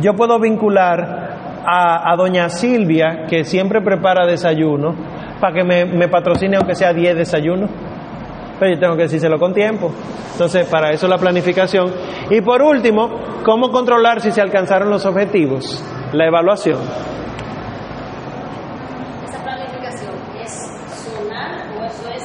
[0.00, 1.30] yo puedo vincular
[1.66, 4.94] a, doña Silvia, que siempre prepara desayuno,
[5.40, 7.68] para que me, patrocine aunque sea 10 desayunos.
[8.60, 9.90] Pero yo tengo que decírselo con tiempo.
[10.32, 11.90] Entonces, para eso la planificación.
[12.30, 13.10] Y por último,
[13.44, 15.84] ¿cómo controlar si se alcanzaron los objetivos?
[16.12, 16.78] La evaluación.
[19.26, 20.12] ¿Esa planificación
[20.44, 20.52] es
[21.04, 22.22] zonal o eso es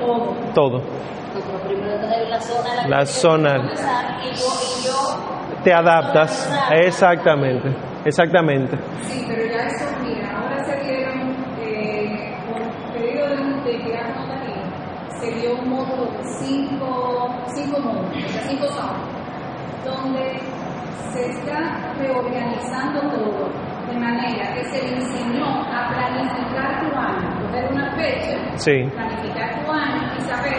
[0.00, 0.34] todo?
[0.54, 0.93] Todo.
[2.88, 3.70] La zona.
[5.62, 6.50] Te adaptas.
[6.72, 7.68] Exactamente.
[8.04, 8.76] Exactamente.
[9.02, 14.54] Sí, pero ya eso, mira, ahora se dieron, eh, por periodo de, aquí,
[15.20, 18.12] se dio un módulo de cinco, cinco módulos,
[18.46, 19.00] cinco zonas,
[19.86, 20.38] donde
[21.12, 27.72] se está reorganizando todo de manera que se le enseñó a planificar tu año, coger
[27.72, 28.82] una fecha, sí.
[28.92, 30.54] planificar tu año y saber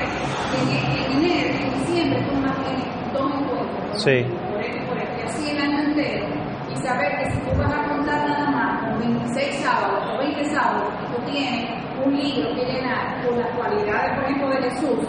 [0.51, 4.03] que en enero, en diciembre, tú más tienes dos encuentros.
[4.03, 4.23] Sí.
[4.51, 6.45] Por esto, por esto, y así el año entero
[6.85, 10.93] saber que si tú vas a contar nada más con 26 sábados o 20 sábados
[11.01, 11.69] y tú tienes
[12.05, 14.99] un libro que llenar con las cualidades, por ejemplo, de Jesús,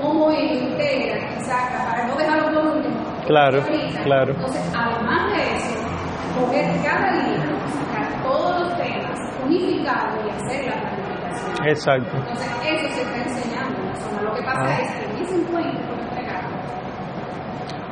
[0.00, 2.96] cómo él integra y saca para no dejarlo todo último.
[3.26, 3.62] Claro,
[4.02, 4.32] claro.
[4.34, 5.93] Entonces, además de eso,
[6.34, 11.66] coger cada libro, sacar todos los temas, unificarlo y hacer la planificación.
[11.68, 12.16] Exacto.
[12.16, 13.78] Entonces, eso se está enseñando.
[14.22, 14.80] Lo que pasa ah.
[14.80, 15.94] es que en ese encuentro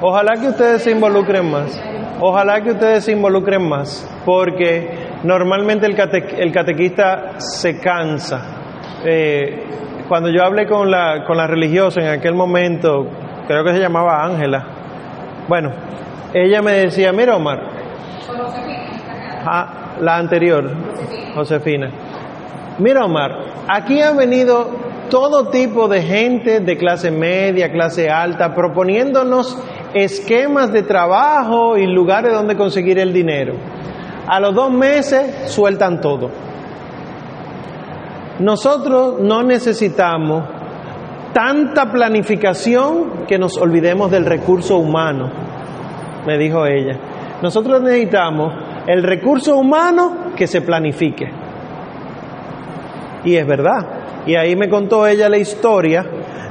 [0.04, 1.80] Ojalá que ustedes se involucren más.
[2.20, 8.42] Ojalá que ustedes se involucren más, porque normalmente el, catequista se cansa.
[9.04, 9.64] Eh,
[10.08, 13.06] cuando yo hablé con la, con la religiosa en aquel momento,
[13.46, 14.64] creo que se llamaba Ángela,
[15.48, 15.70] bueno,
[16.34, 17.71] ella me decía, mira Omar,
[19.46, 20.70] ah, la anterior,
[21.34, 21.90] Josefina,
[22.78, 23.30] mira Omar,
[23.68, 24.70] aquí ha venido
[25.10, 29.58] todo tipo de gente de clase media, clase alta, proponiéndonos
[29.92, 33.54] esquemas de trabajo y lugares donde conseguir el dinero.
[34.26, 36.30] A los dos meses sueltan todo.
[38.38, 40.44] Nosotros no necesitamos
[41.32, 45.30] tanta planificación que nos olvidemos del recurso humano,
[46.26, 46.98] me dijo ella.
[47.42, 48.54] Nosotros necesitamos
[48.86, 51.28] el recurso humano que se planifique.
[53.24, 54.24] Y es verdad.
[54.26, 56.04] Y ahí me contó ella la historia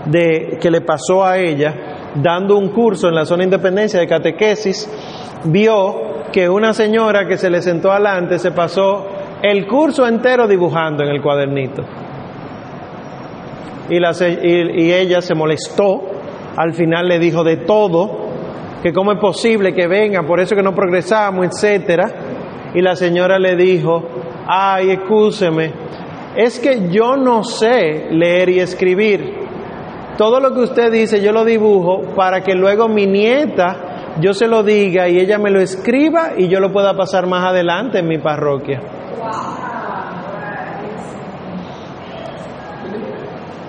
[0.05, 1.73] de que le pasó a ella
[2.15, 4.89] dando un curso en la zona de independencia de catequesis,
[5.45, 9.07] vio que una señora que se le sentó adelante se pasó
[9.41, 11.83] el curso entero dibujando en el cuadernito.
[13.89, 16.01] Y, y, ella se molestó,
[16.55, 18.20] al final le dijo de todo,
[18.81, 22.11] que cómo es posible que venga, por eso que no progresamos, etcétera.
[22.73, 24.03] Y la señora le dijo,
[24.47, 25.71] ay, escúcheme,
[26.35, 29.41] es que yo no sé leer y escribir.
[30.17, 34.47] Todo lo que usted dice yo lo dibujo para que luego mi nieta yo se
[34.47, 38.07] lo diga y ella me lo escriba y yo lo pueda pasar más adelante en
[38.07, 38.81] mi parroquia.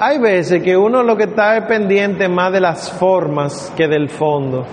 [0.00, 4.08] Hay veces que uno lo que está es pendiente más de las formas que del
[4.08, 4.66] fondo.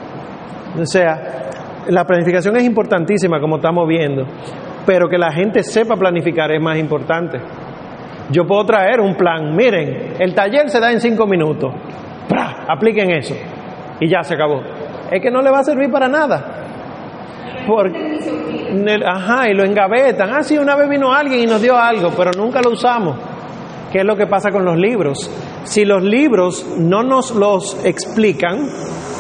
[0.78, 1.50] O sea,
[1.88, 4.26] la planificación es importantísima como estamos viendo,
[4.86, 7.40] pero que la gente sepa planificar es más importante.
[8.32, 9.56] Yo puedo traer un plan.
[9.56, 11.74] Miren, el taller se da en cinco minutos.
[12.68, 13.36] Apliquen eso.
[14.00, 14.62] Y ya se acabó.
[15.12, 16.60] Es que no le va a servir para nada.
[17.66, 18.20] Porque,
[19.06, 20.30] ajá, y lo engavetan.
[20.32, 23.18] Ah, sí, una vez vino alguien y nos dio algo, pero nunca lo usamos.
[23.92, 25.30] ¿Qué es lo que pasa con los libros?
[25.64, 28.70] Si los libros no nos los explican,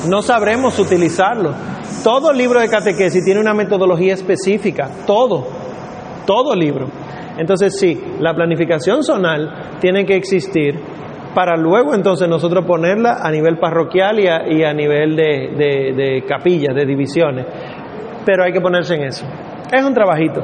[0.07, 1.55] no sabremos utilizarlos.
[2.03, 5.47] Todo libro de catequesis tiene una metodología específica, todo,
[6.25, 6.87] todo libro.
[7.37, 10.79] Entonces sí, la planificación zonal tiene que existir
[11.33, 16.75] para luego entonces nosotros ponerla a nivel parroquial y a, nivel de, de, de capillas,
[16.75, 17.45] de divisiones.
[18.25, 19.25] Pero hay que ponerse en eso.
[19.71, 20.43] Es un trabajito.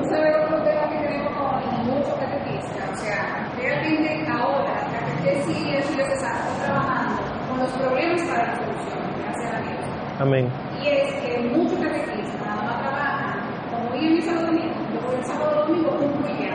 [10.19, 10.47] Amén.
[10.81, 13.39] Y es que muchos catequistas nada más trabajan,
[13.71, 15.89] como hoy en el sábado domingo, yo el sábado domingo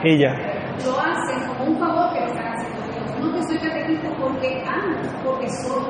[0.04, 0.32] y ya.
[0.84, 3.20] Lo hacen como un favor que le están haciendo Dios.
[3.20, 5.82] No que soy catequista porque amo, porque soy.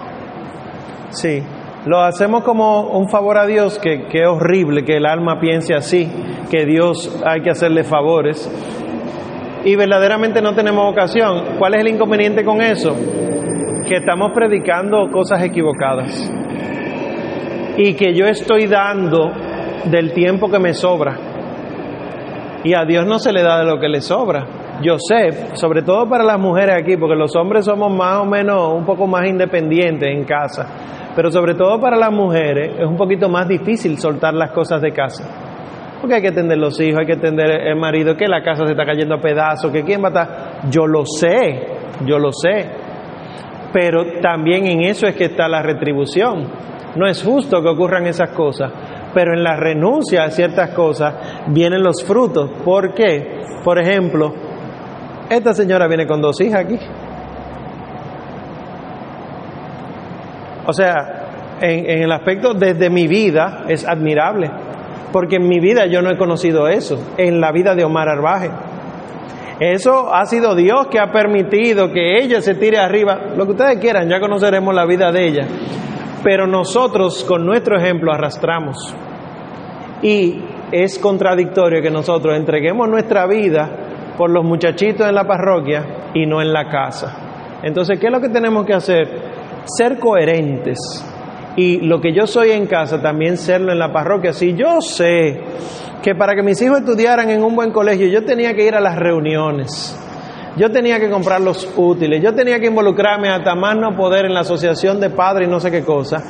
[1.10, 1.42] Sí,
[1.86, 5.74] lo hacemos como un favor a Dios, que, que es horrible que el alma piense
[5.74, 6.10] así,
[6.50, 8.50] que Dios hay que hacerle favores.
[9.64, 11.56] y verdaderamente no tenemos vocación.
[11.58, 12.96] ¿Cuál es el inconveniente con eso?
[13.88, 16.32] Que estamos predicando cosas equivocadas
[17.82, 19.32] y que yo estoy dando
[19.86, 21.16] del tiempo que me sobra.
[22.62, 24.44] Y a Dios no se le da de lo que le sobra.
[24.82, 28.74] Yo sé, sobre todo para las mujeres aquí, porque los hombres somos más o menos
[28.74, 30.66] un poco más independientes en casa,
[31.16, 34.92] pero sobre todo para las mujeres es un poquito más difícil soltar las cosas de
[34.92, 35.24] casa.
[36.02, 38.72] Porque hay que atender los hijos, hay que atender el marido, que la casa se
[38.72, 40.70] está cayendo a pedazos, que quién va a estar.
[40.70, 41.66] Yo lo sé,
[42.04, 42.68] yo lo sé.
[43.72, 46.69] Pero también en eso es que está la retribución.
[46.96, 48.72] No es justo que ocurran esas cosas,
[49.14, 51.14] pero en la renuncia a ciertas cosas
[51.48, 52.50] vienen los frutos.
[52.64, 53.40] ¿Por qué?
[53.64, 54.32] Por ejemplo,
[55.28, 56.78] esta señora viene con dos hijas aquí.
[60.66, 64.50] O sea, en, en, el aspecto desde mi vida es admirable,
[65.12, 68.50] porque en mi vida yo no he conocido eso, en la vida de Omar Arbaje.
[69.60, 73.34] Eso ha sido Dios que ha permitido que ella se tire arriba.
[73.36, 75.46] Lo que ustedes quieran, ya conoceremos la vida de ella.
[76.22, 78.94] Pero nosotros con nuestro ejemplo arrastramos.
[80.02, 80.42] Y
[80.72, 86.40] es contradictorio que nosotros entreguemos nuestra vida por los muchachitos en la parroquia y no
[86.40, 87.58] en la casa.
[87.62, 89.08] Entonces, ¿qué es lo que tenemos que hacer?
[89.64, 90.78] Ser coherentes.
[91.56, 94.32] Y lo que yo soy en casa, también serlo en la parroquia.
[94.32, 95.40] Si yo sé
[96.02, 98.80] que para que mis hijos estudiaran en un buen colegio, yo tenía que ir a
[98.80, 99.98] las reuniones,
[100.56, 104.34] yo tenía que comprar los útiles, yo tenía que involucrarme hasta más no poder en
[104.34, 106.22] la asociación de padres y no sé qué cosa,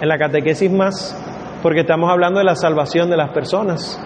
[0.00, 1.16] en la catequesis más,
[1.62, 4.00] porque estamos hablando de la salvación de las personas.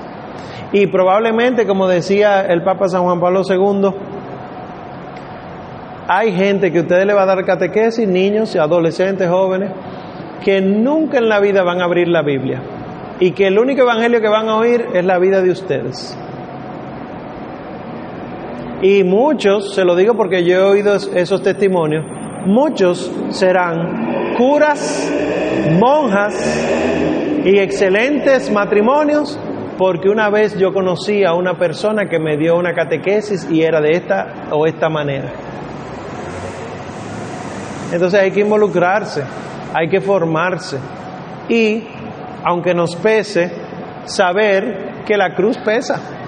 [0.72, 3.90] Y probablemente, como decía el Papa San Juan Pablo II,
[6.08, 9.70] hay gente que ustedes le va a dar catequesis, niños, adolescentes, jóvenes,
[10.44, 12.60] que nunca en la vida van a abrir la Biblia
[13.20, 16.18] y que el único evangelio que van a oír es la vida de ustedes.
[18.84, 22.04] Y muchos, se lo digo porque yo he oído esos testimonios,
[22.44, 25.10] muchos serán curas,
[25.80, 26.34] monjas
[27.46, 29.40] y excelentes matrimonios
[29.78, 33.80] porque una vez yo conocí a una persona que me dio una catequesis y era
[33.80, 35.32] de esta o esta manera.
[37.90, 39.24] Entonces hay que involucrarse,
[39.72, 40.76] hay que formarse
[41.48, 41.84] y,
[42.44, 43.50] aunque nos pese,
[44.04, 46.23] saber que la cruz pesa.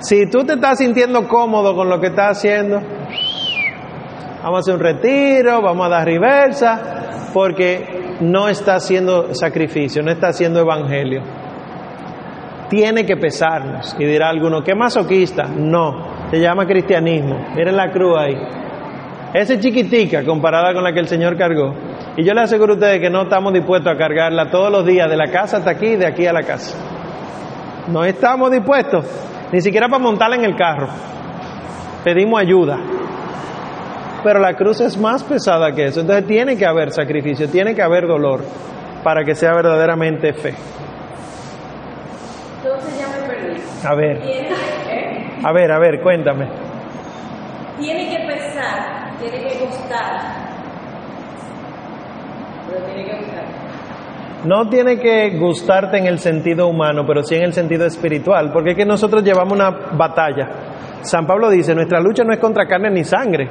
[0.00, 2.80] Si tú te estás sintiendo cómodo con lo que estás haciendo,
[4.42, 10.10] vamos a hacer un retiro, vamos a dar reversa, porque no está haciendo sacrificio, no
[10.10, 11.22] está haciendo evangelio.
[12.70, 13.94] Tiene que pesarnos.
[13.98, 15.44] Y dirá alguno, ¿qué masoquista?
[15.44, 17.48] No, se llama cristianismo.
[17.54, 18.36] Miren la cruz ahí.
[19.34, 21.74] Esa es chiquitica comparada con la que el Señor cargó.
[22.16, 25.10] Y yo le aseguro a ustedes que no estamos dispuestos a cargarla todos los días,
[25.10, 26.76] de la casa hasta aquí, de aquí a la casa.
[27.88, 29.04] No estamos dispuestos,
[29.52, 30.88] ni siquiera para montarla en el carro.
[32.04, 32.78] Pedimos ayuda.
[34.22, 36.00] Pero la cruz es más pesada que eso.
[36.00, 38.40] Entonces tiene que haber sacrificio, tiene que haber dolor
[39.02, 40.54] para que sea verdaderamente fe.
[42.62, 43.60] Entonces ya me perdí.
[43.84, 44.20] A ver,
[45.42, 46.46] a ver, a ver, cuéntame.
[47.78, 50.20] tiene que pesar, tiene que gustar.
[52.68, 53.49] Pero tiene que gustar.
[54.44, 58.70] No tiene que gustarte en el sentido humano, pero sí en el sentido espiritual, porque
[58.70, 60.48] es que nosotros llevamos una batalla.
[61.02, 63.48] San Pablo dice, nuestra lucha no es contra carne ni sangre,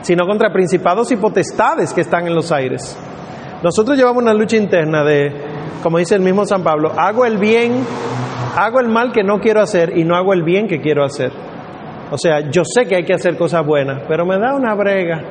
[0.00, 2.98] sino contra principados y potestades que están en los aires.
[3.62, 5.32] Nosotros llevamos una lucha interna de,
[5.82, 7.84] como dice el mismo San Pablo, hago el bien,
[8.56, 11.30] hago el mal que no quiero hacer y no hago el bien que quiero hacer.
[12.10, 15.22] O sea, yo sé que hay que hacer cosas buenas, pero me da una brega.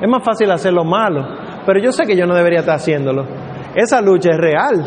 [0.00, 1.24] Es más fácil hacer lo malo,
[1.64, 3.24] pero yo sé que yo no debería estar haciéndolo.
[3.74, 4.84] Esa lucha es real,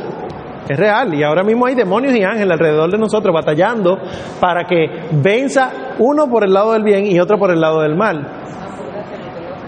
[0.69, 1.13] es real.
[1.13, 3.97] Y ahora mismo hay demonios y ángeles alrededor de nosotros batallando
[4.39, 7.95] para que venza uno por el lado del bien y otro por el lado del
[7.95, 8.27] mal.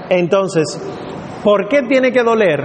[0.09, 0.79] Entonces,
[1.43, 2.63] ¿por qué tiene que doler?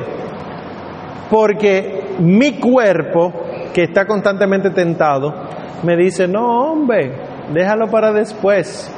[1.30, 3.32] Porque mi cuerpo,
[3.72, 5.32] que está constantemente tentado,
[5.82, 7.12] me dice, no hombre,
[7.52, 8.94] déjalo para después.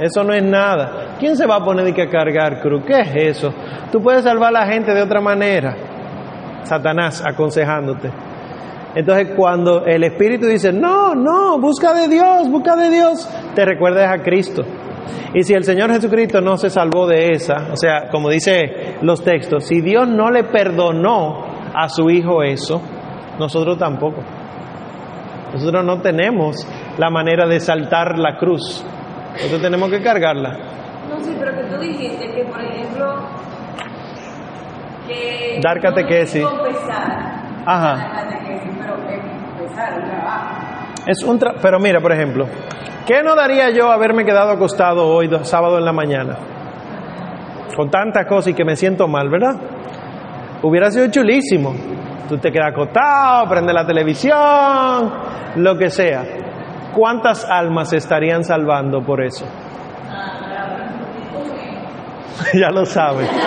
[0.00, 1.16] Eso no es nada.
[1.18, 2.84] ¿Quién se va a poner de que cargar cruz?
[2.84, 3.52] ¿Qué es eso?
[3.90, 5.76] Tú puedes salvar a la gente de otra manera.
[6.64, 8.10] Satanás aconsejándote.
[8.94, 14.10] Entonces cuando el Espíritu dice, no, no, busca de Dios, busca de Dios, te recuerdas
[14.12, 14.62] a Cristo.
[15.34, 19.22] Y si el Señor Jesucristo no se salvó de esa, o sea, como dice los
[19.22, 22.80] textos, si Dios no le perdonó a su Hijo eso,
[23.38, 24.22] nosotros tampoco.
[25.52, 26.66] Nosotros no tenemos
[26.98, 28.84] la manera de saltar la cruz.
[29.32, 30.58] Nosotros tenemos que cargarla.
[31.08, 33.14] No, sí, pero que tú dijiste que, por ejemplo,
[35.08, 35.60] que...
[35.62, 36.42] Dar catequesis.
[36.42, 36.50] No.
[37.66, 38.12] Ajá.
[38.14, 39.20] Catequesis, pero es
[39.58, 40.54] confesar, un trabajo.
[41.06, 42.46] Es un tra- Pero mira, por ejemplo,
[43.06, 46.36] ¿qué no daría yo haberme quedado acostado hoy, do- sábado en la mañana?
[47.76, 49.54] Con tantas cosas y que me siento mal, ¿verdad?
[50.62, 51.74] Hubiera sido chulísimo.
[52.28, 55.10] Tú te quedas acostado, prende la televisión,
[55.56, 56.24] lo que sea.
[56.94, 59.46] ¿Cuántas almas se estarían salvando por eso?
[62.54, 63.28] ya lo sabes.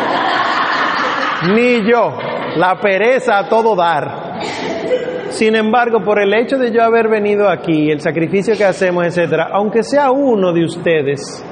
[1.49, 2.17] Ni yo,
[2.57, 4.39] la pereza a todo dar.
[5.29, 9.49] Sin embargo, por el hecho de yo haber venido aquí, el sacrificio que hacemos, etcétera,
[9.53, 11.43] aunque sea uno de ustedes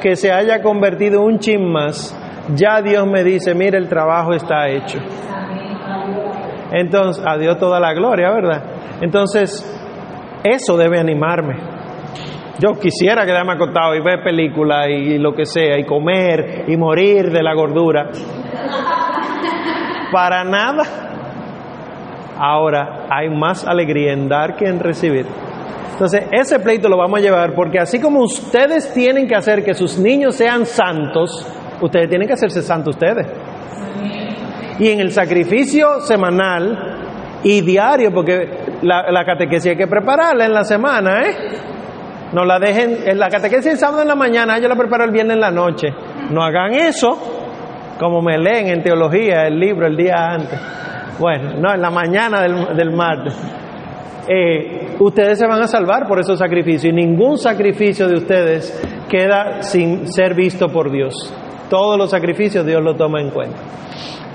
[0.00, 2.16] que se haya convertido un chin más,
[2.54, 4.98] ya Dios me dice, mire, el trabajo está hecho.
[6.72, 8.62] Entonces, a Dios toda la gloria, ¿verdad?
[9.00, 9.62] Entonces,
[10.42, 11.56] eso debe animarme.
[12.58, 17.30] Yo quisiera quedarme acostado y ver películas y lo que sea, y comer y morir
[17.30, 18.10] de la gordura.
[20.14, 20.84] Para nada.
[22.38, 25.26] Ahora, hay más alegría en dar que en recibir.
[25.90, 29.74] Entonces, ese pleito lo vamos a llevar porque así como ustedes tienen que hacer que
[29.74, 31.44] sus niños sean santos,
[31.80, 33.26] ustedes tienen que hacerse santos ustedes.
[34.78, 40.52] Y en el sacrificio semanal y diario, porque la, la catequesis hay que prepararla en
[40.52, 41.36] la semana, ¿eh?
[42.32, 45.10] No la dejen, en la catequesis el sábado en la mañana, yo la preparo el
[45.10, 45.88] viernes en la noche.
[46.30, 47.33] No hagan eso,
[47.98, 50.60] como me leen en teología el libro el día antes.
[51.18, 53.34] Bueno, no, en la mañana del, martes.
[54.26, 59.62] Eh, ustedes se van a salvar por esos sacrificios y ningún sacrificio de ustedes queda
[59.62, 61.32] sin ser visto por Dios.
[61.70, 63.58] Todos los sacrificios Dios lo toma en cuenta.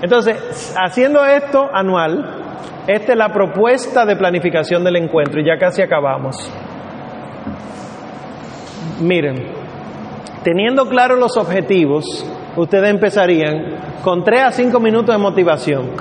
[0.01, 2.39] Entonces, haciendo esto anual,
[2.87, 6.35] esta es la propuesta de planificación del encuentro y ya casi acabamos.
[9.01, 9.51] Miren,
[10.43, 12.25] teniendo claros los objetivos,
[12.59, 15.91] ustedes empezarían con 3 a 5 minutos de motivación.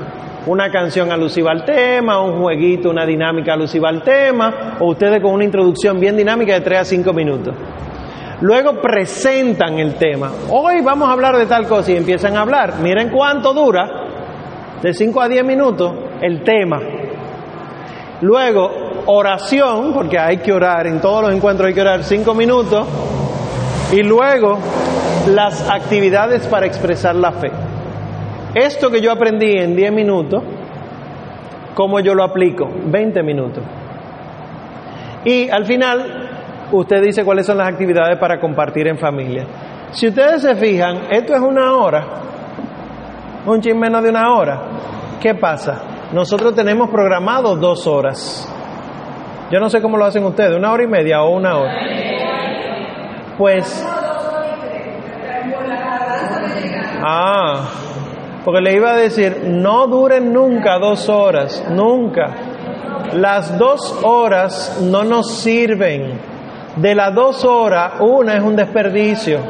[0.47, 5.33] Una canción alusiva al tema, un jueguito, una dinámica alusiva al tema, o ustedes con
[5.33, 7.55] una introducción bien dinámica de 3 a 5 minutos.
[8.41, 10.31] Luego presentan el tema.
[10.51, 12.75] Hoy vamos a hablar de tal cosa y empiezan a hablar.
[12.81, 13.89] Miren cuánto dura,
[14.81, 16.81] de 5 a 10 minutos, el tema.
[18.21, 18.71] Luego,
[19.07, 22.87] oración, porque hay que orar, en todos los encuentros hay que orar 5 minutos.
[23.93, 24.59] Y luego,
[25.29, 27.51] las actividades para expresar la fe.
[28.55, 30.43] Esto que yo aprendí en 10 minutos,
[31.75, 32.69] ¿cómo yo lo aplico?
[32.87, 33.63] 20 minutos.
[35.25, 36.31] Y al final,
[36.73, 39.47] usted dice cuáles son las actividades para compartir en familia.
[39.91, 42.07] Si ustedes se fijan, esto es una hora,
[43.47, 44.63] un chin menos de una hora.
[45.21, 45.83] ¿Qué pasa?
[46.13, 48.49] Nosotros tenemos programado dos horas.
[49.51, 51.75] Yo no sé cómo lo hacen ustedes, una hora y media o una hora.
[53.37, 53.87] Pues...
[57.03, 57.69] Ah,
[58.45, 62.31] porque le iba a decir, no duren nunca dos horas, nunca.
[63.13, 66.21] Las dos horas no nos sirven.
[66.77, 69.41] De las dos horas, una es un desperdicio.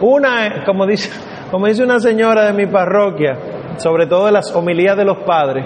[0.00, 1.10] Una, como dice,
[1.50, 3.36] como dice una señora de mi parroquia,
[3.78, 5.64] sobre todo las homilías de los padres.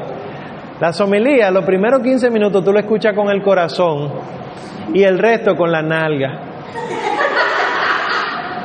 [0.80, 4.10] Las homilías, los primeros 15 minutos tú lo escuchas con el corazón
[4.92, 6.40] y el resto con la nalga,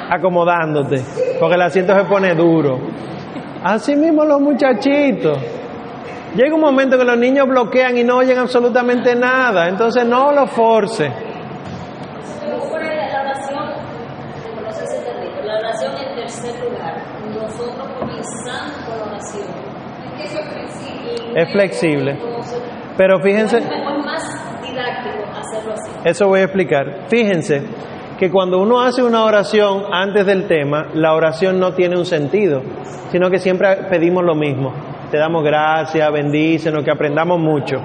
[0.10, 1.02] acomodándote,
[1.40, 2.80] porque el asiento se pone duro.
[3.64, 5.38] Así mismo los muchachitos.
[6.36, 10.48] Llega un momento que los niños bloquean y no oyen absolutamente nada, entonces no lo
[10.48, 11.12] force.
[21.36, 22.18] Es flexible.
[22.98, 24.24] Pero fíjense, Es mejor más
[24.62, 25.92] didáctico hacerlo así.
[26.04, 27.08] eso voy a explicar.
[27.10, 27.62] Fíjense
[28.18, 32.62] que cuando uno hace una oración antes del tema, la oración no tiene un sentido,
[33.12, 34.74] sino que siempre pedimos lo mismo.
[35.12, 37.78] Te damos gracias, bendícenos, que aprendamos mucho.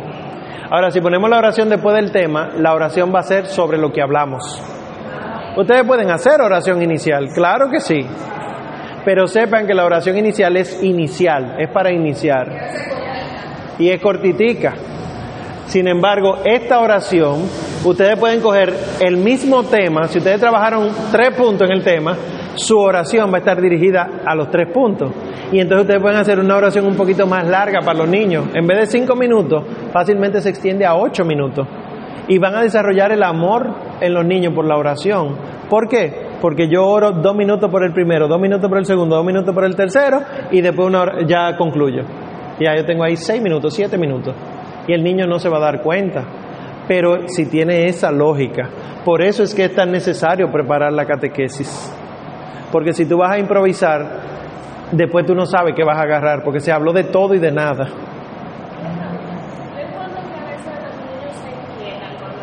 [0.70, 3.92] Ahora, si ponemos la oración después del tema, la oración va a ser sobre lo
[3.92, 4.60] que hablamos.
[5.56, 8.06] Ustedes pueden hacer oración inicial, claro que sí.
[9.04, 12.48] Pero sepan que la oración inicial es inicial, es para iniciar.
[13.78, 14.72] Y es cortitica.
[15.66, 17.42] Sin embargo, esta oración,
[17.84, 22.16] ustedes pueden coger el mismo tema, si ustedes trabajaron tres puntos en el tema,
[22.54, 25.10] su oración va a estar dirigida a los tres puntos.
[25.50, 28.46] Y entonces ustedes pueden hacer una oración un poquito más larga para los niños.
[28.54, 31.66] En vez de cinco minutos, fácilmente se extiende a ocho minutos.
[32.28, 35.36] Y van a desarrollar el amor en los niños por la oración.
[35.68, 36.28] ¿Por qué?
[36.40, 39.54] Porque yo oro dos minutos por el primero, dos minutos por el segundo, dos minutos
[39.54, 40.20] por el tercero
[40.50, 42.02] y después una hora- ya concluyo.
[42.60, 44.34] Ya yo tengo ahí seis minutos, siete minutos.
[44.86, 46.24] Y el niño no se va a dar cuenta.
[46.88, 48.68] Pero si tiene esa lógica,
[49.04, 51.92] por eso es que es tan necesario preparar la catequesis.
[52.70, 54.20] Porque si tú vas a improvisar,
[54.92, 57.52] después tú no sabes qué vas a agarrar, porque se habló de todo y de
[57.52, 57.84] nada.
[59.74, 62.42] Recuerdo que a veces los niños se inquietan cuando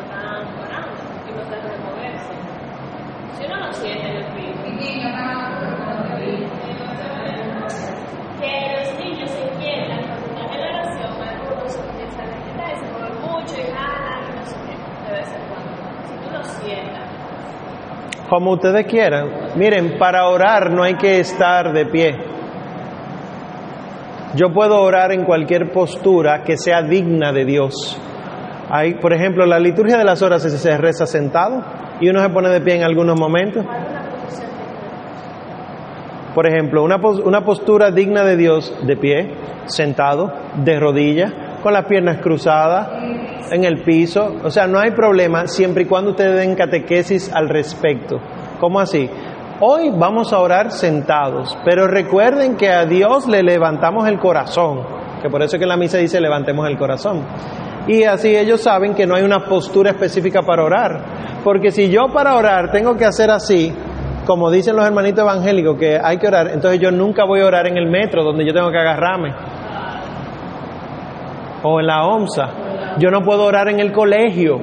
[18.30, 19.30] como ustedes quieran.
[19.56, 22.16] Miren, para orar no hay que estar de pie.
[24.35, 27.99] Yo puedo orar en cualquier postura que sea digna de Dios.
[28.69, 31.64] Hay, por ejemplo, la liturgia de las horas se reza sentado
[31.99, 33.66] y uno se pone de pie en algunos momentos.
[36.35, 39.33] Por ejemplo, una, postura digna de Dios de pie,
[39.66, 40.32] sentado,
[40.64, 42.90] de rodillas, con las piernas cruzadas,
[43.52, 44.36] en el piso.
[44.44, 48.20] O sea, no hay problema siempre y cuando ustedes den catequesis al respecto.
[48.60, 49.10] ¿Cómo así?
[49.62, 54.84] Hoy vamos a orar sentados, pero recuerden que a Dios le levantamos el corazón,
[55.22, 57.26] que por eso que la misa dice levantemos el corazón.
[57.86, 61.02] Y así ellos saben que no hay una postura específica para orar,
[61.44, 63.74] porque si yo para orar tengo que hacer así,
[64.26, 67.68] como dicen los hermanitos evangélicos que hay que orar, entonces yo nunca voy a orar
[67.68, 69.34] en el metro donde yo tengo que agarrarme,
[71.64, 74.60] o en la OMSA, yo no puedo orar en el colegio,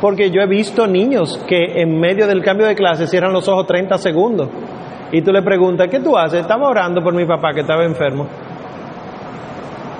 [0.00, 3.66] porque yo he visto niños que en medio del cambio de clase cierran los ojos
[3.66, 4.48] 30 segundos.
[5.12, 6.40] Y tú le preguntas, ¿qué tú haces?
[6.40, 8.26] Estaba orando por mi papá que estaba enfermo.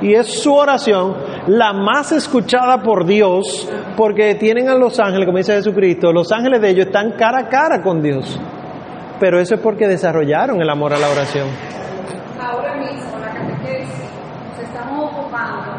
[0.01, 1.15] Y es su oración
[1.47, 6.61] la más escuchada por Dios, porque tienen a los ángeles, como dice Jesucristo, los ángeles
[6.61, 8.41] de ellos están cara a cara con Dios.
[9.21, 11.49] Pero eso es porque desarrollaron el amor a la oración.
[12.41, 14.11] Ahora mismo la catequesis
[14.51, 15.73] nos estamos ocupando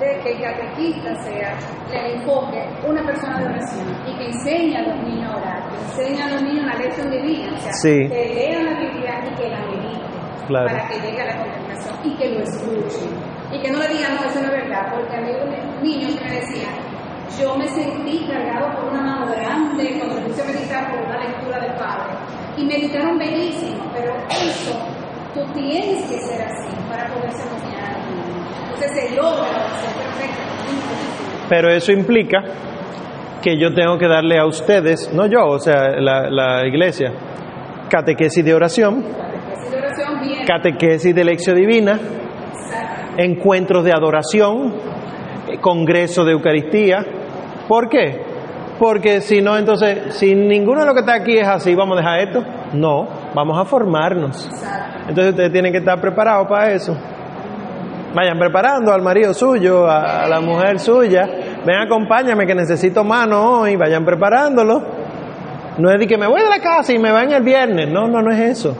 [0.00, 1.54] de que el catequista sea
[1.92, 6.02] el enfoque una persona de oración y que enseñe a los niños a orar, que
[6.02, 8.08] enseñe a los niños la lección divina, o sea, Sí.
[8.08, 10.08] que lean la Biblia y que la mediten
[10.46, 10.66] Claro.
[10.68, 13.10] para que llegue a la contemplación y que lo escuchen
[13.52, 16.08] y que no le digan no, eso no es verdad, porque a mí un niño
[16.18, 16.68] que me decía
[17.38, 21.18] yo me sentí cargado por una mano grande cuando me puse a meditar por una
[21.18, 22.14] lectura del Padre
[22.56, 24.74] y meditaron bellísimo, pero eso
[25.34, 27.77] tú tienes que ser así para poder ser los niños.
[28.64, 31.48] Entonces se logra la oración perfecta.
[31.48, 32.38] Pero eso implica
[33.42, 37.12] que yo tengo que darle a ustedes, no yo, o sea, la, la iglesia,
[37.88, 40.46] catequesis de oración, Catequesis de oración bien.
[40.46, 41.98] catequesis de lección divina,
[43.16, 44.74] encuentros de adoración,
[45.60, 47.04] congreso de Eucaristía.
[47.68, 48.22] ¿Por qué?
[48.78, 52.00] Porque si no, entonces, si ninguno de los que está aquí es así, ¿vamos a
[52.00, 52.44] dejar esto?
[52.74, 54.48] No, vamos a formarnos.
[55.08, 56.96] Entonces ustedes tienen que estar preparados para eso.
[58.14, 61.28] Vayan preparando al marido suyo, a la mujer suya.
[61.64, 63.76] Ven, acompáñame que necesito mano hoy.
[63.76, 64.82] Vayan preparándolo.
[65.78, 67.90] No es de que me voy de la casa y me van el viernes.
[67.90, 68.76] No, no, no es eso.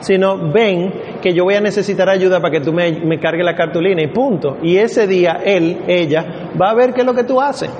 [0.00, 3.54] Sino ven que yo voy a necesitar ayuda para que tú me, me cargues la
[3.54, 4.58] cartulina y punto.
[4.62, 7.70] Y ese día él, ella, va a ver qué es lo que tú haces.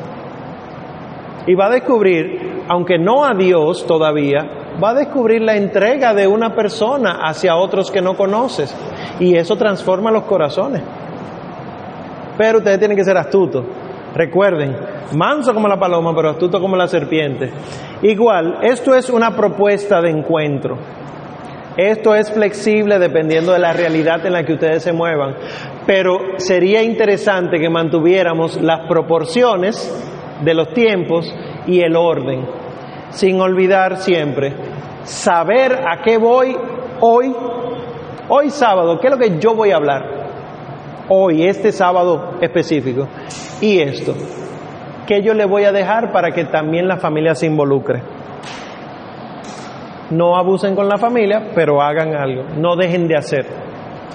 [1.47, 6.27] Y va a descubrir, aunque no a Dios todavía, va a descubrir la entrega de
[6.27, 8.75] una persona hacia otros que no conoces.
[9.21, 10.83] Y eso transforma los corazones.
[12.37, 13.65] Pero ustedes tienen que ser astutos.
[14.15, 14.77] Recuerden,
[15.17, 17.51] manso como la paloma, pero astuto como la serpiente.
[18.03, 20.79] Igual, esto es una propuesta de encuentro.
[21.77, 25.35] Esto es flexible dependiendo de la realidad en la que ustedes se muevan.
[25.87, 29.93] Pero sería interesante que mantuviéramos las proporciones
[30.45, 31.33] de los tiempos
[31.67, 32.64] y el orden.
[33.15, 34.53] Sin olvidar siempre
[35.05, 36.57] saber a qué voy
[37.01, 37.35] hoy,
[38.29, 40.03] hoy sábado, qué es lo que yo voy a hablar.
[41.09, 43.07] Hoy, este sábado específico.
[43.61, 44.15] Y esto,
[45.07, 48.03] que yo le voy a dejar para que también la familia se involucre.
[50.11, 52.45] No abusen con la familia, pero hagan algo.
[52.57, 53.47] No dejen de hacer.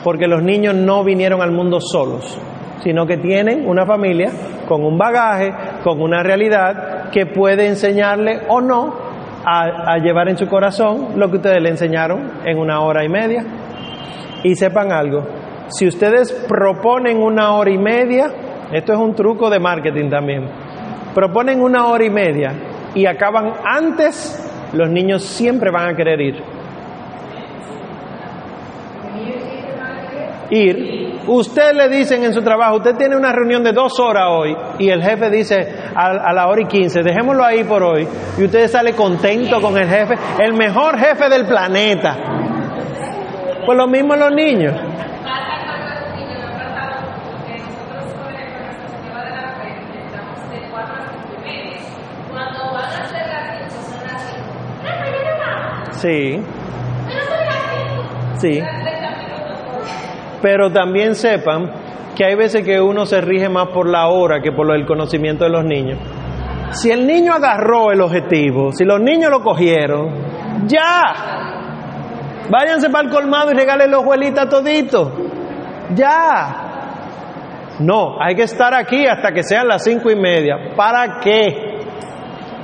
[0.03, 2.37] Porque los niños no vinieron al mundo solos,
[2.83, 4.31] sino que tienen una familia
[4.67, 9.09] con un bagaje, con una realidad que puede enseñarle o no
[9.45, 13.43] a, llevar en su corazón lo que ustedes le enseñaron en una hora y media.
[14.43, 15.25] Y sepan algo,
[15.67, 18.31] si ustedes proponen una hora y media,
[18.71, 20.47] esto es un truco de marketing también,
[21.13, 22.53] proponen una hora y media
[22.95, 26.58] y acaban antes, los niños siempre van a querer ir.
[30.51, 31.19] Ir.
[31.27, 34.89] Usted le dicen en su trabajo, usted tiene una reunión de dos horas hoy y
[34.89, 35.55] el jefe dice
[35.95, 39.77] a, a la hora y quince, dejémoslo ahí por hoy y usted sale contento con
[39.77, 42.15] el jefe, el mejor jefe del planeta.
[43.65, 44.73] Pues lo mismo los niños.
[56.01, 56.41] Sí,
[58.37, 58.61] sí.
[60.41, 61.71] Pero también sepan
[62.15, 65.43] que hay veces que uno se rige más por la hora que por el conocimiento
[65.43, 65.99] de los niños.
[66.71, 71.15] Si el niño agarró el objetivo, si los niños lo cogieron, ya.
[72.49, 75.09] Váyanse para el colmado y regalen los juelitas toditos.
[75.95, 76.69] Ya.
[77.79, 80.73] No, hay que estar aquí hasta que sean las cinco y media.
[80.75, 81.69] ¿Para qué?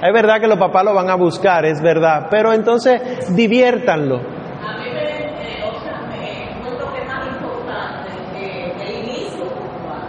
[0.02, 4.18] Es verdad que los papás lo van a buscar, es verdad, pero entonces diviértanlo.
[4.18, 9.45] A mí me, eh, o sea, me encuentro que es más importante que el inicio
[9.45, 10.04] puntual.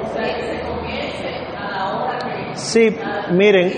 [0.00, 2.56] O sea, que se comience a la hora que...
[2.72, 2.88] Sí,
[3.32, 3.70] miren,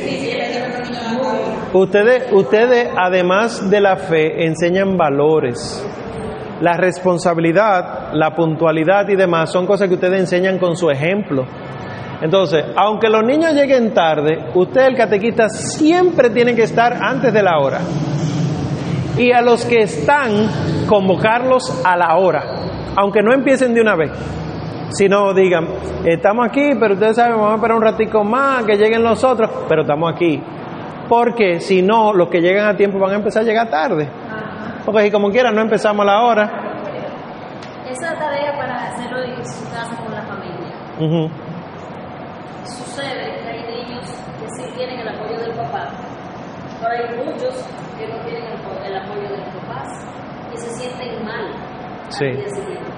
[1.72, 5.84] ustedes, ustedes además de la fe enseñan valores.
[6.60, 11.44] La responsabilidad, la puntualidad y demás son cosas que ustedes enseñan con su ejemplo.
[12.22, 17.42] Entonces, aunque los niños lleguen tarde, usted, el catequista, siempre tiene que estar antes de
[17.42, 17.80] la hora.
[19.18, 22.44] Y a los que están, convocarlos a la hora,
[22.94, 24.12] aunque no empiecen de una vez.
[24.96, 25.66] Si no digan,
[26.04, 29.50] estamos aquí, pero ustedes saben, vamos a esperar un ratico más, que lleguen los otros,
[29.68, 30.40] pero estamos aquí.
[31.08, 34.08] Porque si no, los que llegan a tiempo van a empezar a llegar tarde.
[34.84, 36.50] Porque si como quieran no empezamos a la hora.
[37.90, 41.30] Esa tarea para hacerlo en su casa con la familia.
[42.64, 44.04] Sucede que hay niños
[44.40, 45.88] que sí tienen el apoyo del papá,
[46.80, 47.54] pero hay muchos
[47.98, 49.88] que no tienen el, po- el apoyo de los papás
[50.52, 51.46] y se sienten mal
[52.08, 52.24] Sí.
[52.26, 52.93] al día siguiente.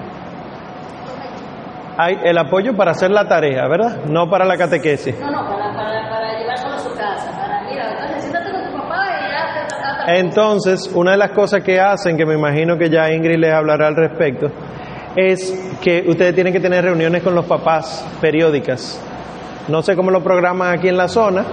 [1.97, 4.05] Hay el apoyo para hacer la tarea, ¿verdad?
[4.05, 5.19] No para la catequesis.
[5.19, 7.31] No, no, para, para, para llevárselo a su casa.
[7.31, 10.19] Para, mira, entonces siéntate con tu papá y ya te.
[10.19, 13.87] Entonces, una de las cosas que hacen, que me imagino que ya Ingrid les hablará
[13.87, 14.51] al respecto,
[15.15, 19.01] es que ustedes tienen que tener reuniones con los papás periódicas.
[19.67, 21.43] No sé cómo lo programan aquí en la zona,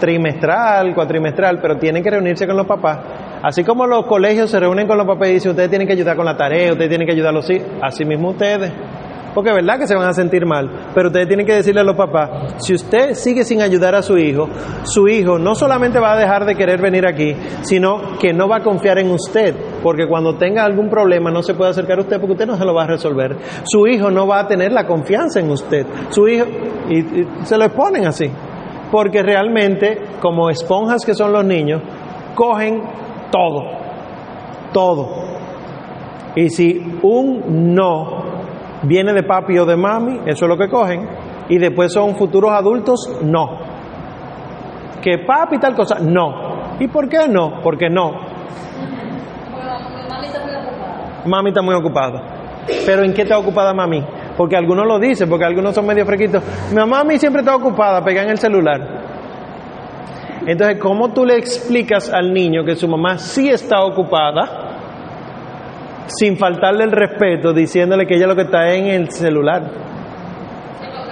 [0.00, 2.98] trimestral, cuatrimestral, pero tienen que reunirse con los papás.
[3.42, 6.16] Así como los colegios se reúnen con los papás y dicen, ustedes tienen que ayudar
[6.16, 8.72] con la tarea, ustedes tienen que ayudar a los hijos, así mismo ustedes.
[9.34, 11.84] Porque es verdad que se van a sentir mal, pero ustedes tienen que decirle a
[11.84, 14.48] los papás, si usted sigue sin ayudar a su hijo,
[14.84, 18.58] su hijo no solamente va a dejar de querer venir aquí, sino que no va
[18.58, 22.20] a confiar en usted, porque cuando tenga algún problema no se puede acercar a usted
[22.20, 23.36] porque usted no se lo va a resolver.
[23.64, 25.86] Su hijo no va a tener la confianza en usted.
[26.10, 26.46] Su hijo,
[26.90, 28.30] y, se lo exponen así,
[28.90, 31.80] porque realmente, como esponjas que son los niños,
[32.34, 32.82] cogen
[33.30, 33.62] todo,
[34.72, 35.22] todo.
[36.34, 38.31] Y si un no
[38.82, 41.08] viene de papi o de mami, eso es lo que cogen,
[41.48, 43.58] y después son futuros adultos, no.
[45.00, 46.76] Que papi tal cosa, no.
[46.78, 47.60] ¿Y por qué no?
[47.62, 48.12] Porque no.
[51.24, 52.22] Mami está muy ocupada.
[52.86, 54.04] Pero ¿en qué está ocupada mami?
[54.36, 56.42] Porque algunos lo dicen, porque algunos son medio frequitos.
[56.72, 59.02] Mi mami siempre está ocupada, pega en el celular.
[60.46, 64.61] Entonces, ¿cómo tú le explicas al niño que su mamá sí está ocupada
[66.06, 69.62] sin faltarle el respeto, diciéndole que ella lo que está es en el celular?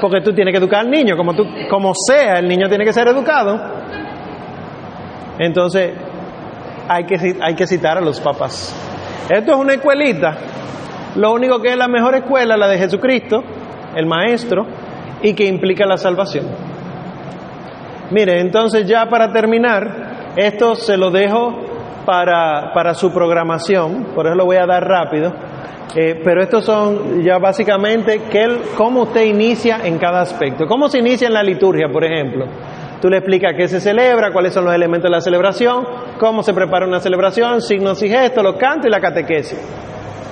[0.01, 2.93] Porque tú tienes que educar al niño, como, tú, como sea, el niño tiene que
[2.93, 3.60] ser educado.
[5.39, 5.93] Entonces,
[6.89, 8.75] hay que, hay que citar a los papás.
[9.28, 10.36] Esto es una escuelita.
[11.17, 13.43] Lo único que es la mejor escuela, la de Jesucristo,
[13.94, 14.67] el Maestro,
[15.23, 16.47] y que implica la salvación.
[18.10, 21.69] Mire, entonces ya para terminar, esto se lo dejo
[22.14, 25.32] para, su programación, por eso lo voy a dar rápido.
[25.94, 30.66] Eh, pero estos son ya básicamente que el- cómo usted inicia en cada aspecto.
[30.66, 32.47] ¿Cómo se inicia en la liturgia, por ejemplo?
[33.00, 35.86] Tú le explicas qué se celebra, cuáles son los elementos de la celebración,
[36.18, 39.58] cómo se prepara una celebración, signos y gestos, los cantos y la catequesis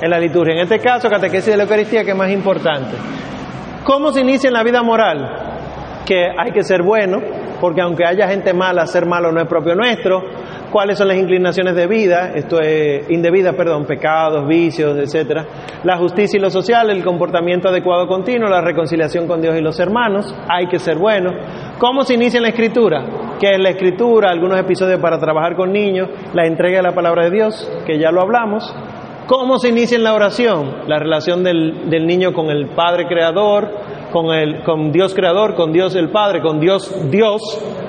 [0.00, 0.54] en la liturgia.
[0.54, 2.96] En este caso, catequesis de la Eucaristía, que es más importante.
[3.84, 6.02] ¿Cómo se inicia en la vida moral?
[6.04, 7.20] Que hay que ser bueno,
[7.60, 10.22] porque aunque haya gente mala, ser malo no es propio nuestro.
[10.70, 12.32] ¿Cuáles son las inclinaciones de vida?
[12.34, 15.46] Esto es indebida, perdón, pecados, vicios, etcétera.
[15.82, 19.80] La justicia y lo social, el comportamiento adecuado continuo, la reconciliación con Dios y los
[19.80, 20.34] hermanos.
[20.46, 21.30] Hay que ser bueno.
[21.78, 23.02] ¿Cómo se inicia la escritura?
[23.40, 24.30] ¿Qué es la escritura?
[24.30, 28.10] Algunos episodios para trabajar con niños, la entrega de la palabra de Dios, que ya
[28.10, 28.74] lo hablamos.
[29.26, 30.86] ¿Cómo se inicia en la oración?
[30.86, 33.70] La relación del, del niño con el Padre Creador,
[34.12, 37.42] con, el, con Dios Creador, con Dios el Padre, con Dios Dios,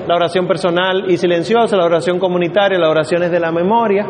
[0.08, 4.06] la oración personal y silenciosa, la oración comunitaria, las oraciones de la memoria.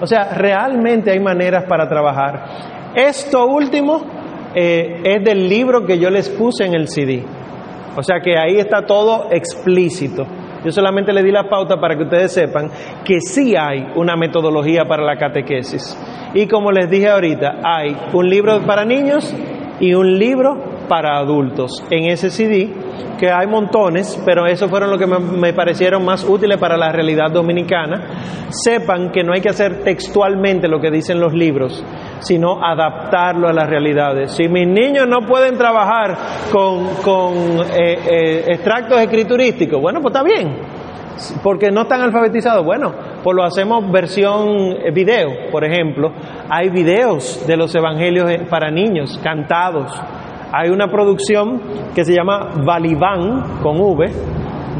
[0.00, 2.92] O sea, realmente hay maneras para trabajar.
[2.94, 4.02] Esto último
[4.54, 7.24] eh, es del libro que yo les puse en el CD.
[7.96, 10.26] O sea que ahí está todo explícito.
[10.64, 12.70] Yo solamente le di la pauta para que ustedes sepan
[13.04, 15.98] que sí hay una metodología para la catequesis.
[16.34, 19.34] Y como les dije ahorita, hay un libro para niños
[19.80, 22.68] y un libro para adultos en ese CD,
[23.18, 27.30] que hay montones, pero esos fueron los que me, parecieron más útiles para la realidad
[27.30, 28.50] dominicana.
[28.50, 31.82] Sepan que no hay que hacer textualmente lo que dicen los libros,
[32.18, 34.32] sino adaptarlo a las realidades.
[34.32, 36.14] Si mis niños no pueden trabajar
[36.52, 40.58] con, eh, eh, extractos escriturísticos, bueno, pues está bien,
[41.42, 42.66] porque no están alfabetizados.
[42.66, 42.92] Bueno,
[43.24, 46.12] pues lo hacemos versión video, por ejemplo.
[46.50, 49.90] Hay videos de los evangelios eh, para niños, cantados.
[50.52, 51.60] Hay una producción
[51.94, 54.10] que se llama Valiván, con V,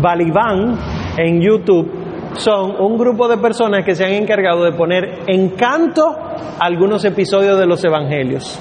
[0.01, 0.77] Valiván,
[1.17, 2.03] en YouTube
[2.37, 7.59] son un grupo de personas que se han encargado de poner encanto a algunos episodios
[7.59, 8.59] de los evangelios.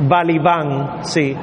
[0.00, 1.36] Balibán, sí.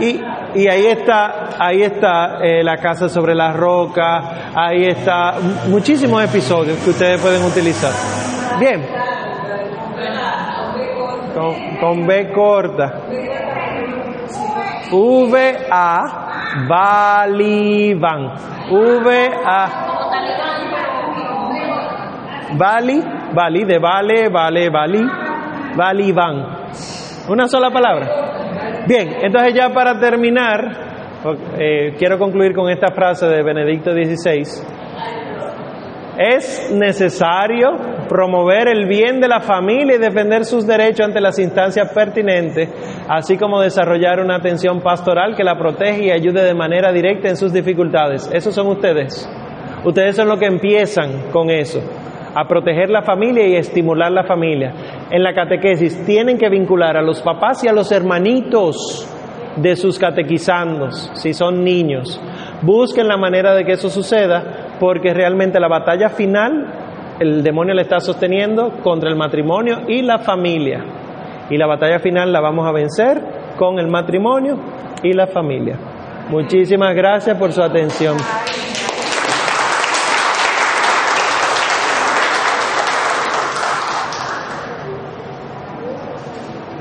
[0.00, 0.20] Y,
[0.54, 5.34] y ahí está, ahí está eh, la casa sobre la roca, ahí está
[5.68, 7.92] muchísimos episodios que ustedes pueden utilizar.
[8.58, 8.86] Bien.
[11.34, 13.02] Con, con B corta.
[14.90, 18.32] V A Balibán.
[18.70, 19.86] V A
[22.56, 23.02] Bali,
[23.34, 25.02] Bali, de vale, vale, Bali,
[25.76, 26.68] Balibán.
[27.28, 28.84] Una sola palabra.
[28.86, 30.60] Bien, entonces ya para terminar,
[31.58, 34.85] eh, quiero concluir con esta frase de Benedicto XVI.
[36.18, 37.68] Es necesario
[38.08, 42.70] promover el bien de la familia y defender sus derechos ante las instancias pertinentes,
[43.08, 47.36] así como desarrollar una atención pastoral que la protege y ayude de manera directa en
[47.36, 48.30] sus dificultades.
[48.32, 49.28] Esos son ustedes.
[49.84, 51.80] Ustedes son los que empiezan con eso
[52.34, 55.06] a proteger la familia y estimular la familia.
[55.10, 59.08] En la catequesis tienen que vincular a los papás y a los hermanitos
[59.56, 62.20] de sus catequizandos, si son niños.
[62.60, 66.66] Busquen la manera de que eso suceda, porque realmente la batalla final
[67.18, 70.84] el demonio le está sosteniendo contra el matrimonio y la familia.
[71.48, 73.22] Y la batalla final la vamos a vencer
[73.56, 74.58] con el matrimonio
[75.02, 75.78] y la familia.
[76.28, 78.16] Muchísimas gracias por su atención.